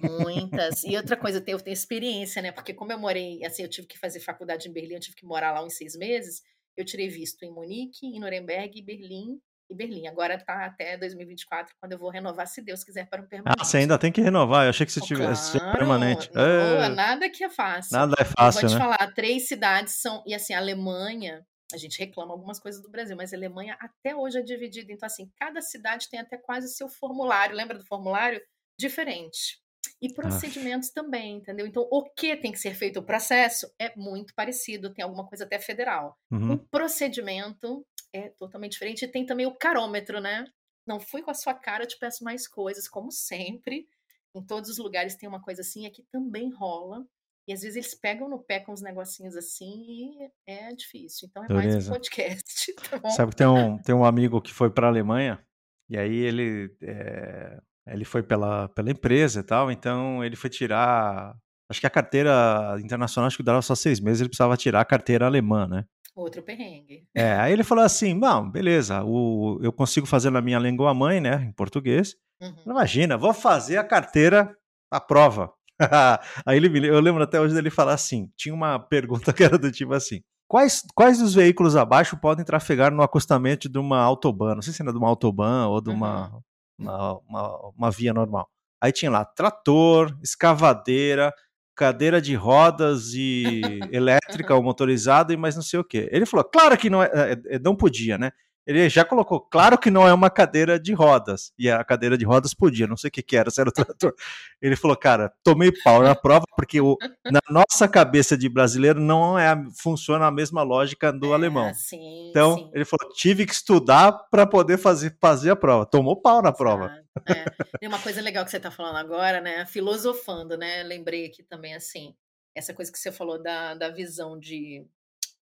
muitas. 0.01 0.83
E 0.83 0.95
outra 0.97 1.15
coisa, 1.15 1.37
eu 1.37 1.41
tenho, 1.41 1.57
eu 1.57 1.61
tenho 1.61 1.73
experiência, 1.73 2.41
né? 2.41 2.51
Porque 2.51 2.73
como 2.73 2.91
eu 2.91 2.99
morei, 2.99 3.43
assim, 3.45 3.63
eu 3.63 3.69
tive 3.69 3.87
que 3.87 3.97
fazer 3.97 4.19
faculdade 4.19 4.67
em 4.67 4.73
Berlim, 4.73 4.95
eu 4.95 4.99
tive 4.99 5.15
que 5.15 5.25
morar 5.25 5.51
lá 5.51 5.63
uns 5.63 5.75
seis 5.75 5.95
meses. 5.95 6.41
Eu 6.75 6.85
tirei 6.85 7.09
visto 7.09 7.43
em 7.43 7.51
Munique, 7.51 8.05
em 8.05 8.19
Nuremberg, 8.19 8.81
Berlim 8.81 9.39
e 9.69 9.75
Berlim. 9.75 10.07
Agora 10.07 10.37
tá 10.37 10.65
até 10.65 10.97
2024, 10.97 11.75
quando 11.79 11.93
eu 11.93 11.99
vou 11.99 12.09
renovar, 12.09 12.47
se 12.47 12.61
Deus 12.61 12.83
quiser, 12.83 13.07
para 13.09 13.21
um 13.21 13.27
permanente. 13.27 13.57
Ah, 13.59 13.63
você 13.63 13.77
ainda 13.77 13.97
tem 13.97 14.11
que 14.11 14.21
renovar. 14.21 14.65
Eu 14.65 14.69
achei 14.69 14.85
que 14.85 14.91
você 14.91 15.01
oh, 15.01 15.05
tivesse 15.05 15.59
claro, 15.59 15.77
permanente. 15.77 16.29
Não, 16.33 16.41
é... 16.41 16.89
Nada 16.89 17.29
que 17.29 17.43
é 17.43 17.49
fácil. 17.49 17.97
Nada 17.97 18.15
é 18.17 18.25
fácil, 18.25 18.65
eu 18.65 18.69
vou 18.69 18.77
te 18.77 18.81
né? 18.81 18.97
falar, 18.97 19.13
três 19.13 19.47
cidades 19.47 19.93
são... 19.95 20.23
E 20.25 20.33
assim, 20.33 20.53
a 20.53 20.57
Alemanha 20.57 21.45
a 21.71 21.77
gente 21.77 21.99
reclama 21.99 22.33
algumas 22.33 22.59
coisas 22.59 22.81
do 22.81 22.89
Brasil, 22.89 23.15
mas 23.15 23.33
a 23.33 23.37
Alemanha 23.37 23.77
até 23.79 24.15
hoje 24.15 24.39
é 24.39 24.41
dividida. 24.41 24.91
Então, 24.91 25.05
assim, 25.05 25.31
cada 25.37 25.61
cidade 25.61 26.09
tem 26.09 26.19
até 26.19 26.37
quase 26.37 26.67
seu 26.73 26.89
formulário. 26.89 27.55
Lembra 27.55 27.77
do 27.77 27.85
formulário? 27.85 28.41
Diferente. 28.77 29.61
E 30.01 30.11
procedimentos 30.11 30.89
ah. 30.89 30.93
também, 30.95 31.37
entendeu? 31.37 31.67
Então, 31.67 31.87
o 31.91 32.03
que 32.03 32.35
tem 32.37 32.51
que 32.51 32.59
ser 32.59 32.73
feito 32.73 32.99
o 32.99 33.05
processo 33.05 33.71
é 33.77 33.95
muito 33.95 34.33
parecido, 34.33 34.93
tem 34.93 35.03
alguma 35.03 35.27
coisa 35.27 35.43
até 35.43 35.59
federal. 35.59 36.17
Uhum. 36.31 36.53
O 36.53 36.57
procedimento 36.57 37.85
é 38.11 38.29
totalmente 38.29 38.73
diferente. 38.73 39.05
E 39.05 39.07
tem 39.07 39.25
também 39.25 39.45
o 39.45 39.55
carômetro, 39.55 40.19
né? 40.19 40.45
Não 40.87 40.99
fui 40.99 41.21
com 41.21 41.31
a 41.31 41.35
sua 41.35 41.53
cara, 41.53 41.85
te 41.85 41.97
peço 41.99 42.23
mais 42.23 42.47
coisas, 42.47 42.87
como 42.87 43.11
sempre. 43.11 43.87
Em 44.33 44.43
todos 44.43 44.69
os 44.69 44.77
lugares 44.77 45.15
tem 45.15 45.29
uma 45.29 45.41
coisa 45.41 45.61
assim, 45.61 45.85
aqui 45.85 46.03
também 46.11 46.51
rola. 46.51 47.05
E 47.49 47.53
às 47.53 47.61
vezes 47.61 47.75
eles 47.75 47.95
pegam 47.95 48.29
no 48.29 48.37
pé 48.37 48.59
com 48.59 48.71
uns 48.71 48.81
negocinhos 48.83 49.35
assim 49.35 50.21
e 50.21 50.29
é 50.45 50.71
difícil. 50.71 51.27
Então 51.27 51.43
é 51.43 51.47
Beleza. 51.47 51.73
mais 51.73 51.89
um 51.89 51.91
podcast. 51.93 52.75
Tá 53.01 53.09
Sabe 53.09 53.31
que 53.31 53.37
tem 53.37 53.47
um, 53.47 53.75
tem 53.79 53.95
um 53.95 54.05
amigo 54.05 54.39
que 54.39 54.53
foi 54.53 54.69
para 54.69 54.85
a 54.85 54.89
Alemanha 54.91 55.43
e 55.89 55.97
aí 55.97 56.15
ele, 56.15 56.69
é, 56.83 57.59
ele 57.87 58.05
foi 58.05 58.21
pela, 58.21 58.69
pela 58.69 58.91
empresa 58.91 59.39
e 59.39 59.43
tal, 59.43 59.71
então 59.71 60.23
ele 60.23 60.35
foi 60.35 60.47
tirar. 60.51 61.35
Acho 61.67 61.79
que 61.79 61.87
a 61.87 61.89
carteira 61.89 62.77
internacional 62.83 63.25
acho 63.25 63.37
que 63.37 63.43
dava 63.43 63.63
só 63.63 63.73
seis 63.73 63.99
meses, 63.99 64.21
ele 64.21 64.29
precisava 64.29 64.55
tirar 64.55 64.81
a 64.81 64.85
carteira 64.85 65.25
alemã, 65.25 65.67
né? 65.67 65.85
Outro 66.15 66.43
perrengue. 66.43 67.07
É, 67.15 67.33
aí 67.33 67.51
ele 67.51 67.63
falou 67.63 67.83
assim: 67.83 68.13
não, 68.13 68.47
beleza, 68.47 69.03
o, 69.03 69.59
eu 69.63 69.73
consigo 69.73 70.05
fazer 70.05 70.29
na 70.29 70.41
minha 70.41 70.59
língua 70.59 70.93
mãe, 70.93 71.19
né? 71.19 71.45
Em 71.49 71.51
português. 71.51 72.15
Uhum. 72.39 72.53
Imagina, 72.67 73.17
vou 73.17 73.33
fazer 73.33 73.77
a 73.77 73.83
carteira 73.83 74.55
à 74.91 74.99
prova. 74.99 75.51
Aí 76.45 76.57
ele, 76.57 76.87
eu 76.87 76.99
lembro 76.99 77.23
até 77.23 77.39
hoje 77.39 77.53
dele 77.53 77.69
falar 77.69 77.93
assim: 77.93 78.29
tinha 78.35 78.53
uma 78.53 78.79
pergunta 78.79 79.31
que 79.33 79.43
era 79.43 79.57
do 79.57 79.71
tipo 79.71 79.93
assim. 79.93 80.21
Quais, 80.47 80.83
quais 80.95 81.19
dos 81.19 81.35
veículos 81.35 81.75
abaixo 81.75 82.17
podem 82.17 82.43
trafegar 82.43 82.91
no 82.91 83.03
acostamento 83.03 83.69
de 83.69 83.77
uma 83.77 83.99
autobahn? 83.99 84.55
Não 84.55 84.61
sei 84.63 84.73
se 84.73 84.81
era 84.81 84.91
de 84.91 84.97
uma 84.97 85.07
autobahn 85.07 85.67
ou 85.67 85.79
de 85.79 85.91
uma, 85.91 86.29
uhum. 86.29 86.41
uma, 86.79 87.19
uma, 87.19 87.71
uma, 87.77 87.91
via 87.91 88.11
normal. 88.11 88.49
Aí 88.81 88.91
tinha 88.91 89.11
lá 89.11 89.23
trator, 89.23 90.17
escavadeira, 90.23 91.31
cadeira 91.75 92.19
de 92.19 92.33
rodas 92.33 93.13
e 93.13 93.61
elétrica 93.93 94.55
ou 94.55 94.63
motorizada 94.63 95.31
e 95.31 95.37
mais 95.37 95.55
não 95.55 95.61
sei 95.61 95.79
o 95.79 95.83
que. 95.83 96.09
Ele 96.11 96.25
falou, 96.25 96.43
claro 96.43 96.75
que 96.75 96.89
não, 96.89 97.03
é, 97.03 97.11
é, 97.13 97.55
é 97.55 97.59
não 97.59 97.75
podia, 97.75 98.17
né? 98.17 98.31
Ele 98.69 98.87
já 98.87 99.03
colocou, 99.03 99.41
claro 99.41 99.79
que 99.79 99.89
não 99.89 100.07
é 100.07 100.13
uma 100.13 100.29
cadeira 100.29 100.79
de 100.79 100.93
rodas. 100.93 101.51
E 101.57 101.67
a 101.71 101.83
cadeira 101.83 102.15
de 102.15 102.23
rodas 102.23 102.53
podia, 102.53 102.85
não 102.85 102.95
sei 102.95 103.07
o 103.07 103.11
que, 103.11 103.23
que 103.23 103.35
era, 103.35 103.49
se 103.49 103.59
era 103.59 103.69
o 103.71 103.73
trator. 103.73 104.13
Ele 104.61 104.75
falou, 104.75 104.95
cara, 104.95 105.33
tomei 105.43 105.71
pau 105.83 106.03
na 106.03 106.13
prova, 106.13 106.45
porque 106.55 106.79
o, 106.79 106.95
na 107.25 107.39
nossa 107.49 107.87
cabeça 107.87 108.37
de 108.37 108.47
brasileiro 108.47 108.99
não 108.99 109.39
é 109.39 109.55
funciona 109.75 110.27
a 110.27 110.31
mesma 110.31 110.61
lógica 110.61 111.11
do 111.11 111.31
é, 111.31 111.33
alemão. 111.33 111.73
Sim, 111.73 112.29
então, 112.29 112.57
sim. 112.57 112.71
ele 112.71 112.85
falou, 112.85 113.11
tive 113.11 113.47
que 113.47 113.53
estudar 113.53 114.11
para 114.29 114.45
poder 114.45 114.77
fazer, 114.77 115.17
fazer 115.19 115.49
a 115.49 115.55
prova. 115.55 115.83
Tomou 115.87 116.21
pau 116.21 116.39
na 116.39 116.51
prova. 116.51 116.95
É. 117.27 117.45
E 117.81 117.87
uma 117.87 117.99
coisa 117.99 118.21
legal 118.21 118.45
que 118.45 118.51
você 118.51 118.57
está 118.57 118.69
falando 118.69 118.97
agora, 118.97 119.41
né? 119.41 119.65
Filosofando, 119.65 120.55
né? 120.55 120.83
Lembrei 120.83 121.25
aqui 121.25 121.41
também, 121.41 121.73
assim, 121.73 122.13
essa 122.53 122.71
coisa 122.71 122.91
que 122.91 122.99
você 122.99 123.11
falou 123.11 123.41
da, 123.41 123.73
da 123.73 123.89
visão 123.89 124.37
de. 124.39 124.85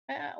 É, 0.09 0.33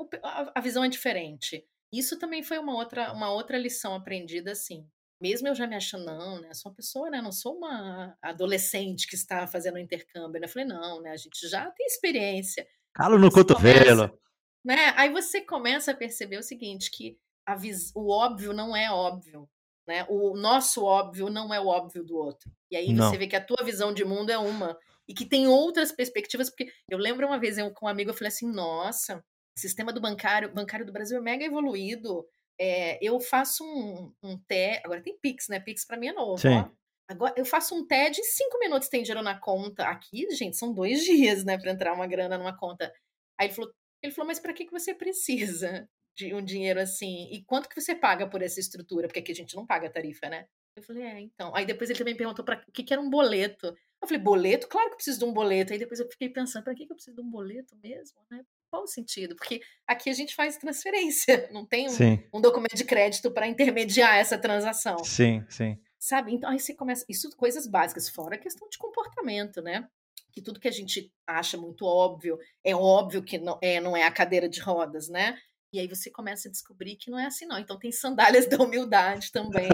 a 0.56 0.62
visão 0.62 0.86
é 0.86 0.88
diferente 0.88 1.66
isso 1.92 2.20
também 2.20 2.44
foi 2.44 2.58
uma 2.58 2.76
outra, 2.76 3.14
uma 3.14 3.32
outra 3.32 3.58
lição 3.58 3.96
aprendida, 3.96 4.52
assim. 4.52 4.88
Mesmo 5.20 5.48
eu 5.48 5.56
já 5.56 5.66
me 5.66 5.76
achando, 5.76 6.06
não, 6.06 6.42
né? 6.42 6.54
Sou 6.54 6.72
uma 6.72 6.76
pessoa, 6.76 7.10
né? 7.10 7.22
Não 7.22 7.32
sou 7.32 7.58
uma 7.58 8.16
adolescente 8.22 9.08
que 9.08 9.16
está 9.16 9.48
fazendo 9.48 9.80
intercâmbio, 9.80 10.40
né? 10.40 10.46
Eu 10.46 10.52
falei, 10.52 10.68
não, 10.68 11.02
né? 11.02 11.12
A 11.12 11.18
gente 11.18 11.48
já 11.48 11.72
tem 11.72 11.86
experiência. 11.88 12.68
Calo 12.94 13.18
no 13.18 13.32
cotovelo. 13.32 14.10
Começa, 14.10 14.20
né? 14.64 14.94
Aí 14.96 15.12
você 15.12 15.42
começa 15.42 15.92
a 15.92 15.96
perceber 15.96 16.38
o 16.38 16.44
seguinte, 16.44 16.92
que 16.92 17.18
a 17.46 17.56
vis, 17.56 17.92
o 17.96 18.12
óbvio 18.12 18.54
não 18.54 18.76
é 18.76 18.92
óbvio. 18.92 19.50
Né? 19.88 20.06
O 20.10 20.36
nosso 20.36 20.84
óbvio 20.84 21.30
não 21.30 21.54
é 21.54 21.60
o 21.60 21.68
óbvio 21.68 22.04
do 22.04 22.18
outro. 22.18 22.52
E 22.70 22.76
aí 22.76 22.92
não. 22.92 23.10
você 23.10 23.18
vê 23.18 23.26
que 23.26 23.38
a 23.38 23.44
tua 23.44 23.64
visão 23.64 23.94
de 23.94 24.04
mundo 24.04 24.30
é 24.30 24.38
uma 24.38 24.78
e 25.08 25.14
que 25.14 25.26
tem 25.26 25.48
outras 25.48 25.92
perspectivas, 25.92 26.50
porque 26.50 26.70
eu 26.90 26.98
lembro 26.98 27.26
uma 27.26 27.40
vez 27.40 27.58
eu, 27.58 27.72
com 27.72 27.86
um 27.86 27.90
amigo, 27.90 28.10
eu 28.10 28.14
falei 28.14 28.28
assim, 28.28 28.52
nossa, 28.52 29.24
o 29.58 29.60
sistema 29.60 29.92
do 29.92 30.00
bancário, 30.00 30.54
bancário 30.54 30.86
do 30.86 30.92
Brasil 30.92 31.18
é 31.18 31.22
mega 31.22 31.44
evoluído. 31.44 32.26
É, 32.60 33.04
eu 33.04 33.20
faço 33.20 33.64
um, 33.64 34.14
um 34.24 34.40
Agora 34.84 35.02
tem 35.02 35.18
Pix, 35.20 35.48
né? 35.48 35.60
Pix 35.60 35.86
para 35.86 35.98
mim 35.98 36.08
é 36.08 36.14
novo. 36.14 36.38
Sim. 36.38 36.50
Ó. 36.50 36.70
Agora, 37.10 37.34
eu 37.38 37.46
faço 37.46 37.74
um 37.74 37.88
TED, 37.88 38.22
cinco 38.24 38.60
minutos 38.60 38.90
tem 38.90 39.02
dinheiro 39.02 39.24
na 39.24 39.40
conta. 39.40 39.86
Aqui, 39.86 40.30
gente, 40.36 40.58
são 40.58 40.74
dois 40.74 41.00
dias, 41.06 41.44
né, 41.44 41.58
para 41.58 41.72
entrar 41.72 41.94
uma 41.94 42.06
grana 42.06 42.38
numa 42.38 42.56
conta. 42.56 42.92
Aí 43.40 43.48
ele 43.48 43.54
falou, 43.54 43.72
ele 44.04 44.12
falou, 44.12 44.28
mas 44.28 44.40
para 44.40 44.54
que, 44.54 44.66
que 44.66 44.72
você 44.72 44.94
precisa 44.94 45.90
de 46.16 46.34
um 46.34 46.44
dinheiro 46.44 46.80
assim? 46.80 47.30
E 47.32 47.44
quanto 47.46 47.70
que 47.70 47.80
você 47.80 47.96
paga 47.96 48.30
por 48.30 48.42
essa 48.42 48.60
estrutura? 48.60 49.08
Porque 49.08 49.20
aqui 49.20 49.32
a 49.32 49.36
gente 49.36 49.56
não 49.56 49.66
paga 49.66 49.90
tarifa, 49.90 50.28
né? 50.30 50.46
Eu 50.76 50.84
falei, 50.84 51.04
é, 51.04 51.20
então. 51.22 51.56
Aí 51.56 51.66
depois 51.66 51.90
ele 51.90 51.98
também 51.98 52.16
perguntou 52.16 52.44
para 52.44 52.62
o 52.68 52.72
que, 52.72 52.84
que 52.84 52.94
era 52.94 53.02
um 53.02 53.10
boleto. 53.10 53.68
Eu 53.68 54.08
falei, 54.08 54.22
boleto? 54.22 54.68
Claro 54.68 54.90
que 54.90 54.94
eu 54.94 54.98
preciso 54.98 55.20
de 55.20 55.26
um 55.26 55.34
boleto. 55.34 55.74
Aí 55.74 55.80
depois 55.80 56.00
eu 56.00 56.10
fiquei 56.10 56.30
pensando, 56.30 56.64
para 56.64 56.76
que, 56.76 56.86
que 56.86 56.92
eu 56.92 56.96
preciso 56.96 57.16
de 57.16 57.22
um 57.22 57.30
boleto 57.30 57.76
mesmo, 57.78 58.20
né? 58.30 58.44
Qual 58.70 58.84
o 58.84 58.88
sentido? 58.88 59.36
Porque 59.36 59.62
aqui 59.86 60.10
a 60.10 60.14
gente 60.14 60.36
faz 60.36 60.58
transferência, 60.58 61.50
não 61.52 61.66
tem 61.66 61.88
um, 61.90 62.38
um 62.38 62.42
documento 62.42 62.76
de 62.76 62.84
crédito 62.84 63.32
para 63.32 63.48
intermediar 63.48 64.16
essa 64.16 64.38
transação. 64.38 65.04
Sim, 65.04 65.46
sim. 65.50 65.78
Sabe? 66.00 66.34
Então 66.34 66.50
aí 66.50 66.60
você 66.60 66.74
começa. 66.74 67.06
Isso 67.10 67.30
coisas 67.36 67.68
básicas, 67.68 68.10
fora 68.10 68.36
a 68.36 68.40
questão 68.40 68.68
de 68.70 68.78
comportamento, 68.78 69.62
né? 69.62 69.88
Que 70.32 70.42
tudo 70.42 70.60
que 70.60 70.68
a 70.68 70.72
gente 70.72 71.12
acha 71.26 71.58
muito 71.58 71.86
óbvio, 71.86 72.38
é 72.64 72.76
óbvio 72.76 73.24
que 73.24 73.38
não 73.38 73.58
é, 73.62 73.80
não 73.80 73.98
é 73.98 74.04
a 74.04 74.12
cadeira 74.12 74.48
de 74.48 74.60
rodas, 74.60 75.10
né? 75.10 75.38
E 75.74 75.80
aí 75.80 75.88
você 75.88 76.10
começa 76.10 76.48
a 76.48 76.52
descobrir 76.52 76.96
que 76.96 77.10
não 77.10 77.20
é 77.20 77.26
assim, 77.26 77.46
não. 77.46 77.58
Então 77.58 77.80
tem 77.80 77.92
sandálias 77.92 78.48
da 78.48 78.58
humildade 78.58 79.32
também, 79.32 79.70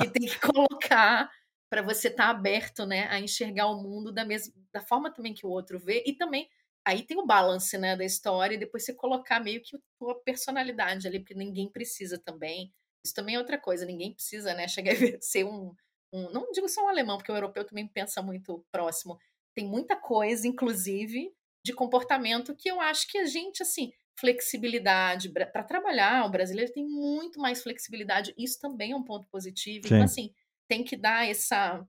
que 0.00 0.08
tem 0.08 0.26
que 0.26 0.40
colocar 0.40 1.30
para 1.68 1.82
você 1.82 2.08
estar 2.08 2.24
tá 2.24 2.30
aberto, 2.30 2.86
né, 2.86 3.08
a 3.08 3.18
enxergar 3.18 3.66
o 3.66 3.82
mundo 3.82 4.12
da 4.12 4.24
mesma 4.24 4.54
da 4.72 4.80
forma 4.80 5.12
também 5.12 5.34
que 5.34 5.44
o 5.44 5.50
outro 5.50 5.78
vê 5.78 6.02
e 6.06 6.12
também 6.12 6.48
aí 6.86 7.02
tem 7.04 7.18
o 7.18 7.26
balance, 7.26 7.76
né, 7.76 7.96
da 7.96 8.04
história 8.04 8.54
e 8.54 8.58
depois 8.58 8.84
você 8.84 8.94
colocar 8.94 9.40
meio 9.40 9.60
que 9.60 9.76
a 9.76 9.80
tua 9.98 10.14
personalidade 10.22 11.06
ali, 11.08 11.18
porque 11.18 11.34
ninguém 11.34 11.68
precisa 11.68 12.16
também. 12.16 12.72
Isso 13.04 13.12
também 13.12 13.34
é 13.34 13.38
outra 13.38 13.58
coisa, 13.58 13.84
ninguém 13.84 14.14
precisa, 14.14 14.54
né, 14.54 14.68
chegar 14.68 14.92
a 14.92 15.20
ser 15.20 15.44
um, 15.44 15.74
um 16.12 16.30
não 16.30 16.52
digo 16.52 16.68
só 16.68 16.84
um 16.84 16.88
alemão, 16.88 17.18
porque 17.18 17.32
o 17.32 17.36
europeu 17.36 17.64
também 17.66 17.88
pensa 17.88 18.22
muito 18.22 18.64
próximo. 18.70 19.18
Tem 19.52 19.66
muita 19.66 19.96
coisa, 19.96 20.46
inclusive, 20.46 21.32
de 21.64 21.72
comportamento 21.72 22.54
que 22.54 22.70
eu 22.70 22.80
acho 22.80 23.08
que 23.08 23.18
a 23.18 23.26
gente 23.26 23.62
assim, 23.62 23.92
flexibilidade 24.18 25.28
para 25.30 25.64
trabalhar, 25.64 26.24
o 26.24 26.30
brasileiro 26.30 26.72
tem 26.72 26.86
muito 26.86 27.40
mais 27.40 27.62
flexibilidade. 27.62 28.32
Isso 28.38 28.60
também 28.60 28.92
é 28.92 28.96
um 28.96 29.02
ponto 29.02 29.26
positivo. 29.28 29.86
Então, 29.86 29.88
Sim. 29.88 29.94
Então 29.96 30.04
assim, 30.04 30.34
tem 30.68 30.84
que 30.84 30.96
dar 30.96 31.28
essa 31.28 31.84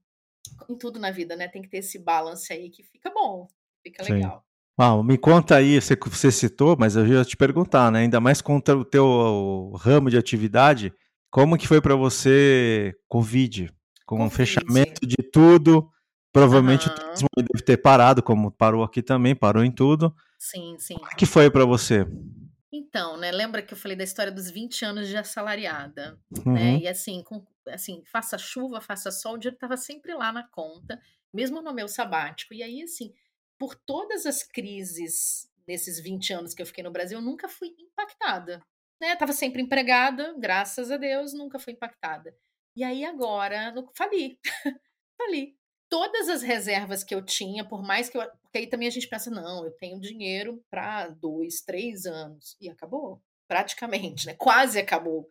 em 0.70 0.78
tudo 0.78 1.00
na 1.00 1.12
vida, 1.12 1.36
né? 1.36 1.48
Tem 1.48 1.62
que 1.62 1.70
ter 1.70 1.80
esse 1.80 2.00
balance 2.00 2.52
aí 2.52 2.70
que 2.70 2.84
fica 2.84 3.12
bom, 3.12 3.48
fica 3.84 4.04
Sim. 4.04 4.14
legal. 4.14 4.47
Uau, 4.80 5.04
me 5.04 5.18
conta 5.18 5.56
aí, 5.56 5.82
você, 5.82 5.96
você 5.96 6.32
citou, 6.32 6.76
mas 6.78 6.96
eu 6.96 7.08
ia 7.08 7.26
te 7.26 7.36
perguntar, 7.36 7.92
né? 7.92 8.00
Ainda 8.00 8.20
mais 8.20 8.42
contra 8.42 8.78
o 8.78 8.86
teu 8.86 9.06
o 9.06 9.76
ramo 9.76 10.10
de 10.10 10.18
atividade, 10.18 10.94
como 11.32 11.58
que 11.58 11.68
foi 11.68 11.82
para 11.82 11.96
você 11.96 12.94
Covid? 13.08 13.74
Com 14.06 14.26
o 14.26 14.30
fechamento 14.30 15.06
de 15.06 15.18
tudo, 15.18 15.90
provavelmente 16.32 16.88
uhum. 16.88 16.94
o 16.94 16.96
turismo 16.96 17.28
deve 17.38 17.66
ter 17.66 17.78
parado, 17.78 18.22
como 18.22 18.52
parou 18.52 18.84
aqui 18.84 19.02
também, 19.02 19.36
parou 19.36 19.64
em 19.64 19.72
tudo. 19.72 20.16
Sim, 20.38 20.76
sim. 20.78 20.96
Como 20.96 21.16
que 21.16 21.26
foi 21.26 21.50
para 21.50 21.66
você? 21.66 22.06
Então, 22.72 23.18
né, 23.18 23.32
lembra 23.32 23.64
que 23.64 23.74
eu 23.74 23.78
falei 23.78 23.98
da 23.98 24.04
história 24.04 24.32
dos 24.32 24.50
20 24.50 24.86
anos 24.86 25.08
de 25.08 25.18
assalariada, 25.18 26.20
né? 26.30 26.42
uhum. 26.46 26.54
né? 26.54 26.78
E 26.78 26.88
assim, 26.88 27.24
com, 27.24 27.44
assim, 27.68 28.04
faça 28.12 28.38
chuva, 28.38 28.80
faça 28.80 29.10
sol, 29.10 29.34
o 29.34 29.38
dinheiro 29.38 29.56
estava 29.56 29.76
sempre 29.76 30.14
lá 30.14 30.32
na 30.32 30.44
conta, 30.44 31.00
mesmo 31.34 31.62
no 31.62 31.74
meu 31.74 31.88
sabático. 31.88 32.54
E 32.54 32.62
aí, 32.62 32.84
assim, 32.84 33.12
por 33.58 33.76
todas 33.76 34.26
as 34.26 34.44
crises 34.44 35.50
nesses 35.68 36.00
20 36.00 36.34
anos 36.34 36.54
que 36.54 36.62
eu 36.62 36.66
fiquei 36.66 36.84
no 36.84 36.92
Brasil, 36.92 37.18
eu 37.18 37.24
nunca 37.24 37.50
fui 37.50 37.76
impactada. 37.78 38.62
Né? 39.02 39.16
Tava 39.16 39.34
sempre 39.34 39.62
empregada, 39.62 40.34
graças 40.38 40.90
a 40.90 40.98
Deus, 40.98 41.34
nunca 41.34 41.60
fui 41.60 41.74
impactada. 41.74 42.36
E 42.76 42.84
aí 42.84 43.04
agora, 43.04 43.72
no, 43.72 43.92
fali. 43.96 44.40
fali. 45.18 45.56
Todas 45.90 46.30
as 46.30 46.42
reservas 46.42 47.04
que 47.04 47.16
eu 47.16 47.24
tinha, 47.24 47.66
por 47.66 47.82
mais 47.82 48.10
que 48.10 48.18
eu. 48.18 48.30
Porque 48.42 48.58
aí 48.58 48.68
também 48.68 48.88
a 48.88 48.92
gente 48.92 49.08
pensa, 49.08 49.30
não, 49.30 49.66
eu 49.66 49.72
tenho 49.72 50.00
dinheiro 50.00 50.64
para 50.70 51.08
dois, 51.10 51.62
três 51.62 52.06
anos. 52.06 52.58
E 52.60 52.70
acabou. 52.70 53.22
Praticamente, 53.48 54.26
né? 54.28 54.34
Quase 54.36 54.80
acabou. 54.80 55.30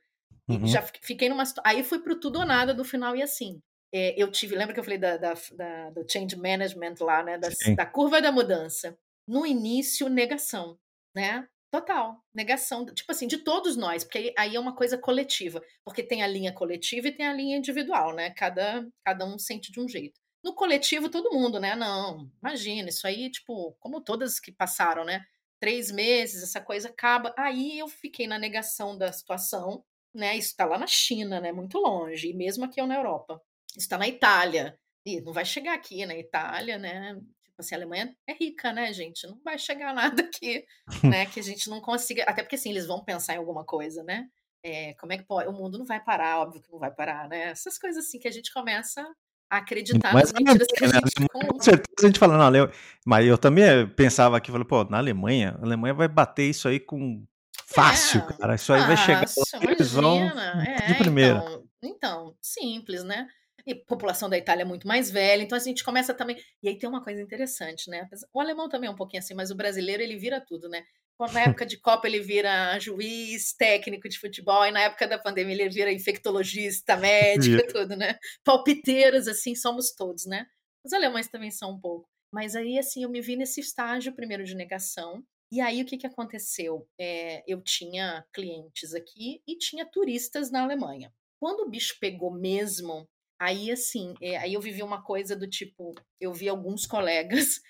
Uhum. 0.48 0.66
já 0.66 0.80
fiquei 0.80 1.28
numa. 1.28 1.44
Aí 1.64 1.82
fui 1.82 1.98
pro 1.98 2.18
tudo 2.18 2.38
ou 2.38 2.46
nada 2.46 2.72
do 2.72 2.84
final 2.84 3.16
e 3.16 3.22
assim 3.22 3.60
é, 3.96 4.14
eu 4.14 4.30
tive, 4.30 4.54
lembra 4.54 4.74
que 4.74 4.80
eu 4.80 4.84
falei 4.84 4.98
da, 4.98 5.16
da, 5.16 5.32
da, 5.54 5.90
do 5.90 6.06
change 6.06 6.36
management 6.36 6.96
lá, 7.00 7.22
né? 7.22 7.38
Da, 7.38 7.48
da 7.74 7.86
curva 7.86 8.20
da 8.20 8.30
mudança. 8.30 8.98
No 9.26 9.46
início, 9.46 10.10
negação, 10.10 10.78
né? 11.14 11.48
Total, 11.70 12.22
negação, 12.34 12.84
tipo 12.84 13.10
assim, 13.10 13.26
de 13.26 13.38
todos 13.38 13.74
nós, 13.74 14.04
porque 14.04 14.34
aí 14.38 14.54
é 14.54 14.60
uma 14.60 14.74
coisa 14.74 14.98
coletiva, 14.98 15.62
porque 15.82 16.02
tem 16.02 16.22
a 16.22 16.26
linha 16.26 16.52
coletiva 16.52 17.08
e 17.08 17.12
tem 17.12 17.26
a 17.26 17.32
linha 17.32 17.56
individual, 17.56 18.14
né? 18.14 18.30
Cada, 18.30 18.86
cada 19.02 19.24
um 19.24 19.38
sente 19.38 19.72
de 19.72 19.80
um 19.80 19.88
jeito. 19.88 20.20
No 20.44 20.54
coletivo, 20.54 21.08
todo 21.08 21.32
mundo, 21.32 21.58
né? 21.58 21.74
Não, 21.74 22.30
imagina, 22.42 22.90
isso 22.90 23.06
aí, 23.06 23.30
tipo, 23.30 23.72
como 23.80 24.02
todas 24.02 24.38
que 24.38 24.52
passaram, 24.52 25.04
né? 25.04 25.24
Três 25.58 25.90
meses, 25.90 26.42
essa 26.42 26.60
coisa 26.60 26.88
acaba. 26.88 27.34
Aí 27.36 27.78
eu 27.78 27.88
fiquei 27.88 28.26
na 28.26 28.38
negação 28.38 28.96
da 28.96 29.10
situação, 29.10 29.82
né? 30.14 30.36
Isso 30.36 30.54
tá 30.54 30.66
lá 30.66 30.78
na 30.78 30.86
China, 30.86 31.40
né? 31.40 31.50
Muito 31.50 31.78
longe, 31.78 32.28
e 32.28 32.34
mesmo 32.34 32.64
aqui 32.66 32.78
eu 32.78 32.86
na 32.86 32.96
Europa 32.96 33.42
está 33.76 33.98
na 33.98 34.08
Itália. 34.08 34.78
E 35.04 35.20
não 35.20 35.32
vai 35.32 35.44
chegar 35.44 35.74
aqui 35.74 36.04
na 36.04 36.16
Itália, 36.16 36.78
né? 36.78 37.14
Tipo 37.44 37.60
assim, 37.60 37.74
a 37.74 37.78
Alemanha 37.78 38.16
é 38.28 38.32
rica, 38.34 38.72
né, 38.72 38.92
gente? 38.92 39.26
Não 39.26 39.40
vai 39.44 39.58
chegar 39.58 39.94
nada 39.94 40.22
aqui, 40.22 40.64
né? 41.02 41.26
Que 41.26 41.40
a 41.40 41.42
gente 41.42 41.70
não 41.70 41.80
consiga. 41.80 42.24
Até 42.24 42.42
porque, 42.42 42.56
assim, 42.56 42.70
eles 42.70 42.86
vão 42.86 43.04
pensar 43.04 43.34
em 43.34 43.38
alguma 43.38 43.64
coisa, 43.64 44.02
né? 44.02 44.26
É, 44.64 44.94
como 44.94 45.12
é 45.12 45.18
que 45.18 45.24
pode? 45.24 45.48
O 45.48 45.52
mundo 45.52 45.78
não 45.78 45.86
vai 45.86 46.02
parar, 46.02 46.40
óbvio 46.40 46.60
que 46.60 46.72
não 46.72 46.78
vai 46.78 46.90
parar, 46.90 47.28
né? 47.28 47.50
Essas 47.50 47.78
coisas 47.78 48.04
assim 48.04 48.18
que 48.18 48.26
a 48.26 48.32
gente 48.32 48.52
começa 48.52 49.00
a 49.48 49.58
acreditar 49.58 50.12
mas 50.12 50.32
nas 50.32 50.42
mentiras 50.42 50.66
que 50.66 50.84
a 50.84 50.88
né, 50.88 50.94
gente 50.94 51.28
Com 51.28 51.60
certeza 51.60 51.84
a 52.00 52.06
gente 52.06 52.18
fala, 52.18 52.36
não, 52.36 52.46
Ale... 52.46 52.68
mas 53.06 53.24
eu 53.24 53.38
também 53.38 53.86
pensava 53.90 54.36
aqui, 54.36 54.50
falei, 54.50 54.66
pô, 54.66 54.82
na 54.84 54.98
Alemanha, 54.98 55.56
a 55.60 55.64
Alemanha 55.64 55.94
vai 55.94 56.08
bater 56.08 56.50
isso 56.50 56.66
aí 56.66 56.80
com 56.80 57.24
fácil, 57.64 58.20
é, 58.22 58.32
cara. 58.32 58.54
Isso 58.56 58.72
aí 58.72 58.84
vai 58.84 58.96
chegar 58.96 59.20
lá, 59.20 59.72
eles 59.72 59.92
vão 59.92 60.18
é, 60.18 60.86
de 60.86 60.94
primeira. 60.94 61.38
Então, 61.38 61.64
então, 61.82 62.34
simples, 62.42 63.04
né? 63.04 63.28
E 63.66 63.72
a 63.72 63.76
população 63.86 64.28
da 64.28 64.38
Itália 64.38 64.62
é 64.62 64.64
muito 64.64 64.86
mais 64.86 65.10
velha, 65.10 65.42
então 65.42 65.56
a 65.56 65.60
gente 65.60 65.82
começa 65.82 66.14
também. 66.14 66.36
E 66.62 66.68
aí 66.68 66.78
tem 66.78 66.88
uma 66.88 67.02
coisa 67.02 67.20
interessante, 67.20 67.90
né? 67.90 68.08
O 68.32 68.40
alemão 68.40 68.68
também 68.68 68.88
é 68.88 68.92
um 68.92 68.96
pouquinho 68.96 69.22
assim, 69.22 69.34
mas 69.34 69.50
o 69.50 69.56
brasileiro 69.56 70.02
ele 70.02 70.16
vira 70.16 70.40
tudo, 70.40 70.68
né? 70.68 70.84
Na 71.32 71.40
época 71.40 71.64
de 71.64 71.78
Copa 71.78 72.06
ele 72.06 72.20
vira 72.20 72.78
juiz, 72.78 73.54
técnico 73.54 74.08
de 74.08 74.18
futebol, 74.18 74.64
e 74.66 74.70
na 74.70 74.82
época 74.82 75.08
da 75.08 75.18
pandemia 75.18 75.54
ele 75.54 75.68
vira 75.68 75.92
infectologista, 75.92 76.94
médico, 76.96 77.56
yeah. 77.56 77.72
tudo, 77.72 77.96
né? 77.96 78.18
Palpiteiros, 78.44 79.26
assim, 79.26 79.54
somos 79.54 79.92
todos, 79.92 80.26
né? 80.26 80.46
Os 80.84 80.92
alemães 80.92 81.28
também 81.28 81.50
são 81.50 81.72
um 81.72 81.80
pouco. 81.80 82.08
Mas 82.32 82.54
aí, 82.54 82.78
assim, 82.78 83.02
eu 83.02 83.08
me 83.08 83.20
vi 83.20 83.34
nesse 83.34 83.60
estágio 83.60 84.14
primeiro 84.14 84.44
de 84.44 84.54
negação, 84.54 85.24
e 85.50 85.60
aí 85.60 85.80
o 85.80 85.86
que, 85.86 85.96
que 85.96 86.06
aconteceu? 86.06 86.86
É, 87.00 87.42
eu 87.46 87.62
tinha 87.62 88.24
clientes 88.32 88.94
aqui 88.94 89.40
e 89.46 89.56
tinha 89.56 89.86
turistas 89.86 90.50
na 90.50 90.62
Alemanha. 90.62 91.12
Quando 91.40 91.60
o 91.60 91.70
bicho 91.70 91.96
pegou 92.00 92.32
mesmo, 92.32 93.08
Aí, 93.38 93.70
assim, 93.70 94.14
é, 94.20 94.38
aí 94.38 94.54
eu 94.54 94.60
vivi 94.60 94.82
uma 94.82 95.02
coisa 95.02 95.36
do 95.36 95.46
tipo, 95.46 95.94
eu 96.18 96.32
vi 96.32 96.48
alguns 96.48 96.86
colegas 96.86 97.60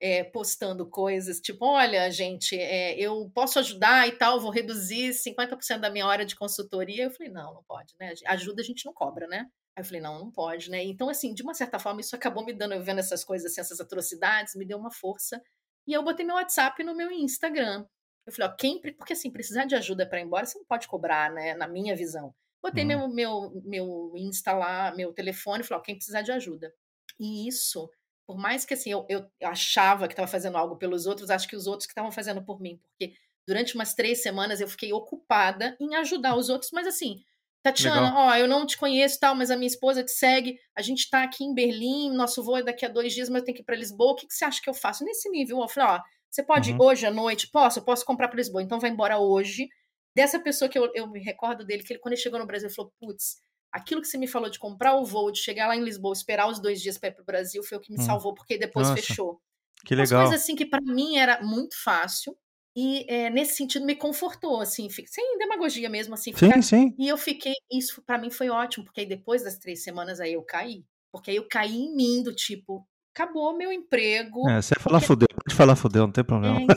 é, 0.00 0.22
postando 0.30 0.88
coisas, 0.88 1.40
tipo, 1.40 1.66
olha, 1.66 2.08
gente, 2.10 2.56
é, 2.56 2.96
eu 2.98 3.28
posso 3.34 3.58
ajudar 3.58 4.06
e 4.06 4.12
tal, 4.12 4.40
vou 4.40 4.50
reduzir 4.52 5.10
50% 5.10 5.80
da 5.80 5.90
minha 5.90 6.06
hora 6.06 6.24
de 6.24 6.36
consultoria. 6.36 7.04
Eu 7.04 7.10
falei, 7.10 7.32
não, 7.32 7.54
não 7.54 7.64
pode, 7.64 7.94
né? 7.98 8.14
Ajuda 8.26 8.62
a 8.62 8.64
gente 8.64 8.86
não 8.86 8.92
cobra, 8.92 9.26
né? 9.26 9.48
Aí 9.76 9.82
eu 9.82 9.84
falei, 9.84 10.00
não, 10.00 10.18
não 10.18 10.30
pode, 10.30 10.70
né? 10.70 10.84
Então, 10.84 11.08
assim, 11.08 11.34
de 11.34 11.42
uma 11.42 11.54
certa 11.54 11.78
forma, 11.78 12.00
isso 12.00 12.14
acabou 12.14 12.44
me 12.44 12.52
dando, 12.52 12.74
eu 12.74 12.82
vendo 12.84 13.00
essas 13.00 13.24
coisas, 13.24 13.50
assim, 13.50 13.60
essas 13.60 13.80
atrocidades, 13.80 14.54
me 14.54 14.64
deu 14.64 14.78
uma 14.78 14.92
força. 14.92 15.42
E 15.86 15.92
eu 15.92 16.02
botei 16.04 16.24
meu 16.24 16.36
WhatsApp 16.36 16.82
no 16.84 16.94
meu 16.94 17.10
Instagram. 17.10 17.84
Eu 18.26 18.32
falei, 18.32 18.50
ó, 18.50 18.56
quem, 18.56 18.80
porque 18.80 19.12
assim, 19.12 19.30
precisar 19.30 19.66
de 19.66 19.74
ajuda 19.74 20.06
para 20.06 20.20
ir 20.20 20.24
embora, 20.24 20.46
você 20.46 20.58
não 20.58 20.66
pode 20.66 20.88
cobrar, 20.88 21.32
né? 21.32 21.54
Na 21.54 21.68
minha 21.68 21.96
visão. 21.96 22.34
Botei 22.66 22.82
uhum. 22.82 22.88
meu, 22.88 23.08
meu, 23.08 23.62
meu 23.64 24.12
Insta 24.16 24.52
lá, 24.52 24.92
meu 24.96 25.12
telefone, 25.12 25.62
falei, 25.62 25.80
ó, 25.80 25.84
quem 25.84 25.94
precisar 25.94 26.22
de 26.22 26.32
ajuda. 26.32 26.74
E 27.18 27.46
isso, 27.46 27.88
por 28.26 28.36
mais 28.36 28.64
que 28.64 28.74
assim, 28.74 28.90
eu, 28.90 29.06
eu 29.08 29.24
achava 29.44 30.08
que 30.08 30.14
estava 30.14 30.26
fazendo 30.26 30.58
algo 30.58 30.76
pelos 30.76 31.06
outros, 31.06 31.30
acho 31.30 31.46
que 31.46 31.54
os 31.54 31.68
outros 31.68 31.86
que 31.86 31.92
estavam 31.92 32.10
fazendo 32.10 32.44
por 32.44 32.60
mim, 32.60 32.80
porque 32.82 33.14
durante 33.46 33.76
umas 33.76 33.94
três 33.94 34.20
semanas 34.20 34.60
eu 34.60 34.66
fiquei 34.66 34.92
ocupada 34.92 35.76
em 35.80 35.94
ajudar 35.94 36.34
os 36.34 36.48
outros, 36.48 36.72
mas 36.72 36.88
assim, 36.88 37.22
Tatiana, 37.62 38.08
Legal. 38.08 38.16
ó, 38.16 38.34
eu 38.34 38.48
não 38.48 38.66
te 38.66 38.76
conheço 38.76 39.20
tal, 39.20 39.36
mas 39.36 39.48
a 39.48 39.56
minha 39.56 39.68
esposa 39.68 40.02
te 40.02 40.10
segue, 40.10 40.58
a 40.76 40.82
gente 40.82 41.04
está 41.04 41.22
aqui 41.22 41.44
em 41.44 41.54
Berlim, 41.54 42.10
nosso 42.10 42.42
voo 42.42 42.56
é 42.56 42.64
daqui 42.64 42.84
a 42.84 42.88
dois 42.88 43.14
dias, 43.14 43.28
mas 43.28 43.42
eu 43.42 43.44
tenho 43.44 43.56
que 43.56 43.62
ir 43.62 43.64
para 43.64 43.76
Lisboa, 43.76 44.10
o 44.10 44.16
que, 44.16 44.26
que 44.26 44.34
você 44.34 44.44
acha 44.44 44.60
que 44.60 44.68
eu 44.68 44.74
faço? 44.74 45.04
Nesse 45.04 45.30
nível, 45.30 45.60
eu 45.60 45.68
falei, 45.68 45.90
ó, 45.90 46.02
você 46.28 46.42
pode 46.42 46.72
uhum. 46.72 46.78
hoje 46.80 47.06
à 47.06 47.12
noite? 47.12 47.48
Posso? 47.48 47.78
Eu 47.78 47.84
posso 47.84 48.04
comprar 48.04 48.26
para 48.26 48.38
Lisboa, 48.38 48.60
então 48.60 48.80
vai 48.80 48.90
embora 48.90 49.18
hoje, 49.18 49.68
dessa 50.16 50.40
pessoa 50.40 50.66
que 50.66 50.78
eu, 50.78 50.90
eu 50.94 51.06
me 51.06 51.20
recordo 51.20 51.62
dele, 51.62 51.82
que 51.82 51.92
ele, 51.92 52.00
quando 52.00 52.14
ele 52.14 52.22
chegou 52.22 52.40
no 52.40 52.46
Brasil, 52.46 52.68
ele 52.68 52.74
falou: 52.74 52.90
putz, 52.98 53.36
aquilo 53.70 54.00
que 54.00 54.08
você 54.08 54.16
me 54.16 54.26
falou 54.26 54.48
de 54.48 54.58
comprar 54.58 54.96
o 54.96 55.04
voo, 55.04 55.30
de 55.30 55.38
chegar 55.38 55.68
lá 55.68 55.76
em 55.76 55.84
Lisboa, 55.84 56.14
esperar 56.14 56.48
os 56.48 56.58
dois 56.58 56.80
dias 56.80 56.96
para 56.96 57.10
ir 57.10 57.12
para 57.12 57.22
o 57.22 57.26
Brasil, 57.26 57.62
foi 57.62 57.76
o 57.76 57.80
que 57.80 57.92
me 57.92 58.00
hum. 58.00 58.06
salvou, 58.06 58.34
porque 58.34 58.56
depois 58.56 58.88
Nossa, 58.88 59.02
fechou. 59.02 59.38
Que 59.84 59.94
legal. 59.94 60.20
Umas 60.20 60.30
coisas 60.30 60.42
assim 60.42 60.56
que 60.56 60.64
para 60.64 60.80
mim 60.80 61.18
era 61.18 61.42
muito 61.42 61.76
fácil. 61.84 62.34
E 62.74 63.06
é, 63.08 63.30
nesse 63.30 63.54
sentido 63.54 63.86
me 63.86 63.96
confortou, 63.96 64.60
assim, 64.60 64.88
sem 64.90 65.38
demagogia 65.38 65.88
mesmo, 65.88 66.14
assim. 66.14 66.34
Sim, 66.34 66.60
sim. 66.60 66.94
E 66.98 67.08
eu 67.08 67.16
fiquei, 67.16 67.54
isso 67.70 68.02
para 68.02 68.18
mim 68.18 68.30
foi 68.30 68.50
ótimo, 68.50 68.84
porque 68.84 69.00
aí 69.00 69.06
depois 69.06 69.42
das 69.42 69.58
três 69.58 69.82
semanas 69.82 70.20
aí 70.20 70.34
eu 70.34 70.42
caí 70.42 70.84
Porque 71.10 71.30
aí 71.30 71.36
eu 71.36 71.48
caí 71.48 71.74
em 71.74 71.94
mim 71.94 72.22
do 72.22 72.34
tipo, 72.34 72.86
acabou 73.16 73.56
meu 73.56 73.72
emprego. 73.72 74.48
É, 74.50 74.60
você 74.60 74.74
ia 74.74 74.82
falar 74.82 74.98
porque... 74.98 75.06
fudeu, 75.06 75.28
pode 75.28 75.54
falar 75.54 75.76
fudeu, 75.76 76.02
não 76.02 76.12
tem 76.12 76.22
problema. 76.22 76.60
É, 76.60 76.62
então, 76.62 76.76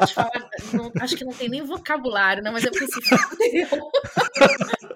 eu 0.00 0.06
te 0.06 0.14
falar, 0.14 0.50
não, 0.72 0.92
acho 1.00 1.16
que 1.16 1.24
não 1.24 1.32
tem 1.32 1.48
nem 1.48 1.62
vocabulário, 1.62 2.42
né? 2.42 2.50
Mas 2.52 2.64
eu 2.64 2.70
pensei, 2.70 3.02
fudeu. 3.18 3.90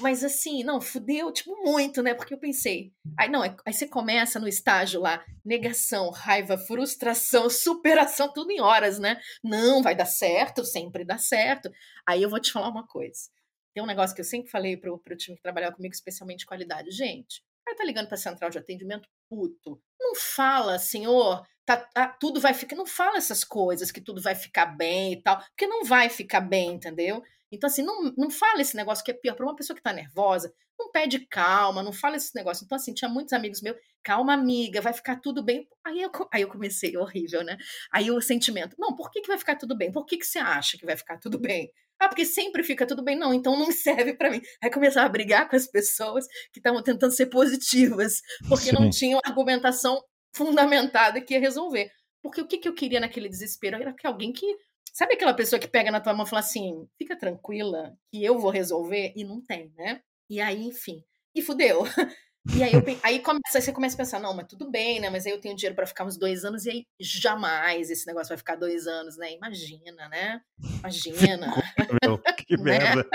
Mas 0.00 0.24
assim, 0.24 0.64
não, 0.64 0.80
fudeu, 0.80 1.32
tipo, 1.32 1.56
muito, 1.62 2.02
né? 2.02 2.14
Porque 2.14 2.34
eu 2.34 2.38
pensei, 2.38 2.92
aí 3.18 3.28
não, 3.28 3.42
aí 3.42 3.72
você 3.72 3.86
começa 3.86 4.40
no 4.40 4.48
estágio 4.48 5.00
lá, 5.00 5.24
negação, 5.44 6.10
raiva, 6.10 6.56
frustração, 6.56 7.50
superação, 7.50 8.32
tudo 8.32 8.50
em 8.50 8.60
horas, 8.60 8.98
né? 8.98 9.20
Não, 9.42 9.82
vai 9.82 9.94
dar 9.94 10.06
certo, 10.06 10.64
sempre 10.64 11.04
dá 11.04 11.18
certo. 11.18 11.70
Aí 12.06 12.22
eu 12.22 12.30
vou 12.30 12.40
te 12.40 12.52
falar 12.52 12.68
uma 12.68 12.86
coisa. 12.86 13.28
Tem 13.72 13.82
um 13.82 13.86
negócio 13.86 14.14
que 14.14 14.20
eu 14.20 14.24
sempre 14.24 14.50
falei 14.50 14.76
pro, 14.76 14.98
pro 14.98 15.16
time 15.16 15.36
que 15.36 15.42
trabalhava 15.42 15.76
comigo, 15.76 15.94
especialmente 15.94 16.46
qualidade. 16.46 16.90
Gente, 16.90 17.42
Aí 17.68 17.74
tá 17.74 17.84
ligando 17.84 18.08
para 18.08 18.16
central 18.16 18.50
de 18.50 18.58
atendimento, 18.58 19.08
puto. 19.28 19.80
Não 19.98 20.14
fala, 20.14 20.78
senhor, 20.78 21.46
tá, 21.64 21.76
tá, 21.76 22.08
tudo 22.08 22.40
vai 22.40 22.54
ficar. 22.54 22.76
Não 22.76 22.86
fala 22.86 23.18
essas 23.18 23.44
coisas 23.44 23.90
que 23.90 24.00
tudo 24.00 24.20
vai 24.20 24.34
ficar 24.34 24.66
bem 24.66 25.12
e 25.12 25.22
tal, 25.22 25.38
porque 25.50 25.66
não 25.66 25.84
vai 25.84 26.08
ficar 26.08 26.40
bem, 26.40 26.72
entendeu? 26.72 27.22
Então, 27.50 27.68
assim, 27.68 27.82
não, 27.82 28.12
não 28.16 28.30
fala 28.30 28.60
esse 28.60 28.76
negócio 28.76 29.04
que 29.04 29.10
é 29.10 29.14
pior. 29.14 29.34
Para 29.34 29.46
uma 29.46 29.56
pessoa 29.56 29.76
que 29.76 29.82
tá 29.82 29.92
nervosa, 29.92 30.52
não 30.78 30.90
pede 30.90 31.26
calma, 31.26 31.82
não 31.82 31.92
fala 31.92 32.16
esse 32.16 32.34
negócio. 32.34 32.64
Então, 32.64 32.76
assim, 32.76 32.94
tinha 32.94 33.08
muitos 33.08 33.32
amigos 33.32 33.60
meus, 33.60 33.76
calma, 34.02 34.34
amiga, 34.34 34.80
vai 34.80 34.92
ficar 34.92 35.20
tudo 35.20 35.42
bem. 35.42 35.66
Aí 35.84 36.00
eu, 36.00 36.10
aí 36.32 36.42
eu 36.42 36.48
comecei, 36.48 36.96
horrível, 36.96 37.44
né? 37.44 37.56
Aí 37.92 38.10
o 38.10 38.20
sentimento, 38.20 38.76
não, 38.78 38.94
por 38.94 39.10
que, 39.10 39.20
que 39.20 39.28
vai 39.28 39.38
ficar 39.38 39.56
tudo 39.56 39.76
bem? 39.76 39.92
Por 39.92 40.06
que, 40.06 40.16
que 40.16 40.26
você 40.26 40.38
acha 40.38 40.78
que 40.78 40.86
vai 40.86 40.96
ficar 40.96 41.18
tudo 41.18 41.38
bem? 41.38 41.70
Ah, 42.00 42.08
porque 42.08 42.24
sempre 42.24 42.62
fica 42.62 42.86
tudo 42.86 43.04
bem. 43.04 43.16
Não, 43.16 43.34
então 43.34 43.58
não 43.58 43.70
serve 43.70 44.14
para 44.14 44.30
mim. 44.30 44.40
Aí 44.62 44.70
começava 44.70 45.06
a 45.06 45.10
brigar 45.10 45.48
com 45.48 45.54
as 45.54 45.66
pessoas 45.66 46.26
que 46.50 46.58
estavam 46.58 46.82
tentando 46.82 47.12
ser 47.12 47.26
positivas, 47.26 48.22
porque 48.48 48.70
Sim. 48.70 48.72
não 48.72 48.88
tinham 48.88 49.20
argumentação 49.22 50.02
fundamentada 50.34 51.20
que 51.20 51.34
ia 51.34 51.40
resolver. 51.40 51.90
Porque 52.22 52.40
o 52.40 52.46
que, 52.46 52.58
que 52.58 52.68
eu 52.68 52.74
queria 52.74 53.00
naquele 53.00 53.28
desespero 53.28 53.76
era 53.76 53.92
que 53.92 54.06
alguém 54.06 54.32
que. 54.32 54.46
Sabe 54.92 55.14
aquela 55.14 55.34
pessoa 55.34 55.58
que 55.58 55.68
pega 55.68 55.90
na 55.90 56.00
tua 56.00 56.14
mão 56.14 56.26
e 56.26 56.28
fala 56.28 56.40
assim: 56.40 56.88
fica 56.98 57.16
tranquila, 57.16 57.96
que 58.10 58.24
eu 58.24 58.38
vou 58.38 58.50
resolver? 58.50 59.12
E 59.16 59.24
não 59.24 59.40
tem, 59.40 59.72
né? 59.76 60.02
E 60.28 60.40
aí, 60.40 60.62
enfim. 60.64 61.04
E 61.34 61.42
fudeu. 61.42 61.82
E 62.56 62.62
aí, 62.62 62.72
eu, 62.72 62.82
aí 63.02 63.18
começa, 63.20 63.60
você 63.60 63.70
começa 63.70 63.94
a 63.94 63.98
pensar, 63.98 64.18
não, 64.18 64.34
mas 64.34 64.46
tudo 64.46 64.70
bem, 64.70 64.98
né? 64.98 65.10
Mas 65.10 65.26
aí 65.26 65.32
eu 65.32 65.40
tenho 65.40 65.54
dinheiro 65.54 65.76
para 65.76 65.86
ficar 65.86 66.04
uns 66.04 66.16
dois 66.16 66.42
anos, 66.42 66.64
e 66.64 66.70
aí 66.70 66.86
jamais 66.98 67.90
esse 67.90 68.06
negócio 68.06 68.30
vai 68.30 68.38
ficar 68.38 68.56
dois 68.56 68.86
anos, 68.86 69.18
né? 69.18 69.32
Imagina, 69.32 70.08
né? 70.08 70.40
Imagina. 70.78 71.54
Meu, 72.02 72.18
que 72.18 72.56
né? 72.56 72.62
merda. 72.62 73.08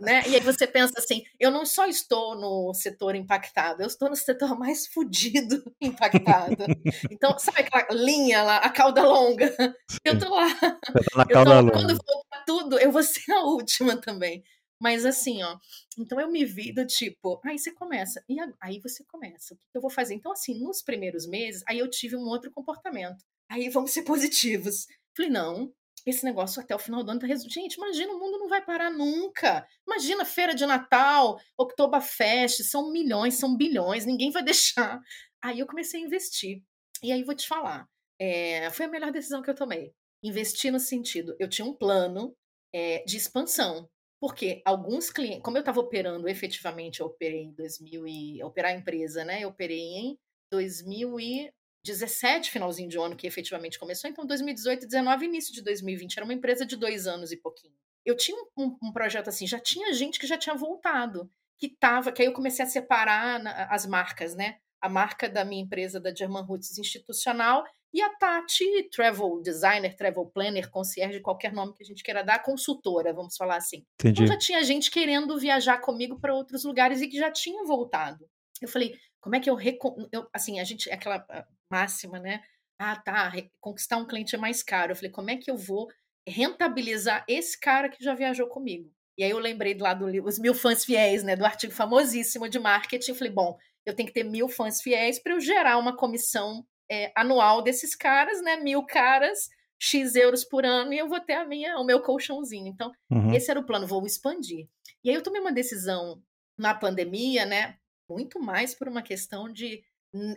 né? 0.00 0.22
E 0.26 0.34
aí 0.34 0.40
você 0.40 0.66
pensa 0.66 0.94
assim, 0.98 1.22
eu 1.38 1.50
não 1.50 1.66
só 1.66 1.86
estou 1.86 2.34
no 2.34 2.72
setor 2.72 3.14
impactado, 3.14 3.82
eu 3.82 3.86
estou 3.86 4.08
no 4.08 4.16
setor 4.16 4.58
mais 4.58 4.86
fudido 4.86 5.62
impactado. 5.80 6.64
Então, 7.10 7.38
sabe 7.38 7.60
aquela 7.60 7.86
linha 7.92 8.42
lá, 8.42 8.56
a 8.56 8.70
cauda 8.70 9.02
longa? 9.02 9.54
Eu 10.02 10.18
tô 10.18 10.34
lá. 10.34 10.48
Tá 10.54 10.72
na 11.14 11.22
eu 11.28 11.34
cauda 11.34 11.50
tô, 11.50 11.56
longa. 11.56 11.72
Quando 11.72 11.88
voltar 11.88 12.44
tudo, 12.46 12.78
eu 12.78 12.90
vou 12.90 13.02
ser 13.02 13.30
a 13.32 13.40
última 13.42 13.96
também. 14.00 14.42
Mas 14.80 15.06
assim, 15.06 15.42
ó, 15.42 15.58
então 15.98 16.20
eu 16.20 16.30
me 16.30 16.44
vi 16.44 16.72
do 16.72 16.86
tipo, 16.86 17.40
aí 17.44 17.58
você 17.58 17.72
começa, 17.72 18.22
e 18.28 18.36
aí 18.60 18.78
você 18.80 19.02
começa, 19.04 19.54
o 19.54 19.56
que 19.56 19.76
eu 19.76 19.80
vou 19.80 19.90
fazer? 19.90 20.14
Então, 20.14 20.32
assim, 20.32 20.58
nos 20.58 20.82
primeiros 20.82 21.26
meses, 21.26 21.62
aí 21.66 21.78
eu 21.78 21.88
tive 21.88 22.16
um 22.16 22.26
outro 22.26 22.50
comportamento. 22.50 23.24
Aí 23.48 23.68
vamos 23.70 23.92
ser 23.92 24.02
positivos. 24.02 24.86
Falei, 25.16 25.30
não, 25.30 25.72
esse 26.04 26.24
negócio 26.24 26.62
até 26.62 26.74
o 26.74 26.78
final 26.78 27.02
do 27.02 27.10
ano 27.10 27.20
tá 27.20 27.26
resolvido. 27.26 27.54
Gente, 27.54 27.74
imagina, 27.74 28.12
o 28.12 28.18
mundo 28.18 28.38
não 28.38 28.48
vai 28.48 28.64
parar 28.64 28.90
nunca. 28.90 29.66
Imagina 29.86 30.24
feira 30.24 30.54
de 30.54 30.64
Natal, 30.64 31.40
Oktoberfest, 31.58 32.62
são 32.64 32.92
milhões, 32.92 33.34
são 33.34 33.56
bilhões, 33.56 34.06
ninguém 34.06 34.30
vai 34.30 34.42
deixar. 34.44 35.00
Aí 35.42 35.58
eu 35.58 35.66
comecei 35.66 36.00
a 36.00 36.04
investir. 36.04 36.62
E 37.02 37.12
aí 37.12 37.24
vou 37.24 37.34
te 37.34 37.46
falar, 37.46 37.88
é, 38.18 38.70
foi 38.70 38.86
a 38.86 38.88
melhor 38.88 39.10
decisão 39.12 39.42
que 39.42 39.50
eu 39.50 39.54
tomei. 39.54 39.92
Investir 40.22 40.72
no 40.72 40.80
sentido, 40.80 41.36
eu 41.38 41.48
tinha 41.48 41.66
um 41.66 41.74
plano 41.74 42.34
é, 42.72 43.04
de 43.04 43.16
expansão. 43.16 43.88
Porque 44.20 44.62
alguns 44.64 45.10
clientes, 45.10 45.42
como 45.42 45.56
eu 45.56 45.60
estava 45.60 45.80
operando 45.80 46.28
efetivamente, 46.28 47.00
eu 47.00 47.06
operei 47.06 47.42
em 47.42 47.52
2000 47.52 48.06
e 48.06 48.42
operar 48.42 48.72
a 48.72 48.74
empresa, 48.74 49.24
né? 49.24 49.42
Eu 49.42 49.48
operei 49.48 49.78
em 49.78 50.18
2017, 50.50 52.50
finalzinho 52.50 52.88
de 52.88 52.98
ano 52.98 53.16
que 53.16 53.26
efetivamente 53.26 53.78
começou, 53.78 54.08
então 54.08 54.26
2018, 54.26 54.86
19, 54.86 55.26
início 55.26 55.52
de 55.52 55.62
2020, 55.62 56.16
era 56.16 56.24
uma 56.24 56.34
empresa 56.34 56.64
de 56.64 56.76
dois 56.76 57.06
anos 57.06 57.30
e 57.30 57.36
pouquinho. 57.36 57.74
Eu 58.04 58.16
tinha 58.16 58.38
um, 58.56 58.76
um 58.82 58.92
projeto 58.92 59.28
assim, 59.28 59.46
já 59.46 59.58
tinha 59.58 59.92
gente 59.92 60.18
que 60.18 60.26
já 60.26 60.38
tinha 60.38 60.54
voltado, 60.54 61.30
que 61.58 61.68
tava, 61.68 62.12
que 62.12 62.22
aí 62.22 62.28
eu 62.28 62.32
comecei 62.32 62.64
a 62.64 62.68
separar 62.68 63.42
na, 63.42 63.66
as 63.66 63.86
marcas, 63.86 64.34
né? 64.34 64.58
A 64.80 64.88
marca 64.88 65.28
da 65.28 65.44
minha 65.44 65.62
empresa, 65.62 65.98
da 65.98 66.14
German 66.14 66.44
Roots 66.44 66.78
Institucional, 66.78 67.64
e 67.96 68.02
a 68.02 68.10
Tati, 68.10 68.90
travel 68.90 69.40
designer, 69.40 69.96
travel 69.96 70.26
planner, 70.26 70.68
concierge, 70.68 71.18
qualquer 71.18 71.50
nome 71.50 71.72
que 71.72 71.82
a 71.82 71.86
gente 71.86 72.02
queira 72.02 72.22
dar, 72.22 72.42
consultora, 72.42 73.10
vamos 73.10 73.38
falar 73.38 73.56
assim. 73.56 73.86
Entendi. 73.98 74.22
Então 74.22 74.34
já 74.34 74.38
tinha 74.38 74.62
gente 74.62 74.90
querendo 74.90 75.38
viajar 75.38 75.78
comigo 75.78 76.20
para 76.20 76.34
outros 76.34 76.62
lugares 76.64 77.00
e 77.00 77.08
que 77.08 77.16
já 77.16 77.30
tinha 77.30 77.64
voltado. 77.64 78.28
Eu 78.60 78.68
falei, 78.68 78.94
como 79.18 79.34
é 79.34 79.40
que 79.40 79.48
eu, 79.48 79.54
recon... 79.54 80.06
eu 80.12 80.28
assim, 80.30 80.60
a 80.60 80.64
gente, 80.64 80.90
aquela 80.90 81.24
ah, 81.30 81.46
máxima, 81.70 82.18
né? 82.18 82.42
Ah, 82.78 82.96
tá, 82.96 83.32
conquistar 83.58 83.96
um 83.96 84.06
cliente 84.06 84.34
é 84.34 84.38
mais 84.38 84.62
caro. 84.62 84.92
Eu 84.92 84.96
falei, 84.96 85.10
como 85.10 85.30
é 85.30 85.36
que 85.38 85.50
eu 85.50 85.56
vou 85.56 85.88
rentabilizar 86.28 87.24
esse 87.26 87.58
cara 87.58 87.88
que 87.88 88.04
já 88.04 88.14
viajou 88.14 88.46
comigo? 88.46 88.92
E 89.16 89.24
aí 89.24 89.30
eu 89.30 89.38
lembrei 89.38 89.72
do 89.72 89.84
lado 89.84 90.04
do 90.04 90.24
os 90.26 90.38
mil 90.38 90.52
fãs 90.52 90.84
fiéis, 90.84 91.22
né, 91.22 91.34
do 91.34 91.46
artigo 91.46 91.72
famosíssimo 91.72 92.46
de 92.46 92.58
marketing. 92.58 93.12
Eu 93.12 93.16
falei, 93.16 93.32
bom, 93.32 93.56
eu 93.86 93.96
tenho 93.96 94.06
que 94.06 94.12
ter 94.12 94.24
mil 94.24 94.50
fãs 94.50 94.82
fiéis 94.82 95.18
para 95.18 95.32
eu 95.32 95.40
gerar 95.40 95.78
uma 95.78 95.96
comissão 95.96 96.62
é, 96.90 97.12
anual 97.14 97.62
desses 97.62 97.94
caras, 97.94 98.40
né? 98.42 98.56
Mil 98.56 98.84
caras, 98.84 99.48
X 99.78 100.14
euros 100.14 100.44
por 100.44 100.64
ano, 100.64 100.92
e 100.92 100.98
eu 100.98 101.08
vou 101.08 101.20
ter 101.20 101.34
a 101.34 101.44
minha, 101.44 101.78
o 101.78 101.84
meu 101.84 102.00
colchãozinho. 102.00 102.68
Então, 102.68 102.90
uhum. 103.10 103.32
esse 103.32 103.50
era 103.50 103.60
o 103.60 103.66
plano, 103.66 103.86
vou 103.86 104.04
expandir. 104.06 104.68
E 105.04 105.10
aí 105.10 105.16
eu 105.16 105.22
tomei 105.22 105.40
uma 105.40 105.52
decisão 105.52 106.22
na 106.58 106.74
pandemia, 106.74 107.44
né? 107.44 107.76
Muito 108.08 108.40
mais 108.40 108.74
por 108.74 108.88
uma 108.88 109.02
questão 109.02 109.52
de, 109.52 109.82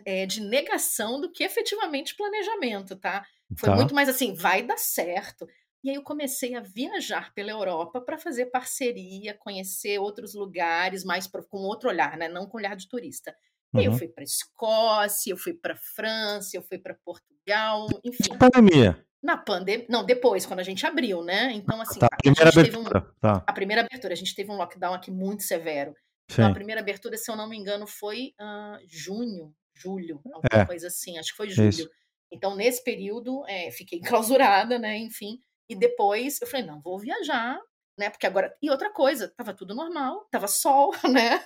é, 0.04 0.26
de 0.26 0.40
negação 0.40 1.20
do 1.20 1.30
que 1.30 1.44
efetivamente 1.44 2.16
planejamento, 2.16 2.96
tá? 2.96 3.24
Foi 3.56 3.70
tá. 3.70 3.74
muito 3.74 3.94
mais 3.94 4.08
assim, 4.08 4.34
vai 4.34 4.62
dar 4.62 4.78
certo. 4.78 5.46
E 5.82 5.88
aí 5.88 5.96
eu 5.96 6.02
comecei 6.02 6.54
a 6.54 6.60
viajar 6.60 7.32
pela 7.32 7.50
Europa 7.50 8.00
para 8.00 8.18
fazer 8.18 8.46
parceria, 8.46 9.34
conhecer 9.34 9.98
outros 9.98 10.34
lugares, 10.34 11.04
mais 11.04 11.26
com 11.26 11.58
outro 11.58 11.88
olhar, 11.88 12.18
né? 12.18 12.28
Não 12.28 12.46
com 12.46 12.58
olhar 12.58 12.76
de 12.76 12.86
turista. 12.86 13.34
Uhum. 13.72 13.82
Eu 13.82 13.92
fui 13.92 14.08
para 14.08 14.24
Escócia, 14.24 15.32
eu 15.32 15.36
fui 15.36 15.54
para 15.54 15.76
França, 15.76 16.56
eu 16.56 16.62
fui 16.62 16.78
para 16.78 16.94
Portugal, 17.04 17.86
enfim. 18.04 18.30
Na 18.30 18.38
pandemia. 18.38 19.06
Na 19.22 19.36
pandemia, 19.36 19.86
não, 19.88 20.04
depois, 20.04 20.46
quando 20.46 20.60
a 20.60 20.64
gente 20.64 20.84
abriu, 20.86 21.22
né? 21.22 21.52
Então, 21.52 21.80
assim, 21.80 22.00
tá, 22.00 22.08
a, 22.10 22.16
primeira 22.16 22.50
abertura, 22.50 22.98
um, 22.98 23.20
tá. 23.20 23.44
a 23.46 23.52
primeira 23.52 23.82
abertura, 23.82 24.14
a 24.14 24.16
gente 24.16 24.34
teve 24.34 24.50
um 24.50 24.56
lockdown 24.56 24.94
aqui 24.94 25.10
muito 25.10 25.42
severo. 25.42 25.94
Então, 26.30 26.46
a 26.46 26.54
primeira 26.54 26.80
abertura, 26.80 27.16
se 27.16 27.30
eu 27.30 27.36
não 27.36 27.48
me 27.48 27.56
engano, 27.56 27.86
foi 27.86 28.32
uh, 28.40 28.78
junho, 28.88 29.52
julho, 29.74 30.20
alguma 30.24 30.62
é. 30.62 30.66
coisa 30.66 30.86
assim, 30.86 31.18
acho 31.18 31.30
que 31.32 31.36
foi 31.36 31.50
julho. 31.50 31.68
Isso. 31.68 31.90
Então, 32.32 32.54
nesse 32.54 32.82
período, 32.82 33.44
é, 33.46 33.70
fiquei 33.70 33.98
enclausurada, 34.00 34.78
né? 34.78 34.96
Enfim. 34.96 35.38
E 35.68 35.74
depois 35.76 36.40
eu 36.40 36.46
falei, 36.46 36.66
não, 36.66 36.80
vou 36.80 36.98
viajar, 36.98 37.58
né? 37.98 38.10
Porque 38.10 38.26
agora. 38.26 38.54
E 38.62 38.70
outra 38.70 38.90
coisa, 38.92 39.32
tava 39.36 39.52
tudo 39.52 39.74
normal, 39.74 40.26
tava 40.30 40.48
sol, 40.48 40.92
né? 41.12 41.44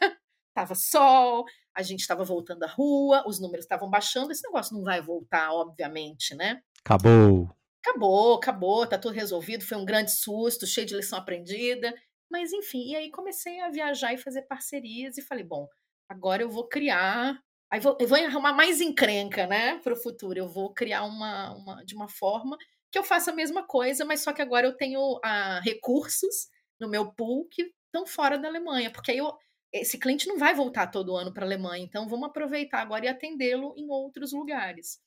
Tava 0.55 0.75
sol, 0.75 1.45
a 1.75 1.83
gente 1.83 2.01
estava 2.01 2.25
voltando 2.25 2.63
à 2.63 2.69
rua, 2.69 3.25
os 3.27 3.41
números 3.41 3.65
estavam 3.65 3.91
baixando, 3.91 4.31
esse 4.31 4.47
negócio 4.47 4.77
não 4.77 4.85
vai 4.85 5.01
voltar, 5.01 5.53
obviamente, 5.53 6.35
né? 6.35 6.63
Acabou. 6.85 7.51
Acabou, 7.85 8.35
acabou, 8.35 8.87
tá 8.87 8.97
tudo 8.97 9.15
resolvido, 9.15 9.65
foi 9.65 9.77
um 9.77 9.85
grande 9.85 10.13
susto, 10.13 10.67
cheio 10.67 10.87
de 10.87 10.97
lição 10.97 11.19
aprendida, 11.19 11.93
mas 12.31 12.53
enfim, 12.53 12.93
e 12.93 12.97
aí 12.97 13.11
comecei 13.11 13.61
a 13.61 13.71
viajar 13.71 14.15
e 14.15 14.19
fazer 14.19 14.43
parcerias 14.43 15.19
e 15.19 15.23
falei, 15.23 15.45
bom, 15.45 15.69
agora 16.09 16.43
eu 16.43 16.49
vou 16.49 16.67
criar, 16.67 17.39
aí 17.71 17.81
vou, 17.81 17.97
eu 18.01 18.09
vou 18.09 18.17
arrumar 18.17 18.55
mais 18.55 18.81
encrenca, 18.81 19.47
né, 19.47 19.79
para 19.81 19.93
o 19.93 20.01
futuro, 20.01 20.39
eu 20.39 20.49
vou 20.49 20.73
criar 20.73 21.05
uma, 21.05 21.53
uma, 21.53 21.85
de 21.85 21.95
uma 21.95 22.09
forma 22.09 22.57
que 22.91 22.99
eu 22.99 23.05
faça 23.05 23.33
a 23.33 23.35
mesma 23.35 23.67
coisa, 23.67 24.05
mas 24.05 24.21
só 24.23 24.33
que 24.33 24.41
agora 24.41 24.67
eu 24.67 24.77
tenho 24.77 25.19
ah, 25.25 25.61
recursos 25.65 26.49
no 26.79 26.89
meu 26.89 27.13
pool 27.13 27.47
que 27.51 27.73
estão 27.87 28.07
fora 28.07 28.39
da 28.39 28.47
Alemanha, 28.49 28.91
porque 28.91 29.11
aí 29.11 29.19
eu, 29.19 29.37
esse 29.75 29.99
cliente 29.99 30.29
não 30.29 30.39
vai 30.39 30.55
voltar 30.55 30.87
todo 30.87 31.17
ano 31.17 31.35
para 31.35 31.45
a 31.45 31.49
Alemanha, 31.49 31.85
então 31.85 32.09
vamos 32.09 32.29
aproveitar 32.29 32.81
agora 32.81 33.07
e 33.07 33.09
atendê-lo 33.09 33.75
em 33.77 33.91
outros 33.91 34.33
lugares. 34.33 35.01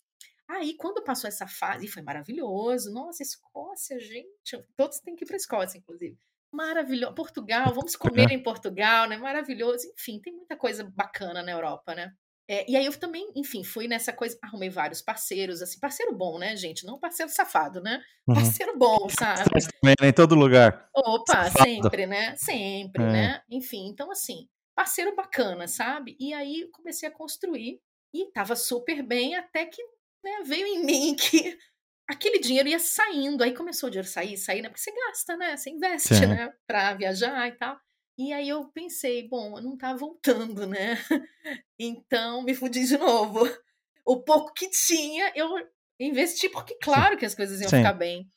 Aí, 0.49 0.75
quando 0.75 1.03
passou 1.03 1.27
essa 1.27 1.47
fase, 1.47 1.87
foi 1.87 2.01
maravilhoso. 2.01 2.91
Nossa, 2.91 3.23
Escócia, 3.23 3.99
gente, 3.99 4.65
todos 4.75 4.99
têm 4.99 5.15
que 5.15 5.25
ir 5.25 5.27
para 5.27 5.35
a 5.35 5.37
Escócia, 5.37 5.77
inclusive. 5.77 6.17
Maravilhoso. 6.51 7.13
Portugal, 7.15 7.73
vamos 7.73 7.95
comer 7.95 8.31
em 8.31 8.41
Portugal, 8.41 9.07
né? 9.07 9.17
Maravilhoso. 9.17 9.85
Enfim, 9.97 10.19
tem 10.21 10.33
muita 10.33 10.55
coisa 10.55 10.83
bacana 10.95 11.43
na 11.43 11.51
Europa, 11.51 11.93
né? 11.93 12.13
É, 12.49 12.69
e 12.69 12.77
aí 12.77 12.85
eu 12.85 12.97
também, 12.97 13.29
enfim, 13.35 13.61
fui 13.61 13.89
nessa 13.89 14.13
coisa, 14.13 14.37
arrumei 14.41 14.69
vários 14.69 15.01
parceiros, 15.01 15.61
assim, 15.61 15.81
parceiro 15.81 16.15
bom, 16.15 16.39
né, 16.39 16.55
gente? 16.55 16.85
Não 16.85 16.97
parceiro 16.97 17.29
safado, 17.29 17.81
né? 17.81 18.01
Uhum. 18.25 18.35
Parceiro 18.35 18.77
bom, 18.77 19.09
sabe? 19.19 19.43
Também, 19.43 19.95
né? 20.01 20.07
em 20.07 20.13
todo 20.13 20.33
lugar. 20.33 20.89
Opa, 20.95 21.43
safado. 21.43 21.63
sempre, 21.63 22.05
né? 22.05 22.35
Sempre, 22.37 23.03
é. 23.03 23.11
né? 23.11 23.41
Enfim, 23.51 23.89
então 23.89 24.09
assim, 24.09 24.47
parceiro 24.77 25.15
bacana, 25.15 25.67
sabe? 25.67 26.15
E 26.19 26.35
aí 26.35 26.69
comecei 26.71 27.09
a 27.09 27.11
construir 27.11 27.81
e 28.13 28.31
tava 28.31 28.55
super 28.55 29.01
bem 29.01 29.33
até 29.35 29.65
que 29.65 29.81
né, 30.23 30.43
veio 30.45 30.67
em 30.67 30.85
mim 30.85 31.15
que 31.15 31.57
aquele 32.07 32.37
dinheiro 32.37 32.69
ia 32.69 32.77
saindo. 32.77 33.43
Aí 33.43 33.55
começou 33.55 33.87
o 33.87 33.89
dinheiro 33.89 34.07
sair, 34.07 34.37
sair, 34.37 34.61
né? 34.61 34.69
Porque 34.69 34.79
você 34.79 34.93
gasta, 34.93 35.35
né? 35.35 35.57
Você 35.57 35.71
investe, 35.71 36.13
Sim. 36.13 36.27
né? 36.27 36.53
Pra 36.67 36.93
viajar 36.93 37.47
e 37.47 37.53
tal. 37.53 37.75
E 38.19 38.31
aí 38.31 38.47
eu 38.47 38.65
pensei, 38.69 39.27
bom, 39.27 39.59
não 39.59 39.75
tá 39.75 39.95
voltando, 39.95 40.67
né? 40.67 40.95
Então 41.79 42.43
me 42.43 42.53
fudi 42.53 42.85
de 42.85 42.97
novo. 42.97 43.47
O 44.05 44.21
pouco 44.21 44.53
que 44.53 44.69
tinha, 44.69 45.31
eu 45.35 45.49
investi, 45.99 46.49
porque 46.49 46.77
claro 46.81 47.17
que 47.17 47.25
as 47.25 47.33
coisas 47.33 47.61
iam 47.61 47.69
Sim. 47.69 47.77
ficar 47.77 47.93
bem. 47.93 48.27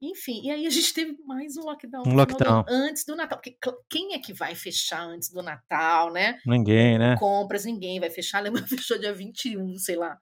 Enfim, 0.00 0.42
e 0.44 0.50
aí 0.50 0.66
a 0.66 0.70
gente 0.70 0.94
teve 0.94 1.16
mais 1.24 1.56
um 1.56 1.62
lockdown, 1.62 2.04
um 2.06 2.14
lockdown. 2.14 2.64
antes 2.68 3.04
do 3.04 3.16
Natal. 3.16 3.38
Porque 3.38 3.58
quem 3.90 4.14
é 4.14 4.18
que 4.20 4.32
vai 4.32 4.54
fechar 4.54 5.02
antes 5.02 5.30
do 5.30 5.42
Natal, 5.42 6.12
né? 6.12 6.38
Ninguém, 6.46 6.98
né? 6.98 7.16
Compras, 7.18 7.64
ninguém 7.64 7.98
vai 7.98 8.08
fechar. 8.08 8.38
A 8.38 8.40
Alemanha 8.42 8.66
fechou 8.68 8.98
dia 8.98 9.12
21, 9.12 9.76
sei 9.76 9.96
lá. 9.96 10.16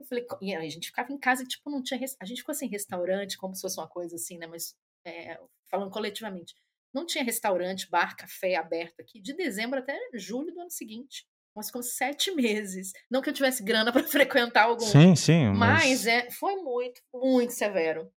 Eu 0.00 0.06
falei, 0.06 0.26
e 0.40 0.54
aí 0.54 0.66
a 0.66 0.70
gente 0.70 0.88
ficava 0.88 1.12
em 1.12 1.18
casa 1.18 1.44
e, 1.44 1.46
tipo, 1.46 1.70
não 1.70 1.80
tinha. 1.80 2.00
A 2.20 2.24
gente 2.24 2.38
ficou 2.38 2.54
sem 2.54 2.68
restaurante, 2.68 3.38
como 3.38 3.54
se 3.54 3.60
fosse 3.60 3.78
uma 3.78 3.88
coisa 3.88 4.16
assim, 4.16 4.38
né? 4.38 4.48
Mas 4.48 4.74
é, 5.06 5.38
falando 5.70 5.90
coletivamente. 5.90 6.54
Não 6.92 7.06
tinha 7.06 7.24
restaurante, 7.24 7.88
bar, 7.88 8.16
café 8.16 8.56
aberto 8.56 9.00
aqui 9.00 9.20
de 9.20 9.32
dezembro 9.34 9.78
até 9.78 9.96
julho 10.14 10.52
do 10.52 10.60
ano 10.60 10.70
seguinte. 10.70 11.24
Nós 11.54 11.66
ficamos 11.66 11.94
sete 11.94 12.30
meses. 12.34 12.92
Não 13.10 13.22
que 13.22 13.30
eu 13.30 13.34
tivesse 13.34 13.62
grana 13.62 13.92
para 13.92 14.02
frequentar 14.02 14.64
algum. 14.64 14.84
Sim, 14.84 15.14
sim. 15.14 15.46
Mas... 15.50 15.58
mas 15.58 16.06
é, 16.06 16.30
foi 16.30 16.56
muito, 16.56 17.00
muito 17.14 17.52
severo. 17.52 18.10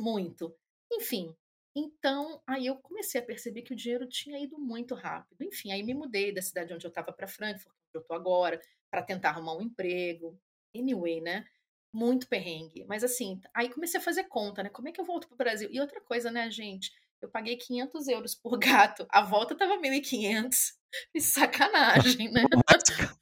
Muito. 0.00 0.54
Enfim, 0.92 1.34
então, 1.74 2.42
aí 2.46 2.66
eu 2.66 2.76
comecei 2.76 3.20
a 3.20 3.24
perceber 3.24 3.62
que 3.62 3.72
o 3.72 3.76
dinheiro 3.76 4.08
tinha 4.08 4.38
ido 4.38 4.58
muito 4.58 4.94
rápido. 4.94 5.42
Enfim, 5.42 5.70
aí 5.70 5.82
me 5.82 5.94
mudei 5.94 6.32
da 6.32 6.42
cidade 6.42 6.74
onde 6.74 6.84
eu 6.84 6.88
estava 6.88 7.12
para 7.12 7.28
Frankfurt, 7.28 7.74
onde 7.74 7.94
eu 7.94 8.00
estou 8.00 8.16
agora, 8.16 8.60
para 8.90 9.02
tentar 9.02 9.30
arrumar 9.30 9.54
um 9.54 9.62
emprego. 9.62 10.36
Anyway, 10.74 11.20
né? 11.20 11.44
Muito 11.92 12.28
perrengue. 12.28 12.84
Mas 12.88 13.04
assim, 13.04 13.40
aí 13.54 13.68
comecei 13.72 14.00
a 14.00 14.02
fazer 14.02 14.24
conta, 14.24 14.62
né? 14.62 14.68
Como 14.70 14.88
é 14.88 14.92
que 14.92 15.00
eu 15.00 15.04
volto 15.04 15.28
pro 15.28 15.36
Brasil? 15.36 15.68
E 15.70 15.80
outra 15.80 16.00
coisa, 16.00 16.30
né, 16.30 16.50
gente? 16.50 16.90
Eu 17.22 17.28
paguei 17.28 17.56
500 17.56 18.08
euros 18.08 18.34
por 18.34 18.58
gato. 18.58 19.06
A 19.10 19.22
volta 19.22 19.54
tava 19.54 19.76
1.500. 19.76 20.72
Que 21.12 21.20
sacanagem, 21.20 22.32
né? 22.32 22.44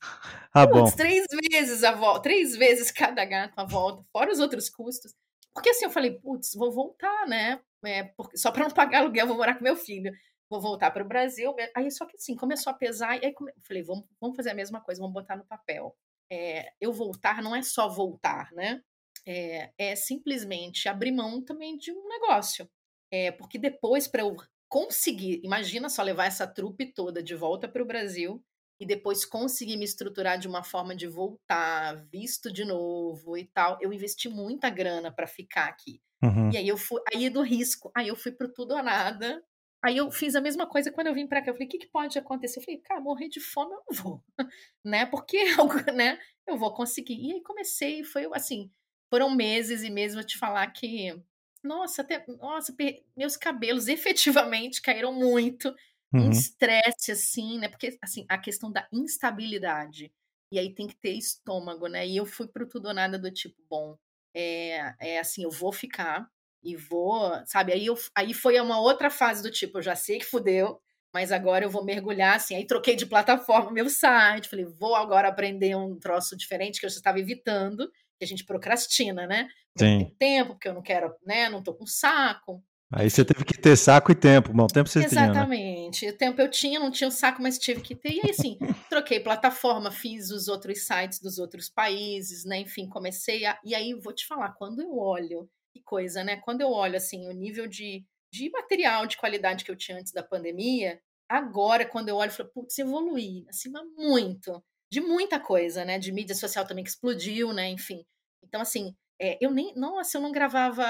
ah, 0.55 0.67
bom. 0.67 0.85
Putz, 0.85 0.95
três 0.95 1.27
vezes 1.51 1.85
a 1.85 1.93
volta, 1.93 2.23
três 2.23 2.57
vezes 2.57 2.91
cada 2.91 3.25
gato 3.25 3.53
a 3.59 3.65
volta, 3.65 4.03
fora 4.11 4.33
os 4.33 4.39
outros 4.39 4.71
custos. 4.71 5.13
Porque 5.59 5.71
assim, 5.71 5.87
eu 5.87 5.91
falei, 5.91 6.13
putz, 6.13 6.55
vou 6.55 6.71
voltar, 6.71 7.27
né? 7.27 7.61
É, 7.85 8.05
porque, 8.05 8.37
só 8.37 8.53
para 8.53 8.69
não 8.69 8.71
pagar 8.71 9.01
aluguel, 9.01 9.27
vou 9.27 9.37
morar 9.37 9.57
com 9.57 9.65
meu 9.65 9.75
filho. 9.75 10.13
Vou 10.49 10.61
voltar 10.61 10.93
para 10.93 11.03
o 11.03 11.09
Brasil. 11.09 11.53
Aí, 11.75 11.91
só 11.91 12.07
que 12.07 12.17
assim, 12.17 12.37
começou 12.37 12.71
a 12.71 12.77
pesar. 12.77 13.21
E 13.21 13.27
aí, 13.27 13.35
falei, 13.67 13.83
vamos, 13.83 14.05
vamos 14.21 14.37
fazer 14.37 14.51
a 14.51 14.55
mesma 14.55 14.81
coisa, 14.81 15.01
vamos 15.01 15.15
botar 15.15 15.37
no 15.37 15.45
papel. 15.45 15.97
É, 16.31 16.73
eu 16.81 16.93
voltar 16.93 17.43
não 17.43 17.57
é 17.57 17.63
só 17.63 17.89
voltar, 17.89 18.53
né? 18.53 18.81
É, 19.27 19.73
é 19.77 19.97
simplesmente 19.97 20.89
abrir 20.89 21.11
mão 21.11 21.45
também 21.45 21.77
de 21.77 21.91
um 21.91 22.07
negócio. 22.07 22.71
É, 23.13 23.33
porque 23.33 23.59
depois, 23.59 24.07
para 24.07 24.23
eu 24.23 24.37
conseguir, 24.69 25.41
imagina 25.43 25.89
só 25.89 26.05
levar 26.05 26.27
essa 26.27 26.47
trupe 26.47 26.93
toda 26.93 27.21
de 27.21 27.35
volta 27.35 27.67
para 27.67 27.83
o 27.83 27.87
Brasil 27.87 28.41
e 28.81 28.87
depois 28.87 29.25
conseguir 29.25 29.77
me 29.77 29.85
estruturar 29.85 30.39
de 30.39 30.47
uma 30.47 30.63
forma 30.63 30.95
de 30.95 31.07
voltar, 31.07 31.97
visto 32.11 32.53
de 32.53 32.65
novo 32.65 33.37
e 33.37 33.45
tal. 33.47 33.77
Eu 33.81 33.93
investi 33.93 34.29
muita 34.29 34.71
grana 34.71 35.11
para 35.11 35.27
ficar 35.27 35.67
aqui. 35.67 36.01
Uhum. 36.23 36.51
E 36.53 36.57
aí 36.57 36.69
eu 36.69 36.77
fui, 36.77 37.01
aí 37.13 37.29
do 37.29 37.43
risco, 37.43 37.91
aí 37.97 38.09
eu 38.09 38.17
fui 38.17 38.33
pro 38.33 38.53
tudo 38.53 38.75
ou 38.75 38.83
nada. 38.83 39.43
Aí 39.83 39.97
eu 39.97 40.11
fiz 40.11 40.35
a 40.35 40.41
mesma 40.41 40.67
coisa 40.67 40.91
quando 40.91 41.07
eu 41.09 41.15
vim 41.15 41.27
para 41.27 41.41
cá. 41.41 41.51
Eu 41.51 41.55
falei, 41.55 41.67
o 41.67 41.71
que, 41.71 41.79
que 41.79 41.91
pode 41.91 42.19
acontecer? 42.19 42.59
Eu 42.59 42.65
falei, 42.65 42.81
cara, 42.81 43.01
morrer 43.01 43.29
de 43.29 43.41
fome 43.41 43.73
eu 43.73 43.83
não 43.89 44.03
vou, 44.03 44.25
né? 44.85 45.07
Porque 45.07 45.39
né, 45.95 46.19
eu 46.47 46.57
vou 46.57 46.73
conseguir. 46.73 47.15
E 47.15 47.33
aí 47.33 47.43
comecei, 47.43 48.05
foi 48.05 48.29
assim, 48.33 48.71
foram 49.11 49.35
meses 49.35 49.83
e 49.83 49.91
meses, 49.91 50.15
vou 50.15 50.25
te 50.25 50.39
falar 50.39 50.67
que, 50.69 51.15
nossa, 51.63 52.03
até, 52.03 52.25
nossa, 52.29 52.75
meus 53.17 53.37
cabelos 53.37 53.87
efetivamente 53.89 54.83
caíram 54.83 55.13
muito 55.13 55.75
uhum. 56.13 56.27
um 56.27 56.31
estresse, 56.31 57.13
assim, 57.13 57.59
né? 57.59 57.69
Porque, 57.69 57.99
assim, 58.03 58.25
a 58.29 58.39
questão 58.39 58.71
da 58.71 58.87
instabilidade. 58.93 60.13
E 60.51 60.59
aí 60.59 60.75
tem 60.75 60.87
que 60.87 60.97
ter 60.97 61.13
estômago, 61.13 61.87
né? 61.89 62.07
E 62.07 62.17
eu 62.17 62.25
fui 62.25 62.49
pro 62.49 62.69
tudo 62.69 62.89
ou 62.89 62.95
nada 62.95 63.19
do 63.19 63.31
tipo, 63.31 63.57
bom, 63.69 63.97
é, 64.35 64.95
é 65.01 65.19
assim, 65.19 65.43
eu 65.43 65.51
vou 65.51 65.73
ficar 65.73 66.29
e 66.63 66.77
vou, 66.77 67.33
sabe? 67.47 67.73
Aí, 67.73 67.87
eu, 67.87 67.97
aí 68.15 68.35
foi 68.35 68.59
uma 68.61 68.81
outra 68.81 69.11
fase 69.11 69.43
do 69.43 69.51
tipo, 69.51 69.79
eu 69.79 69.83
já 69.83 69.95
sei 69.95 70.19
que 70.19 70.25
fudeu, 70.25 70.81
mas 71.13 71.33
agora 71.33 71.65
eu 71.65 71.71
vou 71.71 71.85
mergulhar, 71.85 72.37
assim. 72.37 72.55
Aí 72.55 72.67
troquei 72.67 72.97
de 72.97 73.07
plataforma 73.07 73.71
meu 73.71 73.89
site, 73.89 74.49
falei, 74.49 74.65
vou 74.65 74.95
agora 74.95 75.29
aprender 75.29 75.77
um 75.77 75.99
troço 75.99 76.37
diferente 76.37 76.81
que 76.81 76.87
eu 76.87 76.91
já 76.91 76.97
estava 76.97 77.21
evitando, 77.21 77.91
que 78.19 78.25
a 78.25 78.27
gente 78.27 78.45
procrastina, 78.45 79.27
né? 79.27 79.49
Sim. 79.79 79.99
tenho 79.99 80.11
tempo, 80.19 80.53
porque 80.55 80.69
eu 80.69 80.75
não 80.75 80.83
quero, 80.83 81.15
né? 81.25 81.49
Não 81.49 81.63
tô 81.63 81.73
com 81.73 81.87
saco. 81.87 82.63
Aí 82.91 83.11
você 83.11 83.23
teve 83.23 83.45
que 83.45 83.61
ter 83.61 83.77
saco 83.77 84.11
e 84.11 84.15
tempo. 84.15 84.51
Bom, 84.53 84.67
tempo 84.67 84.89
você 84.89 85.05
Exatamente. 85.05 85.99
tinha, 85.99 86.11
né? 86.11 86.15
O 86.15 86.19
tempo 86.19 86.41
eu 86.41 86.51
tinha, 86.51 86.81
não 86.81 86.91
tinha 86.91 87.09
o 87.09 87.13
saco, 87.13 87.43
mas 87.43 87.59
tive 87.59 87.83
que 87.83 87.95
ter. 87.95 88.13
E 88.13 88.21
aí, 88.25 88.31
assim, 88.31 88.57
troquei 88.89 89.21
plataforma, 89.21 89.91
fiz 89.91 90.31
os 90.31 90.49
outros 90.49 90.87
sites 90.87 91.21
dos 91.21 91.39
outros 91.39 91.69
países, 91.69 92.47
né? 92.47 92.61
Enfim, 92.61 92.89
comecei 92.89 93.45
a. 93.45 93.59
E 93.63 93.75
aí, 93.75 93.93
vou 93.93 94.15
te 94.15 94.27
falar, 94.27 94.53
quando 94.53 94.81
eu 94.81 94.97
olho, 94.97 95.51
que 95.75 95.83
coisa, 95.83 96.25
né? 96.25 96.37
Quando 96.37 96.63
eu 96.63 96.71
olho, 96.71 96.97
assim, 96.97 97.29
o 97.29 97.33
nível 97.33 97.67
de, 97.67 98.07
de 98.33 98.51
material 98.51 99.07
de 99.07 99.19
qualidade 99.19 99.65
que 99.65 99.71
eu 99.71 99.77
tinha 99.77 99.99
antes 99.99 100.13
da 100.13 100.23
pandemia, 100.23 100.99
agora, 101.29 101.85
quando 101.85 102.09
eu 102.09 102.17
olho, 102.17 102.31
eu 102.31 102.35
falo, 102.35 102.51
putz, 102.55 102.79
evoluí, 102.79 103.45
acima 103.51 103.85
muito. 103.99 104.65
De 104.91 105.03
muita 105.03 105.39
coisa, 105.39 105.85
né? 105.85 105.99
De 105.99 106.11
mídia 106.11 106.35
social 106.35 106.67
também 106.67 106.85
que 106.85 106.91
explodiu, 106.91 107.53
né? 107.53 107.69
Enfim. 107.69 108.03
Então, 108.43 108.63
assim, 108.63 108.95
é, 109.21 109.37
eu 109.41 109.51
nem, 109.51 109.75
nossa, 109.75 110.17
eu 110.17 110.23
não 110.23 110.31
gravava, 110.31 110.85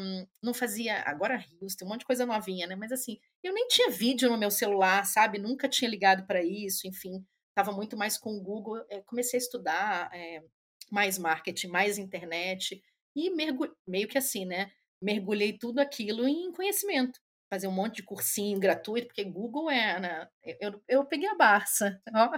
um, 0.00 0.26
não 0.42 0.54
fazia, 0.54 1.02
agora 1.06 1.36
Rios, 1.36 1.74
tem 1.74 1.86
um 1.86 1.90
monte 1.90 2.00
de 2.00 2.06
coisa 2.06 2.24
novinha, 2.24 2.66
né? 2.66 2.76
Mas 2.76 2.92
assim, 2.92 3.18
eu 3.42 3.52
nem 3.52 3.66
tinha 3.66 3.90
vídeo 3.90 4.30
no 4.30 4.38
meu 4.38 4.50
celular, 4.50 5.04
sabe? 5.04 5.38
Nunca 5.38 5.68
tinha 5.68 5.90
ligado 5.90 6.24
para 6.26 6.42
isso, 6.44 6.86
enfim, 6.86 7.24
estava 7.48 7.72
muito 7.72 7.96
mais 7.96 8.16
com 8.16 8.30
o 8.30 8.40
Google. 8.40 8.84
É, 8.88 9.00
comecei 9.02 9.38
a 9.38 9.42
estudar 9.42 10.10
é, 10.14 10.42
mais 10.90 11.18
marketing, 11.18 11.68
mais 11.68 11.98
internet 11.98 12.80
e 13.16 13.30
mergulhei, 13.30 13.74
meio 13.86 14.08
que 14.08 14.18
assim, 14.18 14.44
né? 14.44 14.70
Mergulhei 15.02 15.58
tudo 15.58 15.80
aquilo 15.80 16.28
em 16.28 16.52
conhecimento. 16.52 17.20
Fazer 17.52 17.66
um 17.66 17.72
monte 17.72 17.96
de 17.96 18.02
cursinho 18.04 18.58
gratuito, 18.58 19.08
porque 19.08 19.24
Google 19.24 19.70
é, 19.70 20.00
né? 20.00 20.28
Eu, 20.60 20.80
eu 20.88 21.04
peguei 21.04 21.28
a 21.28 21.34
Barça, 21.34 22.00
ó, 22.14 22.30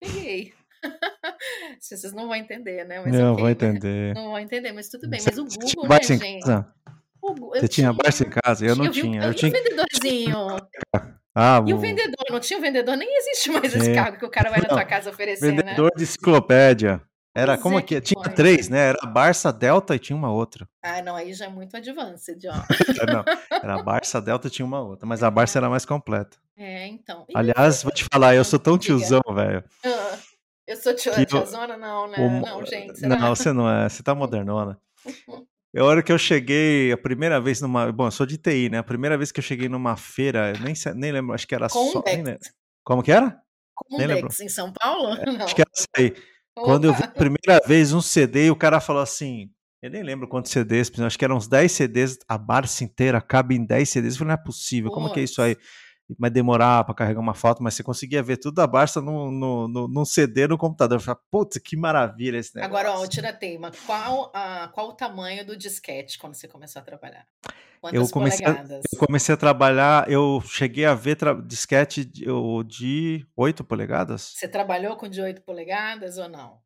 peguei. 0.00 0.52
Vocês 1.80 2.12
não 2.12 2.28
vão 2.28 2.34
entender, 2.34 2.84
né? 2.84 3.00
Mas 3.00 3.12
não, 3.12 3.32
okay, 3.32 3.42
vou 3.42 3.50
entender. 3.50 4.14
Não 4.14 4.24
vão 4.30 4.38
entender, 4.38 4.72
mas 4.72 4.88
tudo 4.88 5.08
bem. 5.08 5.20
Mas 5.24 5.38
o 5.38 5.44
Google, 5.44 5.88
né, 5.88 6.02
gente? 6.02 6.40
Você 7.52 7.68
tinha 7.68 7.92
Barça 7.92 8.24
em 8.24 8.30
casa? 8.30 8.66
Eu 8.66 8.76
não 8.76 8.86
eu 8.86 8.92
tinha. 8.92 9.22
Eu, 9.22 9.28
eu 9.28 9.34
tinha 9.34 9.50
o 9.50 9.54
vendedorzinho. 9.54 10.36
Ah, 11.32 11.62
e 11.64 11.72
o 11.72 11.78
vendedor? 11.78 12.26
Não 12.28 12.40
tinha 12.40 12.58
o 12.58 12.60
vendedor? 12.60 12.96
Nem 12.96 13.16
existe 13.18 13.50
mais 13.50 13.72
esse 13.72 13.94
cargo 13.94 14.18
que 14.18 14.26
o 14.26 14.28
cara 14.30 14.50
vai 14.50 14.60
na 14.60 14.68
tua 14.68 14.84
casa 14.84 15.10
oferecer, 15.10 15.46
vendedor 15.46 15.64
né? 15.64 15.70
Vendedor 15.70 15.92
de 15.96 16.02
enciclopédia. 16.02 17.00
Era 17.32 17.52
pois 17.52 17.62
como 17.62 17.78
é 17.78 17.82
que 17.82 18.00
tinha 18.00 18.24
três, 18.24 18.68
né? 18.68 18.88
Era 18.88 19.06
Barça, 19.06 19.52
Delta 19.52 19.94
e 19.94 19.98
tinha 20.00 20.16
uma 20.16 20.32
outra. 20.32 20.68
Ah, 20.82 21.00
não, 21.00 21.14
aí 21.14 21.32
já 21.32 21.44
é 21.44 21.48
muito 21.48 21.76
advanced, 21.76 22.44
ó. 22.46 22.54
não, 23.06 23.24
era 23.62 23.80
Barça, 23.80 24.20
Delta 24.20 24.48
e 24.48 24.50
tinha 24.50 24.66
uma 24.66 24.80
outra, 24.80 25.06
mas 25.06 25.22
a 25.22 25.30
Barça 25.30 25.60
era 25.60 25.70
mais 25.70 25.84
completa. 25.84 26.36
É, 26.58 26.88
então. 26.88 27.24
Aliás, 27.32 27.84
vou 27.84 27.92
te 27.92 28.04
falar, 28.12 28.34
eu 28.34 28.44
sou 28.44 28.58
tão 28.58 28.76
tiozão, 28.76 29.22
velho. 29.32 29.62
Uh. 29.86 30.29
Eu 30.70 30.76
sou 30.76 30.94
tia, 30.94 31.26
tiazona? 31.26 31.76
Não, 31.76 32.06
né? 32.06 32.16
O... 32.16 32.46
Não, 32.46 32.64
gente. 32.64 33.00
Será? 33.00 33.16
Não, 33.16 33.34
você 33.34 33.52
não 33.52 33.68
é. 33.68 33.88
Você 33.88 34.02
tá 34.02 34.14
modernona. 34.14 34.80
É 35.72 35.78
a 35.78 35.84
hora 35.84 36.02
que 36.02 36.10
eu 36.10 36.18
cheguei, 36.18 36.90
a 36.90 36.98
primeira 36.98 37.40
vez 37.40 37.60
numa. 37.60 37.92
Bom, 37.92 38.08
eu 38.08 38.10
sou 38.10 38.26
de 38.26 38.36
TI, 38.36 38.68
né? 38.68 38.78
A 38.78 38.82
primeira 38.82 39.16
vez 39.16 39.30
que 39.30 39.38
eu 39.38 39.44
cheguei 39.44 39.68
numa 39.68 39.96
feira, 39.96 40.52
nem, 40.54 40.74
nem 40.96 41.12
lembro, 41.12 41.32
acho 41.32 41.46
que 41.46 41.54
era 41.54 41.68
só. 41.68 42.02
Nem 42.04 42.36
Como 42.82 43.04
que 43.04 43.12
era? 43.12 43.40
Condex, 43.72 44.40
em 44.40 44.48
São 44.48 44.72
Paulo? 44.72 45.14
É, 45.14 45.30
acho 45.44 45.54
que 45.54 45.60
era 45.60 45.70
isso 45.72 45.86
aí. 45.96 46.12
Quando 46.56 46.86
eu 46.86 46.92
vi 46.92 47.04
a 47.04 47.08
primeira 47.08 47.60
vez 47.64 47.92
um 47.92 48.00
CD 48.00 48.46
e 48.46 48.50
o 48.50 48.56
cara 48.56 48.80
falou 48.80 49.00
assim. 49.00 49.48
Eu 49.80 49.90
nem 49.90 50.02
lembro 50.02 50.26
quantos 50.26 50.50
CDs, 50.50 50.90
acho 50.98 51.16
que 51.16 51.24
eram 51.24 51.36
uns 51.36 51.46
10 51.46 51.70
CDs, 51.70 52.18
a 52.28 52.36
Barça 52.36 52.82
inteira 52.82 53.20
cabe 53.20 53.54
em 53.54 53.64
10 53.64 53.88
CDs. 53.88 54.14
Eu 54.14 54.18
falei, 54.18 54.34
não 54.34 54.42
é 54.42 54.44
possível, 54.44 54.90
como 54.90 55.12
que 55.12 55.20
é 55.20 55.22
isso 55.22 55.40
aí? 55.40 55.56
Mas 56.18 56.32
demorar 56.32 56.84
para 56.84 56.94
carregar 56.94 57.20
uma 57.20 57.34
foto, 57.34 57.62
mas 57.62 57.74
você 57.74 57.82
conseguia 57.82 58.22
ver 58.22 58.36
tudo 58.36 58.66
Barça 58.66 59.00
no, 59.00 59.30
no, 59.30 59.68
no, 59.68 59.88
num 59.88 60.04
CD 60.04 60.46
no 60.46 60.58
computador. 60.58 60.96
Eu 60.98 61.00
falei, 61.00 61.20
putz, 61.30 61.58
que 61.58 61.76
maravilha 61.76 62.38
esse 62.38 62.54
negócio. 62.54 62.76
Agora, 62.76 62.98
ó, 62.98 63.06
tira 63.06 63.32
tema. 63.32 63.70
Qual, 63.86 64.30
a, 64.34 64.68
qual 64.68 64.88
o 64.88 64.92
tamanho 64.92 65.44
do 65.44 65.56
disquete 65.56 66.18
quando 66.18 66.34
você 66.34 66.46
começou 66.46 66.80
a 66.80 66.84
trabalhar? 66.84 67.26
Quantas 67.80 68.00
eu 68.00 68.12
comecei, 68.12 68.46
a, 68.46 68.64
eu 68.92 68.98
comecei 68.98 69.34
a 69.34 69.38
trabalhar, 69.38 70.10
eu 70.10 70.42
cheguei 70.44 70.84
a 70.84 70.94
ver 70.94 71.16
disquete 71.46 72.04
de, 72.04 72.26
de 72.66 73.26
8 73.34 73.64
polegadas. 73.64 74.34
Você 74.36 74.46
trabalhou 74.46 74.96
com 74.96 75.08
de 75.08 75.20
8 75.20 75.40
polegadas 75.42 76.18
ou 76.18 76.28
não? 76.28 76.60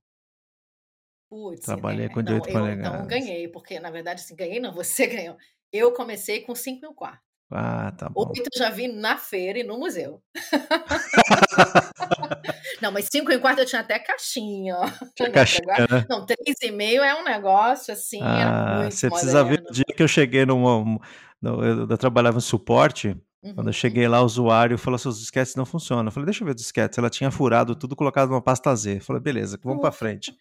Putz, 1.31 1.65
Trabalhei 1.65 2.09
com 2.09 2.23
de 2.23 2.33
8 2.33 2.49
eu, 2.49 2.53
polegadas. 2.53 2.95
Então 2.95 3.07
ganhei, 3.07 3.49
porque 3.49 3.79
na 3.79 3.91
verdade, 3.91 4.23
assim, 4.23 4.35
ganhei 4.35 4.59
não, 4.59 4.73
você 4.75 5.07
ganhou. 5.07 5.37
Eu 5.73 5.93
comecei 5.93 6.41
com 6.41 6.55
5 6.55 6.81
mil 6.81 6.95
quartos. 6.95 7.34
Ah, 7.51 7.93
tá 7.93 8.09
bom. 8.09 8.29
Oito 8.29 8.49
eu 8.53 8.59
já 8.59 8.71
vi 8.71 8.89
na 8.89 9.17
feira 9.17 9.59
e 9.59 9.63
no 9.63 9.79
museu. 9.79 10.23
não, 12.81 12.91
mas 12.91 13.09
cinco 13.11 13.31
e 13.31 13.39
quarto 13.39 13.61
eu 13.61 13.67
tinha 13.67 13.81
até 13.81 13.99
caixinha, 13.99 14.77
ó. 14.77 14.91
Tinha 15.15 15.31
caixinha, 15.31 15.87
né? 15.91 16.07
Não, 16.09 16.27
três 16.27 16.57
e 16.63 16.71
meio 16.71 17.03
é 17.03 17.15
um 17.15 17.25
negócio 17.25 17.93
assim, 17.93 18.21
ah, 18.23 18.89
Você 18.91 19.09
precisa 19.09 19.45
ver 19.45 19.63
o 19.69 19.73
dia 19.73 19.85
que 19.95 20.03
eu 20.03 20.09
cheguei 20.09 20.45
numa... 20.45 20.99
No, 21.41 21.65
eu, 21.65 21.89
eu 21.89 21.99
trabalhava 21.99 22.39
em 22.39 22.41
suporte, 22.41 23.09
uhum. 23.09 23.55
quando 23.55 23.59
eu 23.59 23.65
uhum. 23.67 23.73
cheguei 23.73 24.09
lá, 24.09 24.23
o 24.23 24.25
usuário 24.25 24.79
falou 24.79 24.97
assim, 24.97 25.11
os 25.11 25.21
disquetes 25.21 25.55
não 25.55 25.67
funcionam. 25.67 26.07
Eu 26.07 26.11
falei, 26.11 26.25
deixa 26.25 26.43
eu 26.43 26.47
ver 26.47 26.55
os 26.55 26.61
disquetes. 26.61 26.99
Ela 26.99 27.11
tinha 27.11 27.31
furado 27.31 27.77
tudo, 27.77 27.95
colocado 27.95 28.31
numa 28.31 28.43
pasta 28.43 28.75
Z. 28.75 28.97
Eu 28.97 29.01
falei, 29.01 29.21
beleza, 29.21 29.61
vamos 29.63 29.83
para 29.83 29.93
frente. 29.93 30.37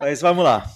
mas 0.00 0.20
vamos 0.20 0.44
lá. 0.44 0.66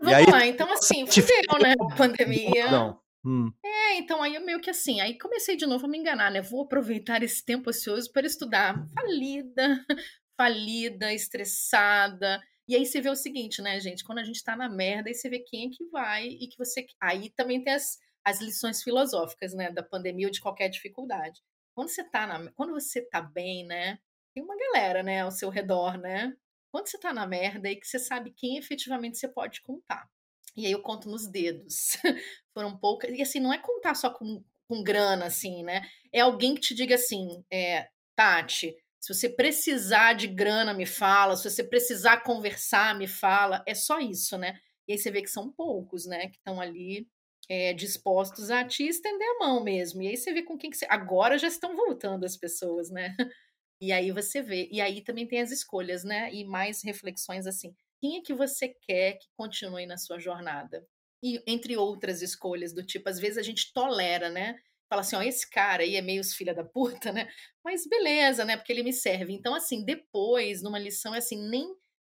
Vamos 0.00 0.14
aí, 0.14 0.26
lá, 0.26 0.46
então 0.46 0.72
assim, 0.72 1.06
fudeu, 1.10 1.58
né, 1.60 1.74
a 1.78 1.96
pandemia. 1.96 2.70
Não. 2.70 3.01
Hum. 3.24 3.52
É, 3.64 3.98
então 3.98 4.22
aí 4.22 4.34
eu 4.34 4.44
meio 4.44 4.60
que 4.60 4.70
assim, 4.70 5.00
aí 5.00 5.16
comecei 5.18 5.56
de 5.56 5.66
novo 5.66 5.86
a 5.86 5.88
me 5.88 5.98
enganar, 5.98 6.30
né? 6.30 6.40
Vou 6.40 6.62
aproveitar 6.62 7.22
esse 7.22 7.44
tempo 7.44 7.70
ocioso 7.70 8.10
para 8.12 8.26
estudar. 8.26 8.84
Falida, 8.94 9.86
falida, 10.36 11.12
estressada. 11.12 12.42
E 12.66 12.74
aí 12.74 12.84
você 12.84 13.00
vê 13.00 13.08
o 13.08 13.16
seguinte, 13.16 13.62
né, 13.62 13.78
gente? 13.80 14.04
Quando 14.04 14.18
a 14.18 14.24
gente 14.24 14.42
tá 14.42 14.56
na 14.56 14.68
merda, 14.68 15.08
aí 15.08 15.14
você 15.14 15.28
vê 15.28 15.38
quem 15.40 15.66
é 15.66 15.70
que 15.70 15.84
vai 15.90 16.26
e 16.26 16.48
que 16.48 16.58
você. 16.58 16.86
Aí 17.00 17.30
também 17.30 17.62
tem 17.62 17.74
as, 17.74 17.98
as 18.24 18.40
lições 18.40 18.82
filosóficas, 18.82 19.54
né, 19.54 19.70
da 19.70 19.82
pandemia 19.82 20.26
ou 20.26 20.32
de 20.32 20.40
qualquer 20.40 20.68
dificuldade. 20.68 21.40
Quando 21.74 21.88
você 21.88 22.04
tá 22.04 22.26
na, 22.26 22.50
quando 22.52 22.72
você 22.72 23.02
tá 23.02 23.20
bem, 23.20 23.66
né, 23.66 23.98
tem 24.34 24.42
uma 24.42 24.56
galera, 24.56 25.02
né, 25.02 25.20
ao 25.22 25.30
seu 25.30 25.48
redor, 25.48 25.98
né? 25.98 26.34
Quando 26.72 26.88
você 26.88 26.98
tá 26.98 27.12
na 27.12 27.26
merda 27.26 27.68
e 27.70 27.76
que 27.76 27.86
você 27.86 27.98
sabe 27.98 28.32
quem 28.32 28.56
efetivamente 28.58 29.18
você 29.18 29.28
pode 29.28 29.60
contar. 29.62 30.08
E 30.56 30.66
aí 30.66 30.72
eu 30.72 30.82
conto 30.82 31.08
nos 31.08 31.26
dedos. 31.26 31.96
Foram 32.52 32.76
poucas. 32.76 33.10
E 33.10 33.22
assim, 33.22 33.40
não 33.40 33.52
é 33.52 33.58
contar 33.58 33.94
só 33.94 34.10
com, 34.10 34.42
com 34.68 34.82
grana, 34.82 35.26
assim, 35.26 35.62
né? 35.62 35.82
É 36.12 36.20
alguém 36.20 36.54
que 36.54 36.60
te 36.60 36.74
diga 36.74 36.94
assim, 36.94 37.42
é, 37.50 37.88
Tati, 38.14 38.76
se 39.00 39.12
você 39.12 39.28
precisar 39.28 40.12
de 40.12 40.28
grana, 40.28 40.74
me 40.74 40.86
fala. 40.86 41.36
Se 41.36 41.50
você 41.50 41.64
precisar 41.64 42.22
conversar, 42.22 42.96
me 42.96 43.08
fala. 43.08 43.62
É 43.66 43.74
só 43.74 43.98
isso, 43.98 44.36
né? 44.38 44.58
E 44.86 44.92
aí 44.92 44.98
você 44.98 45.10
vê 45.10 45.22
que 45.22 45.30
são 45.30 45.50
poucos, 45.50 46.06
né? 46.06 46.28
Que 46.28 46.36
estão 46.36 46.60
ali 46.60 47.08
é, 47.48 47.72
dispostos 47.72 48.50
a 48.50 48.64
te 48.64 48.84
estender 48.86 49.26
a 49.28 49.38
mão 49.44 49.64
mesmo. 49.64 50.02
E 50.02 50.08
aí 50.08 50.16
você 50.16 50.32
vê 50.32 50.42
com 50.42 50.56
quem 50.58 50.70
que 50.70 50.76
você. 50.76 50.86
Agora 50.88 51.38
já 51.38 51.48
estão 51.48 51.74
voltando 51.74 52.24
as 52.24 52.36
pessoas, 52.36 52.90
né? 52.90 53.14
E 53.84 53.90
aí 53.90 54.12
você 54.12 54.40
vê. 54.40 54.68
E 54.70 54.80
aí 54.80 55.02
também 55.02 55.26
tem 55.26 55.40
as 55.40 55.50
escolhas, 55.50 56.04
né? 56.04 56.32
E 56.32 56.44
mais 56.44 56.84
reflexões 56.84 57.48
assim 57.48 57.74
quem 58.02 58.16
é 58.16 58.20
que 58.20 58.34
você 58.34 58.68
quer 58.68 59.12
que 59.12 59.28
continue 59.36 59.86
na 59.86 59.96
sua 59.96 60.18
jornada? 60.18 60.84
E 61.22 61.40
entre 61.46 61.76
outras 61.76 62.20
escolhas 62.20 62.74
do 62.74 62.84
tipo, 62.84 63.08
às 63.08 63.20
vezes 63.20 63.38
a 63.38 63.42
gente 63.42 63.72
tolera, 63.72 64.28
né? 64.28 64.56
Fala 64.90 65.02
assim, 65.02 65.14
ó, 65.14 65.22
esse 65.22 65.48
cara 65.48 65.84
aí 65.84 65.94
é 65.94 66.02
meio 66.02 66.22
filha 66.24 66.52
da 66.52 66.64
puta, 66.64 67.12
né? 67.12 67.30
Mas 67.64 67.86
beleza, 67.86 68.44
né? 68.44 68.56
Porque 68.56 68.72
ele 68.72 68.82
me 68.82 68.92
serve. 68.92 69.32
Então, 69.32 69.54
assim, 69.54 69.84
depois, 69.84 70.62
numa 70.62 70.80
lição, 70.80 71.14
é 71.14 71.18
assim, 71.18 71.48
nem 71.48 71.64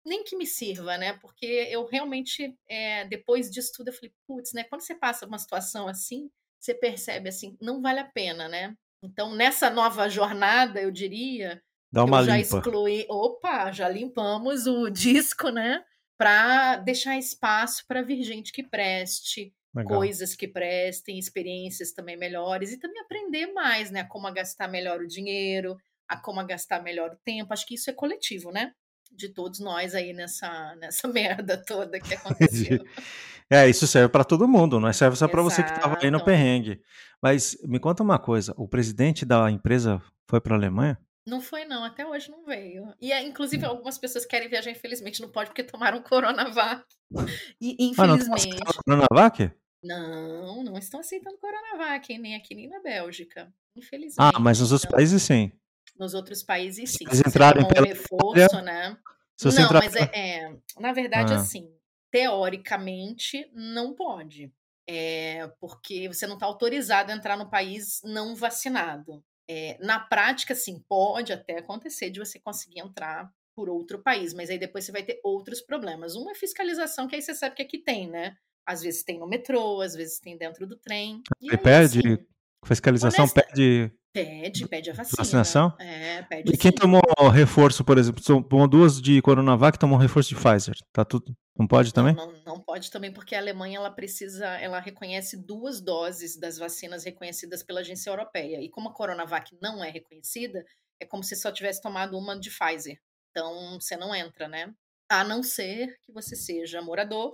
nem 0.06 0.24
que 0.24 0.36
me 0.36 0.46
sirva, 0.46 0.98
né? 0.98 1.14
Porque 1.20 1.46
eu 1.46 1.86
realmente, 1.86 2.58
é, 2.68 3.06
depois 3.06 3.50
disso 3.50 3.72
tudo, 3.76 3.90
eu 3.90 3.94
falei, 3.94 4.14
putz, 4.28 4.54
né? 4.54 4.64
Quando 4.66 4.82
você 4.82 4.96
passa 4.96 5.26
uma 5.26 5.38
situação 5.40 5.88
assim, 5.88 6.30
você 6.60 6.74
percebe 6.74 7.30
assim, 7.30 7.58
não 7.62 7.82
vale 7.82 8.00
a 8.00 8.10
pena, 8.10 8.48
né? 8.50 8.76
Então, 9.02 9.36
nessa 9.36 9.70
nova 9.70 10.10
jornada, 10.10 10.82
eu 10.82 10.92
diria, 10.92 11.62
Dá 11.94 12.04
uma 12.04 12.22
eu 12.22 12.26
já 12.26 12.38
limpa. 12.38 12.58
excluí. 12.58 13.06
Opa, 13.08 13.72
já 13.72 13.88
limpamos 13.88 14.66
o 14.66 14.90
disco, 14.92 15.50
né? 15.50 15.84
Para 16.18 16.78
deixar 16.78 17.20
espaço 17.20 17.86
para 17.88 18.02
vir 18.02 18.24
gente 18.24 18.52
que 18.52 18.64
preste, 18.64 19.54
Legal. 19.76 20.00
coisas 20.00 20.36
que 20.36 20.48
prestem, 20.48 21.20
experiências 21.20 21.92
também 21.92 22.18
melhores 22.18 22.72
e 22.72 22.80
também 22.80 23.00
aprender 23.00 23.54
mais, 23.54 23.92
né? 23.92 24.00
A 24.00 24.08
como 24.08 24.32
gastar 24.34 24.68
melhor 24.68 25.02
o 25.02 25.08
dinheiro, 25.08 25.78
a 26.08 26.18
como 26.18 26.44
gastar 26.48 26.82
melhor 26.82 27.12
o 27.12 27.20
tempo. 27.24 27.54
Acho 27.54 27.68
que 27.68 27.76
isso 27.76 27.92
é 27.92 27.94
coletivo, 27.94 28.52
né? 28.52 28.72
De 29.12 29.30
todos 29.30 29.60
nós 29.60 29.94
aí 29.94 30.14
nessa, 30.14 30.76
nessa 30.82 31.08
merda 31.08 31.64
toda 31.64 32.00
que 32.00 32.16
aconteceu. 32.16 32.84
é, 33.52 33.70
isso 33.70 33.86
serve 33.86 34.10
para 34.10 34.24
todo 34.24 34.48
mundo, 34.48 34.80
não 34.80 34.88
é? 34.88 34.94
Serve 34.94 35.16
só 35.16 35.28
para 35.28 35.44
você 35.44 35.62
que 35.62 35.70
estava 35.70 36.00
aí 36.02 36.10
no 36.10 36.26
perrengue. 36.26 36.82
Mas 37.22 37.56
me 37.66 37.80
conta 37.80 38.02
uma 38.02 38.18
coisa: 38.18 38.52
o 38.58 38.68
presidente 38.68 39.26
da 39.26 39.52
empresa 39.52 40.02
foi 40.28 40.42
para 40.42 40.56
a 40.56 40.58
Alemanha? 40.58 40.98
Não 41.26 41.40
foi, 41.40 41.66
não. 41.66 41.84
Até 41.84 42.06
hoje 42.06 42.30
não 42.30 42.44
veio. 42.44 42.94
E, 43.00 43.12
é, 43.12 43.22
inclusive, 43.22 43.66
hum. 43.66 43.70
algumas 43.70 43.98
pessoas 43.98 44.26
querem 44.26 44.50
viajar, 44.50 44.72
infelizmente, 44.72 45.22
não 45.22 45.30
pode 45.30 45.50
porque 45.50 45.64
tomaram 45.64 46.02
Coronavac. 46.02 46.84
E, 47.60 47.76
infelizmente. 47.80 48.50
Ah, 48.66 48.74
não 48.88 48.98
Coronavac? 49.06 49.52
Não, 49.84 50.64
não 50.64 50.78
estão 50.78 51.00
aceitando 51.00 51.38
Coronavac, 51.38 52.18
nem 52.18 52.36
aqui 52.36 52.56
nem 52.56 52.70
na 52.70 52.80
Bélgica. 52.80 53.54
Infelizmente. 53.76 54.36
Ah, 54.36 54.40
mas 54.40 54.60
nos 54.60 54.72
outros 54.72 54.86
então, 54.86 54.98
países 54.98 55.22
sim. 55.22 55.52
Nos 55.98 56.14
outros 56.14 56.44
países 56.44 56.92
sim. 56.92 57.06
Se 57.12 57.28
entrarem 57.28 57.68
pelo 57.68 57.86
reforço, 57.86 58.62
né? 58.62 58.98
Se 59.38 59.48
não, 59.48 59.66
entrar... 59.66 59.84
mas 59.84 59.96
é, 59.96 60.10
é, 60.14 60.56
na 60.80 60.94
verdade, 60.94 61.34
ah. 61.34 61.38
assim, 61.38 61.70
teoricamente, 62.12 63.50
não 63.54 63.94
pode. 63.94 64.52
É, 64.88 65.48
porque 65.60 66.08
você 66.08 66.28
não 66.28 66.36
está 66.36 66.46
autorizado 66.46 67.12
a 67.12 67.16
entrar 67.16 67.38
no 67.38 67.50
país 67.50 68.02
não 68.04 68.36
vacinado. 68.36 69.24
É, 69.50 69.78
na 69.80 70.00
prática, 70.00 70.56
sim, 70.56 70.84
pode 70.88 71.34
até 71.34 71.58
acontecer 71.58 72.10
de 72.10 72.20
você 72.20 72.40
conseguir 72.40 72.80
entrar 72.80 73.32
por 73.56 73.70
outro 73.70 74.02
país, 74.02 74.34
mas 74.34 74.50
aí 74.50 74.58
depois 74.58 74.86
você 74.86 74.92
vai 74.92 75.04
ter 75.04 75.20
outros 75.24 75.62
problemas. 75.62 76.16
Uma 76.16 76.32
é 76.32 76.36
fiscalização, 76.36 77.08
que 77.08 77.16
aí 77.16 77.22
você 77.22 77.34
sabe 77.36 77.56
que 77.56 77.62
aqui 77.62 77.78
tem, 77.78 78.10
né? 78.10 78.36
Às 78.66 78.82
vezes 78.82 79.04
tem 79.04 79.20
no 79.20 79.28
metrô, 79.28 79.82
às 79.82 79.94
vezes 79.94 80.20
tem 80.20 80.38
dentro 80.38 80.66
do 80.66 80.78
trem. 80.78 81.22
E 81.42 81.52
aí, 81.52 81.58
pede? 81.58 82.00
Assim, 82.00 82.26
fiscalização 82.66 83.26
honesta, 83.26 83.44
pede 83.44 83.92
Pede, 84.14 84.68
pede 84.68 84.92
a 84.92 84.94
vacina. 84.94 85.16
Vacinação? 85.18 85.76
É, 85.80 86.22
pede 86.22 86.54
E 86.54 86.58
quem 86.58 86.70
sim. 86.70 86.78
tomou 86.78 87.02
reforço, 87.32 87.84
por 87.84 87.98
exemplo, 87.98 88.24
tomou 88.44 88.68
duas 88.68 89.02
de 89.02 89.20
Coronavac, 89.24 89.80
tomou 89.80 89.98
reforço 89.98 90.30
de 90.30 90.36
Pfizer. 90.36 90.76
Tá 90.92 91.04
tudo. 91.04 91.36
Não 91.58 91.68
pode 91.68 91.92
também? 91.92 92.14
Não, 92.14 92.32
não, 92.32 92.44
não, 92.46 92.60
pode 92.60 92.92
também, 92.92 93.12
porque 93.12 93.34
a 93.34 93.40
Alemanha 93.40 93.78
ela 93.78 93.90
precisa, 93.90 94.48
ela 94.60 94.80
reconhece 94.80 95.36
duas 95.36 95.82
doses 95.82 96.38
das 96.38 96.60
vacinas 96.60 97.04
reconhecidas 97.04 97.64
pela 97.64 97.80
agência 97.80 98.12
europeia. 98.12 98.62
E 98.62 98.70
como 98.70 98.90
a 98.90 98.94
Coronavac 98.94 99.58
não 99.60 99.84
é 99.84 99.90
reconhecida, 99.90 100.64
é 101.00 101.06
como 101.06 101.24
se 101.24 101.36
só 101.36 101.52
tivesse 101.52 101.82
tomado 101.82 102.18
uma 102.18 102.40
de 102.40 102.52
Pfizer. 102.52 103.00
Então 103.32 103.80
você 103.80 103.98
não 103.98 104.14
entra, 104.14 104.48
né? 104.48 104.72
A 105.10 105.24
não 105.24 105.42
ser 105.42 105.98
que 106.04 106.12
você 106.12 106.36
seja 106.36 106.82
morador 106.82 107.34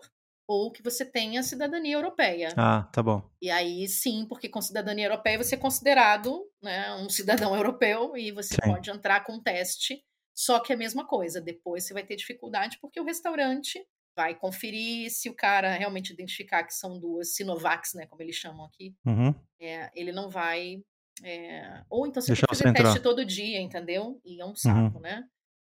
ou 0.49 0.71
que 0.71 0.81
você 0.81 1.05
tenha 1.05 1.43
cidadania 1.43 1.93
europeia. 1.93 2.51
Ah, 2.57 2.89
tá 2.91 3.03
bom. 3.03 3.21
E 3.39 3.51
aí 3.51 3.87
sim, 3.87 4.25
porque 4.27 4.49
com 4.49 4.59
cidadania 4.59 5.05
europeia 5.05 5.37
você 5.37 5.53
é 5.53 5.59
considerado 5.59 6.43
né, 6.59 6.91
um 6.95 7.07
cidadão 7.07 7.53
europeu 7.55 8.17
e 8.17 8.31
você 8.31 8.55
sim. 8.55 8.61
pode 8.63 8.89
entrar 8.89 9.23
com 9.23 9.39
teste, 9.39 10.03
só 10.35 10.59
que 10.59 10.73
é 10.73 10.75
a 10.75 10.79
mesma 10.79 11.05
coisa. 11.05 11.39
Depois 11.39 11.83
você 11.83 11.93
vai 11.93 12.03
ter 12.03 12.15
dificuldade 12.15 12.79
porque 12.81 12.99
o 12.99 13.03
restaurante 13.03 13.79
vai 14.17 14.33
conferir 14.33 15.11
se 15.11 15.29
o 15.29 15.35
cara 15.35 15.75
realmente 15.75 16.13
identificar 16.13 16.63
que 16.63 16.73
são 16.73 16.99
duas 16.99 17.35
Sinovacs, 17.35 17.93
né, 17.93 18.07
como 18.07 18.23
eles 18.23 18.35
chamam 18.35 18.65
aqui. 18.65 18.95
Uhum. 19.05 19.35
É, 19.61 19.91
ele 19.93 20.11
não 20.11 20.31
vai. 20.31 20.81
É... 21.23 21.83
Ou 21.91 22.07
então 22.07 22.23
você 22.23 22.29
Deixa 22.29 22.47
tem 22.47 22.57
que 22.57 22.63
fazer 22.63 22.73
teste 22.73 22.99
todo 23.01 23.23
dia, 23.23 23.61
entendeu? 23.61 24.19
E 24.25 24.41
é 24.41 24.45
um 24.45 24.55
saco, 24.55 24.97
uhum. 24.97 25.01
né? 25.01 25.23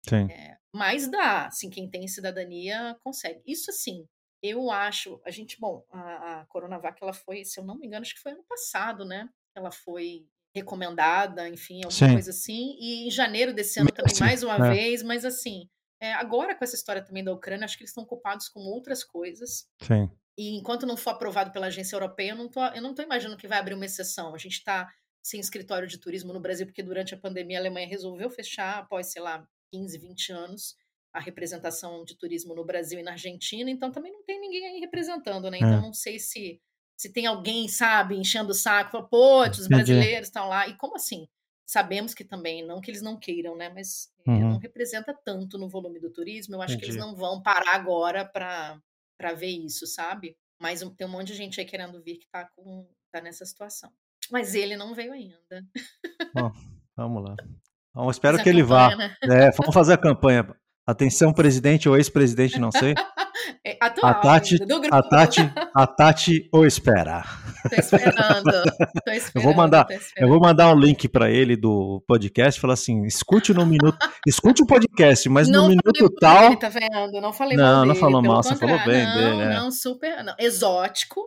Sim. 0.10 0.32
É, 0.32 0.58
mas 0.74 1.10
dá, 1.10 1.45
assim, 1.45 1.70
quem 1.70 1.88
tem 1.88 2.08
cidadania 2.08 2.98
consegue. 3.04 3.40
Isso 3.45 3.70
assim, 3.70 4.06
eu 4.44 4.70
acho, 4.70 5.22
a 5.26 5.32
gente, 5.32 5.57
bom, 5.57 5.86
a, 5.90 6.41
a 6.41 6.45
Coronavac, 6.48 7.02
ela 7.02 7.14
foi, 7.14 7.45
se 7.45 7.57
eu 7.57 7.64
não 7.64 7.78
me 7.80 7.88
engano, 7.88 8.02
acho 8.02 8.14
que 8.14 8.22
foi 8.22 8.34
ano 8.34 8.44
passado, 8.44 9.06
né? 9.06 9.30
Ela 9.56 9.72
foi 9.72 10.28
recomendada, 10.53 11.48
enfim, 11.48 11.78
alguma 11.78 11.91
Sim. 11.91 12.11
coisa 12.11 12.32
assim. 12.32 12.76
E 12.78 13.07
em 13.07 13.11
janeiro 13.11 13.53
desse 13.53 13.80
ano 13.80 13.90
também, 13.90 14.14
Sim. 14.14 14.24
mais 14.24 14.44
uma 14.44 14.68
é. 14.68 14.74
vez, 14.74 15.02
mas 15.02 15.24
assim, 15.24 15.70
é, 16.02 16.11
agora 16.14 16.53
com 16.53 16.64
essa 16.64 16.76
história 16.76 17.02
também 17.02 17.24
da 17.24 17.32
Ucrânia, 17.32 17.64
acho 17.64 17.78
que 17.78 17.84
eles 17.84 17.91
estão 17.91 18.03
ocupados 18.03 18.49
com 18.49 18.60
outras 18.60 19.02
coisas. 19.02 19.65
Sim. 19.82 20.11
E 20.38 20.57
enquanto 20.57 20.86
não 20.86 20.98
for 20.98 21.11
aprovado 21.11 21.52
pela 21.52 21.68
agência 21.68 21.95
europeia, 21.95 22.32
eu 22.32 22.36
não 22.36 22.49
tô, 22.49 22.65
eu 22.65 22.82
não 22.82 22.94
tô 22.94 23.02
imaginando 23.02 23.38
que 23.38 23.48
vai 23.48 23.60
abrir 23.60 23.76
uma 23.76 23.86
exceção. 23.86 24.36
A 24.36 24.38
gente 24.38 24.57
está 24.57 24.91
sem 25.24 25.40
escritório 25.40 25.88
de 25.88 25.98
turismo 25.98 26.34
no 26.34 26.41
Brasil, 26.41 26.65
porque 26.65 26.84
durante 26.84 27.14
a 27.14 27.18
pandemia 27.18 27.57
a 27.57 27.61
Alemanha 27.61 27.88
resolveu 27.88 28.30
fechar 28.30 28.80
após, 28.80 29.07
sei 29.07 29.22
lá, 29.22 29.48
15, 29.72 29.98
20 29.98 30.32
anos 30.34 30.76
a 31.14 31.19
representação 31.19 32.03
de 32.03 32.18
turismo 32.18 32.56
no 32.56 32.65
Brasil 32.65 32.99
e 32.99 33.03
na 33.03 33.11
Argentina, 33.11 33.69
então 33.69 33.91
também 33.91 34.11
não 34.11 34.23
tem 34.23 34.41
ninguém 34.41 34.65
aí 34.65 34.80
representando, 34.80 35.49
né? 35.49 35.57
Então 35.57 35.77
é. 35.77 35.81
não 35.81 35.94
sei 35.94 36.19
se 36.19 36.60
se 36.95 37.11
tem 37.11 37.26
alguém, 37.26 37.68
sabe, 37.68 38.15
enchendo 38.15 38.52
o 38.52 38.56
saco, 38.56 38.91
fala, 38.91 39.07
pô, 39.07 39.44
os 39.44 39.68
brasileiros 39.68 40.27
estão 40.27 40.48
lá. 40.48 40.68
E 40.68 40.77
como 40.77 40.95
assim? 40.95 41.27
Sabemos 41.65 42.14
que 42.14 42.23
também, 42.23 42.65
não 42.65 42.80
que 42.80 42.91
eles 42.91 43.02
não 43.02 43.18
queiram, 43.18 43.56
né? 43.56 43.69
Mas 43.69 44.10
é, 44.27 44.31
uhum. 44.31 44.52
não 44.52 44.57
representa 44.57 45.14
tanto 45.14 45.57
no 45.57 45.68
volume 45.68 45.99
do 45.99 46.11
turismo. 46.11 46.56
Eu 46.56 46.61
acho 46.61 46.76
Entendi. 46.76 46.91
que 46.91 46.91
eles 46.91 47.06
não 47.06 47.15
vão 47.15 47.41
parar 47.41 47.76
agora 47.76 48.23
para 48.23 49.34
ver 49.35 49.48
isso, 49.48 49.88
sabe? 49.88 50.38
Mas 50.61 50.81
tem 50.98 51.07
um 51.07 51.10
monte 51.10 51.27
de 51.27 51.34
gente 51.34 51.60
aí 51.60 51.65
querendo 51.65 52.02
vir 52.02 52.18
que 52.18 52.27
tá, 52.31 52.48
com, 52.56 52.88
tá 53.11 53.22
nessa 53.22 53.45
situação. 53.45 53.91
Mas 54.31 54.56
ele 54.56 54.77
não 54.77 54.94
veio 54.94 55.14
ainda. 55.14 55.65
Bom, 56.34 56.52
vamos 56.95 57.23
lá. 57.23 57.35
Bom, 57.94 58.10
espero 58.11 58.41
que 58.41 58.49
ele 58.49 58.64
vá. 58.64 58.95
Né? 58.95 59.15
É, 59.23 59.52
vamos 59.52 59.73
fazer 59.73 59.94
a 59.94 59.98
campanha. 59.98 60.48
Atenção, 60.85 61.31
presidente 61.31 61.88
ou 61.88 61.95
ex-presidente, 61.95 62.60
não 62.60 62.72
sei. 62.72 62.93
É 63.65 63.77
atual, 63.81 64.11
a 64.11 64.15
Tati, 64.15 64.57
do 64.57 64.80
grupo. 64.80 64.95
A 64.95 65.01
Tati, 65.01 65.41
a 65.76 65.88
Tati 65.88 66.49
ou 66.51 66.65
espera. 66.65 67.23
Tô 67.69 67.76
esperando. 67.76 68.43
Tô 69.05 69.11
esperando 69.11 69.31
eu 69.35 69.41
vou 69.41 69.53
mandar, 69.53 69.88
eu 70.18 70.27
vou 70.27 70.39
mandar 70.39 70.73
um 70.73 70.80
link 70.80 71.10
para 71.10 71.30
ele 71.30 71.57
do 71.57 72.01
podcast, 72.07 72.60
falar 72.60 72.76
assim, 72.76 73.03
escute 73.05 73.53
no 73.53 73.65
minuto, 73.65 73.97
escute 74.27 74.64
o 74.64 74.65
podcast, 74.65 75.27
mas 75.30 75.49
não 75.49 75.64
no 75.64 75.69
minuto 75.69 76.10
tal. 76.19 76.49
Dele, 76.49 76.60
tá 76.60 76.69
vendo? 76.69 77.22
Não 77.22 77.34
falei 77.34 77.57
não, 77.57 77.64
mal 77.64 77.85
Não, 77.85 77.95
falou 77.95 78.22
mal, 78.22 78.43
você 78.43 78.55
falou 78.55 78.77
bem 78.85 79.03
não, 79.05 79.14
dele. 79.15 79.41
É. 79.41 79.49
Não, 79.55 79.72
super, 79.72 80.23
não, 80.23 80.35
exótico, 80.39 81.22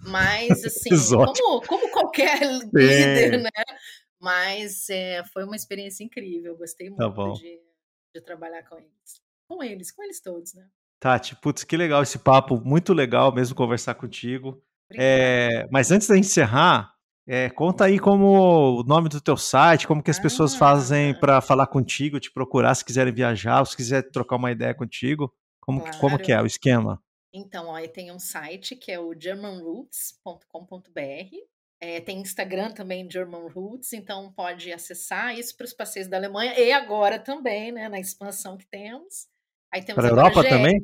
mas 0.00 0.64
assim, 0.64 0.90
como, 1.08 1.62
como 1.66 1.90
qualquer 1.90 2.40
líder, 2.74 3.40
né? 3.40 3.50
Mas 4.20 4.88
é, 4.90 5.22
foi 5.32 5.44
uma 5.44 5.56
experiência 5.56 6.04
incrível, 6.04 6.56
gostei 6.56 6.90
tá 6.90 7.08
muito 7.08 7.34
tá 7.34 7.40
de, 7.40 7.58
de 8.14 8.20
trabalhar 8.20 8.62
com 8.64 8.76
eles. 8.76 9.22
Com 9.48 9.62
eles, 9.62 9.90
com 9.90 10.02
eles 10.02 10.20
todos, 10.20 10.54
né? 10.54 10.66
Tati, 11.00 11.34
putz, 11.36 11.64
que 11.64 11.76
legal 11.76 12.02
esse 12.02 12.18
papo, 12.18 12.60
muito 12.64 12.92
legal 12.92 13.34
mesmo 13.34 13.56
conversar 13.56 13.94
contigo. 13.94 14.62
É, 14.94 15.66
mas 15.70 15.90
antes 15.90 16.06
da 16.06 16.16
encerrar, 16.16 16.94
é, 17.26 17.50
conta 17.50 17.86
aí 17.86 17.98
como 17.98 18.80
o 18.80 18.82
nome 18.84 19.08
do 19.08 19.20
teu 19.20 19.36
site, 19.36 19.86
como 19.86 20.02
que 20.02 20.10
as 20.10 20.18
ah, 20.18 20.22
pessoas 20.22 20.54
fazem 20.54 21.18
para 21.18 21.40
falar 21.40 21.66
contigo, 21.66 22.20
te 22.20 22.30
procurar 22.30 22.74
se 22.74 22.84
quiserem 22.84 23.12
viajar, 23.12 23.64
se 23.64 23.76
quiser 23.76 24.10
trocar 24.10 24.36
uma 24.36 24.52
ideia 24.52 24.74
contigo, 24.74 25.32
como, 25.60 25.80
claro. 25.80 25.98
como 25.98 26.18
que 26.18 26.32
é 26.32 26.40
o 26.40 26.46
esquema? 26.46 27.02
Então, 27.32 27.68
ó, 27.68 27.80
tem 27.88 28.12
um 28.12 28.18
site 28.18 28.76
que 28.76 28.92
é 28.92 29.00
o 29.00 29.18
germanroots.com.br, 29.18 31.36
é, 31.82 32.00
tem 32.00 32.20
Instagram 32.20 32.70
também, 32.70 33.10
German 33.10 33.48
Roots, 33.48 33.92
então 33.92 34.32
pode 34.32 34.72
acessar 34.72 35.36
isso 35.36 35.56
para 35.56 35.64
os 35.64 35.72
passeios 35.72 36.06
da 36.06 36.16
Alemanha 36.16 36.56
e 36.56 36.70
agora 36.70 37.18
também, 37.18 37.72
né, 37.72 37.88
na 37.88 37.98
expansão 37.98 38.56
que 38.56 38.64
temos. 38.66 39.26
Aí 39.74 39.82
temos 39.84 39.96
para 39.96 40.06
a 40.06 40.10
Europa 40.10 40.42
GR, 40.42 40.48
também? 40.48 40.80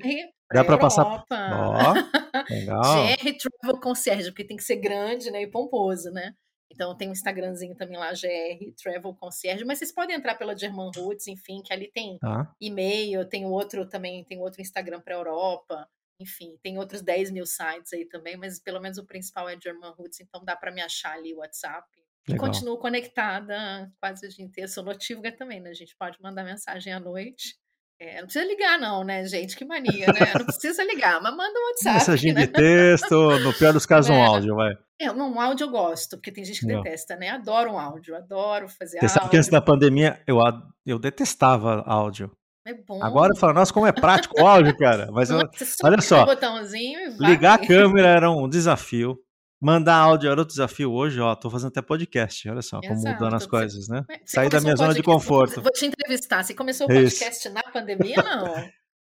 Dá 0.52 0.64
para 0.64 0.76
passar. 0.76 1.24
Legal. 2.50 2.82
GR 2.82 3.36
Travel 3.38 3.80
Concierge, 3.80 4.30
porque 4.32 4.42
tem 4.42 4.56
que 4.56 4.64
ser 4.64 4.76
grande, 4.76 5.30
né, 5.30 5.42
e 5.42 5.46
pomposo, 5.46 6.10
né? 6.10 6.34
Então 6.68 6.96
tem 6.96 7.08
um 7.08 7.12
Instagramzinho 7.12 7.76
também 7.76 7.96
lá, 7.96 8.10
GR 8.10 8.72
Travel 8.82 9.14
Concierge, 9.14 9.64
mas 9.64 9.78
vocês 9.78 9.92
podem 9.92 10.16
entrar 10.16 10.34
pela 10.34 10.58
German 10.58 10.90
Roots, 10.96 11.28
enfim, 11.28 11.62
que 11.62 11.72
ali 11.72 11.88
tem 11.92 12.18
ah. 12.24 12.52
e-mail, 12.60 13.24
tem 13.24 13.46
outro 13.46 13.88
também, 13.88 14.24
tem 14.24 14.40
outro 14.40 14.60
Instagram 14.60 15.00
para 15.00 15.14
Europa. 15.14 15.88
Enfim, 16.20 16.59
tem 16.62 16.78
outros 16.78 17.01
10 17.01 17.31
mil 17.31 17.47
sites 17.47 17.93
aí 17.93 18.05
também, 18.05 18.36
mas 18.36 18.61
pelo 18.61 18.81
menos 18.81 18.99
o 18.99 19.07
principal 19.07 19.49
é 19.49 19.59
German 19.61 19.93
Roots, 19.93 20.20
então 20.20 20.45
dá 20.45 20.57
para 20.57 20.73
me 20.73 20.81
achar 20.81 21.12
ali 21.12 21.32
o 21.32 21.39
WhatsApp. 21.39 21.86
E 22.28 22.32
Legal. 22.32 22.47
continuo 22.47 22.78
conectada 22.78 23.90
quase 24.01 24.27
o 24.27 24.28
dia 24.28 24.45
inteiro. 24.45 24.70
Sou 24.70 24.85
notívaga 24.85 25.32
também, 25.32 25.61
né? 25.61 25.70
A 25.70 25.74
gente 25.74 25.97
pode 25.97 26.20
mandar 26.20 26.45
mensagem 26.45 26.93
à 26.93 27.01
noite. 27.01 27.57
É, 28.01 28.20
não 28.20 28.27
precisa 28.27 28.45
ligar, 28.45 28.78
não, 28.78 29.03
né, 29.03 29.24
gente? 29.24 29.57
Que 29.57 29.65
mania, 29.65 30.07
né? 30.07 30.32
Não 30.39 30.45
precisa 30.45 30.85
ligar, 30.85 31.20
mas 31.20 31.35
manda 31.36 31.59
um 31.59 31.66
WhatsApp. 31.70 31.95
Mensagem 31.95 32.32
né? 32.32 32.47
de 32.47 32.53
texto, 32.53 33.39
no 33.40 33.53
pior 33.55 33.73
dos 33.73 33.86
casos, 33.86 34.11
é. 34.11 34.15
um 34.15 34.23
áudio, 34.23 34.55
vai. 34.55 34.73
É, 35.01 35.11
um 35.11 35.40
áudio 35.40 35.65
eu 35.65 35.70
gosto, 35.70 36.16
porque 36.16 36.31
tem 36.31 36.45
gente 36.45 36.61
que 36.61 36.66
não. 36.66 36.82
detesta, 36.82 37.16
né? 37.16 37.31
Adoro 37.31 37.73
um 37.73 37.78
áudio, 37.78 38.15
adoro 38.15 38.69
fazer 38.69 38.99
Você 38.99 39.07
áudio. 39.07 39.09
sabe 39.09 39.31
que 39.31 39.36
antes 39.36 39.49
da 39.49 39.61
pandemia 39.61 40.23
eu, 40.27 40.39
eu 40.86 40.99
detestava 40.99 41.82
áudio. 41.86 42.31
É 42.69 42.74
bom. 42.74 43.03
Agora 43.03 43.32
eu 43.32 43.36
falo, 43.36 43.55
nossa, 43.55 43.73
como 43.73 43.86
é 43.86 43.93
prático 43.93 44.39
o 44.39 44.47
áudio, 44.47 44.77
cara. 44.77 45.09
Mas 45.11 45.31
eu, 45.31 45.39
olha 45.82 46.03
só, 46.03 46.27
ligar 47.19 47.55
a 47.55 47.66
câmera 47.66 48.09
era 48.09 48.31
um 48.31 48.47
desafio. 48.47 49.16
Mandar 49.59 49.97
áudio 49.97 50.31
era 50.31 50.39
outro 50.39 50.53
desafio. 50.53 50.93
Hoje, 50.93 51.19
ó, 51.19 51.35
tô 51.35 51.49
fazendo 51.49 51.69
até 51.69 51.81
podcast. 51.81 52.47
Olha 52.47 52.61
só, 52.61 52.78
como 52.78 52.93
Exato. 52.93 53.15
mudando 53.15 53.36
as 53.36 53.47
coisas, 53.47 53.89
né? 53.89 54.05
Sair 54.27 54.51
da 54.51 54.61
minha 54.61 54.77
zona 54.77 54.93
de 54.93 55.03
conforto. 55.03 55.62
Vou 55.62 55.73
te 55.73 55.86
entrevistar. 55.86 56.45
Você 56.45 56.53
começou 56.53 56.86
o 56.86 56.90
podcast 56.90 57.49
isso. 57.49 57.55
na 57.55 57.62
pandemia, 57.62 58.16
não? 58.16 58.55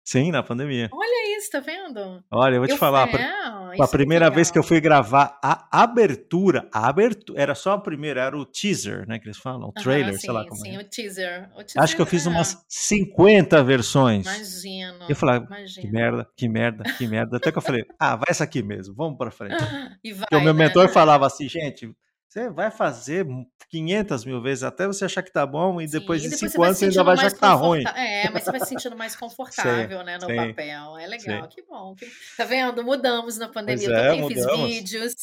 Sim, 0.08 0.32
na 0.32 0.42
pandemia. 0.42 0.90
Olha 0.94 1.38
isso, 1.38 1.52
tá 1.52 1.60
vendo? 1.60 2.24
Olha, 2.32 2.56
eu 2.56 2.60
vou 2.62 2.68
te 2.68 2.72
eu 2.72 2.78
falar. 2.78 3.10
Fui, 3.10 3.20
a 3.20 3.84
é 3.84 3.88
primeira 3.88 4.28
é 4.28 4.30
vez 4.30 4.50
que 4.50 4.58
eu 4.58 4.64
fui 4.64 4.80
gravar 4.80 5.38
a 5.44 5.68
abertura, 5.84 6.66
a 6.74 6.88
abertura, 6.88 7.42
era 7.42 7.54
só 7.54 7.74
a 7.74 7.78
primeira, 7.78 8.22
era 8.22 8.38
o 8.38 8.46
teaser, 8.46 9.06
né? 9.06 9.20
Que 9.20 9.28
eles 9.28 9.38
falam, 9.38 9.68
o 9.68 9.74
trailer, 9.74 10.14
sim, 10.14 10.22
sei 10.22 10.32
lá 10.32 10.48
como 10.48 10.62
sim, 10.62 10.78
é. 10.78 10.80
o 10.80 10.84
teaser. 10.86 11.50
o 11.54 11.58
teaser. 11.58 11.84
Acho 11.84 11.94
que 11.94 12.02
eu 12.02 12.06
fiz 12.06 12.26
é. 12.26 12.30
umas 12.30 12.64
50 12.70 13.62
versões. 13.66 14.26
Imagino. 14.26 15.06
Eu 15.10 15.16
falei, 15.18 15.42
imagino. 15.42 15.86
que 15.86 15.92
merda, 15.92 16.30
que 16.38 16.48
merda, 16.48 16.84
que 16.98 17.06
merda. 17.06 17.36
Até 17.36 17.52
que 17.52 17.58
eu 17.58 17.62
falei, 17.62 17.84
ah, 18.00 18.16
vai 18.16 18.28
essa 18.30 18.46
aqui 18.46 18.64
mesmo, 18.64 18.96
vamos 18.96 19.18
pra 19.18 19.30
frente. 19.30 19.56
e 20.02 20.14
vai, 20.14 20.22
Porque 20.22 20.38
o 20.38 20.42
meu 20.42 20.54
né? 20.54 20.68
mentor 20.68 20.88
falava 20.88 21.28
assim, 21.28 21.50
gente, 21.50 21.94
você 22.30 22.50
vai 22.50 22.70
fazer 22.70 23.26
500 23.70 24.26
mil 24.26 24.42
vezes 24.42 24.64
até 24.64 24.86
você 24.86 25.06
achar 25.06 25.24
que 25.24 25.32
tá 25.32 25.46
bom 25.46 25.80
e 25.82 25.88
depois 25.88 26.22
Sim, 26.22 26.30
de 26.30 26.36
depois 26.36 26.52
cinco 26.52 26.64
anos 26.64 26.78
você 26.78 26.86
ainda 26.86 27.04
vai 27.04 27.14
achar 27.16 27.32
que 27.32 27.40
tá 27.40 27.54
ruim. 27.54 27.84
É, 27.96 28.30
mas 28.30 28.44
você 28.44 28.52
vai 28.52 28.60
se 28.60 28.68
sentindo 28.68 28.98
mais 28.98 29.16
confortável, 29.18 30.00
sim, 30.00 30.06
né, 30.06 30.18
no 30.18 30.28
sim, 30.28 30.36
papel. 30.36 30.98
É 30.98 31.08
legal, 31.08 31.48
que 31.48 31.62
bom. 31.64 31.96
Que... 31.96 32.06
Tá 32.38 32.46
vendo? 32.46 32.84
Mudamos 32.84 33.38
na 33.38 33.48
pandemia. 33.48 33.88
Pois 33.88 33.90
eu 33.90 33.96
é, 33.96 34.08
também 34.10 34.22
mudamos. 34.22 34.52
fiz 34.52 34.76
vídeos, 34.76 35.14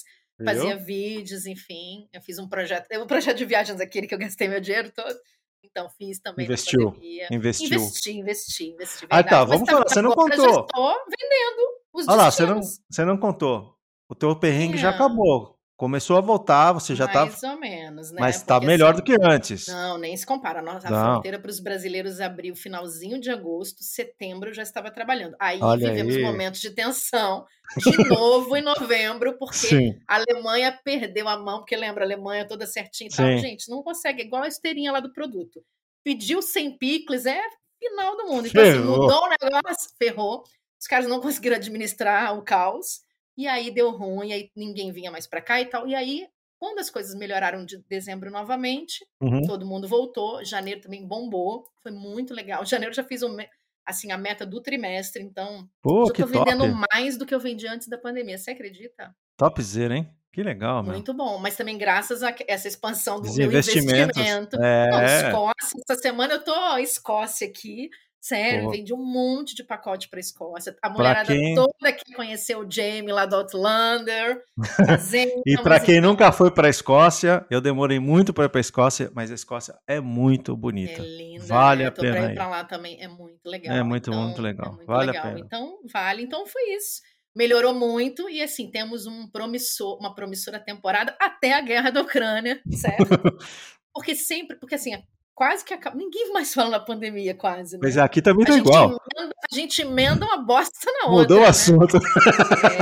fazia 0.42 0.76
vídeos, 0.76 1.46
enfim. 1.46 2.08
Eu 2.12 2.22
fiz 2.22 2.38
um 2.38 2.48
projeto, 2.48 2.86
um 2.98 3.06
projeto 3.06 3.36
de 3.36 3.44
viagens 3.44 3.80
aquele 3.80 4.06
que 4.06 4.14
eu 4.14 4.18
gastei 4.18 4.48
meu 4.48 4.60
dinheiro 4.60 4.90
todo. 4.90 5.14
Então 5.62 5.88
fiz 5.90 6.20
também 6.20 6.46
Investiu. 6.46 6.84
na 6.84 6.90
pandemia. 6.92 7.28
Investiu. 7.30 7.66
Investi, 7.66 8.12
investi, 8.12 8.64
investi. 8.70 9.06
Ah, 9.10 9.22
tá, 9.22 9.44
vamos 9.44 9.68
falar. 9.68 9.88
Você 9.88 10.00
não 10.00 10.12
contou. 10.12 10.44
Eu 10.44 10.54
já 10.54 10.60
estou 10.60 10.94
vendendo 11.08 11.74
os 11.92 12.08
Olha 12.08 12.16
lá, 12.16 12.30
você 12.30 12.46
não, 12.46 12.60
você 12.62 13.04
não 13.04 13.16
contou. 13.16 13.74
O 14.08 14.14
teu 14.14 14.34
perrengue 14.38 14.74
é. 14.74 14.78
já 14.78 14.90
acabou. 14.90 15.53
Começou 15.76 16.16
a 16.16 16.20
voltar, 16.20 16.72
você 16.72 16.94
já 16.94 17.06
está. 17.06 17.26
Mais 17.26 17.42
ou 17.42 17.58
menos, 17.58 18.12
né? 18.12 18.20
Mas 18.20 18.36
está 18.36 18.60
melhor 18.60 18.94
assim, 18.94 19.02
do 19.02 19.04
que 19.04 19.16
antes. 19.20 19.66
Não, 19.66 19.98
nem 19.98 20.16
se 20.16 20.24
compara. 20.24 20.60
A 20.60 20.62
nossa 20.62 20.88
não. 20.88 21.14
fronteira 21.14 21.36
para 21.36 21.50
os 21.50 21.58
brasileiros 21.58 22.20
abriu 22.20 22.54
finalzinho 22.54 23.20
de 23.20 23.28
agosto, 23.28 23.82
setembro 23.82 24.50
eu 24.50 24.54
já 24.54 24.62
estava 24.62 24.88
trabalhando. 24.92 25.34
Aí 25.40 25.58
Olha 25.60 25.88
vivemos 25.88 26.14
aí. 26.14 26.22
momentos 26.22 26.60
de 26.60 26.70
tensão 26.70 27.44
de 27.76 28.08
novo 28.08 28.56
em 28.56 28.62
novembro, 28.62 29.36
porque 29.36 29.56
Sim. 29.56 29.98
a 30.06 30.14
Alemanha 30.14 30.78
perdeu 30.84 31.28
a 31.28 31.36
mão, 31.36 31.58
porque 31.58 31.76
lembra, 31.76 32.04
a 32.04 32.06
Alemanha 32.06 32.46
toda 32.46 32.66
certinha 32.66 33.10
e 33.12 33.16
tal. 33.16 33.36
Gente, 33.38 33.68
não 33.68 33.82
consegue, 33.82 34.22
igual 34.22 34.44
a 34.44 34.48
esteirinha 34.48 34.92
lá 34.92 35.00
do 35.00 35.12
produto. 35.12 35.60
Pediu 36.04 36.40
100 36.40 36.78
picles, 36.78 37.26
é 37.26 37.40
final 37.80 38.16
do 38.16 38.26
mundo. 38.26 38.46
Então, 38.46 38.62
assim, 38.62 38.78
mudou 38.78 39.24
o 39.24 39.28
negócio, 39.28 39.90
ferrou. 39.98 40.44
Os 40.80 40.86
caras 40.86 41.08
não 41.08 41.20
conseguiram 41.20 41.56
administrar 41.56 42.38
o 42.38 42.42
caos. 42.42 43.00
E 43.36 43.46
aí 43.46 43.70
deu 43.70 43.90
ruim, 43.90 44.32
aí 44.32 44.50
ninguém 44.54 44.92
vinha 44.92 45.10
mais 45.10 45.26
para 45.26 45.40
cá 45.40 45.60
e 45.60 45.66
tal. 45.66 45.86
E 45.86 45.94
aí, 45.94 46.26
quando 46.58 46.78
as 46.78 46.88
coisas 46.88 47.14
melhoraram 47.14 47.64
de 47.64 47.78
dezembro 47.88 48.30
novamente, 48.30 49.04
uhum. 49.20 49.42
todo 49.42 49.66
mundo 49.66 49.88
voltou. 49.88 50.44
Janeiro 50.44 50.80
também 50.80 51.06
bombou, 51.06 51.64
foi 51.82 51.92
muito 51.92 52.32
legal. 52.32 52.64
Janeiro 52.66 52.94
já 52.94 53.02
fiz 53.02 53.22
um, 53.22 53.36
assim 53.84 54.12
a 54.12 54.18
meta 54.18 54.46
do 54.46 54.60
trimestre, 54.62 55.22
então 55.22 55.68
Pô, 55.82 56.08
eu 56.08 56.12
tô 56.12 56.26
vendendo 56.26 56.64
top. 56.64 56.86
mais 56.92 57.16
do 57.16 57.26
que 57.26 57.34
eu 57.34 57.40
vendi 57.40 57.66
antes 57.66 57.88
da 57.88 57.98
pandemia. 57.98 58.38
Você 58.38 58.52
acredita? 58.52 59.14
Topzera, 59.36 59.96
hein? 59.96 60.10
Que 60.32 60.42
legal, 60.42 60.82
meu. 60.82 60.92
Muito 60.92 61.14
bom, 61.14 61.38
mas 61.38 61.54
também 61.54 61.78
graças 61.78 62.22
a 62.22 62.34
essa 62.48 62.66
expansão 62.66 63.20
do 63.20 63.32
meu 63.32 63.46
investimento. 63.46 64.18
É. 64.60 64.90
Não, 64.90 65.04
Escócia, 65.04 65.80
essa 65.88 66.00
semana 66.00 66.34
eu 66.34 66.42
tô 66.42 66.76
Escócia 66.78 67.46
aqui, 67.46 67.88
Sério, 68.24 68.64
Pô. 68.64 68.70
vende 68.70 68.94
um 68.94 69.04
monte 69.04 69.54
de 69.54 69.62
pacote 69.62 70.08
para 70.08 70.18
Escócia. 70.18 70.74
A 70.80 70.88
mulherada 70.88 71.26
quem... 71.26 71.54
toda 71.54 71.92
que 71.92 72.14
conheceu 72.14 72.60
o 72.60 72.70
Jamie 72.70 73.12
lá 73.12 73.26
do 73.26 73.36
Outlander. 73.36 74.42
e 75.44 75.58
para 75.58 75.78
quem 75.78 76.00
nunca 76.00 76.32
foi 76.32 76.50
para 76.50 76.66
a 76.66 76.70
Escócia, 76.70 77.44
eu 77.50 77.60
demorei 77.60 78.00
muito 78.00 78.32
para 78.32 78.46
ir 78.46 78.48
para 78.48 78.60
a 78.60 78.62
Escócia, 78.62 79.12
mas 79.14 79.30
a 79.30 79.34
Escócia 79.34 79.78
é 79.86 80.00
muito 80.00 80.56
bonita. 80.56 81.02
É 81.02 81.04
linda. 81.04 81.44
Vale 81.44 81.82
né? 81.82 81.88
a 81.90 81.92
pena 81.92 82.12
pra 82.16 82.32
ir 82.32 82.34
para 82.34 82.48
lá 82.48 82.64
também 82.64 82.98
é 82.98 83.08
muito 83.08 83.44
legal. 83.44 83.76
É 83.76 83.82
muito, 83.82 84.08
então, 84.08 84.22
muito 84.22 84.40
legal. 84.40 84.68
É 84.68 84.76
muito 84.76 84.86
vale 84.86 85.06
legal. 85.08 85.22
a 85.22 85.28
pena. 85.28 85.40
Então, 85.40 85.78
vale. 85.92 86.22
Então 86.22 86.46
foi 86.46 86.62
isso. 86.76 87.02
Melhorou 87.36 87.74
muito 87.74 88.26
e 88.30 88.40
assim, 88.40 88.70
temos 88.70 89.06
um 89.06 89.28
promissor, 89.28 89.98
uma 89.98 90.14
promissora 90.14 90.58
temporada 90.58 91.14
até 91.20 91.52
a 91.52 91.60
guerra 91.60 91.90
da 91.90 92.00
Ucrânia, 92.00 92.58
certo? 92.70 93.04
porque 93.92 94.14
sempre, 94.14 94.56
porque 94.56 94.76
assim, 94.76 94.94
quase 95.34 95.64
que 95.64 95.74
acaba. 95.74 95.96
Ninguém 95.96 96.32
mais 96.32 96.54
fala 96.54 96.70
na 96.70 96.80
pandemia, 96.80 97.34
quase. 97.34 97.74
Né? 97.74 97.80
Mas 97.82 97.98
aqui 97.98 98.22
também 98.22 98.46
tá 98.46 98.56
igual. 98.56 98.98
Emenda, 99.14 99.34
a 99.50 99.54
gente 99.54 99.82
emenda 99.82 100.24
uma 100.24 100.38
bosta 100.38 100.90
na 100.92 101.10
outra. 101.10 101.22
Mudou 101.22 101.38
o 101.38 101.42
né? 101.42 101.46
assunto. 101.48 101.96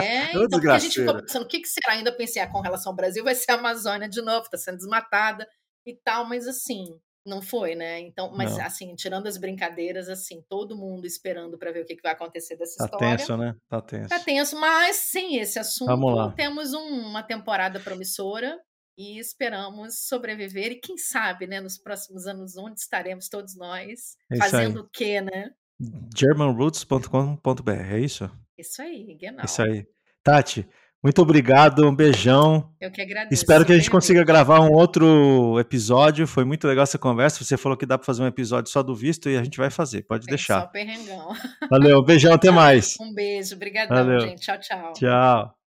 É, 0.01 0.31
então 0.37 0.49
porque 0.49 0.69
a 0.69 0.79
gente 0.79 1.01
ficou 1.01 1.17
pensando, 1.17 1.43
o 1.43 1.49
que, 1.49 1.61
que 1.61 1.69
será 1.69 1.95
ainda 1.95 2.13
pensar 2.13 2.51
com 2.51 2.61
relação 2.61 2.93
ao 2.93 2.97
Brasil? 2.97 3.25
Vai 3.25 3.35
ser 3.35 3.53
a 3.53 3.55
Amazônia 3.55 4.09
de 4.09 4.21
novo, 4.21 4.49
tá 4.51 4.59
sendo 4.59 4.77
desmatada 4.77 5.49
e 5.87 5.95
tal, 5.95 6.29
mas 6.29 6.47
assim, 6.47 6.85
não 7.27 7.41
foi, 7.41 7.75
né? 7.75 8.01
Então, 8.01 8.33
mas 8.37 8.57
não. 8.57 8.65
assim, 8.65 8.95
tirando 8.95 9.27
as 9.27 9.37
brincadeiras, 9.37 10.09
assim, 10.09 10.45
todo 10.49 10.77
mundo 10.77 11.07
esperando 11.07 11.59
para 11.59 11.73
ver 11.73 11.83
o 11.83 11.87
que, 11.87 11.97
que 11.97 12.03
vai 12.03 12.13
acontecer 12.13 12.57
dessa 12.57 12.77
tá 12.79 12.85
história. 12.85 13.11
Tá 13.11 13.17
tenso, 13.17 13.37
né? 13.37 13.57
Tá 13.69 13.81
tenso. 13.81 14.09
Tá 14.09 14.19
tenso, 14.19 14.61
mas 14.61 14.97
sem 14.97 15.39
esse 15.39 15.59
assunto, 15.59 16.33
temos 16.37 16.73
um, 16.75 17.07
uma 17.07 17.23
temporada 17.23 17.81
promissora 17.81 18.59
e 18.97 19.19
esperamos 19.19 20.07
sobreviver 20.07 20.73
e 20.73 20.77
quem 20.77 20.97
sabe, 20.97 21.47
né, 21.47 21.61
nos 21.61 21.79
próximos 21.79 22.27
anos 22.27 22.57
onde 22.57 22.81
estaremos 22.81 23.29
todos 23.29 23.57
nós, 23.57 24.17
é 24.31 24.37
fazendo 24.37 24.81
o 24.81 24.89
quê, 24.89 25.21
né? 25.21 25.51
germanroots.com.br, 26.17 27.71
é 27.71 27.99
isso? 27.99 28.31
Isso 28.57 28.83
aí, 28.83 29.17
genau. 29.19 29.45
Isso 29.45 29.63
aí. 29.63 29.87
Tati, 30.23 30.69
muito 31.03 31.21
obrigado, 31.21 31.85
um 31.85 31.95
beijão. 31.95 32.73
Eu 32.81 32.89
que 32.89 33.03
agradeço. 33.03 33.35
Espero 33.35 33.65
que 33.67 33.73
a 33.73 33.77
gente 33.77 33.91
consiga 33.91 34.23
gravar 34.23 34.61
um 34.61 34.71
outro 34.71 35.59
episódio. 35.59 36.29
Foi 36.29 36.45
muito 36.45 36.69
legal 36.69 36.85
essa 36.85 36.97
conversa. 36.97 37.43
Você 37.43 37.57
falou 37.57 37.77
que 37.77 37.85
dá 37.85 37.99
para 37.99 38.07
fazer 38.07 38.23
um 38.23 38.27
episódio 38.27 38.71
só 38.71 38.85
do 38.85 38.95
visto 38.95 39.29
e 39.29 39.37
a 39.37 39.43
gente 39.43 39.59
vai 39.59 39.69
fazer. 39.69 40.03
Pode 40.03 40.27
Tem 40.27 40.37
deixar. 40.37 40.61
Só 40.61 40.67
perrengão. 40.69 41.35
Valeu, 41.69 42.05
beijão, 42.05 42.33
até 42.33 42.51
mais. 42.53 42.95
Um 43.01 43.13
beijo, 43.13 43.57
obrigadão, 43.57 44.21
gente. 44.21 44.43
Tchau, 44.43 44.59
tchau. 44.61 44.93
Tchau. 44.93 45.57